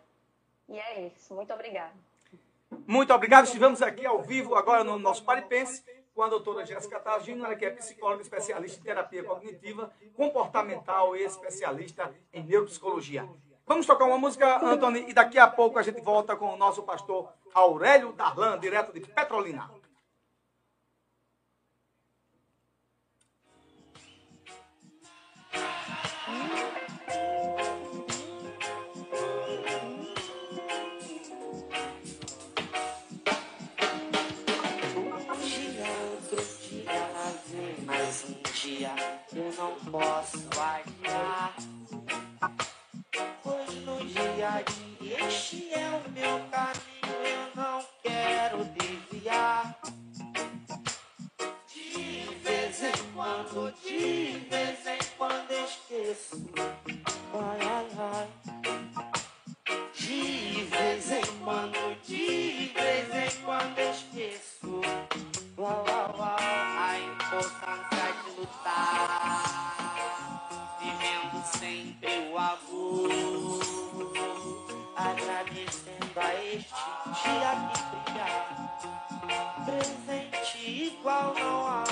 E 0.68 0.80
é 0.80 1.08
isso. 1.08 1.34
Muito 1.34 1.54
obrigada. 1.54 1.94
Muito 2.88 3.14
obrigado. 3.14 3.46
Estivemos 3.46 3.82
aqui 3.82 4.06
ao 4.06 4.22
vivo 4.22 4.56
agora 4.56 4.84
no 4.84 5.00
nosso 5.00 5.24
Paripense 5.24 5.84
com 6.14 6.24
a 6.24 6.28
doutora 6.28 6.66
Jéssica 6.66 7.00
Tagino, 7.00 7.46
ela 7.46 7.56
que 7.56 7.66
é 7.66 7.70
psicóloga 7.70 8.22
especialista 8.22 8.80
em 8.80 8.84
terapia 8.84 9.24
cognitiva, 9.24 9.92
comportamental 10.16 11.16
e 11.16 11.24
especialista 11.24 12.14
em 12.34 12.44
neuropsicologia. 12.44 13.28
Vamos 13.66 13.86
tocar 13.86 14.06
uma 14.06 14.18
música, 14.18 14.58
Antônio, 14.66 15.08
e 15.08 15.14
daqui 15.14 15.40
a 15.40 15.48
pouco 15.48 15.80
a 15.80 15.82
gente 15.82 16.02
volta 16.02 16.36
com 16.36 16.54
o 16.54 16.58
nosso 16.58 16.84
pastor 16.84 17.32
Aurélio 17.54 18.12
Darlan, 18.12 18.60
direto 18.60 18.92
de 18.92 19.00
Petrolina. 19.00 19.72
Dia 38.70 38.94
eu 39.34 39.52
não 39.58 39.76
posso 39.92 40.48
adiar. 40.60 41.56
Pois 43.44 43.76
no 43.84 44.06
dia 44.06 44.50
a 44.50 44.62
dia 44.62 45.28
este 45.28 45.74
é 45.74 45.90
o 45.90 46.10
meu 46.12 46.40
caminho, 46.52 47.18
eu 47.26 47.62
não 47.62 47.84
quero 48.04 48.64
desviar. 48.66 49.80
De 51.74 52.36
vez 52.44 52.84
em 52.84 53.14
quando, 53.14 53.74
de 53.82 54.40
vez 54.50 54.88
em 54.88 55.00
quando 55.18 55.52
esqueço. 55.52 56.79
Lutar. 68.50 69.22
Vivendo 70.80 71.44
sempre 71.46 72.30
o 72.32 72.38
amor. 72.38 73.60
Agradecendo 74.96 76.20
a 76.20 76.34
este 76.44 76.74
dia 77.24 77.52
que 77.70 77.80
brilha. 78.12 78.30
Presente 79.66 80.58
igual 80.60 81.34
não 81.36 81.68
há. 81.68 81.89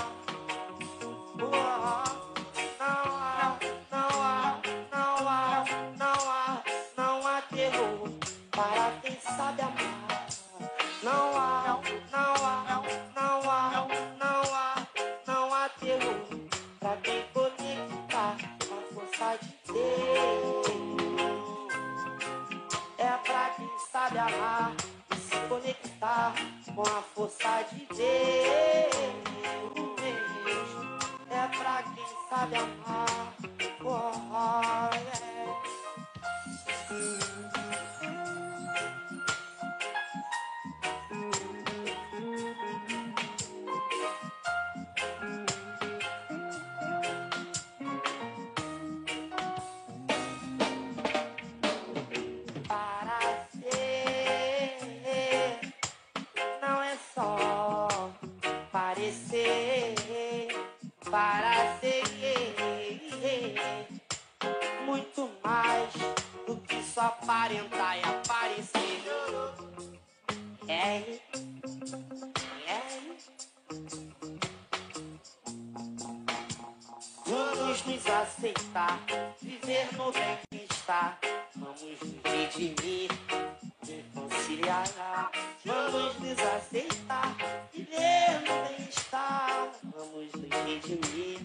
Nos 90.67 90.83
redimir, 90.83 91.39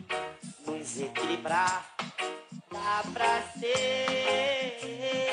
nos 0.66 1.00
equilibrar. 1.00 1.94
Dá 2.72 3.04
pra 3.12 3.40
ser 3.56 5.31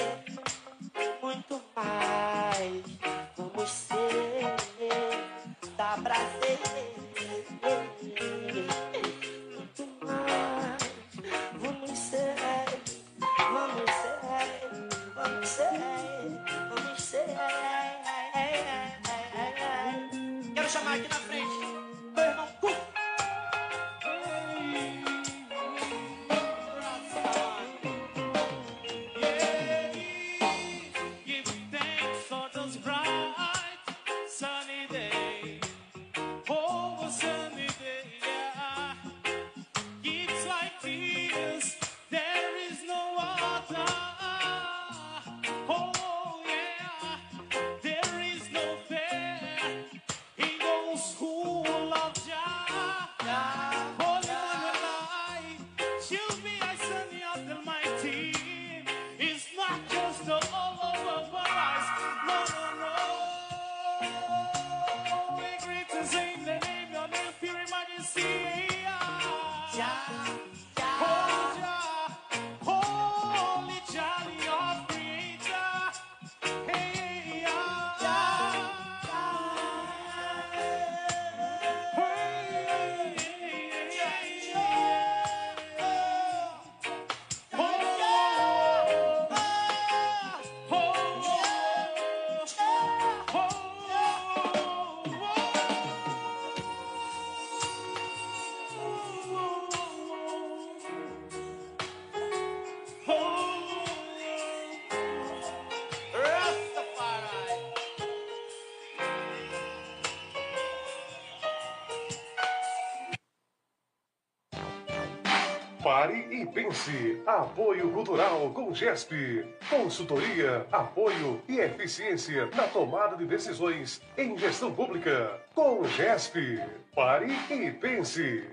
pense. 116.49 117.21
Apoio 117.25 117.91
Cultural 117.91 118.51
com 118.53 118.73
GESP. 118.73 119.45
Consultoria, 119.69 120.65
apoio 120.71 121.41
e 121.47 121.59
eficiência 121.59 122.47
na 122.55 122.63
tomada 122.63 123.15
de 123.15 123.25
decisões 123.25 124.01
em 124.17 124.37
gestão 124.37 124.71
pública. 124.71 125.39
Com 125.53 125.83
GESP. 125.85 126.61
Pare 126.95 127.31
e 127.49 127.71
pense. 127.71 128.43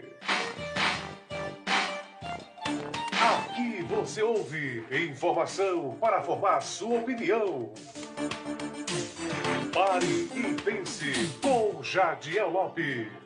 Aqui 3.12 3.82
você 3.88 4.22
ouve 4.22 4.84
informação 4.90 5.96
para 6.00 6.22
formar 6.22 6.60
sua 6.60 7.00
opinião. 7.00 7.72
Pare 9.72 10.28
e 10.34 10.56
pense 10.62 11.30
com 11.40 11.82
Jadiel 11.82 12.50
Lopes. 12.50 13.25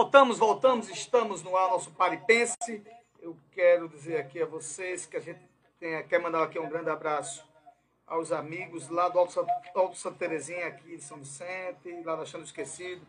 Voltamos, 0.00 0.38
voltamos, 0.38 0.88
estamos 0.88 1.42
no 1.42 1.54
ar, 1.54 1.68
nosso 1.68 1.90
Paripense. 1.90 2.82
Eu 3.20 3.36
quero 3.52 3.86
dizer 3.86 4.16
aqui 4.16 4.40
a 4.40 4.46
vocês 4.46 5.04
que 5.04 5.14
a 5.14 5.20
gente 5.20 5.40
tem, 5.78 6.02
quer 6.08 6.18
mandar 6.18 6.42
aqui 6.42 6.58
um 6.58 6.70
grande 6.70 6.88
abraço 6.88 7.46
aos 8.06 8.32
amigos 8.32 8.88
lá 8.88 9.10
do 9.10 9.18
Alto, 9.18 9.46
Alto 9.74 9.98
Santa 9.98 10.16
Terezinha, 10.20 10.68
aqui 10.68 10.96
de 10.96 11.04
São 11.04 11.18
Vicente, 11.18 12.02
lá 12.02 12.16
da 12.16 12.24
Chão 12.24 12.40
do 12.40 12.46
Esquecido. 12.46 13.06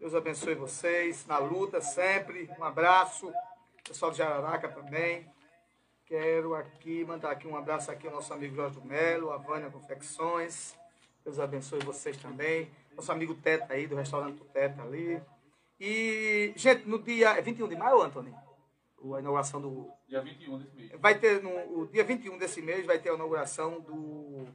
Deus 0.00 0.14
abençoe 0.14 0.54
vocês 0.54 1.26
na 1.26 1.36
luta 1.36 1.82
sempre. 1.82 2.50
Um 2.58 2.64
abraço. 2.64 3.30
Pessoal 3.86 4.10
de 4.10 4.16
Jararaca 4.16 4.70
também. 4.70 5.30
Quero 6.06 6.54
aqui 6.54 7.04
mandar 7.04 7.32
aqui 7.32 7.46
um 7.46 7.54
abraço 7.54 7.90
aqui 7.90 8.06
ao 8.06 8.14
nosso 8.14 8.32
amigo 8.32 8.56
Jorge 8.56 8.80
Melo, 8.80 9.30
a 9.30 9.36
Vânia 9.36 9.68
Confecções. 9.68 10.74
Deus 11.22 11.38
abençoe 11.38 11.80
vocês 11.80 12.16
também. 12.16 12.70
Nosso 12.96 13.12
amigo 13.12 13.34
Teta 13.34 13.74
aí, 13.74 13.86
do 13.86 13.94
restaurante 13.94 14.42
Teta 14.54 14.80
ali. 14.80 15.20
E, 15.86 16.54
gente, 16.56 16.88
no 16.88 16.98
dia. 16.98 17.36
É 17.36 17.42
21 17.42 17.68
de 17.68 17.76
maio, 17.76 18.00
Antônio? 18.00 18.34
A 18.34 19.20
inauguração 19.20 19.60
do. 19.60 19.90
Dia 20.08 20.22
21 20.22 20.58
desse 20.58 20.74
mês. 20.74 20.90
Vai 20.98 21.18
ter 21.18 21.42
no 21.42 21.50
o 21.78 21.86
dia 21.86 22.02
21 22.02 22.38
desse 22.38 22.62
mês, 22.62 22.86
vai 22.86 22.98
ter 22.98 23.10
a 23.10 23.14
inauguração 23.14 23.80
do. 23.82 24.46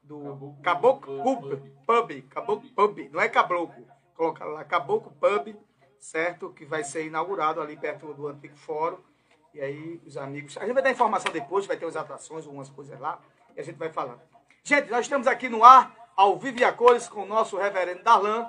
Do 0.00 0.54
Caboclo 0.62 1.20
Pub. 1.20 1.60
Pub. 1.84 2.22
Caboclo 2.30 2.70
Pub. 2.70 3.10
Não 3.10 3.20
é 3.20 3.28
Caboclo. 3.28 3.86
Coloca 4.14 4.44
lá 4.44 4.64
Caboclo 4.64 5.12
Pub, 5.20 5.54
certo? 5.98 6.50
Que 6.50 6.64
vai 6.64 6.84
ser 6.84 7.04
inaugurado 7.04 7.60
ali 7.60 7.76
perto 7.76 8.14
do 8.14 8.28
antigo 8.28 8.56
fórum. 8.56 8.98
E 9.52 9.60
aí, 9.60 10.00
os 10.06 10.16
amigos. 10.16 10.56
A 10.56 10.64
gente 10.64 10.74
vai 10.74 10.82
dar 10.82 10.92
informação 10.92 11.32
depois, 11.32 11.66
vai 11.66 11.76
ter 11.76 11.86
as 11.86 11.96
atrações, 11.96 12.46
algumas 12.46 12.70
coisas 12.70 12.98
lá. 13.00 13.20
E 13.56 13.60
a 13.60 13.64
gente 13.64 13.76
vai 13.76 13.90
falando. 13.90 14.20
Gente, 14.62 14.90
nós 14.90 15.00
estamos 15.00 15.26
aqui 15.26 15.48
no 15.48 15.64
ar, 15.64 16.12
ao 16.16 16.38
vivo 16.38 16.60
e 16.60 16.64
a 16.64 16.72
cores, 16.72 17.08
com 17.08 17.22
o 17.22 17.26
nosso 17.26 17.56
reverendo 17.56 18.04
Darlan. 18.04 18.48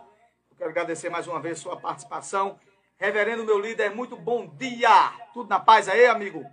Quero 0.60 0.72
agradecer 0.72 1.10
mais 1.10 1.26
uma 1.26 1.40
vez 1.40 1.58
sua 1.58 1.78
participação. 1.78 2.60
Reverendo, 2.98 3.46
meu 3.46 3.58
líder, 3.58 3.96
muito 3.96 4.18
bom 4.18 4.46
dia. 4.46 4.90
Tudo 5.34 5.48
na 5.48 5.58
paz 5.58 5.88
aí, 5.88 6.06
amigo? 6.06 6.46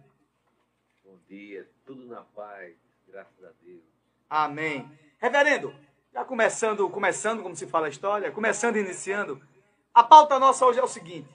Bom 1.05 1.19
dia, 1.29 1.69
tudo 1.85 2.07
na 2.07 2.21
paz, 2.21 2.77
graças 3.09 3.45
a 3.45 3.51
Deus. 3.61 3.83
Amém. 4.31 4.89
Reverendo, 5.19 5.75
já 6.13 6.25
começando, 6.25 6.89
começando, 6.89 7.43
como 7.43 7.57
se 7.57 7.67
fala 7.67 7.87
a 7.87 7.89
história, 7.89 8.31
começando 8.31 8.77
e 8.77 8.81
iniciando, 8.81 9.43
a 9.93 10.05
pauta 10.05 10.39
nossa 10.39 10.65
hoje 10.65 10.79
é 10.79 10.85
o 10.85 10.89
seguinte. 10.89 11.29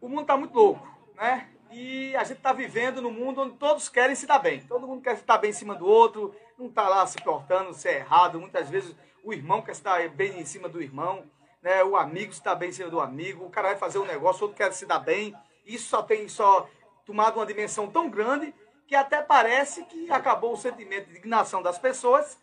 O 0.00 0.08
mundo 0.08 0.22
está 0.22 0.34
muito 0.34 0.54
louco, 0.54 0.88
né? 1.14 1.50
E 1.70 2.16
a 2.16 2.24
gente 2.24 2.38
está 2.38 2.54
vivendo 2.54 3.02
num 3.02 3.12
mundo 3.12 3.42
onde 3.42 3.54
todos 3.56 3.90
querem 3.90 4.16
se 4.16 4.26
dar 4.26 4.38
bem. 4.38 4.62
Todo 4.62 4.86
mundo 4.86 5.02
quer 5.02 5.12
estar 5.12 5.36
bem 5.36 5.50
em 5.50 5.52
cima 5.52 5.74
do 5.74 5.84
outro, 5.84 6.34
não 6.56 6.68
está 6.68 6.88
lá 6.88 7.06
se 7.06 7.20
cortando, 7.20 7.74
se 7.74 7.86
é 7.86 7.98
errado. 7.98 8.40
Muitas 8.40 8.70
vezes 8.70 8.96
o 9.22 9.32
irmão 9.32 9.62
quer 9.62 9.72
estar 9.72 10.08
bem 10.10 10.40
em 10.40 10.44
cima 10.44 10.68
do 10.68 10.80
irmão, 10.82 11.24
né? 11.62 11.82
o 11.84 11.96
amigo 11.96 12.32
está 12.32 12.54
bem 12.54 12.70
em 12.70 12.72
cima 12.72 12.90
do 12.90 13.00
amigo, 13.00 13.44
o 13.44 13.50
cara 13.50 13.68
vai 13.68 13.76
fazer 13.76 13.98
um 13.98 14.04
negócio, 14.04 14.42
outro 14.42 14.56
quer 14.56 14.72
se 14.72 14.86
dar 14.86 14.98
bem. 14.98 15.34
Isso 15.66 15.88
só 15.88 16.02
tem 16.02 16.28
só 16.28 16.68
tomado 17.04 17.36
uma 17.36 17.46
dimensão 17.46 17.90
tão 17.90 18.08
grande 18.08 18.54
que 18.86 18.94
até 18.94 19.20
parece 19.22 19.84
que 19.84 20.10
acabou 20.10 20.54
o 20.54 20.56
sentimento 20.56 21.06
de 21.06 21.12
indignação 21.12 21.62
das 21.62 21.78
pessoas 21.78 22.38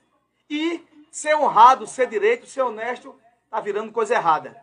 e 0.50 0.86
ser 1.12 1.36
honrado, 1.36 1.88
ser 1.88 2.08
direito, 2.08 2.46
ser 2.46 2.62
honesto, 2.62 3.20
está 3.46 3.60
virando 3.60 3.92
coisa 3.92 4.14
errada. 4.14 4.56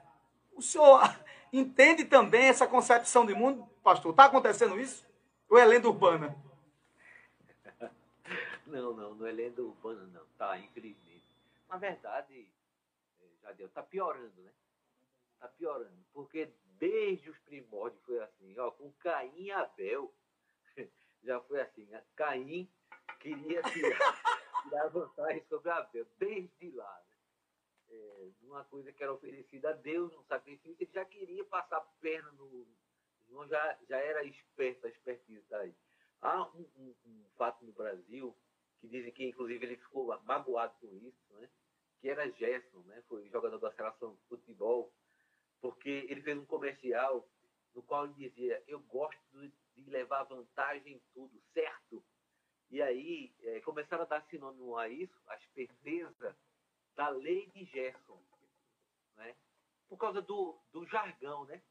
O 0.54 0.62
senhor 0.62 1.00
entende 1.52 2.04
também 2.04 2.44
essa 2.44 2.66
concepção 2.66 3.26
de 3.26 3.34
mundo, 3.34 3.68
pastor? 3.82 4.10
Está 4.10 4.26
acontecendo 4.26 4.78
isso? 4.78 5.04
Ou 5.48 5.58
é 5.58 5.64
lenda 5.64 5.88
urbana? 5.88 6.36
Não, 8.64 8.94
não, 8.94 9.14
não 9.14 9.26
é 9.26 9.32
lenda 9.32 9.60
urbana, 9.60 10.08
não. 10.14 10.22
Tá, 10.38 10.56
infelizmente. 10.56 11.01
Na 11.72 11.78
verdade, 11.78 12.52
eh, 13.22 13.28
Jadel, 13.40 13.70
tá 13.70 13.82
piorando, 13.82 14.42
né? 14.42 14.52
Tá 15.38 15.48
piorando. 15.48 16.04
Porque 16.12 16.52
desde 16.78 17.30
os 17.30 17.38
primórdios 17.38 18.02
foi 18.04 18.20
assim, 18.20 18.58
ó, 18.58 18.70
com 18.72 18.92
Caim 18.92 19.32
e 19.40 19.50
Abel, 19.50 20.14
já 21.24 21.40
foi 21.40 21.62
assim. 21.62 21.86
né? 21.86 22.04
Caim 22.14 22.70
queria 23.20 23.62
tirar, 23.62 23.98
tirar 24.64 24.88
vantagem 24.88 25.42
sobre 25.48 25.70
Abel, 25.70 26.06
desde 26.18 26.70
lá. 26.72 27.02
Né? 27.08 27.16
É, 27.88 28.28
uma 28.42 28.64
coisa 28.66 28.92
que 28.92 29.02
era 29.02 29.14
oferecida 29.14 29.70
a 29.70 29.72
Deus, 29.72 30.14
um 30.14 30.24
sacrifício, 30.24 30.76
ele 30.78 30.92
já 30.92 31.06
queria 31.06 31.42
passar 31.46 31.78
a 31.78 31.80
perna 32.02 32.30
no. 32.32 32.66
João 33.30 33.48
já, 33.48 33.78
já 33.88 33.96
era 33.96 34.22
esperto, 34.24 34.86
a 34.86 34.90
expertise 34.90 35.42
daí. 35.48 35.74
Há 36.20 36.42
um, 36.48 36.68
um- 36.76 36.94
um 37.06 37.24
fato 37.38 37.64
no 37.64 37.72
Brasil, 37.72 38.36
que 38.78 38.86
dizem 38.88 39.10
que 39.10 39.24
inclusive 39.24 39.64
ele 39.64 39.76
ficou 39.78 40.06
magoado 40.24 40.74
com 40.78 40.94
isso, 40.98 41.32
né? 41.40 41.48
Que 42.02 42.10
era 42.10 42.28
Gerson, 42.32 42.80
né? 42.80 43.00
foi 43.08 43.28
jogador 43.28 43.58
da 43.58 43.70
seleção 43.70 44.14
de 44.16 44.22
futebol, 44.24 44.92
porque 45.60 46.04
ele 46.08 46.20
fez 46.20 46.36
um 46.36 46.44
comercial 46.44 47.26
no 47.72 47.82
qual 47.84 48.06
ele 48.06 48.28
dizia: 48.28 48.60
Eu 48.66 48.80
gosto 48.80 49.48
de 49.76 49.88
levar 49.88 50.24
vantagem 50.24 50.94
em 50.94 51.02
tudo, 51.14 51.40
certo? 51.54 52.04
E 52.68 52.82
aí 52.82 53.32
eh, 53.42 53.60
começaram 53.60 54.02
a 54.02 54.06
dar 54.06 54.22
sinônimo 54.24 54.76
a 54.76 54.88
isso, 54.88 55.14
a 55.28 55.36
esperteza 55.36 56.36
da 56.96 57.08
lei 57.08 57.46
de 57.54 57.64
Gerson, 57.66 58.20
né? 59.16 59.36
por 59.88 59.96
causa 59.96 60.20
do, 60.20 60.58
do 60.72 60.84
jargão, 60.86 61.44
né? 61.44 61.62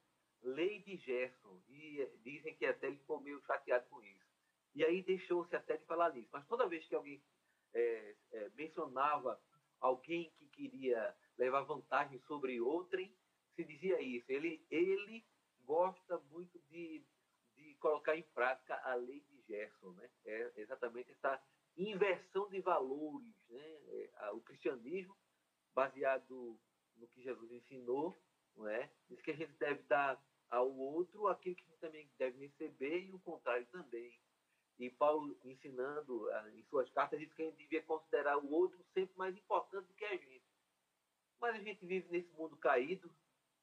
Lei 0.44 0.82
de 0.84 0.96
Gerson. 0.98 1.62
E 1.68 2.02
eh, 2.02 2.12
dizem 2.24 2.56
que 2.56 2.66
até 2.66 2.88
ele 2.88 2.98
ficou 2.98 3.20
meio 3.20 3.42
chateado 3.42 3.86
com 3.90 4.02
isso. 4.02 4.26
E 4.74 4.86
aí 4.86 5.04
deixou-se 5.04 5.54
até 5.56 5.76
de 5.76 5.86
falar 5.86 6.14
nisso. 6.14 6.30
Mas 6.32 6.48
toda 6.48 6.70
vez 6.70 6.86
que 6.86 6.96
alguém 6.96 7.22
eh, 7.74 8.16
eh, 8.32 8.50
mencionava 8.56 9.38
alguém 9.82 10.32
que 10.38 10.46
queria 10.48 11.16
levar 11.38 11.62
vantagem 11.64 12.20
sobre 12.22 12.62
outrem, 12.62 13.14
se 13.56 13.64
dizia 13.64 14.00
isso. 14.02 14.32
Ele, 14.32 14.66
ele 14.70 15.26
gosta 15.66 16.18
muito 16.32 16.60
de, 16.70 17.04
de 17.56 17.76
colocar 17.76 18.16
em 18.16 18.24
prática 18.24 18.76
a 18.84 18.96
lei 18.96 19.20
de 19.22 19.42
Gerson, 19.48 19.92
né? 19.92 20.10
É 20.26 20.54
exatamente 20.58 21.12
essa 21.12 21.42
inversão 21.76 22.50
de 22.50 22.62
valores, 22.62 23.36
né? 23.50 23.80
É, 24.20 24.32
O 24.32 24.42
cristianismo, 24.42 25.18
baseado 25.74 26.60
no 26.96 27.08
que 27.08 27.22
Jesus 27.22 27.52
ensinou, 27.52 28.22
não 28.56 28.68
é? 28.68 28.92
Diz 29.10 29.22
que 29.22 29.32
a 29.32 29.36
gente 29.36 29.54
deve 29.54 29.82
dar 29.84 30.22
ao 30.50 30.70
outro 30.70 31.28
aquilo 31.28 31.56
que 31.56 31.64
a 31.64 31.68
gente 31.68 31.80
também 31.80 32.12
deve 32.18 32.46
receber 32.46 33.06
e 33.06 33.14
o 33.14 33.20
contrário 33.20 33.66
também. 33.68 34.14
E 34.82 34.90
Paulo, 34.90 35.38
ensinando 35.44 36.28
ah, 36.32 36.50
em 36.56 36.64
suas 36.64 36.90
cartas, 36.90 37.20
diz 37.20 37.32
que 37.34 37.44
a 37.44 37.46
gente 37.46 37.58
devia 37.58 37.84
considerar 37.84 38.38
o 38.38 38.52
outro 38.52 38.84
sempre 38.94 39.16
mais 39.16 39.36
importante 39.38 39.86
do 39.86 39.94
que 39.94 40.06
a 40.06 40.18
gente. 40.18 40.44
Mas 41.40 41.56
a 41.56 41.60
gente 41.60 41.86
vive 41.86 42.10
nesse 42.10 42.32
mundo 42.34 42.58
caído 42.58 43.14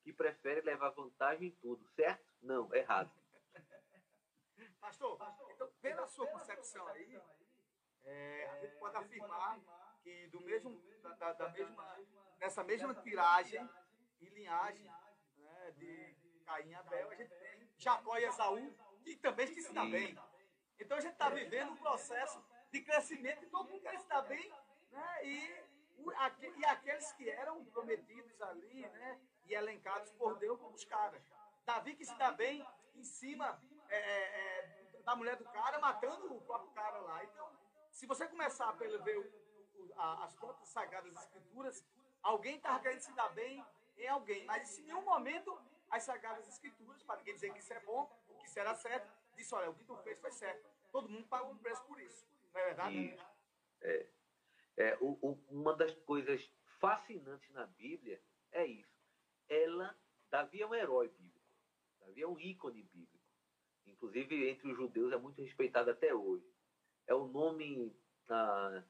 que 0.05 0.12
prefere 0.12 0.61
levar 0.61 0.90
vantagem 0.90 1.49
em 1.49 1.51
tudo, 1.57 1.85
certo? 1.97 2.24
Não, 2.40 2.73
errado. 2.73 3.11
Pastor, 4.81 5.19
então, 5.51 5.69
pela 5.82 6.07
sua 6.07 6.27
concepção 6.28 6.86
aí, 6.89 7.20
é, 8.05 8.49
a 8.51 8.61
gente 8.61 8.77
pode 8.78 8.97
afirmar 8.97 9.61
que 10.03 10.28
do 10.28 10.40
mesmo, 10.40 10.81
da, 11.03 11.12
da- 11.15 11.32
da 11.32 11.49
mesma, 11.51 11.99
nessa 12.39 12.62
mesma 12.62 12.95
tiragem 12.95 13.69
e 14.20 14.28
linhagem 14.31 14.86
né, 15.36 15.70
de 15.73 16.15
Caim 16.45 16.70
e 16.70 16.74
Abel, 16.74 17.11
a 17.11 17.15
gente 17.16 17.35
tem 17.35 17.69
Jacó 17.77 18.16
e 18.19 18.24
Esaú, 18.24 18.73
que 19.03 19.16
também 19.16 19.47
se 19.49 19.73
dá 19.73 19.85
bem. 19.85 20.16
Então 20.78 20.96
a 20.96 21.00
gente 21.00 21.12
está 21.12 21.28
vivendo 21.28 21.72
um 21.72 21.76
processo 21.76 22.42
de 22.70 22.80
crescimento 22.82 23.44
e 23.44 23.48
todo 23.48 23.68
mundo 23.68 23.80
quer 23.82 24.00
dar 24.05 24.22
bem, 24.22 24.52
né? 24.92 25.24
E, 25.26 25.62
o- 25.98 26.12
e 26.59 26.64
aqueles 26.66 27.12
que 27.12 27.28
eram 27.28 27.64
prometidos 27.66 28.40
ali, 28.42 28.82
né? 28.88 29.20
E 29.46 29.55
elencados 29.55 30.10
por 30.12 30.36
Deus 30.38 30.59
como 30.60 30.74
os 30.74 30.84
caras. 30.84 31.22
Davi 31.64 31.94
que 31.94 32.05
se 32.05 32.14
dá 32.16 32.30
bem 32.30 32.66
em 32.94 33.05
cima 33.05 33.60
é, 33.88 33.96
é, 33.96 34.59
é, 34.94 35.02
da 35.02 35.16
mulher 35.16 35.36
do 35.36 35.44
cara, 35.46 35.78
matando 35.78 36.34
o 36.34 36.40
próprio 36.42 36.70
cara 36.72 36.98
lá. 36.98 37.24
Então, 37.24 37.50
se 37.90 38.06
você 38.06 38.26
começar 38.28 38.68
a 38.68 38.72
ver 38.72 39.18
o- 39.18 39.82
o- 39.82 39.94
a- 39.96 40.24
as 40.24 40.34
próprias 40.34 40.68
sagradas 40.68 41.12
escrituras, 41.16 41.84
alguém 42.22 42.56
estava 42.56 42.78
querendo 42.80 43.00
se 43.00 43.12
dar 43.12 43.30
bem 43.30 43.64
em 43.96 44.06
alguém. 44.09 44.44
Mas 44.44 44.78
em 44.78 44.82
nenhum 44.82 45.02
momento 45.02 45.59
as 45.90 46.02
sagradas 46.02 46.46
escrituras, 46.48 47.02
para 47.02 47.16
ninguém 47.16 47.34
dizer 47.34 47.52
que 47.52 47.60
isso 47.60 47.72
é 47.72 47.80
bom, 47.80 48.06
que 48.38 48.46
isso 48.46 48.59
era 48.60 48.74
certo, 48.74 49.10
disse, 49.39 49.55
olha, 49.55 49.70
o 49.70 49.74
que 49.74 49.85
tu 49.85 49.97
fez 49.98 50.19
foi 50.19 50.31
certo. 50.31 50.69
Todo 50.93 51.09
mundo 51.09 51.27
pagou 51.28 51.52
um 51.52 51.59
preço 51.59 51.82
por 51.86 52.01
isso. 52.01 52.27
Não 52.52 52.60
é 52.60 52.65
verdade? 52.66 52.97
É, 53.82 54.06
é, 54.77 54.98
o- 55.01 55.19
o- 55.23 55.39
uma 55.51 55.74
das 55.74 55.94
coisas 56.01 56.51
fascinantes 56.81 57.51
na 57.52 57.66
Bíblia 57.66 58.23
é 58.52 58.66
isso. 58.66 58.97
Ela, 59.48 59.97
Davi 60.31 60.62
é 60.62 60.66
um 60.66 60.74
herói 60.74 61.09
bíblico. 61.09 61.39
Davi 62.01 62.23
é 62.23 62.27
um 62.28 62.39
ícone 62.39 62.82
bíblico. 62.82 63.19
Inclusive, 63.86 64.48
entre 64.48 64.70
os 64.70 64.77
judeus 64.77 65.12
é 65.12 65.16
muito 65.16 65.40
respeitado 65.43 65.90
até 65.90 66.15
hoje. 66.15 66.44
É 67.06 67.15
o 67.15 67.27
nome 67.27 67.97
ah, 68.28 68.82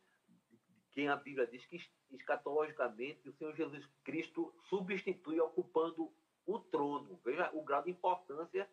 quem 0.93 1.09
a 1.09 1.16
Bíblia 1.16 1.47
diz 1.47 1.65
que 1.66 1.77
es- 1.77 1.91
escatologicamente 2.11 3.29
o 3.29 3.33
Senhor 3.35 3.55
Jesus 3.55 3.87
Cristo 4.03 4.53
substitui 4.69 5.41
ocupando 5.41 6.12
o 6.47 6.59
trono. 6.59 7.20
Veja 7.25 7.51
o 7.55 7.62
grau 7.62 7.83
de 7.83 7.91
importância 7.91 8.69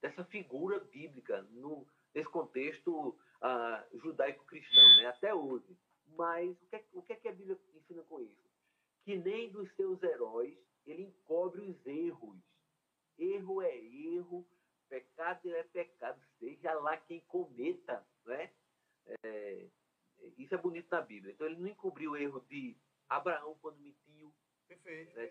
dessa 0.00 0.24
figura 0.24 0.78
bíblica 0.80 1.42
no, 1.50 1.86
nesse 2.14 2.28
contexto 2.30 3.18
ah, 3.40 3.84
judaico-cristão, 3.94 4.96
né? 4.96 5.06
até 5.06 5.34
hoje. 5.34 5.76
Mas 6.16 6.50
o 6.62 6.66
que, 6.66 6.76
é, 6.76 6.84
o 6.92 7.02
que 7.02 7.12
é 7.12 7.16
que 7.16 7.28
a 7.28 7.32
Bíblia 7.32 7.58
ensina 7.74 8.02
com 8.04 8.20
isso? 8.20 8.48
Que 9.04 9.16
nem 9.16 9.50
dos 9.50 9.70
seus 9.76 10.02
heróis 10.02 10.58
ele 10.86 11.02
encobre 11.02 11.60
os 11.62 11.86
erros. 11.86 12.38
Erro 13.18 13.62
é 13.62 13.76
erro, 13.76 14.46
pecado 14.88 15.54
é 15.54 15.62
pecado, 15.64 16.20
seja 16.38 16.72
lá 16.74 16.96
quem 16.96 17.20
cometa. 17.22 18.06
Né? 18.24 18.52
É, 19.22 19.68
isso 20.36 20.54
é 20.54 20.58
bonito 20.58 20.88
na 20.90 21.00
Bíblia. 21.00 21.32
Então 21.32 21.46
ele 21.46 21.60
não 21.60 21.68
encobriu 21.68 22.12
o 22.12 22.16
erro 22.16 22.40
de 22.48 22.76
Abraão 23.08 23.56
quando 23.60 23.78
mentiu, 23.78 24.34
Perfeito. 24.66 25.16
né? 25.16 25.30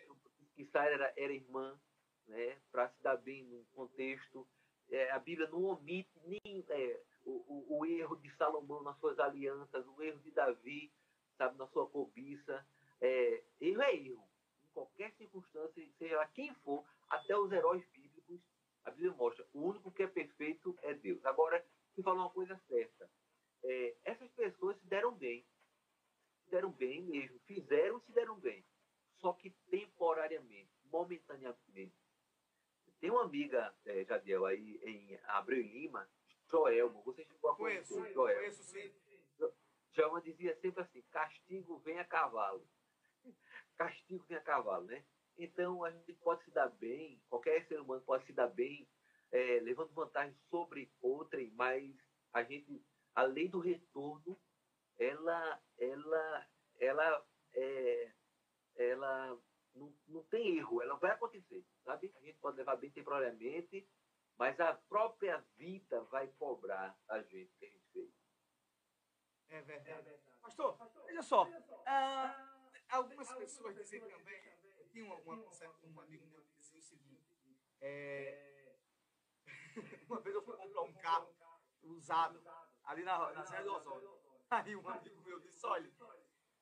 que 0.56 0.66
Sara 0.66 0.92
era, 0.92 1.14
era 1.16 1.34
irmã, 1.34 1.80
né? 2.28 2.60
para 2.72 2.90
se 2.90 3.02
dar 3.02 3.18
bem 3.18 3.44
num 3.44 3.64
contexto. 3.74 4.48
É, 4.90 5.12
a 5.12 5.20
Bíblia 5.20 5.50
não 5.50 5.64
omite 5.64 6.10
nem 6.26 6.66
é, 6.70 7.02
o, 7.26 7.32
o, 7.48 7.80
o 7.80 7.86
erro 7.86 8.16
de 8.18 8.34
Salomão 8.36 8.82
nas 8.82 8.98
suas 9.00 9.20
alianças, 9.20 9.86
o 9.88 10.02
erro 10.02 10.20
de 10.20 10.32
Davi, 10.32 10.92
sabe, 11.38 11.58
na 11.58 11.68
sua 11.68 11.88
cobiça. 11.90 12.66
É, 13.02 13.44
erro 13.60 13.82
é 13.82 13.96
erro. 13.96 14.28
Em 14.64 14.68
qualquer 14.74 15.12
circunstância, 15.14 15.84
seja 15.98 16.26
quem 16.28 16.54
for, 16.56 16.86
até 17.10 17.38
os 17.38 17.52
heróis 17.52 17.86
bíblicos, 17.90 18.42
a 18.84 18.92
Bíblia 18.92 19.14
mostra, 19.14 19.46
o 19.54 19.62
único 19.62 19.92
que 19.92 20.04
é 20.04 20.08
perfeito 20.08 20.78
é 20.82 20.94
Deus. 20.94 21.24
Agora, 21.26 21.64
se 21.94 22.02
falar 22.02 22.22
uma 22.22 22.30
coisa 22.30 22.58
certa, 22.68 23.10
é, 23.64 23.96
essas 24.06 24.32
pessoas 24.32 24.78
se 24.80 24.88
deram 24.88 25.14
bem. 25.14 25.46
Se 26.44 26.52
deram 26.52 26.72
bem 26.72 27.02
mesmo, 27.02 27.38
fizeram 27.40 27.98
e 27.98 28.02
se 28.02 28.12
deram 28.14 28.40
bem. 28.40 28.64
Só 29.20 29.34
que 29.34 29.50
temporariamente, 29.70 30.72
momentaneamente. 30.86 31.94
Tem 33.00 33.12
uma 33.12 33.24
amiga, 33.24 33.74
é, 33.86 34.04
Jadiel, 34.06 34.46
aí 34.46 34.80
em 34.84 35.20
Abreu 35.26 35.60
e 35.60 35.68
Lima, 35.68 36.10
Joelma. 36.50 37.02
Você 37.02 37.24
chegou 37.26 37.52
a 37.52 37.56
Conheço, 37.56 37.94
conhecer 37.94 38.14
Joelma. 38.14 38.40
conheço 38.40 38.64
sim. 38.64 38.92
Joelma 39.94 40.22
dizia 40.22 40.56
sempre 40.60 40.82
assim: 40.82 41.02
castigo 41.12 41.78
vem 41.80 42.00
a 42.00 42.06
cavalo. 42.06 42.68
Castigo 43.78 44.26
vem 44.28 44.38
a 44.38 44.42
cavalo, 44.42 44.86
né? 44.86 45.04
Então 45.38 45.84
a 45.84 45.92
gente 45.92 46.14
pode 46.14 46.44
se 46.44 46.52
dar 46.52 46.70
bem, 46.70 47.22
qualquer 47.30 47.66
ser 47.68 47.80
humano 47.80 48.02
pode 48.02 48.26
se 48.26 48.34
dar 48.34 48.48
bem, 48.48 48.90
é, 49.32 49.60
levando 49.60 49.94
vantagem 49.94 50.36
sobre 50.50 50.92
outrem, 51.00 51.52
mas 51.52 51.96
a 52.34 52.44
gente, 52.44 52.84
a 53.14 53.24
lei 53.24 53.48
do 53.48 53.60
retorno, 53.60 54.40
ela, 54.98 55.62
ela, 55.78 56.48
ela, 56.80 57.26
é, 57.54 58.12
ela 58.76 59.40
não, 59.78 59.94
não 60.08 60.24
tem 60.24 60.58
erro, 60.58 60.82
ela 60.82 60.96
vai 60.96 61.12
acontecer, 61.12 61.66
sabe? 61.84 62.14
A 62.16 62.22
gente 62.22 62.40
pode 62.40 62.58
levar 62.58 62.76
bem 62.76 62.92
temporariamente, 62.92 63.88
Mas 64.38 64.60
a 64.60 64.74
própria 64.74 65.40
vida 65.56 66.02
vai 66.06 66.28
cobrar 66.28 66.96
a 67.08 67.22
gente 67.24 67.56
que 67.58 67.66
a 67.66 67.70
gente 67.70 67.88
fez. 67.92 68.14
É 69.50 69.62
verdade. 69.62 70.12
Pastor, 70.42 70.78
veja 71.06 71.24
só. 71.24 71.48
ah, 71.86 72.60
algumas 72.90 73.34
pessoas 73.34 73.76
dizem 73.76 74.02
também. 74.02 74.42
Tinha 74.92 75.06
uma, 75.06 75.16
uma, 75.16 75.36
um 75.84 76.00
amigo 76.02 76.26
meu 76.28 76.42
que 76.44 76.54
dizia 76.56 76.80
o 76.80 76.84
seguinte. 76.84 77.26
é, 77.82 78.76
uma 80.08 80.20
vez 80.22 80.36
eu 80.36 80.42
fui 80.44 80.56
comprar 80.56 80.82
um 80.82 80.94
carro 80.94 81.36
usado 81.84 82.42
ali 82.84 83.04
na, 83.04 83.32
na 83.34 83.46
Serra 83.46 83.64
do 83.64 83.74
Osório. 83.74 84.20
Aí 84.50 84.76
um 84.76 84.88
amigo 84.88 85.22
meu 85.22 85.40
disse: 85.40 85.66
olha, 85.66 85.92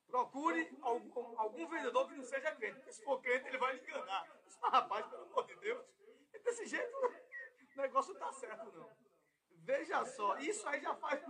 procure 0.08 0.70
algum, 0.82 1.40
algum 1.40 1.68
vendedor 1.68 2.08
que 2.08 2.16
não 2.16 2.24
seja 2.24 2.52
crente, 2.56 2.76
porque 2.76 2.94
se 2.94 3.04
for 3.04 3.22
crente 3.22 3.48
ele 3.48 3.58
vai 3.58 3.76
lhe 3.76 3.82
enganar. 3.82 4.26
Eu 4.28 4.36
disse, 4.46 4.58
"Mas, 4.62 4.72
rapaz, 4.72 5.06
pelo 5.08 5.24
amor 5.24 5.46
de 5.46 5.56
Deus, 5.58 5.86
desse 6.44 6.66
jeito 6.68 6.96
o 7.76 7.82
negócio 7.82 8.14
não 8.14 8.20
tá 8.22 8.32
certo, 8.32 8.72
não. 8.78 8.90
Veja 9.66 10.06
só, 10.06 10.38
isso 10.38 10.68
aí 10.70 10.80
já 10.82 10.96
faz 10.96 11.22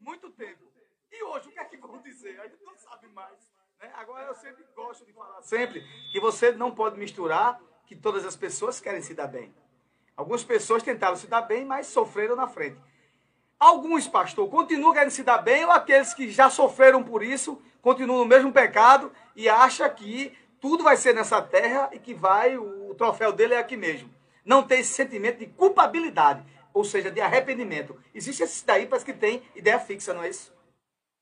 muito 0.00 0.30
tempo. 0.30 0.72
E 1.10 1.22
hoje, 1.24 1.48
o 1.48 1.52
que 1.52 1.58
é 1.58 1.64
que 1.64 1.76
vão 1.76 2.00
dizer? 2.00 2.40
A 2.40 2.46
gente 2.46 2.62
não 2.64 2.76
sabe 2.78 3.08
mais. 3.08 3.36
né? 3.78 3.92
Agora, 3.96 4.26
eu 4.26 4.34
sempre 4.34 4.64
gosto 4.74 5.04
de 5.04 5.12
falar 5.12 5.42
sempre 5.42 5.84
que 6.12 6.20
você 6.20 6.52
não 6.52 6.74
pode 6.74 6.96
misturar 6.98 7.60
que 7.86 7.96
todas 7.96 8.24
as 8.24 8.36
pessoas 8.36 8.80
querem 8.80 9.02
se 9.02 9.12
dar 9.12 9.26
bem. 9.26 9.54
Algumas 10.16 10.44
pessoas 10.44 10.82
tentaram 10.82 11.16
se 11.16 11.26
dar 11.26 11.42
bem, 11.42 11.64
mas 11.64 11.88
sofreram 11.88 12.36
na 12.36 12.46
frente. 12.46 12.80
Alguns, 13.58 14.06
pastor, 14.08 14.48
continuam 14.48 14.92
querendo 14.94 15.10
se 15.10 15.22
dar 15.24 15.38
bem, 15.38 15.64
ou 15.64 15.72
aqueles 15.72 16.14
que 16.14 16.30
já 16.30 16.48
sofreram 16.48 17.02
por 17.02 17.22
isso, 17.22 17.60
continuam 17.82 18.20
no 18.20 18.24
mesmo 18.24 18.52
pecado 18.52 19.12
e 19.34 19.48
acham 19.48 19.88
que 19.94 20.36
tudo 20.60 20.84
vai 20.84 20.96
ser 20.96 21.14
nessa 21.14 21.40
terra 21.40 21.90
e 21.92 21.98
que 21.98 22.12
vai, 22.14 22.56
o 22.56 22.94
troféu 22.94 23.32
dele 23.32 23.54
é 23.54 23.58
aqui 23.58 23.76
mesmo. 23.76 24.12
Não 24.44 24.66
tem 24.66 24.80
esse 24.80 24.92
sentimento 24.92 25.38
de 25.38 25.46
culpabilidade, 25.46 26.44
ou 26.72 26.84
seja, 26.84 27.10
de 27.10 27.20
arrependimento. 27.20 27.98
Existe 28.14 28.42
esse 28.42 28.64
daí, 28.64 28.86
parece 28.86 29.04
que 29.04 29.12
tem 29.12 29.42
ideia 29.54 29.78
fixa, 29.78 30.12
não 30.12 30.22
é 30.22 30.28
isso? 30.28 30.54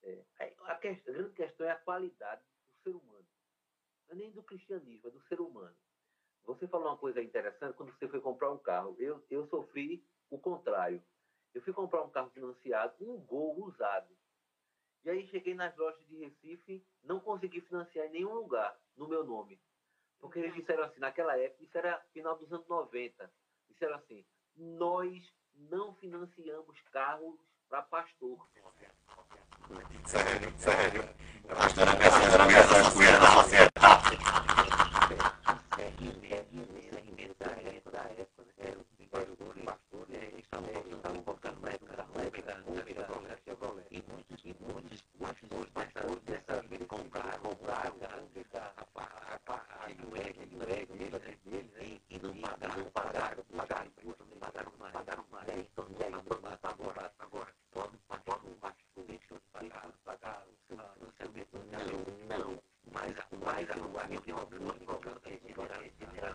É, 0.03 0.53
A, 0.67 0.75
questão, 0.75 1.15
a 1.15 1.17
grande 1.17 1.35
questão 1.35 1.67
é 1.67 1.71
a 1.71 1.77
qualidade 1.77 2.43
do 2.67 2.73
ser 2.83 2.91
humano. 2.91 3.27
Não 4.09 4.17
é 4.17 4.19
nem 4.19 4.31
do 4.31 4.43
cristianismo, 4.43 5.09
é 5.09 5.11
do 5.11 5.21
ser 5.23 5.41
humano. 5.41 5.75
Você 6.45 6.67
falou 6.67 6.89
uma 6.89 6.97
coisa 6.97 7.23
interessante 7.23 7.77
quando 7.77 7.93
você 7.93 8.09
foi 8.09 8.21
comprar 8.21 8.51
um 8.51 8.59
carro. 8.59 8.97
Eu, 8.99 9.23
eu 9.31 9.47
sofri 9.49 10.03
o 10.31 10.39
contrário. 10.39 11.03
Eu 11.55 11.61
fui 11.61 11.73
comprar 11.73 12.03
um 12.03 12.11
carro 12.11 12.31
financiado, 12.31 12.95
um 13.01 13.19
Gol 13.19 13.65
usado. 13.65 14.09
E 15.05 15.11
aí 15.11 15.27
cheguei 15.29 15.55
nas 15.55 15.77
lojas 15.77 16.07
de 16.09 16.17
Recife, 16.17 16.85
não 17.03 17.21
consegui 17.21 17.61
financiar 17.63 18.07
em 18.07 18.11
nenhum 18.13 18.35
lugar 18.35 18.77
no 18.97 19.09
meu 19.09 19.25
nome. 19.25 19.61
Porque 20.21 20.39
eles 20.39 20.55
disseram 20.55 20.85
assim, 20.85 21.01
naquela 21.01 21.39
época, 21.39 21.63
isso 21.63 21.79
era 21.79 21.99
final 22.13 22.37
dos 22.37 22.53
anos 22.53 22.67
90. 22.67 23.31
Disseram 23.69 23.97
assim, 23.97 24.25
nós 24.57 25.33
não 25.55 25.95
financiamos 25.95 26.81
carros 26.93 27.39
para 27.69 27.83
pastor. 27.83 28.39
Sério, 30.05 30.53
sério. 30.59 31.03
A 31.49 31.55
Cassiana 31.55 32.47
me 32.47 32.55
arranca 32.55 33.19
na 33.21 33.43
sociedade. 33.43 33.79
E 36.49 36.55
muitos, 36.57 36.99
e 44.49 44.57
muitos, 44.65 45.05
muitos 45.21 45.71
pastores 45.73 46.23
dessa 46.23 46.63
vida 46.63 46.87
compraram, 46.87 47.39
compraram, 47.41 47.95
e 49.89 50.05
o 50.07 50.17
ego, 50.17 50.43
e 50.51 50.57
o 50.57 50.63
ego 50.63 50.97
deles, 50.97 52.01
e 52.09 52.19
não 52.19 52.35
pagaram, 52.41 52.77
não 52.79 52.91
pagaram, 52.91 53.45
pagaram 53.55 53.87
imposto, 53.87 54.25
não 54.25 54.39
pagaram 54.39 54.73
mais, 54.79 54.93
pagaram 54.93 55.25
mais. 55.31 55.49
Então, 55.49 55.87
e 55.91 56.03
aí, 56.03 56.15
agora, 56.15 56.59
agora, 56.63 57.13
agora, 57.19 57.55
todo 57.73 57.99
pastor, 58.09 58.41
pastor, 58.61 59.05
deixou 59.07 59.37
de 59.37 59.45
pagar, 59.53 59.93
pagaram, 60.05 60.47
financiamento, 60.67 61.59
não, 61.71 62.39
não. 62.39 62.63
Mas, 62.91 63.15
mas, 63.45 63.71
a 63.71 64.09
minha 64.09 64.21
problema, 64.21 64.73
o 64.73 64.79
problema 64.79 65.21
é 65.27 65.39
general, 65.47 66.35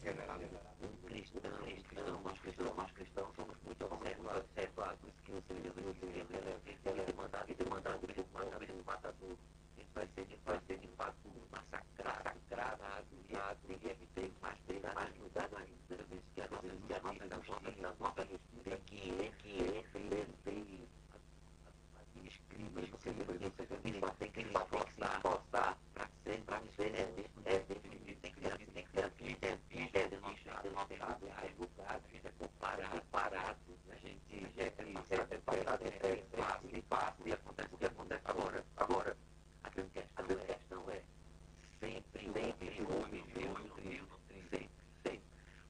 general, 0.00 0.38
general. 0.38 0.74
Um 0.80 1.08
cristão, 1.08 1.50
um 1.50 1.82
cristão, 1.82 2.22
nós 2.22 2.38
cristãos, 2.40 2.76
nós 2.76 2.92
cristãos 2.92 3.34
somos 3.34 3.56
muito 3.64 3.84
observados, 3.84 4.44
observados, 4.44 5.10
que 5.24 5.32
o 5.32 5.42
Senhor 5.42 5.62
Jesus, 5.62 5.86
o 5.86 6.00
Senhor 6.00 6.14
Jesus, 6.14 6.68
ele 6.84 7.00
é 7.00 7.12
mandado, 7.14 7.50
ele 7.50 7.62
é 7.62 7.68
mandado, 7.68 8.00
ele 8.04 8.20
é 8.20 8.24
mandado, 8.32 8.62
ele 8.62 8.72
é 8.72 8.82
matador. 8.86 9.36
Ele 9.76 9.86
vai 9.94 10.06
ser, 10.14 10.20
ele 10.20 10.40
vai 10.44 10.60
ser 10.66 10.78
de 10.78 10.88
fato 10.88 11.16
massacrado, 11.50 12.24
massacrado, 12.24 13.06
viado, 13.28 13.58
ninguém 13.68 13.96
tem 14.14 14.32
mais, 14.40 14.58
tem 14.66 14.80
mais 14.80 15.18
lugar 15.18 15.50
ainda. 15.56 16.04
Que 16.34 16.40
a 16.40 16.48
nossa 16.48 17.28
justiça, 17.44 17.88
a 17.88 17.94
nossa 18.02 18.26
justiça 18.26 18.62
tem 18.64 18.78
que 18.86 19.10
é, 19.20 19.32
que 19.38 19.60
é, 19.60 19.82
tem, 19.92 20.26
tem, 20.44 20.88
escribas, 22.24 22.88
você 22.90 23.12
tem 24.18 24.30
que 24.30 24.42
se 24.42 24.48
esforçar, 24.48 25.16
esforçar 25.16 25.78
para 25.94 26.08
ser, 26.24 26.40
para 26.42 26.62
ser, 26.76 26.94
é, 26.94 27.02
é, 27.44 27.54
é, 27.54 27.58
tem 27.60 27.76
que 27.76 28.14
tem 28.16 28.32
que 28.32 28.40
ser, 28.40 28.58
tem 28.58 28.84
que 28.84 28.90
ser 28.90 29.04
aqui, 29.04 29.36
é, 29.42 29.46
é, 29.48 29.90
é, 29.92 30.08
denotado, 30.08 30.68
denotado, 30.68 31.26
é 31.26 31.52
julgado, 31.56 32.02
é 32.12 32.30
comparado, 32.38 33.02
parado, 33.10 33.58
a 33.90 33.94
gente 33.96 34.18
é, 34.58 34.64
é, 34.64 34.66
é, 34.66 35.38
passado, 35.38 35.84
é, 35.84 35.88
é, 35.88 36.24
fácil, 36.36 36.70
é 36.72 36.82
fácil, 36.88 37.26
e 37.26 37.32
acontece 37.32 37.74
o 37.74 37.78
que 37.78 37.84
acontece 37.86 38.22
agora, 38.24 38.64
agora. 38.76 39.16
A 39.62 39.70
grande 39.70 39.90
questão, 39.90 40.12
a 40.16 40.22
grande 40.22 40.46
questão 40.46 40.90
é 40.90 41.02
sempre, 41.80 42.32
sempre, 42.32 42.86
homem, 42.86 43.24
Deus, 43.34 43.72
Cristo, 43.76 44.20
sempre, 44.28 44.70
sempre. 45.02 45.22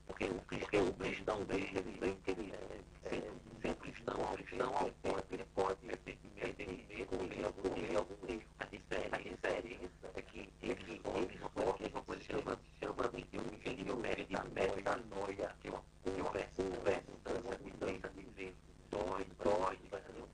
Porque 0.07 0.25
o 0.25 0.41
cristão, 0.41 0.93
o 1.39 1.47
cristão, 1.47 1.79
ele 1.79 1.99
vem, 2.01 2.19
ele 2.27 2.53
é, 2.53 3.11
sempre, 3.11 3.31
sempre 3.63 3.93
cristão, 3.93 4.15
cristão, 4.35 4.75
ele 4.83 4.95
pode, 5.03 5.25
ele 5.31 5.45
pode, 5.55 5.79
ele 5.85 5.97
tem 5.99 6.17
que 6.17 6.29
medo, 6.35 6.61
ele 6.61 6.85
tem 6.89 7.07
comer 7.07 7.45
algum, 7.45 7.63
comer 7.63 7.97
algum 7.97 8.15
erro. 8.29 8.43
A 8.59 8.65
diferença, 8.65 9.17
a 9.17 9.19
diferença 9.19 10.11
é 10.15 10.23
que 10.23 10.51
eles, 10.63 10.89
eles 10.89 11.41
gostam 11.55 11.87
de 11.87 11.93
uma 11.93 12.03
coisa 12.03 12.23
que 12.23 12.33
chama, 12.33 12.59
chama 12.81 13.09
de 13.09 13.39
um 13.39 13.55
engenho 13.55 13.97
médio, 13.97 14.27
médio 14.53 14.83
da 14.83 14.97
noia, 14.97 15.55
que 15.61 15.69
é 15.69 15.71
uma 15.71 15.83
conversa, 16.03 16.63
conversa, 16.63 17.13
dança, 17.25 17.59
mudança 17.63 18.09
de 18.09 18.23
ver, 18.37 18.55
dói, 18.91 19.27
dói, 19.45 19.79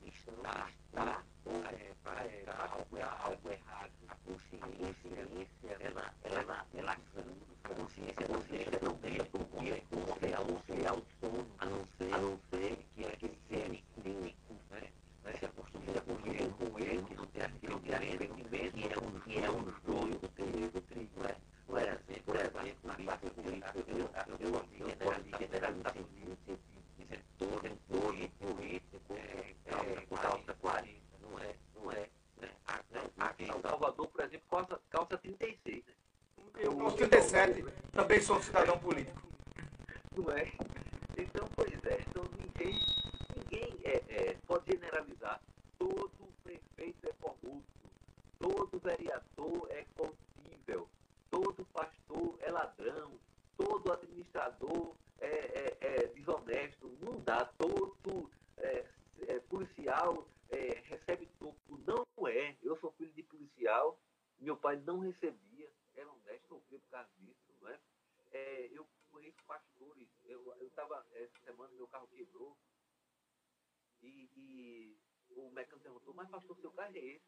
está, 0.06 0.70
está, 0.88 1.22
é, 1.46 1.92
é, 2.06 2.44
algo, 2.48 2.96
é 2.96 3.02
algo 3.02 3.50
errado. 3.50 3.92
A 4.08 4.14
consciência, 4.24 5.78
ela, 5.80 6.14
ela, 6.24 6.66
ela, 6.74 6.96
a 7.64 7.68
consciência, 7.68 8.14
a 8.16 8.28
consciência 8.28 8.80
não 8.82 8.94
deixa 8.94 9.24
com 9.26 9.44
que 9.44 9.70
é 9.70 9.82
como 9.90 10.18
é 10.20 10.34
ao 10.34 10.62
ser 10.66 10.86
autônomo, 10.86 11.46
a 11.58 11.66
não 11.66 11.86
ser, 11.96 12.12
a 12.12 12.18
não 12.18 12.38
ser 12.50 12.78
que 12.94 13.04
é 13.04 13.10
que 13.16 13.30
ser 13.48 13.82
clínico, 13.94 14.54
né? 14.70 14.82
Vai 15.22 15.38
se 15.38 15.46
acostumar 15.46 16.00
com 16.02 16.30
ele, 16.30 16.54
com 16.58 16.78
ele, 16.78 17.02
que 17.02 17.14
não 17.14 17.26
tem 17.26 17.42
aquele 17.42 17.80
que 17.80 17.94
arrependimento, 17.94 18.74
que 18.74 18.92
é 18.92 18.98
um, 18.98 19.20
que 19.20 19.38
é 19.38 19.50
um 19.50 19.64
joio 19.86 20.18
do 20.18 20.28
trigo, 20.28 20.68
do 20.68 20.80
trigo, 20.82 21.20
né? 21.22 21.36
Por 21.66 21.78
exemplo, 21.78 22.22
por 22.26 22.36
exemplo, 22.36 22.78
na 22.84 22.94
parte 22.94 23.30
política, 23.30 23.72
eu, 23.74 23.98
eu, 23.98 24.10
eu 24.38 24.54
ouvi 24.54 24.78
generalizar, 24.78 25.40
generalizar, 25.40 25.94
dizer 26.98 27.24
todo, 27.38 27.78
todo, 27.88 28.28
político, 28.38 29.14
é, 29.14 29.54
é, 29.64 30.06
calça 30.20 30.54
40, 30.60 30.90
não 31.22 31.38
é, 31.38 31.54
não 31.74 31.92
é, 31.92 32.08
né? 32.36 32.50
Aqui 33.18 33.44
em 33.44 33.62
Salvador, 33.62 34.06
por 34.08 34.24
exemplo, 34.24 34.46
calça, 34.50 34.80
calça 34.90 35.16
36, 35.16 35.84
né? 35.86 35.94
Eu, 36.60 36.80
aos 36.80 36.94
37, 36.94 37.64
também 38.14 38.22
sou 38.22 38.40
cidadão 38.40 38.78
político. 38.78 39.22
Não 40.16 40.30
é? 40.30 40.52
Então, 41.18 41.48
pois 41.56 41.72
é, 41.84 42.00
então 42.06 42.22
ninguém, 42.38 42.78
ninguém 43.36 43.80
é, 43.82 44.04
é, 44.08 44.36
pode 44.46 44.70
generalizar. 44.70 45.40
Todo 45.76 46.32
prefeito 46.44 47.08
é 47.08 47.12
corrupto, 47.14 47.90
todo 48.38 48.78
vereador 48.78 49.66
é 49.70 49.84
corruptível, 49.96 50.88
todo 51.28 51.64
pastor 51.72 52.38
é 52.40 52.50
ladrão, 52.52 53.18
todo 53.56 53.92
administrador 53.92 54.94
é, 55.18 55.26
é, 55.26 55.78
é 55.80 56.06
desonesto. 56.06 56.96
Não 57.00 57.20
dá, 57.20 57.44
todo 57.58 58.30
é, 58.58 58.84
é, 59.26 59.40
policial 59.40 60.24
é, 60.50 60.82
recebe 60.84 61.28
topo. 61.40 61.80
Não 61.84 62.28
é. 62.28 62.56
Eu 62.62 62.76
sou 62.78 62.92
filho 62.92 63.12
de 63.12 63.24
policial, 63.24 63.98
meu 64.38 64.56
pai 64.56 64.76
não 64.86 65.00
recebia, 65.00 65.68
era 65.96 66.08
honesto, 66.08 66.46
sofria 66.48 66.78
por 66.78 66.90
causa 66.90 67.10
disso, 67.18 67.52
não 67.60 67.68
é? 67.70 67.80
É, 68.34 68.68
eu 68.72 68.84
conheço 69.12 69.38
pastores. 69.46 70.08
Eu 70.24 70.52
estava, 70.60 71.06
essa 71.14 71.38
semana, 71.44 71.72
meu 71.74 71.86
carro 71.86 72.08
quebrou. 72.08 72.58
E, 74.02 74.28
e 74.36 74.98
o 75.30 75.50
mecânico 75.50 75.78
perguntou, 75.78 76.12
mas 76.14 76.28
pastor, 76.28 76.56
seu 76.58 76.72
carro 76.72 76.96
é 76.96 76.98
esse? 76.98 77.24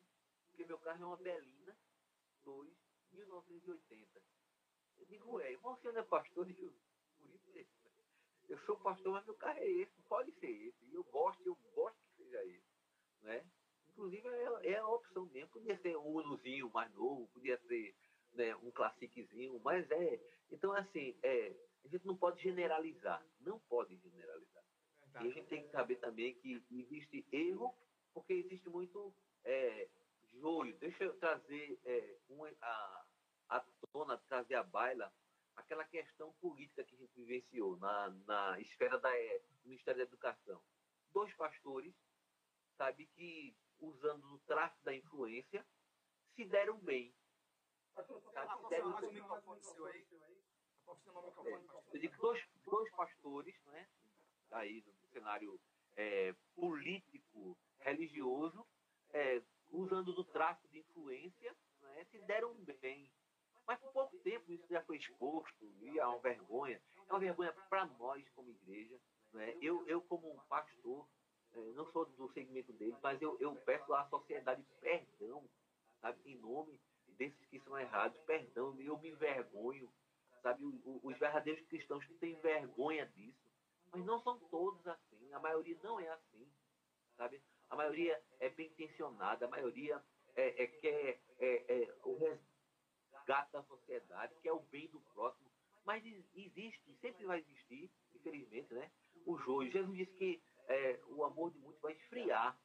Porque 0.49 0.65
meu 0.65 0.79
carro 0.97 1.05
é 1.05 1.07
uma 1.07 1.17
Belina 1.17 1.77
2, 2.45 2.71
1980. 3.13 4.23
Eu 4.99 5.07
digo, 5.07 5.41
é, 5.41 5.57
você 5.57 5.93
não 5.93 6.01
é 6.01 6.05
pastor? 6.05 6.49
Eu 6.59 6.73
por 7.19 7.31
isso 7.35 7.51
mesmo. 7.53 7.73
Eu 8.49 8.59
sou 8.61 8.77
pastor, 8.79 9.13
mas 9.13 9.27
meu 9.27 9.35
carro 9.35 9.59
é 9.59 9.69
esse, 9.69 10.01
pode 10.03 10.33
ser 10.33 10.49
esse. 10.49 10.85
E 10.87 10.95
eu 10.95 11.03
gosto, 11.05 11.45
eu 11.45 11.57
gosto 11.75 11.99
que 11.99 12.23
seja 12.23 12.45
esse. 12.45 12.65
Né? 13.23 13.45
Inclusive, 13.89 14.29
é, 14.29 14.73
é 14.73 14.77
a 14.77 14.89
opção 14.89 15.27
mesmo. 15.27 15.51
Podia 15.51 15.77
ser 15.81 15.97
um 15.97 16.15
Unozinho 16.15 16.71
mais 16.71 16.93
novo, 16.95 17.27
podia 17.29 17.59
ser 17.67 17.97
né, 18.35 18.55
um 18.57 18.71
classiquezinho, 18.71 19.59
mas 19.65 19.91
é. 19.91 20.21
Então, 20.51 20.73
assim, 20.75 21.19
é, 21.23 21.57
a 21.85 21.89
gente 21.89 22.07
não 22.07 22.17
pode 22.17 22.41
generalizar. 22.41 23.27
Não 23.41 23.59
pode 23.61 23.97
generalizar. 23.97 24.63
E 25.15 25.17
a 25.17 25.31
gente 25.31 25.49
tem 25.49 25.65
que 25.65 25.71
saber 25.71 25.97
também 25.97 26.35
que 26.35 26.63
existe 26.71 27.27
erro, 27.33 27.75
porque 28.15 28.35
existe 28.35 28.69
muito 28.69 29.13
é. 29.25 29.26
Deixa 30.99 31.13
eu 31.13 31.19
trazer 31.19 31.79
é, 31.85 32.17
um, 32.31 32.43
a, 32.63 33.07
a 33.51 33.61
tona, 33.93 34.17
trazer 34.29 34.55
à 34.55 34.63
baila 34.63 35.13
aquela 35.55 35.85
questão 35.85 36.33
política 36.41 36.83
que 36.85 36.95
a 36.95 36.99
gente 36.99 37.15
vivenciou 37.15 37.77
na, 37.77 38.09
na 38.27 38.59
esfera 38.61 38.99
da, 38.99 39.15
é, 39.15 39.39
do 39.39 39.69
Ministério 39.69 39.99
da 39.99 40.05
Educação. 40.05 40.63
Dois 41.13 41.31
pastores, 41.35 41.95
sabe, 42.79 43.05
que 43.09 43.55
usando 43.79 44.25
o 44.25 44.39
tráfico 44.47 44.83
da 44.85 44.95
influência, 44.95 45.67
se 46.35 46.47
deram 46.47 46.79
bem. 46.79 47.15
Sabe, 47.95 48.15
se 48.15 48.69
deram 48.71 48.99
bem. 48.99 49.23
Eu 51.93 52.01
digo 52.01 52.17
dois, 52.23 52.43
dois 52.65 52.91
pastores, 52.93 53.55
né, 53.67 53.87
aí 54.51 54.83
no 54.87 55.09
cenário 55.09 55.61
é, 55.95 56.35
político, 56.55 57.55
religioso, 57.81 58.67
é, 59.11 59.43
usando 59.71 60.13
do 60.13 60.25
tráfico 60.25 60.69
de 60.69 60.79
influência, 60.79 61.55
né, 61.83 62.05
se 62.11 62.19
deram 62.21 62.55
bem. 62.81 63.11
Mas 63.67 63.81
por 63.81 63.93
pouco 63.93 64.17
tempo 64.19 64.53
isso 64.53 64.67
já 64.69 64.81
foi 64.83 64.97
exposto 64.97 65.65
e 65.81 65.99
é 65.99 66.07
uma 66.07 66.19
vergonha. 66.19 66.81
É 67.09 67.13
uma 67.13 67.19
vergonha 67.19 67.53
para 67.69 67.87
nós 67.99 68.29
como 68.31 68.51
igreja. 68.51 68.99
Né? 69.33 69.57
Eu, 69.61 69.87
eu, 69.89 70.01
como 70.03 70.33
um 70.33 70.39
pastor, 70.49 71.07
é, 71.53 71.61
não 71.73 71.91
sou 71.91 72.07
do 72.07 72.31
segmento 72.33 72.73
dele, 72.75 72.97
mas 73.03 73.21
eu, 73.21 73.37
eu 73.41 73.55
peço 73.57 73.93
à 73.95 74.05
sociedade 74.09 74.63
perdão, 74.81 75.49
sabe, 76.01 76.21
em 76.25 76.37
nome 76.39 76.81
desses 77.09 77.45
que 77.47 77.59
são 77.61 77.79
errados, 77.79 78.19
perdão, 78.21 78.79
eu 78.79 78.99
me 78.99 79.11
envergonho, 79.11 79.91
sabe, 80.43 80.65
os 80.65 81.19
verdadeiros 81.19 81.67
cristãos 81.67 82.07
têm 82.21 82.39
vergonha 82.41 83.07
disso, 83.07 83.51
mas 83.91 84.05
não 84.05 84.21
são 84.21 84.39
todos 84.51 84.87
assim, 84.87 85.33
a 85.33 85.41
maioria 85.41 85.79
não 85.83 85.99
é 85.99 86.09
assim, 86.09 86.47
sabe, 87.17 87.43
a 87.71 87.77
maioria 87.77 88.21
é 88.41 88.49
bem 88.51 88.69
intencionada, 88.69 89.47
a 89.47 89.49
maioria 89.49 90.03
é, 90.35 90.63
é 90.63 90.67
quer 90.67 91.21
é, 91.39 91.83
é, 91.83 91.95
o 92.05 92.17
resgate 92.17 93.53
da 93.53 93.63
sociedade, 93.65 94.35
quer 94.43 94.53
o 94.53 94.61
bem 94.61 94.89
do 94.89 95.01
próximo, 95.01 95.51
mas 95.85 96.05
existe, 96.35 96.95
sempre 97.01 97.25
vai 97.27 97.41
existir, 97.41 97.91
infelizmente, 98.15 98.73
né, 98.75 98.91
o 99.25 99.37
joio. 99.39 99.71
Jesus 99.71 99.97
disse 99.97 100.13
que 100.13 100.43
é, 100.69 101.01
o 101.09 101.25
amor 101.25 101.53
de 101.53 101.59
muitos 101.59 101.81
vai 101.81 101.93
esfriar. 101.93 102.59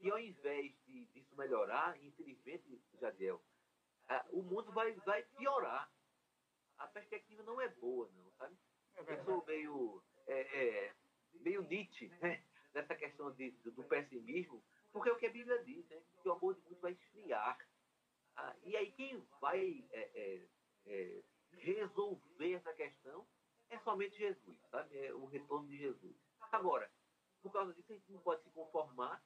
E 0.00 0.10
ao 0.10 0.18
invés 0.18 0.72
de, 0.86 1.06
disso 1.06 1.34
melhorar, 1.36 2.00
infelizmente, 2.00 2.80
Jadiel, 3.00 3.42
o 4.30 4.42
mundo 4.42 4.70
vai, 4.72 4.92
vai 4.92 5.24
piorar. 5.36 5.90
A 6.78 6.86
perspectiva 6.86 7.42
não 7.42 7.60
é 7.60 7.68
boa, 7.68 8.08
não, 8.16 8.30
sabe? 8.38 8.56
É 8.96 9.12
Eu 9.12 9.24
sou 9.24 9.44
meio, 9.44 10.02
é, 10.28 10.94
meio 11.40 11.62
Nietzsche 11.62 12.08
né? 12.20 12.44
Nessa 12.74 12.94
questão 12.94 13.32
de, 13.32 13.50
do, 13.62 13.72
do, 13.72 13.84
pessimismo, 13.84 14.62
porque 14.92 15.08
é 15.08 15.12
o 15.12 15.16
que 15.16 15.26
a 15.26 15.32
Bíblia 15.32 15.62
diz, 15.64 15.88
né? 15.88 16.00
que 16.22 16.28
o 16.28 16.32
amor 16.32 16.54
de 16.54 16.60
muitos 16.62 16.80
vai 16.80 16.92
esfriar. 16.92 17.58
Ah, 18.36 18.54
e 18.62 18.76
aí 18.76 18.92
quem 18.92 19.20
vai 19.40 19.84
é, 19.90 20.42
é, 20.86 21.22
resolver 21.52 22.52
essa 22.52 22.72
questão 22.72 23.26
é 23.70 23.78
somente 23.80 24.16
Jesus, 24.16 24.58
sabe? 24.70 24.96
É 24.98 25.12
o 25.12 25.26
retorno 25.26 25.68
de 25.68 25.76
Jesus. 25.76 26.16
Agora, 26.52 26.90
por 27.42 27.52
causa 27.52 27.72
disso, 27.74 27.92
a 27.92 27.96
gente 27.96 28.12
não 28.12 28.20
pode 28.20 28.42
se 28.42 28.50
conformar 28.50 29.22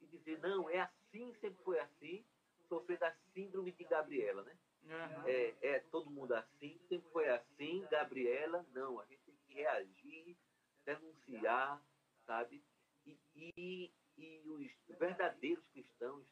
e 0.00 0.06
dizer, 0.06 0.38
não, 0.40 0.68
é 0.68 0.80
assim, 0.80 1.32
sempre 1.40 1.62
foi 1.64 1.78
assim, 1.78 2.24
sofrer 2.68 2.98
da 2.98 3.14
síndrome 3.32 3.72
de 3.72 3.84
Gabriela, 3.84 4.42
né? 4.42 4.56
Uhum. 4.82 5.26
É, 5.26 5.54
é 5.62 5.80
todo 5.90 6.10
mundo 6.10 6.32
assim, 6.32 6.78
sempre 6.88 7.10
foi 7.10 7.28
assim, 7.28 7.84
Gabriela, 7.90 8.64
não, 8.72 9.00
a 9.00 9.06
gente 9.06 9.22
tem 9.24 9.34
que 9.34 9.54
reagir, 9.54 10.36
denunciar, 10.84 11.82
sabe? 12.24 12.62
E, 13.06 13.18
e, 13.36 13.92
e 14.18 14.42
os 14.48 14.98
verdadeiros 14.98 15.64
cristãos 15.68 16.26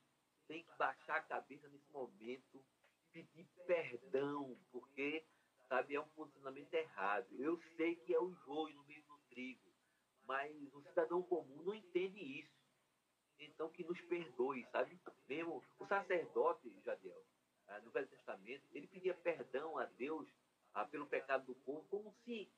têm 0.47 0.65
que 0.65 0.77
baixar 0.77 1.17
a 1.17 1.23
cabeça 1.23 1.69
nesse 1.69 1.91
momento, 1.91 2.65
pedir 3.13 3.47
perdão, 3.67 4.59
porque, 4.71 5.25
sabe, 5.69 5.95
é 5.95 6.01
um 6.01 6.09
posicionamento 6.09 6.75
errado. 6.75 7.29
Eu 7.39 7.61
sei 7.77 7.97
que 7.97 8.15
é 8.15 8.21
o 8.21 8.35
joio 8.45 8.75
no 8.75 8.85
meio 8.85 9.03
do 9.05 9.17
trigo, 9.31 9.73
mas 10.27 10.53
o 10.75 10.83
cidadão 10.83 11.23
comum 11.23 11.63
não 11.63 11.75
entende 11.75 12.21
isso. 12.41 12.53
Então, 13.39 13.71
que 13.71 13.85
nos 13.85 14.01
perdoe, 14.03 14.67
sabe? 14.71 14.99
Mesmo 15.29 15.63
o 15.79 15.87
sacerdote, 15.87 16.73
Jadiel, 16.85 17.25
ah, 17.69 17.81
no 17.81 17.91
Velho 17.91 18.09
Testamento, 18.09 18.67
ele 18.73 18.87
pedia 18.87 19.15
perdão 19.15 19.79
a 19.79 19.85
Deus 19.87 20.29
ah, 20.73 20.85
pelo 20.85 21.07
pecado 21.07 21.47
do 21.47 21.55
povo, 21.57 21.87
como 21.89 22.13
se 22.25 22.51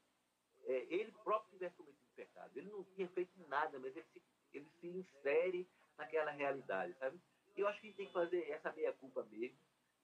é, 0.64 0.86
ele 0.90 1.12
próprio 1.24 1.50
tivesse 1.52 1.76
cometido 1.76 2.05
pecado. 2.16 2.56
Ele 2.56 2.70
não 2.70 2.82
tinha 2.84 3.08
feito 3.10 3.32
nada, 3.48 3.78
mas 3.78 3.94
ele 3.94 4.06
se, 4.12 4.22
ele 4.52 4.68
se 4.80 4.86
insere 4.88 5.68
naquela 5.96 6.30
realidade, 6.30 6.94
sabe? 6.94 7.20
Eu 7.56 7.68
acho 7.68 7.80
que 7.80 7.86
a 7.86 7.90
gente 7.90 7.96
tem 7.96 8.06
que 8.06 8.12
fazer 8.12 8.50
essa 8.50 8.72
meia-culpa 8.72 9.24
mesmo 9.24 9.58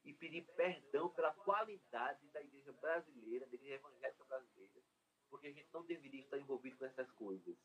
e 0.05 0.13
pedir 0.13 0.43
perdão 0.57 1.09
pela 1.11 1.33
qualidade 1.33 2.27
da 2.29 2.41
igreja 2.41 2.73
brasileira, 2.73 3.47
da 3.47 3.55
igreja 3.55 3.75
evangélica 3.75 4.25
brasileira, 4.25 4.81
porque 5.31 5.47
a 5.47 5.53
gente 5.53 5.69
não 5.73 5.85
deveria 5.85 6.21
estar 6.21 6.39
envolvido 6.39 6.77
com 6.77 6.85
essas 6.85 7.11
coisas. 7.13 7.57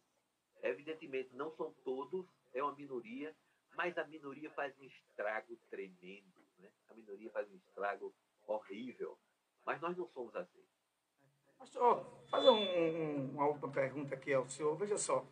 Evidentemente, 0.61 1.36
não 1.36 1.56
são 1.56 1.74
todos, 1.84 2.26
é 2.53 2.64
uma 2.64 2.76
minoria, 2.76 3.36
mas 3.76 3.98
a 3.98 4.06
minoria 4.06 4.49
faz 4.52 4.78
um 4.80 4.84
estrago 4.84 5.56
tremendo. 5.69 6.48
Né? 6.57 6.72
A 6.90 6.94
minoria 6.94 7.30
faz 7.32 7.49
um 7.52 7.56
estrago 7.56 8.14
horrível. 8.48 9.18
Mas 9.65 9.82
nós 9.82 9.95
não 9.98 10.07
somos 10.10 10.36
assim. 10.36 10.65
Pastor, 11.58 12.06
fazer 12.30 12.50
um, 12.50 12.62
um, 12.62 13.32
uma 13.34 13.48
última 13.48 13.70
pergunta 13.70 14.16
aqui 14.16 14.34
ao 14.34 14.48
senhor. 14.50 14.76
Veja 14.76 14.98
só. 14.98 15.26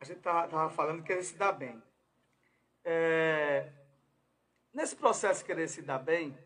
A 0.00 0.04
gente 0.04 0.18
estava 0.18 0.70
falando 0.70 1.02
que 1.02 1.12
ele 1.12 1.22
se 1.22 1.36
dá 1.36 1.52
bem. 1.52 1.82
É, 2.84 3.70
nesse 4.72 4.96
processo 4.96 5.40
de 5.40 5.46
querer 5.46 5.68
se 5.68 5.82
dar 5.82 5.98
bem, 5.98 6.36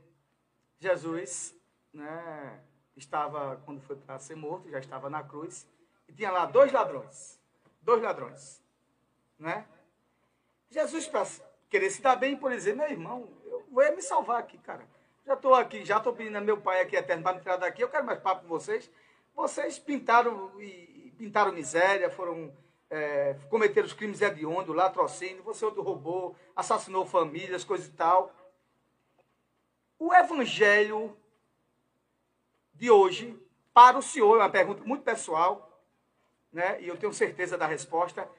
Jesus 0.79 1.55
né, 1.93 2.61
estava, 2.97 3.57
quando 3.65 3.81
foi 3.81 3.97
para 3.97 4.19
ser 4.19 4.35
morto, 4.35 4.71
já 4.71 4.79
estava 4.79 5.09
na 5.09 5.23
cruz, 5.23 5.67
e 6.09 6.13
tinha 6.13 6.31
lá 6.31 6.47
dois 6.47 6.73
ladrões. 6.73 7.41
Dois 7.81 8.03
ladrões. 8.03 8.63
Né? 9.39 9.67
Jesus, 10.71 11.07
para 11.09 11.27
querer 11.71 11.91
se 11.91 12.03
dar 12.03 12.17
bem, 12.17 12.37
por 12.37 12.53
exemplo, 12.53 12.81
meu 12.81 12.91
irmão, 12.91 13.29
eu 13.45 13.65
vou 13.71 13.97
me 13.97 14.03
salvar 14.03 14.41
aqui, 14.41 14.59
cara. 14.59 14.87
Já 15.27 15.35
estou 15.35 15.55
aqui, 15.55 15.85
já 15.85 15.97
estou 15.97 16.13
pedindo 16.13 16.39
a 16.39 16.41
meu 16.41 16.57
pai 16.57 16.81
aqui 16.81 16.95
eterno 16.95 17.25
para 17.25 17.35
me 17.35 17.41
tirar 17.41 17.57
daqui, 17.57 17.83
eu 17.83 17.89
quero 17.89 18.07
mais 18.07 18.21
papo 18.21 18.43
com 18.43 18.49
vocês. 18.49 18.89
Vocês 19.35 19.77
pintaram 19.77 20.53
e 20.61 21.13
pintaram 21.19 21.53
miséria, 21.53 22.09
foram 22.09 22.55
é, 22.89 23.35
cometeram 23.51 23.89
os 23.89 23.93
crimes 23.93 24.23
hediondos, 24.23 24.75
latrocínio, 24.75 25.43
você 25.43 25.65
outro 25.65 25.83
roubou, 25.83 26.37
assassinou 26.55 27.05
famílias, 27.05 27.65
coisa 27.65 27.89
e 27.89 27.91
tal. 27.91 28.33
O 29.99 30.15
evangelho 30.15 31.17
de 32.73 32.89
hoje 32.89 33.37
para 33.75 33.99
o 33.99 34.03
senhor, 34.03 34.37
é 34.37 34.43
uma 34.43 34.49
pergunta 34.49 34.85
muito 34.85 35.03
pessoal, 35.03 35.83
né? 36.53 36.81
E 36.81 36.87
eu 36.87 36.97
tenho 36.97 37.13
certeza 37.13 37.59
da 37.59 37.67
resposta. 37.67 38.31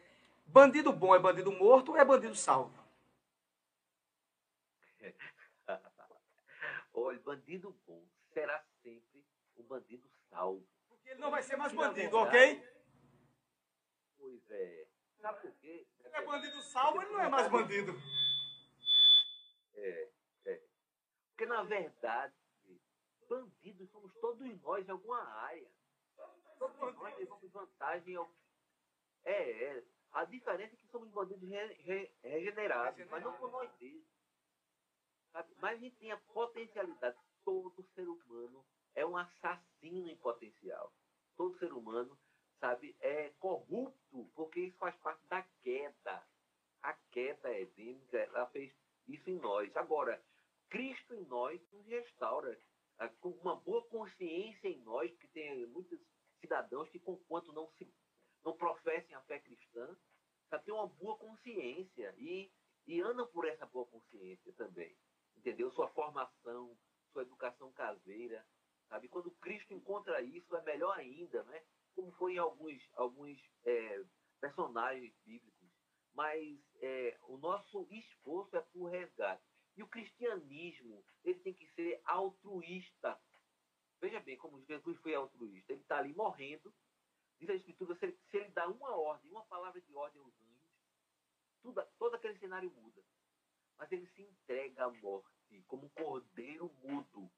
Bandido 0.46 0.94
bom 0.94 1.14
é 1.14 1.20
bandido 1.20 1.52
morto 1.52 1.92
ou 1.92 1.98
é 1.98 2.06
bandido 2.06 2.34
salvo? 2.34 2.72
Olha, 7.00 7.20
bandido 7.20 7.72
bom 7.86 8.04
será 8.34 8.60
sempre 8.82 9.24
o 9.56 9.62
bandido 9.62 10.10
salvo. 10.32 10.68
Porque 10.90 11.10
ele 11.10 11.20
não 11.20 11.30
vai 11.30 11.44
ser 11.44 11.56
mais 11.56 11.72
bandido, 11.72 12.18
ok? 12.18 12.68
Pois 14.18 14.50
é. 14.50 14.88
Sabe 15.22 15.42
por 15.42 15.52
quê? 15.58 15.88
Ele 16.04 16.16
é 16.16 16.26
bandido 16.26 16.60
salvo, 16.64 17.00
ele 17.00 17.12
não 17.12 17.22
é 17.22 17.30
mais 17.30 17.52
bandido. 17.52 17.94
É, 19.76 20.10
é. 20.46 20.64
Porque 21.28 21.46
na 21.46 21.62
verdade, 21.62 22.34
bandidos 23.30 23.92
somos 23.92 24.12
todos 24.16 24.62
nós 24.64 24.88
em 24.88 24.92
alguma 24.92 25.22
área. 25.22 25.70
Todos 26.58 26.78
nós 26.78 27.18
levamos 27.20 27.52
vantagem. 27.52 28.16
Ao... 28.16 28.28
É, 29.24 29.66
é. 29.66 29.84
A 30.14 30.26
diferença 30.26 30.74
é 30.74 30.78
que 30.78 30.88
somos 30.88 31.12
bandidos 31.12 31.48
re, 31.48 31.74
re, 31.74 32.12
regenerados, 32.24 33.06
mas 33.08 33.24
não 33.24 33.38
por 33.38 33.52
nós 33.52 33.72
mesmos. 33.80 34.17
Sabe? 35.32 35.54
Mas 35.62 35.80
tem 35.98 36.12
a 36.12 36.18
potencialidade. 36.18 37.18
Todo 37.44 37.84
ser 37.94 38.08
humano 38.08 38.66
é 38.96 39.06
um 39.06 39.16
assassino 39.16 40.10
em 40.10 40.18
potencial. 40.18 40.92
Todo 41.36 41.58
ser 41.60 41.72
humano, 41.72 42.18
sabe, 42.60 42.96
é 43.00 43.30
corrupto, 43.40 44.30
porque 44.36 44.62
isso 44.62 44.78
faz 44.78 44.96
parte 44.98 45.26
da 45.28 45.44
queda. 45.62 46.28
A 46.82 46.94
queda 47.12 47.58
edêmica, 47.58 48.18
ela 48.18 48.48
fez 48.48 48.74
isso 49.08 49.30
em 49.30 49.40
nós. 49.40 49.76
Agora, 49.76 50.22
Cristo 50.70 51.14
em 51.14 51.26
nós 51.26 51.62
nos 51.72 51.86
restaura 51.86 52.60
com 53.22 53.30
uma 53.30 53.56
boa 53.56 53.84
consciência 53.88 54.68
em 54.68 54.82
nós, 54.82 55.12
porque 55.12 55.28
tem 55.28 55.66
muitos 55.68 56.00
cidadãos 56.40 56.90
que, 56.90 57.00
conquanto 57.00 57.54
não 57.54 57.70
se 57.74 57.88
não 58.44 58.56
professem 58.56 59.16
a 59.16 59.22
fé 59.22 59.40
cristã, 59.40 59.96
já 60.50 60.60
tem 60.60 60.74
uma 60.74 60.88
boa 60.88 61.18
consciência 61.18 62.16
e, 62.18 62.52
e 62.86 63.02
andam 63.02 63.28
por 63.28 63.46
essa 63.46 63.66
boa 63.66 63.86
consciência 63.86 64.54
também. 64.54 64.96
Entendeu? 65.48 65.72
Sua 65.72 65.88
formação, 65.92 66.78
sua 67.14 67.22
educação 67.22 67.72
caseira, 67.72 68.46
sabe? 68.90 69.08
Quando 69.08 69.32
Cristo 69.32 69.74
encontra 69.74 70.22
isso, 70.22 70.54
é 70.58 70.62
melhor 70.64 70.98
ainda, 70.98 71.42
né? 71.44 71.64
Como 71.96 72.12
foi 72.12 72.34
em 72.34 72.38
alguns, 72.38 72.84
alguns 72.96 73.40
é, 73.64 74.04
personagens 74.42 75.16
bíblicos, 75.24 75.70
mas 76.14 76.60
é, 76.82 77.18
o 77.30 77.38
nosso 77.38 77.88
esforço 77.90 78.58
é 78.58 78.62
por 78.74 78.88
resgate. 78.88 79.42
E 79.78 79.84
o 79.84 79.88
cristianismo, 79.88 81.02
ele 81.24 81.40
tem 81.40 81.54
que 81.54 81.66
ser 81.76 82.02
altruísta. 82.04 83.18
Veja 84.02 84.20
bem 84.20 84.36
como 84.36 84.62
Jesus 84.66 84.98
foi 85.00 85.16
altruísta. 85.16 85.72
Ele 85.72 85.82
está 85.82 86.00
ali 86.00 86.14
morrendo. 86.14 86.76
Diz 87.40 87.50
a 87.50 87.56
Escritura, 87.56 87.96
se 87.96 88.06
ele, 88.06 88.20
se 88.30 88.36
ele 88.36 88.50
dá 88.50 88.68
uma 88.68 88.94
ordem, 88.98 89.32
uma 89.32 89.46
palavra 89.46 89.80
de 89.80 89.96
ordem 89.96 90.22
aos 90.22 90.34
anjos, 90.42 90.68
tudo, 91.62 91.82
todo 91.98 92.16
aquele 92.16 92.38
cenário 92.38 92.70
muda. 92.70 93.02
Mas 93.78 93.90
ele 93.94 94.08
se 94.08 94.24
entrega 94.24 94.84
à 94.84 94.92
morte 94.92 95.37
como 95.68 95.86
um 95.86 95.90
cordeiro 95.90 96.72
mudo. 96.84 97.30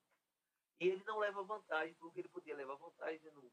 E 0.80 0.88
ele 0.88 1.03
não 1.03 1.19
leva 1.19 1.44
vantagem, 1.44 1.94
porque 1.95 2.19
ele 2.22 2.30
podia 2.30 2.56
levar 2.56 2.76
vantagem 2.76 3.19
dizendo, 3.19 3.52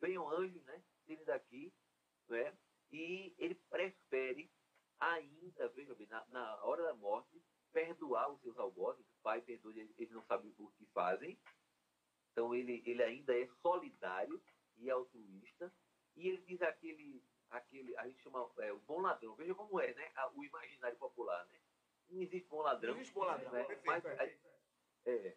venham 0.00 0.28
anjos, 0.28 0.62
né? 0.64 0.82
Tirem 1.04 1.24
daqui, 1.24 1.72
né? 2.28 2.56
E 2.92 3.34
ele 3.38 3.54
prefere 3.68 4.50
ainda, 5.00 5.68
veja 5.70 5.94
bem, 5.94 6.06
na, 6.06 6.24
na 6.28 6.64
hora 6.64 6.84
da 6.84 6.94
morte, 6.94 7.42
perdoar 7.72 8.30
os 8.30 8.40
seus 8.40 8.56
algozes. 8.58 9.04
O 9.04 9.22
pai 9.22 9.42
perdoa, 9.42 9.72
eles 9.74 10.10
não 10.10 10.24
sabem 10.26 10.54
o 10.58 10.70
que 10.72 10.86
fazem. 10.86 11.38
Então 12.30 12.54
ele, 12.54 12.82
ele 12.86 13.02
ainda 13.02 13.36
é 13.36 13.48
solidário 13.60 14.40
e 14.76 14.88
altruísta. 14.90 15.72
E 16.16 16.28
ele 16.28 16.42
diz 16.42 16.62
aquele, 16.62 17.22
aquele 17.50 17.96
a 17.96 18.06
gente 18.06 18.22
chama 18.22 18.48
é, 18.58 18.72
o 18.72 18.78
bom 18.80 19.00
ladrão. 19.00 19.34
Veja 19.34 19.54
como 19.54 19.80
é, 19.80 19.92
né? 19.94 20.12
O 20.34 20.44
imaginário 20.44 20.96
popular, 20.98 21.44
né? 21.46 21.60
Não 22.14 22.22
existe 22.22 22.48
bom 22.48 22.62
ladrão. 22.62 22.92
Não 22.92 23.00
existe 23.00 23.14
bom 23.14 23.24
ladrão, 23.24 23.50
né? 23.50 23.64
perfeito, 23.64 23.86
mas, 23.86 24.02
perfeito. 24.02 24.38
É, 25.06 25.36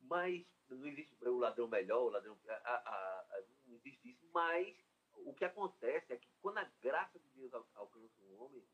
mas 0.00 0.46
não 0.68 0.86
existe 0.86 1.16
o 1.24 1.38
ladrão 1.38 1.68
melhor, 1.68 2.02
o 2.02 2.10
ladrão. 2.10 2.36
A, 2.48 2.52
a, 2.54 2.76
a, 2.76 3.42
não 3.66 3.76
existe 3.76 4.10
isso. 4.10 4.28
Mas 4.32 4.76
o 5.14 5.32
que 5.32 5.44
acontece 5.44 6.12
é 6.12 6.16
que 6.16 6.28
quando 6.42 6.58
a 6.58 6.64
graça 6.82 7.18
de 7.20 7.28
Deus 7.30 7.54
alcança 7.54 8.20
um 8.22 8.42
homem, 8.42 8.64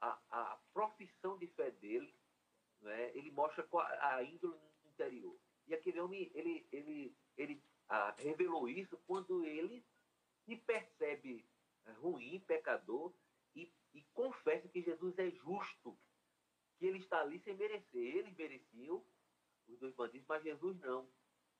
a, 0.00 0.58
profissão 0.72 1.36
de 1.38 1.46
fé 1.48 1.70
dele, 1.72 2.14
né, 2.80 3.10
ele 3.16 3.30
mostra 3.32 3.66
a, 4.00 4.22
índole 4.22 4.54
no 4.54 4.90
interior. 4.90 5.36
E 5.66 5.74
aquele 5.74 6.00
homem, 6.00 6.30
ele, 6.34 6.66
ele, 6.70 7.16
ele 7.36 7.62
ah, 7.88 8.14
revelou 8.18 8.68
isso 8.68 8.96
quando 9.06 9.44
ele 9.44 9.84
se 10.44 10.56
percebe 10.56 11.44
eh, 11.86 11.92
ruim, 11.92 12.38
pecador, 12.46 13.12
e, 13.56 13.72
e 13.94 14.02
confessa 14.12 14.68
que 14.68 14.82
Jesus 14.82 15.18
é 15.18 15.30
justo, 15.30 15.96
que 16.78 16.86
ele 16.86 16.98
está 16.98 17.20
ali 17.20 17.38
sem 17.40 17.54
merecer. 17.54 18.16
Eles 18.16 18.34
mereciam, 18.36 19.04
os 19.68 19.78
dois 19.78 19.94
bandidos, 19.94 20.26
mas 20.28 20.42
Jesus 20.42 20.78
não. 20.80 21.08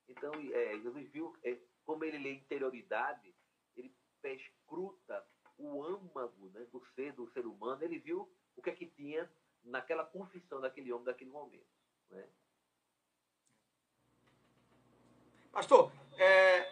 Então, 0.08 0.32
é, 0.52 0.78
Jesus 0.80 1.08
viu 1.10 1.34
é, 1.42 1.58
como 1.84 2.04
ele 2.04 2.18
lê 2.18 2.32
interioridade, 2.34 3.34
ele 3.76 3.94
perscruta 4.20 5.26
o 5.56 5.82
âmago 5.82 6.50
né, 6.50 6.66
do 6.72 6.84
ser 6.94 7.12
do 7.12 7.30
ser 7.30 7.46
humano, 7.46 7.82
ele 7.82 7.98
viu 7.98 8.28
o 8.56 8.62
que 8.62 8.70
é 8.70 8.74
que 8.74 8.86
tinha 8.86 9.30
naquela 9.62 10.04
confissão 10.04 10.60
daquele 10.60 10.92
homem 10.92 11.04
daquele 11.04 11.30
momento. 11.30 11.66
Né? 12.10 12.28
Pastor, 15.52 15.92
é, 16.18 16.68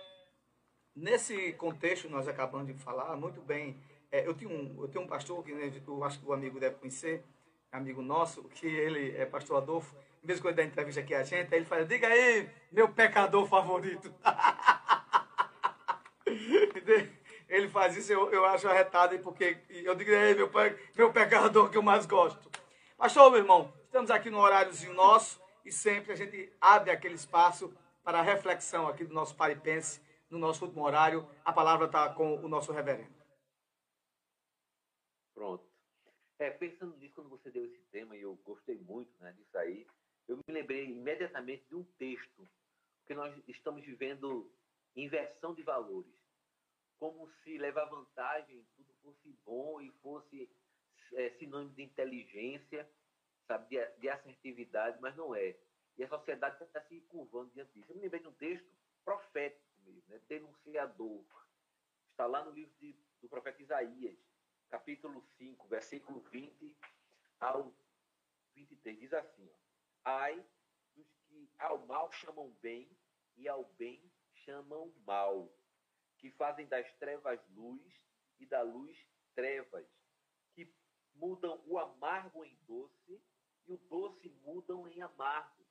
nesse 0.95 1.53
contexto 1.55 2.09
nós 2.09 2.27
acabamos 2.27 2.67
de 2.67 2.75
falar 2.75 3.17
muito 3.17 3.41
bem. 3.41 3.81
É, 4.11 4.27
eu, 4.27 4.35
tenho 4.35 4.51
um, 4.51 4.83
eu 4.83 4.89
tenho 4.89 5.05
um 5.05 5.09
pastor 5.09 5.43
que 5.45 5.53
né, 5.53 5.73
eu 5.87 6.05
acho 6.05 6.19
que 6.19 6.27
o 6.27 6.33
amigo 6.33 6.61
deve 6.61 6.77
conhecer, 6.77 7.25
amigo 7.73 8.03
nosso, 8.03 8.45
que 8.51 8.67
ele 8.67 9.17
é 9.17 9.25
pastor 9.25 9.57
Adolfo. 9.57 9.97
Mesmo 10.23 10.43
quando 10.43 10.59
ele 10.59 10.69
dá 10.69 10.73
entrevista 10.73 11.01
aqui 11.01 11.15
a 11.15 11.25
gente, 11.25 11.53
aí 11.53 11.61
ele 11.61 11.67
fala: 11.67 11.85
Diga 11.85 12.07
aí, 12.07 12.49
meu 12.71 12.89
pecador 12.89 13.45
favorito. 13.47 14.15
ele 17.49 17.69
faz 17.69 17.97
isso, 17.97 18.13
eu, 18.13 18.31
eu 18.31 18.45
acho 18.45 18.69
arretado, 18.69 19.19
porque 19.21 19.59
eu 19.71 19.97
digo: 19.97 20.13
Ei, 20.13 20.35
meu, 20.35 20.51
meu 20.95 21.13
pecador 21.13 21.71
que 21.71 21.79
eu 21.79 21.83
mais 21.83 22.07
gosto. 22.07 22.51
Pastor, 22.97 23.31
meu 23.31 23.41
irmão, 23.41 23.73
estamos 23.87 24.11
aqui 24.11 24.31
no 24.31 24.39
horáriozinho 24.39 24.95
nosso 24.95 25.41
e 25.65 25.73
sempre 25.73 26.13
a 26.13 26.17
gente 26.17 26.53
abre 26.61 26.93
aquele 26.93 27.15
espaço 27.15 27.75
para 28.05 28.21
a 28.21 28.23
reflexão 28.23 28.87
aqui 28.87 29.05
do 29.05 29.15
nosso 29.15 29.35
paripense, 29.35 30.01
no 30.31 30.39
nosso 30.39 30.65
último 30.65 30.85
horário. 30.85 31.29
A 31.45 31.53
palavra 31.53 31.87
está 31.87 32.09
com 32.11 32.37
o 32.37 32.49
nosso 32.49 32.73
reverendo. 32.73 33.13
Pronto. 35.35 35.72
É, 36.43 36.51
pensando 36.51 36.97
nisso, 36.97 37.15
quando 37.15 37.31
você 37.31 37.53
deu 37.53 37.65
esse 37.65 37.79
tema, 37.93 38.17
e 38.17 38.23
eu 38.23 38.35
gostei 38.43 38.77
muito 38.77 39.17
né, 39.23 39.31
disso 39.31 39.57
aí, 39.57 39.87
eu 40.27 40.37
me 40.37 40.43
lembrei 40.53 40.87
imediatamente 40.87 41.65
de 41.69 41.77
um 41.77 41.85
texto, 41.97 42.49
que 43.07 43.15
nós 43.15 43.33
estamos 43.47 43.85
vivendo 43.85 44.53
inversão 44.97 45.55
de 45.55 45.63
valores. 45.63 46.13
Como 46.99 47.31
se 47.45 47.57
levar 47.59 47.85
vantagem 47.85 48.67
tudo 48.75 48.93
fosse 48.95 49.29
bom 49.45 49.81
e 49.81 49.93
fosse 50.03 50.51
é, 51.13 51.31
sinônimo 51.39 51.75
de 51.75 51.85
inteligência, 51.85 52.91
sabe, 53.47 53.69
de, 53.69 54.01
de 54.01 54.09
assertividade, 54.09 55.01
mas 55.01 55.15
não 55.15 55.37
é. 55.37 55.57
E 55.97 56.03
a 56.03 56.09
sociedade 56.09 56.61
está 56.61 56.83
se 56.89 57.01
curvando 57.03 57.53
diante 57.53 57.73
disso. 57.73 57.93
Eu 57.93 57.95
me 57.95 58.03
lembrei 58.03 58.21
de 58.21 58.27
um 58.27 58.33
texto 58.33 58.69
profético 59.05 59.63
mesmo, 59.85 60.03
né? 60.09 60.21
denunciador. 60.29 61.25
Está 62.11 62.27
lá 62.27 62.45
no 62.45 62.51
livro 62.51 62.75
de, 62.81 62.97
do 63.21 63.29
profeta 63.29 63.63
Isaías, 63.63 64.19
capítulo 64.73 65.21
5, 65.37 65.69
versículo 65.69 66.21
20 66.31 66.75
ao 67.39 67.75
23. 68.55 68.99
Diz 68.99 69.13
assim: 69.13 69.47
ó, 69.47 69.57
Ai 70.03 70.43
dos 70.95 71.07
que 71.29 71.51
ao 71.59 71.87
mal 71.87 72.11
chamam 72.11 72.51
bem 72.63 72.91
e 73.37 73.47
ao 73.47 73.65
bem 73.75 74.11
chamam 74.33 74.91
mal, 75.05 75.55
que 76.17 76.31
fazem 76.31 76.67
das 76.67 76.91
trevas 76.95 77.39
luz 77.51 77.83
e 78.41 78.47
da 78.47 78.63
luz 78.63 78.97
trevas, 79.35 79.87
que 80.55 80.75
mudam 81.17 81.63
o 81.67 81.79
amargo 81.79 82.43
em 82.43 82.57
doce 82.67 83.23
e 83.67 83.73
o 83.73 83.77
doce 83.77 84.31
mudam 84.43 84.89
em 84.89 85.03
amargo 85.03 85.63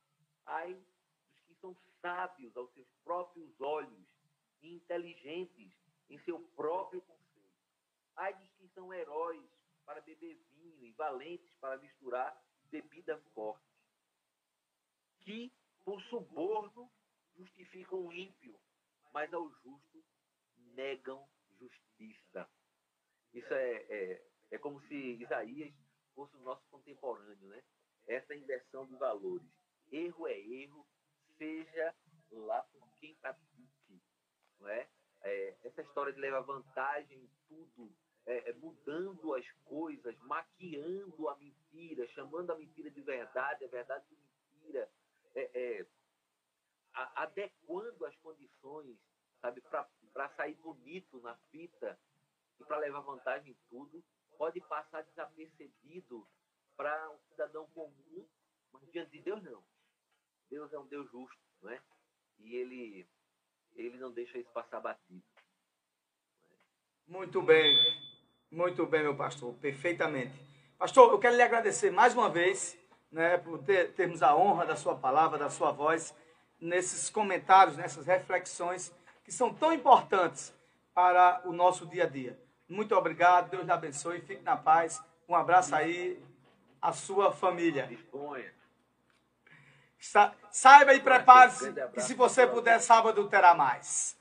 Ai 0.45 0.75
dos 0.75 1.39
que 1.47 1.55
são 1.55 1.75
sábios 2.01 2.55
aos 2.55 2.71
seus 2.73 2.87
próprios 3.03 3.59
olhos 3.59 4.07
e 4.61 4.75
inteligentes 4.75 5.73
em 6.07 6.19
seu 6.19 6.39
próprio. 6.55 7.03
Ai 8.15 8.33
dos 8.33 8.51
que 8.53 8.67
são 8.69 8.93
heróis 8.93 9.43
para 9.85 10.01
beber 10.01 10.35
vinho 10.53 10.85
e 10.85 10.91
valentes 10.93 11.51
para 11.59 11.77
misturar 11.77 12.39
bebida 12.65 13.17
forte. 13.33 13.65
Que, 15.21 15.51
por 15.83 16.01
suborno, 16.03 16.91
justificam 17.35 18.05
o 18.05 18.13
ímpio, 18.13 18.59
mas 19.13 19.33
ao 19.33 19.49
justo 19.49 20.03
negam 20.73 21.27
justiça. 21.59 22.49
Isso 23.33 23.53
é, 23.53 23.73
é, 23.89 24.27
é 24.51 24.57
como 24.57 24.81
se 24.87 24.95
Isaías 24.95 25.73
fosse 26.13 26.35
o 26.37 26.41
nosso 26.41 26.65
contemporâneo, 26.69 27.47
né? 27.47 27.63
Essa 28.07 28.35
inversão 28.35 28.85
de 28.85 28.95
valores 28.95 29.47
erro 29.91 30.27
é 30.27 30.39
erro, 30.39 30.87
seja 31.37 31.95
lá 32.31 32.61
por 32.63 32.89
quem 32.97 33.15
pratique. 33.15 34.01
Não 34.59 34.69
é? 34.69 34.89
É 35.23 35.55
essa 35.63 35.81
história 35.81 36.13
de 36.13 36.19
levar 36.19 36.41
vantagem 36.41 37.17
em 37.17 37.29
tudo, 37.47 37.93
é, 38.25 38.49
é, 38.49 38.53
mudando 38.53 39.33
as 39.33 39.49
coisas, 39.65 40.17
maquiando 40.19 41.29
a 41.29 41.35
mentira, 41.37 42.07
chamando 42.09 42.51
a 42.51 42.55
mentira 42.55 42.89
de 42.89 43.01
verdade, 43.01 43.65
a 43.65 43.67
verdade 43.67 44.05
de 44.09 44.15
mentira, 44.15 44.89
é, 45.35 45.49
é 45.53 45.85
a, 46.93 47.23
adequando 47.23 48.05
as 48.05 48.15
condições, 48.17 48.97
sabe, 49.41 49.61
para 50.13 50.29
sair 50.35 50.55
bonito 50.55 51.19
na 51.21 51.35
fita 51.51 51.99
e 52.59 52.65
para 52.65 52.77
levar 52.77 53.01
vantagem 53.01 53.51
em 53.51 53.57
tudo, 53.69 54.03
pode 54.37 54.59
passar 54.61 55.03
desapercebido 55.03 56.27
para 56.75 57.11
um 57.11 57.19
cidadão 57.29 57.67
comum, 57.69 58.27
mas 58.71 58.91
diante 58.91 59.11
de 59.11 59.21
Deus 59.21 59.41
não. 59.43 59.63
Deus 60.49 60.71
é 60.73 60.79
um 60.79 60.87
Deus 60.87 61.09
justo, 61.11 61.39
não 61.61 61.69
é? 61.69 61.81
E 62.39 62.55
ele, 62.55 63.07
ele 63.75 63.97
não 63.97 64.11
deixa 64.11 64.37
isso 64.37 64.49
passar 64.51 64.79
batido. 64.79 65.21
Muito 67.07 67.41
bem, 67.41 67.77
muito 68.49 68.85
bem, 68.85 69.03
meu 69.03 69.15
pastor, 69.15 69.53
perfeitamente. 69.55 70.33
Pastor, 70.77 71.11
eu 71.11 71.19
quero 71.19 71.35
lhe 71.35 71.41
agradecer 71.41 71.91
mais 71.91 72.13
uma 72.13 72.29
vez, 72.29 72.77
né, 73.11 73.37
por 73.37 73.59
ter, 73.59 73.93
termos 73.93 74.23
a 74.23 74.35
honra 74.35 74.65
da 74.65 74.75
sua 74.75 74.95
palavra, 74.95 75.37
da 75.37 75.49
sua 75.49 75.71
voz, 75.71 76.15
nesses 76.59 77.09
comentários, 77.09 77.75
nessas 77.75 78.05
reflexões 78.05 78.93
que 79.23 79.31
são 79.31 79.53
tão 79.53 79.73
importantes 79.73 80.53
para 80.93 81.41
o 81.45 81.51
nosso 81.51 81.85
dia 81.85 82.03
a 82.03 82.07
dia. 82.07 82.39
Muito 82.67 82.95
obrigado, 82.95 83.49
Deus 83.49 83.65
lhe 83.65 83.71
abençoe, 83.71 84.21
fique 84.21 84.43
na 84.43 84.55
paz. 84.55 85.03
Um 85.27 85.35
abraço 85.35 85.75
aí 85.75 86.21
à 86.81 86.93
sua 86.93 87.31
família. 87.31 87.85
Disponha. 87.87 88.60
Sa 90.01 90.33
saiba 90.49 90.95
e 90.95 90.99
prepare-se 90.99 91.71
que 91.93 92.01
se 92.01 92.15
você 92.15 92.47
puder, 92.47 92.79
sábado 92.79 93.27
terá 93.29 93.53
mais. 93.53 94.17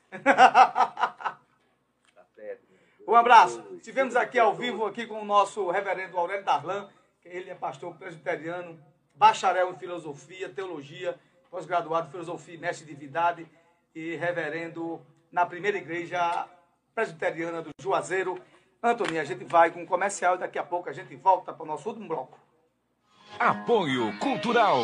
um 3.07 3.15
abraço. 3.15 3.65
Estivemos 3.73 4.15
aqui 4.15 4.37
ao 4.37 4.53
vivo 4.53 4.85
aqui 4.85 5.07
com 5.07 5.19
o 5.19 5.25
nosso 5.25 5.71
reverendo 5.71 6.17
Aurélio 6.17 6.45
Darlan, 6.45 6.87
que 7.19 7.27
ele 7.27 7.49
é 7.49 7.55
pastor 7.55 7.95
presbiteriano, 7.95 8.79
bacharel 9.15 9.71
em 9.71 9.77
filosofia, 9.79 10.47
teologia, 10.49 11.19
pós-graduado 11.49 12.07
em 12.07 12.11
filosofia 12.11 12.53
e 12.53 12.59
mestre 12.59 12.85
de 12.85 12.93
divindade 12.93 13.49
e 13.95 14.15
reverendo 14.15 15.01
na 15.31 15.47
primeira 15.47 15.79
igreja 15.79 16.47
presbiteriana 16.93 17.63
do 17.63 17.71
Juazeiro, 17.81 18.39
Antônio, 18.83 19.19
a 19.19 19.23
gente 19.23 19.45
vai 19.45 19.71
com 19.71 19.81
um 19.81 19.85
comercial 19.85 20.35
e 20.35 20.39
daqui 20.39 20.59
a 20.59 20.63
pouco 20.63 20.89
a 20.89 20.93
gente 20.93 21.15
volta 21.15 21.51
para 21.51 21.63
o 21.63 21.67
nosso 21.67 21.89
último 21.89 22.07
bloco. 22.07 22.39
Apoio 23.39 24.17
Cultural. 24.19 24.77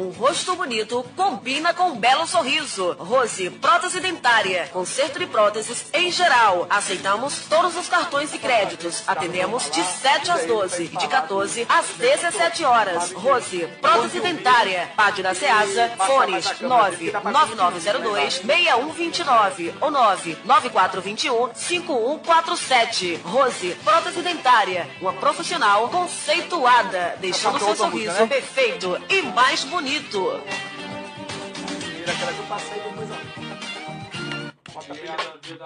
Um 0.00 0.08
rosto 0.12 0.56
bonito 0.56 1.04
combina 1.14 1.74
com 1.74 1.90
um 1.90 1.96
belo 1.96 2.26
sorriso. 2.26 2.96
Rose 2.98 3.50
Prótese 3.50 4.00
Dentária. 4.00 4.66
Conserto 4.72 5.18
de 5.18 5.26
próteses 5.26 5.84
em 5.92 6.10
geral. 6.10 6.66
Aceitamos 6.70 7.40
todos 7.50 7.76
os 7.76 7.86
cartões 7.86 8.32
e 8.32 8.38
créditos. 8.38 9.02
Atendemos 9.06 9.70
de 9.70 9.82
7 9.82 10.30
às 10.30 10.46
12 10.46 10.84
e 10.84 10.96
de 10.96 11.06
14 11.06 11.66
às 11.68 11.86
17 11.98 12.64
horas. 12.64 13.12
Rose 13.12 13.68
Prótese 13.82 14.20
Dentária. 14.20 14.90
Página 14.96 15.34
Ceasa. 15.34 15.90
Fones 15.98 16.46
99902 16.62 18.36
6129 18.36 19.74
ou 19.82 19.90
99421 19.90 21.50
5147. 21.54 23.20
Rose 23.22 23.76
Prótese 23.84 24.22
Dentária. 24.22 24.88
Uma 24.98 25.12
profissional 25.12 25.90
conceituada. 25.90 27.18
Deixando 27.20 27.58
seu 27.58 27.76
sorriso 27.76 28.26
perfeito 28.26 28.98
e 29.10 29.20
mais 29.20 29.62
bonito. 29.64 29.89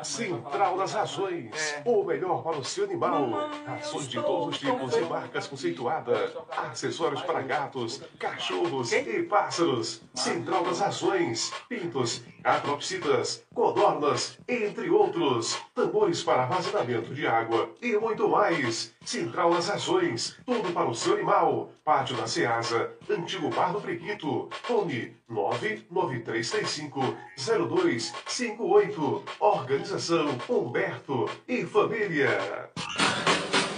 Central 0.03 0.79
das 0.79 0.95
Rações. 0.95 1.75
O 1.85 2.03
melhor 2.05 2.43
para 2.43 2.57
o 2.57 2.65
seu 2.65 2.85
animal. 2.85 3.51
Rações 3.67 4.09
de 4.09 4.23
todos 4.23 4.55
os 4.55 4.59
tipos 4.59 4.97
e 4.97 5.01
marcas 5.03 5.47
conceituadas. 5.47 6.33
Acessórios 6.57 7.21
para 7.21 7.43
gatos, 7.43 8.01
cachorros 8.19 8.93
e 8.93 9.23
pássaros. 9.25 10.01
Central 10.15 10.65
das 10.65 10.81
Rações. 10.81 11.53
Pintos, 11.69 12.23
atropsitas, 12.45 13.43
codornas, 13.55 14.39
entre 14.47 14.91
outros. 14.91 15.59
Tambores 15.75 16.23
para 16.23 16.43
armazenamento 16.43 17.15
de 17.15 17.27
água 17.27 17.71
e 17.81 17.97
muito 17.97 18.29
mais. 18.29 18.95
Central 19.05 19.55
das 19.55 19.69
Rações. 19.69 20.37
Tudo 20.45 20.73
para 20.73 20.89
o 20.89 20.95
seu 20.95 21.15
animal. 21.15 21.73
Pátio 21.85 22.17
da 22.17 22.27
Ceasa. 22.27 22.93
Antigo 23.09 23.49
Bar 23.49 23.73
do 23.73 23.81
Prequito. 23.81 24.49
Fone 24.63 25.17
99335 25.29 27.17
0258. 27.37 29.25
Organização 29.41 30.39
Humberto 30.49 31.29
e 31.49 31.65
Família. 31.65 32.71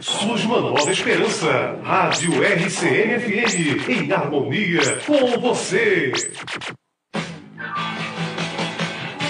Surge 0.00 0.46
uma 0.46 0.60
nova 0.60 0.90
esperança. 0.90 1.80
Rádio 1.82 2.32
RCN-FM, 2.42 3.88
em 3.88 4.12
harmonia 4.12 4.98
com 5.06 5.40
você. 5.40 6.12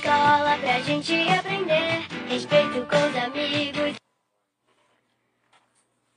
Escola 0.00 0.56
pra 0.58 0.80
gente 0.80 1.12
aprender, 1.28 2.08
respeito 2.26 2.86
com 2.88 2.96
os 2.96 3.16
amigos. 3.22 3.96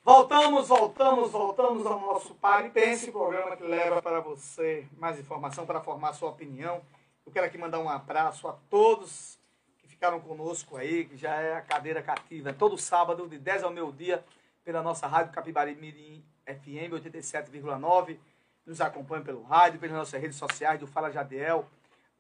Voltamos, 0.02 0.70
voltamos, 0.70 1.32
voltamos 1.32 1.86
ao 1.86 2.00
nosso 2.00 2.34
Pare 2.36 2.70
Pense, 2.70 3.12
programa 3.12 3.58
que 3.58 3.64
leva 3.64 4.02
para 4.02 4.22
você 4.22 4.88
mais 4.98 5.20
informação 5.20 5.66
para 5.66 5.82
formar 5.82 6.14
sua 6.14 6.30
opinião. 6.30 6.82
Eu 7.26 7.32
quero 7.34 7.46
aqui 7.46 7.58
mandar 7.58 7.80
um 7.80 7.90
abraço 7.90 8.48
a 8.48 8.54
todos 8.70 9.38
que 9.80 9.88
ficaram 9.90 10.22
conosco 10.22 10.78
aí, 10.78 11.04
que 11.04 11.18
já 11.18 11.36
é 11.36 11.58
a 11.58 11.62
cadeira 11.62 12.02
cativa. 12.02 12.54
Todo 12.54 12.78
sábado, 12.78 13.28
de 13.28 13.38
10 13.38 13.66
ao 13.66 13.72
meio-dia, 13.72 14.24
pela 14.64 14.82
nossa 14.82 15.08
rádio 15.08 15.34
Capibari 15.34 15.76
Mirim 15.76 16.24
FM 16.46 16.94
87,9. 16.94 18.18
Nos 18.66 18.80
acompanha 18.80 19.26
pelo 19.26 19.44
rádio, 19.44 19.78
pelas 19.78 19.98
nossas 19.98 20.22
redes 20.22 20.38
sociais 20.38 20.80
do 20.80 20.88
Fala 20.88 21.12
Jadiel, 21.12 21.68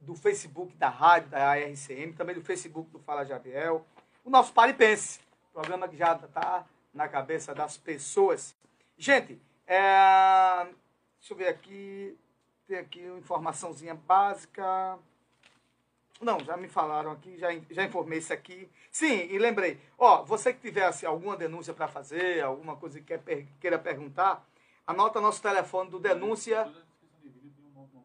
do 0.05 0.15
Facebook 0.15 0.75
da 0.75 0.89
rádio, 0.89 1.29
da 1.29 1.49
ARCM, 1.49 2.13
também 2.13 2.35
do 2.35 2.43
Facebook 2.43 2.89
do 2.91 2.99
Fala 2.99 3.25
Jadiel. 3.25 3.85
O 4.23 4.29
nosso 4.29 4.53
Pare 4.53 4.73
Pense, 4.73 5.19
programa 5.51 5.87
que 5.87 5.97
já 5.97 6.13
está 6.13 6.65
na 6.93 7.07
cabeça 7.07 7.53
das 7.53 7.77
pessoas. 7.77 8.55
Gente, 8.97 9.41
é, 9.65 10.67
deixa 11.19 11.33
eu 11.33 11.37
ver 11.37 11.47
aqui. 11.47 12.17
Tem 12.67 12.77
aqui 12.77 13.01
uma 13.05 13.19
informaçãozinha 13.19 13.93
básica. 13.93 14.97
Não, 16.21 16.39
já 16.39 16.55
me 16.55 16.69
falaram 16.69 17.11
aqui, 17.11 17.37
já, 17.37 17.49
já 17.69 17.83
informei 17.83 18.19
isso 18.19 18.31
aqui. 18.31 18.69
Sim, 18.89 19.27
e 19.29 19.37
lembrei. 19.37 19.79
Ó, 19.97 20.23
você 20.23 20.53
que 20.53 20.61
tivesse 20.61 21.05
alguma 21.05 21.35
denúncia 21.35 21.73
para 21.73 21.87
fazer, 21.87 22.41
alguma 22.41 22.77
coisa 22.77 23.01
que 23.01 23.17
queira 23.59 23.77
perguntar, 23.77 24.45
anota 24.87 25.19
nosso 25.19 25.41
telefone 25.41 25.89
do 25.89 25.99
denúncia. 25.99 26.71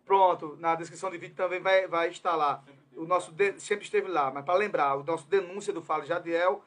Pronto, 0.09 0.56
na 0.59 0.74
descrição 0.74 1.10
do 1.10 1.18
vídeo 1.18 1.36
também 1.36 1.60
vai, 1.60 1.86
vai 1.86 2.09
estar 2.09 2.35
lá. 2.35 2.64
O 2.97 3.05
nosso 3.05 3.30
de- 3.30 3.60
sempre 3.60 3.85
esteve 3.85 4.09
lá, 4.09 4.30
mas 4.30 4.43
para 4.43 4.55
lembrar, 4.55 4.97
o 4.97 5.05
nosso 5.05 5.26
denúncia 5.28 5.70
do 5.70 5.82
Fala 5.82 6.06
Jadiel, 6.06 6.64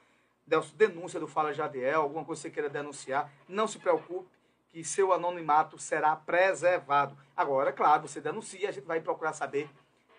nosso 0.48 0.76
denúncia 0.76 1.20
do 1.20 1.28
Fala 1.28 1.52
Jadiel, 1.52 2.04
alguma 2.04 2.24
coisa 2.24 2.40
que 2.40 2.50
você 2.50 2.54
queira 2.54 2.70
denunciar, 2.70 3.32
não 3.50 3.68
se 3.68 3.80
preocupe 3.80 4.30
que 4.70 4.84
seu 4.84 5.12
anonimato 5.12 5.76
será 5.80 6.16
preservado. 6.16 7.18
Agora, 7.36 7.74
claro, 7.74 8.08
você 8.08 8.22
denuncia, 8.22 8.70
a 8.70 8.72
gente 8.72 8.86
vai 8.86 9.02
procurar 9.02 9.34
saber 9.34 9.68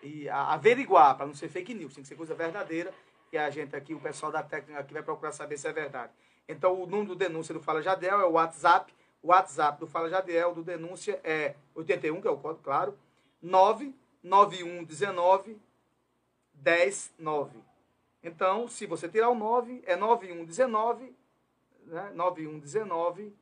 e 0.03 0.27
averiguar, 0.27 1.15
para 1.15 1.25
não 1.25 1.33
ser 1.33 1.47
fake 1.47 1.73
news, 1.73 1.93
tem 1.93 2.03
que 2.03 2.09
ser 2.09 2.15
coisa 2.15 2.35
verdadeira, 2.35 2.93
que 3.31 3.37
a 3.37 3.49
gente 3.49 3.73
aqui, 3.73 3.93
o 3.93 4.01
pessoal 4.01 4.33
da 4.33 4.43
técnica 4.43 4.81
aqui 4.81 4.93
vai 4.93 5.01
procurar 5.01 5.31
saber 5.31 5.57
se 5.57 5.65
é 5.65 5.71
verdade. 5.71 6.11
Então, 6.45 6.73
o 6.73 6.85
número 6.85 7.07
do 7.09 7.15
denúncia 7.15 7.53
do 7.53 7.61
Fala 7.61 7.81
Jadiel 7.81 8.19
é 8.19 8.25
o 8.25 8.31
WhatsApp, 8.33 8.93
o 9.21 9.29
WhatsApp 9.29 9.79
do 9.79 9.87
Fala 9.87 10.09
Jadiel, 10.09 10.53
do 10.53 10.61
denúncia 10.61 11.21
é 11.23 11.55
81, 11.73 12.19
que 12.21 12.27
é 12.27 12.31
o 12.31 12.35
código, 12.37 12.61
claro, 12.61 12.97
99119 13.43 15.61
109. 16.63 17.59
Então, 18.23 18.69
se 18.69 18.85
você 18.85 19.09
tirar 19.09 19.29
o 19.29 19.35
9, 19.35 19.83
é 19.85 19.97
9119, 19.97 21.13
né? 21.85 22.11
9119, 22.15 23.35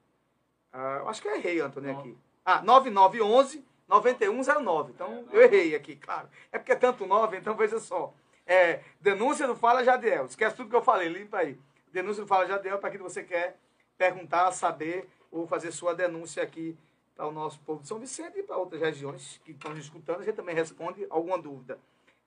ah, 0.74 1.04
acho 1.08 1.22
que 1.22 1.28
eu 1.28 1.36
errei, 1.36 1.60
Antônio, 1.60 1.98
aqui. 1.98 2.18
Ah, 2.44 2.62
9911 2.64 3.64
9109. 3.88 4.94
Então, 4.94 5.26
eu 5.32 5.42
errei 5.42 5.76
aqui, 5.76 5.96
claro. 5.96 6.28
É 6.52 6.58
porque 6.58 6.72
é 6.72 6.76
tanto 6.76 7.06
9, 7.06 7.38
então 7.38 7.56
veja 7.56 7.80
só. 7.80 8.14
É, 8.48 8.82
denúncia 9.00 9.46
do 9.46 9.56
Fala 9.56 9.84
Jadiel. 9.84 10.26
Esquece 10.26 10.56
tudo 10.56 10.70
que 10.70 10.76
eu 10.76 10.82
falei, 10.82 11.10
limpa 11.10 11.38
aí. 11.38 11.60
Denúncia 11.92 12.24
do 12.24 12.28
Fala 12.28 12.48
Jadiel 12.48 12.80
para 12.80 12.88
aquilo 12.88 13.06
que 13.06 13.12
você 13.12 13.24
quer 13.24 13.58
perguntar, 13.98 14.52
saber 14.52 15.08
ou 15.30 15.46
fazer 15.46 15.72
sua 15.72 15.94
denúncia 15.94 16.42
aqui 16.42 16.76
para 17.22 17.28
o 17.28 17.32
nosso 17.32 17.60
povo 17.60 17.84
de 17.84 17.88
São 17.88 18.00
Vicente 18.00 18.40
e 18.40 18.42
para 18.42 18.58
outras 18.58 18.82
regiões 18.82 19.40
que 19.46 19.52
estão 19.52 19.70
nos 19.70 19.84
escutando. 19.84 20.22
A 20.22 20.24
gente 20.24 20.34
também 20.34 20.56
responde 20.56 21.06
alguma 21.08 21.38
dúvida. 21.38 21.78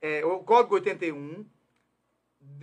É, 0.01 0.25
o 0.25 0.39
código 0.39 0.77
81 0.77 1.45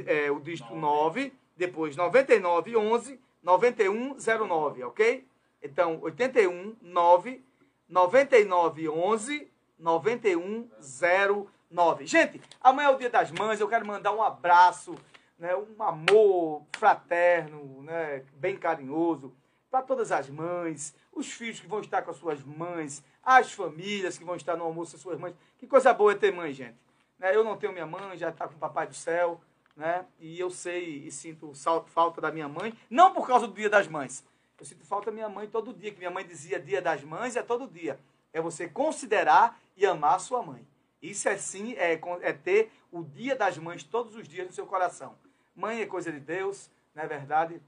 é, 0.05 0.31
o 0.31 0.39
dígito 0.39 0.73
9, 0.73 1.33
depois 1.57 1.97
99 1.97 2.77
11 2.77 3.19
9109, 3.43 4.83
ok? 4.83 5.27
Então, 5.61 5.99
81 6.01 6.77
9 6.81 7.43
99 7.89 8.87
11 8.87 9.51
9109. 9.77 12.07
Gente, 12.07 12.39
amanhã 12.61 12.87
é 12.87 12.91
o 12.91 12.97
Dia 12.97 13.09
das 13.09 13.29
Mães, 13.31 13.59
eu 13.59 13.67
quero 13.67 13.85
mandar 13.85 14.13
um 14.13 14.23
abraço, 14.23 14.95
né, 15.37 15.53
um 15.53 15.83
amor 15.83 16.63
fraterno, 16.77 17.83
né, 17.83 18.23
bem 18.35 18.55
carinhoso 18.55 19.33
para 19.71 19.81
todas 19.81 20.11
as 20.11 20.29
mães, 20.29 20.93
os 21.13 21.31
filhos 21.31 21.61
que 21.61 21.65
vão 21.65 21.79
estar 21.79 22.01
com 22.01 22.11
as 22.11 22.17
suas 22.17 22.43
mães, 22.43 23.01
as 23.23 23.53
famílias 23.53 24.17
que 24.17 24.23
vão 24.25 24.35
estar 24.35 24.57
no 24.57 24.65
almoço 24.65 24.91
com 24.91 24.97
as 24.97 25.01
suas 25.01 25.19
mães. 25.19 25.33
Que 25.57 25.65
coisa 25.65 25.93
boa 25.93 26.11
é 26.11 26.15
ter 26.15 26.33
mãe, 26.33 26.51
gente. 26.51 26.75
Né? 27.17 27.33
Eu 27.33 27.43
não 27.43 27.55
tenho 27.55 27.71
minha 27.71 27.85
mãe, 27.85 28.17
já 28.17 28.29
está 28.29 28.47
com 28.47 28.55
o 28.55 28.59
papai 28.59 28.85
do 28.85 28.93
céu, 28.93 29.39
né? 29.75 30.05
E 30.19 30.37
eu 30.37 30.49
sei 30.49 31.07
e 31.07 31.11
sinto 31.11 31.53
falta 31.85 32.19
da 32.19 32.31
minha 32.31 32.49
mãe, 32.49 32.77
não 32.89 33.13
por 33.13 33.25
causa 33.25 33.47
do 33.47 33.53
Dia 33.53 33.69
das 33.69 33.87
Mães. 33.87 34.25
Eu 34.59 34.65
sinto 34.65 34.85
falta 34.85 35.05
da 35.05 35.11
minha 35.13 35.29
mãe 35.29 35.47
todo 35.47 35.73
dia, 35.73 35.91
que 35.91 35.97
minha 35.97 36.11
mãe 36.11 36.27
dizia 36.27 36.59
Dia 36.59 36.81
das 36.81 37.03
Mães 37.03 37.37
é 37.37 37.41
todo 37.41 37.65
dia. 37.65 37.97
É 38.33 38.41
você 38.41 38.67
considerar 38.67 39.57
e 39.77 39.85
amar 39.85 40.15
a 40.15 40.19
sua 40.19 40.43
mãe. 40.43 40.67
Isso 41.01 41.29
é 41.29 41.37
sim, 41.37 41.73
é, 41.77 41.99
é 42.21 42.33
ter 42.33 42.71
o 42.91 43.03
Dia 43.03 43.35
das 43.35 43.57
Mães 43.57 43.83
todos 43.83 44.15
os 44.15 44.27
dias 44.27 44.45
no 44.45 44.53
seu 44.53 44.67
coração. 44.67 45.15
Mãe 45.55 45.81
é 45.81 45.85
coisa 45.85 46.11
de 46.11 46.19
Deus, 46.19 46.69
não 46.93 47.03
é 47.03 47.07
verdade? 47.07 47.61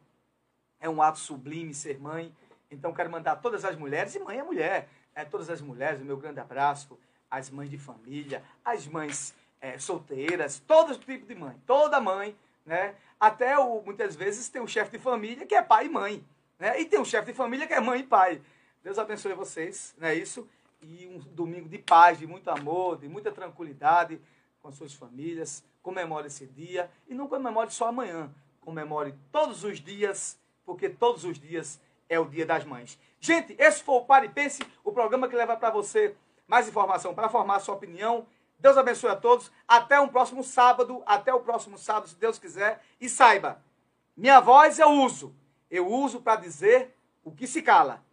É 0.83 0.89
um 0.89 1.01
ato 1.01 1.17
sublime 1.17 1.73
ser 1.73 1.97
mãe. 1.97 2.35
Então 2.69 2.93
quero 2.93 3.09
mandar 3.09 3.37
todas 3.37 3.63
as 3.63 3.77
mulheres, 3.77 4.13
e 4.15 4.19
mãe 4.19 4.37
é 4.37 4.43
mulher, 4.43 4.89
é, 5.15 5.23
todas 5.23 5.49
as 5.49 5.61
mulheres, 5.61 6.01
o 6.01 6.03
meu 6.03 6.17
grande 6.17 6.41
abraço, 6.41 6.99
as 7.31 7.49
mães 7.49 7.69
de 7.69 7.77
família, 7.77 8.43
as 8.65 8.85
mães 8.85 9.33
é, 9.61 9.77
solteiras, 9.77 10.59
todo 10.67 10.93
tipo 10.97 11.25
de 11.25 11.35
mãe, 11.35 11.55
toda 11.65 12.01
mãe, 12.01 12.35
né? 12.65 12.95
Até 13.17 13.57
o, 13.57 13.81
muitas 13.81 14.13
vezes 14.13 14.49
tem 14.49 14.61
um 14.61 14.67
chefe 14.67 14.97
de 14.97 14.99
família 15.01 15.45
que 15.45 15.55
é 15.55 15.61
pai 15.61 15.85
e 15.85 15.89
mãe, 15.89 16.21
né? 16.59 16.77
E 16.81 16.85
tem 16.85 16.99
um 16.99 17.05
chefe 17.05 17.31
de 17.31 17.37
família 17.37 17.65
que 17.65 17.73
é 17.73 17.79
mãe 17.79 18.01
e 18.01 18.03
pai. 18.03 18.41
Deus 18.83 18.99
abençoe 18.99 19.33
vocês, 19.33 19.95
não 19.97 20.09
é 20.09 20.15
isso? 20.15 20.45
E 20.81 21.07
um 21.07 21.19
domingo 21.33 21.69
de 21.69 21.77
paz, 21.77 22.19
de 22.19 22.27
muito 22.27 22.49
amor, 22.49 22.97
de 22.97 23.07
muita 23.07 23.31
tranquilidade 23.31 24.19
com 24.61 24.67
as 24.67 24.75
suas 24.75 24.93
famílias. 24.93 25.63
Comemore 25.81 26.27
esse 26.27 26.45
dia 26.45 26.91
e 27.07 27.13
não 27.13 27.29
comemore 27.29 27.71
só 27.71 27.87
amanhã. 27.87 28.29
Comemore 28.59 29.15
todos 29.31 29.63
os 29.63 29.79
dias, 29.79 30.37
porque 30.65 30.89
todos 30.89 31.23
os 31.23 31.39
dias 31.39 31.79
é 32.09 32.19
o 32.19 32.25
Dia 32.25 32.45
das 32.45 32.63
Mães. 32.63 32.99
Gente, 33.19 33.55
esse 33.57 33.83
foi 33.83 33.95
o 33.95 34.05
Pare 34.05 34.27
e 34.27 34.29
Pense, 34.29 34.61
o 34.83 34.91
programa 34.91 35.27
que 35.27 35.35
leva 35.35 35.55
para 35.55 35.69
você 35.69 36.15
mais 36.47 36.67
informação 36.67 37.13
para 37.13 37.29
formar 37.29 37.59
sua 37.59 37.75
opinião. 37.75 38.25
Deus 38.59 38.77
abençoe 38.77 39.09
a 39.09 39.15
todos. 39.15 39.51
Até 39.67 39.99
um 39.99 40.07
próximo 40.07 40.43
sábado. 40.43 41.03
Até 41.05 41.33
o 41.33 41.39
próximo 41.39 41.77
sábado, 41.77 42.07
se 42.07 42.15
Deus 42.15 42.37
quiser. 42.37 42.81
E 42.99 43.09
saiba, 43.09 43.61
minha 44.15 44.39
voz 44.39 44.79
eu 44.79 44.89
uso. 44.89 45.35
Eu 45.69 45.87
uso 45.87 46.21
para 46.21 46.39
dizer 46.39 46.95
o 47.23 47.31
que 47.31 47.47
se 47.47 47.61
cala. 47.61 48.03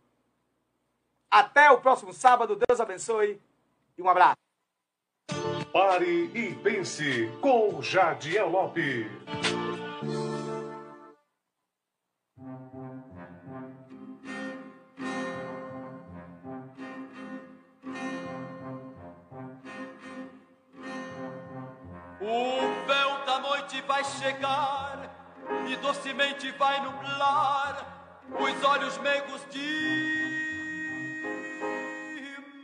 Até 1.31 1.71
o 1.71 1.81
próximo 1.81 2.13
sábado. 2.13 2.57
Deus 2.57 2.81
abençoe 2.81 3.41
e 3.97 4.03
um 4.03 4.09
abraço. 4.09 4.37
Pare 5.73 6.31
e 6.35 6.55
pense 6.57 7.31
com 7.41 7.81
Jadiel 7.81 8.49
Lopes. 8.49 9.07
Vai 23.83 24.05
chegar 24.05 25.11
e 25.67 25.77
docemente 25.77 26.51
vai 26.53 26.81
nublar 26.81 27.87
os 28.39 28.65
olhos 28.65 28.99
meigos 28.99 29.45
de 29.51 30.21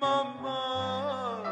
mamãe. 0.01 1.47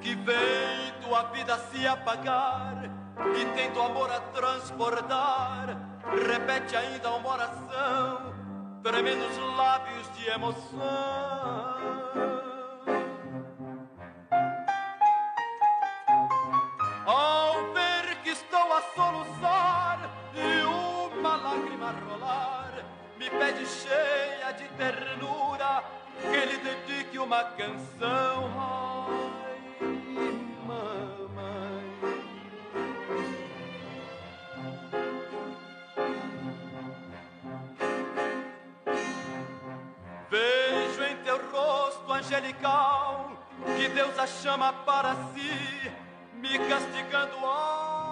Que 0.00 0.14
vendo 0.14 1.14
a 1.14 1.22
vida 1.24 1.58
se 1.58 1.86
apagar 1.86 2.90
e 3.36 3.44
tendo 3.54 3.80
amor 3.80 4.10
a 4.10 4.20
transbordar, 4.20 5.76
repete 6.26 6.76
ainda 6.76 7.10
uma 7.12 7.30
oração, 7.30 8.34
tremendo 8.82 9.26
os 9.26 9.56
lábios 9.56 10.12
de 10.16 10.28
emoção. 10.28 11.71
Pede 23.38 23.66
cheia 23.66 24.52
de 24.52 24.68
ternura 24.76 25.84
que 26.20 26.46
lhe 26.46 26.56
dedique 26.58 27.18
uma 27.18 27.44
canção. 27.44 28.50
Ai, 28.58 29.60
mamãe. 30.66 31.92
Vejo 40.30 41.02
em 41.04 41.16
teu 41.24 41.38
rosto 41.50 42.12
angelical 42.12 43.30
que 43.76 43.88
Deus 43.88 44.18
a 44.18 44.26
chama 44.26 44.72
para 44.72 45.14
si 45.34 45.92
me 46.34 46.58
castigando. 46.68 47.36
Ai, 47.44 48.02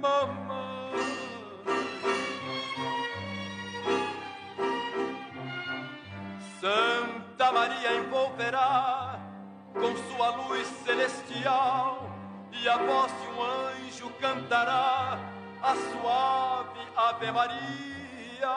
mamãe. 0.00 0.41
Com 9.82 9.96
sua 10.14 10.30
luz 10.36 10.64
celestial 10.84 12.08
e 12.52 12.68
a 12.68 12.76
voz 12.76 13.10
de 13.20 13.26
um 13.30 13.42
anjo 13.42 14.10
cantará 14.20 15.18
a 15.60 15.74
suave 15.74 16.80
Ave 16.96 17.32
Maria. 17.32 18.48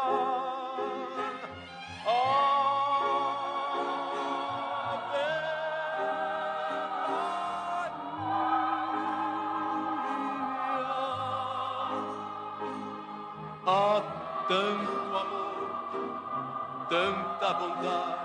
Há 13.68 14.02
tanto 14.48 15.18
amor, 15.18 16.88
tanta 16.88 17.54
bondade 17.56 18.25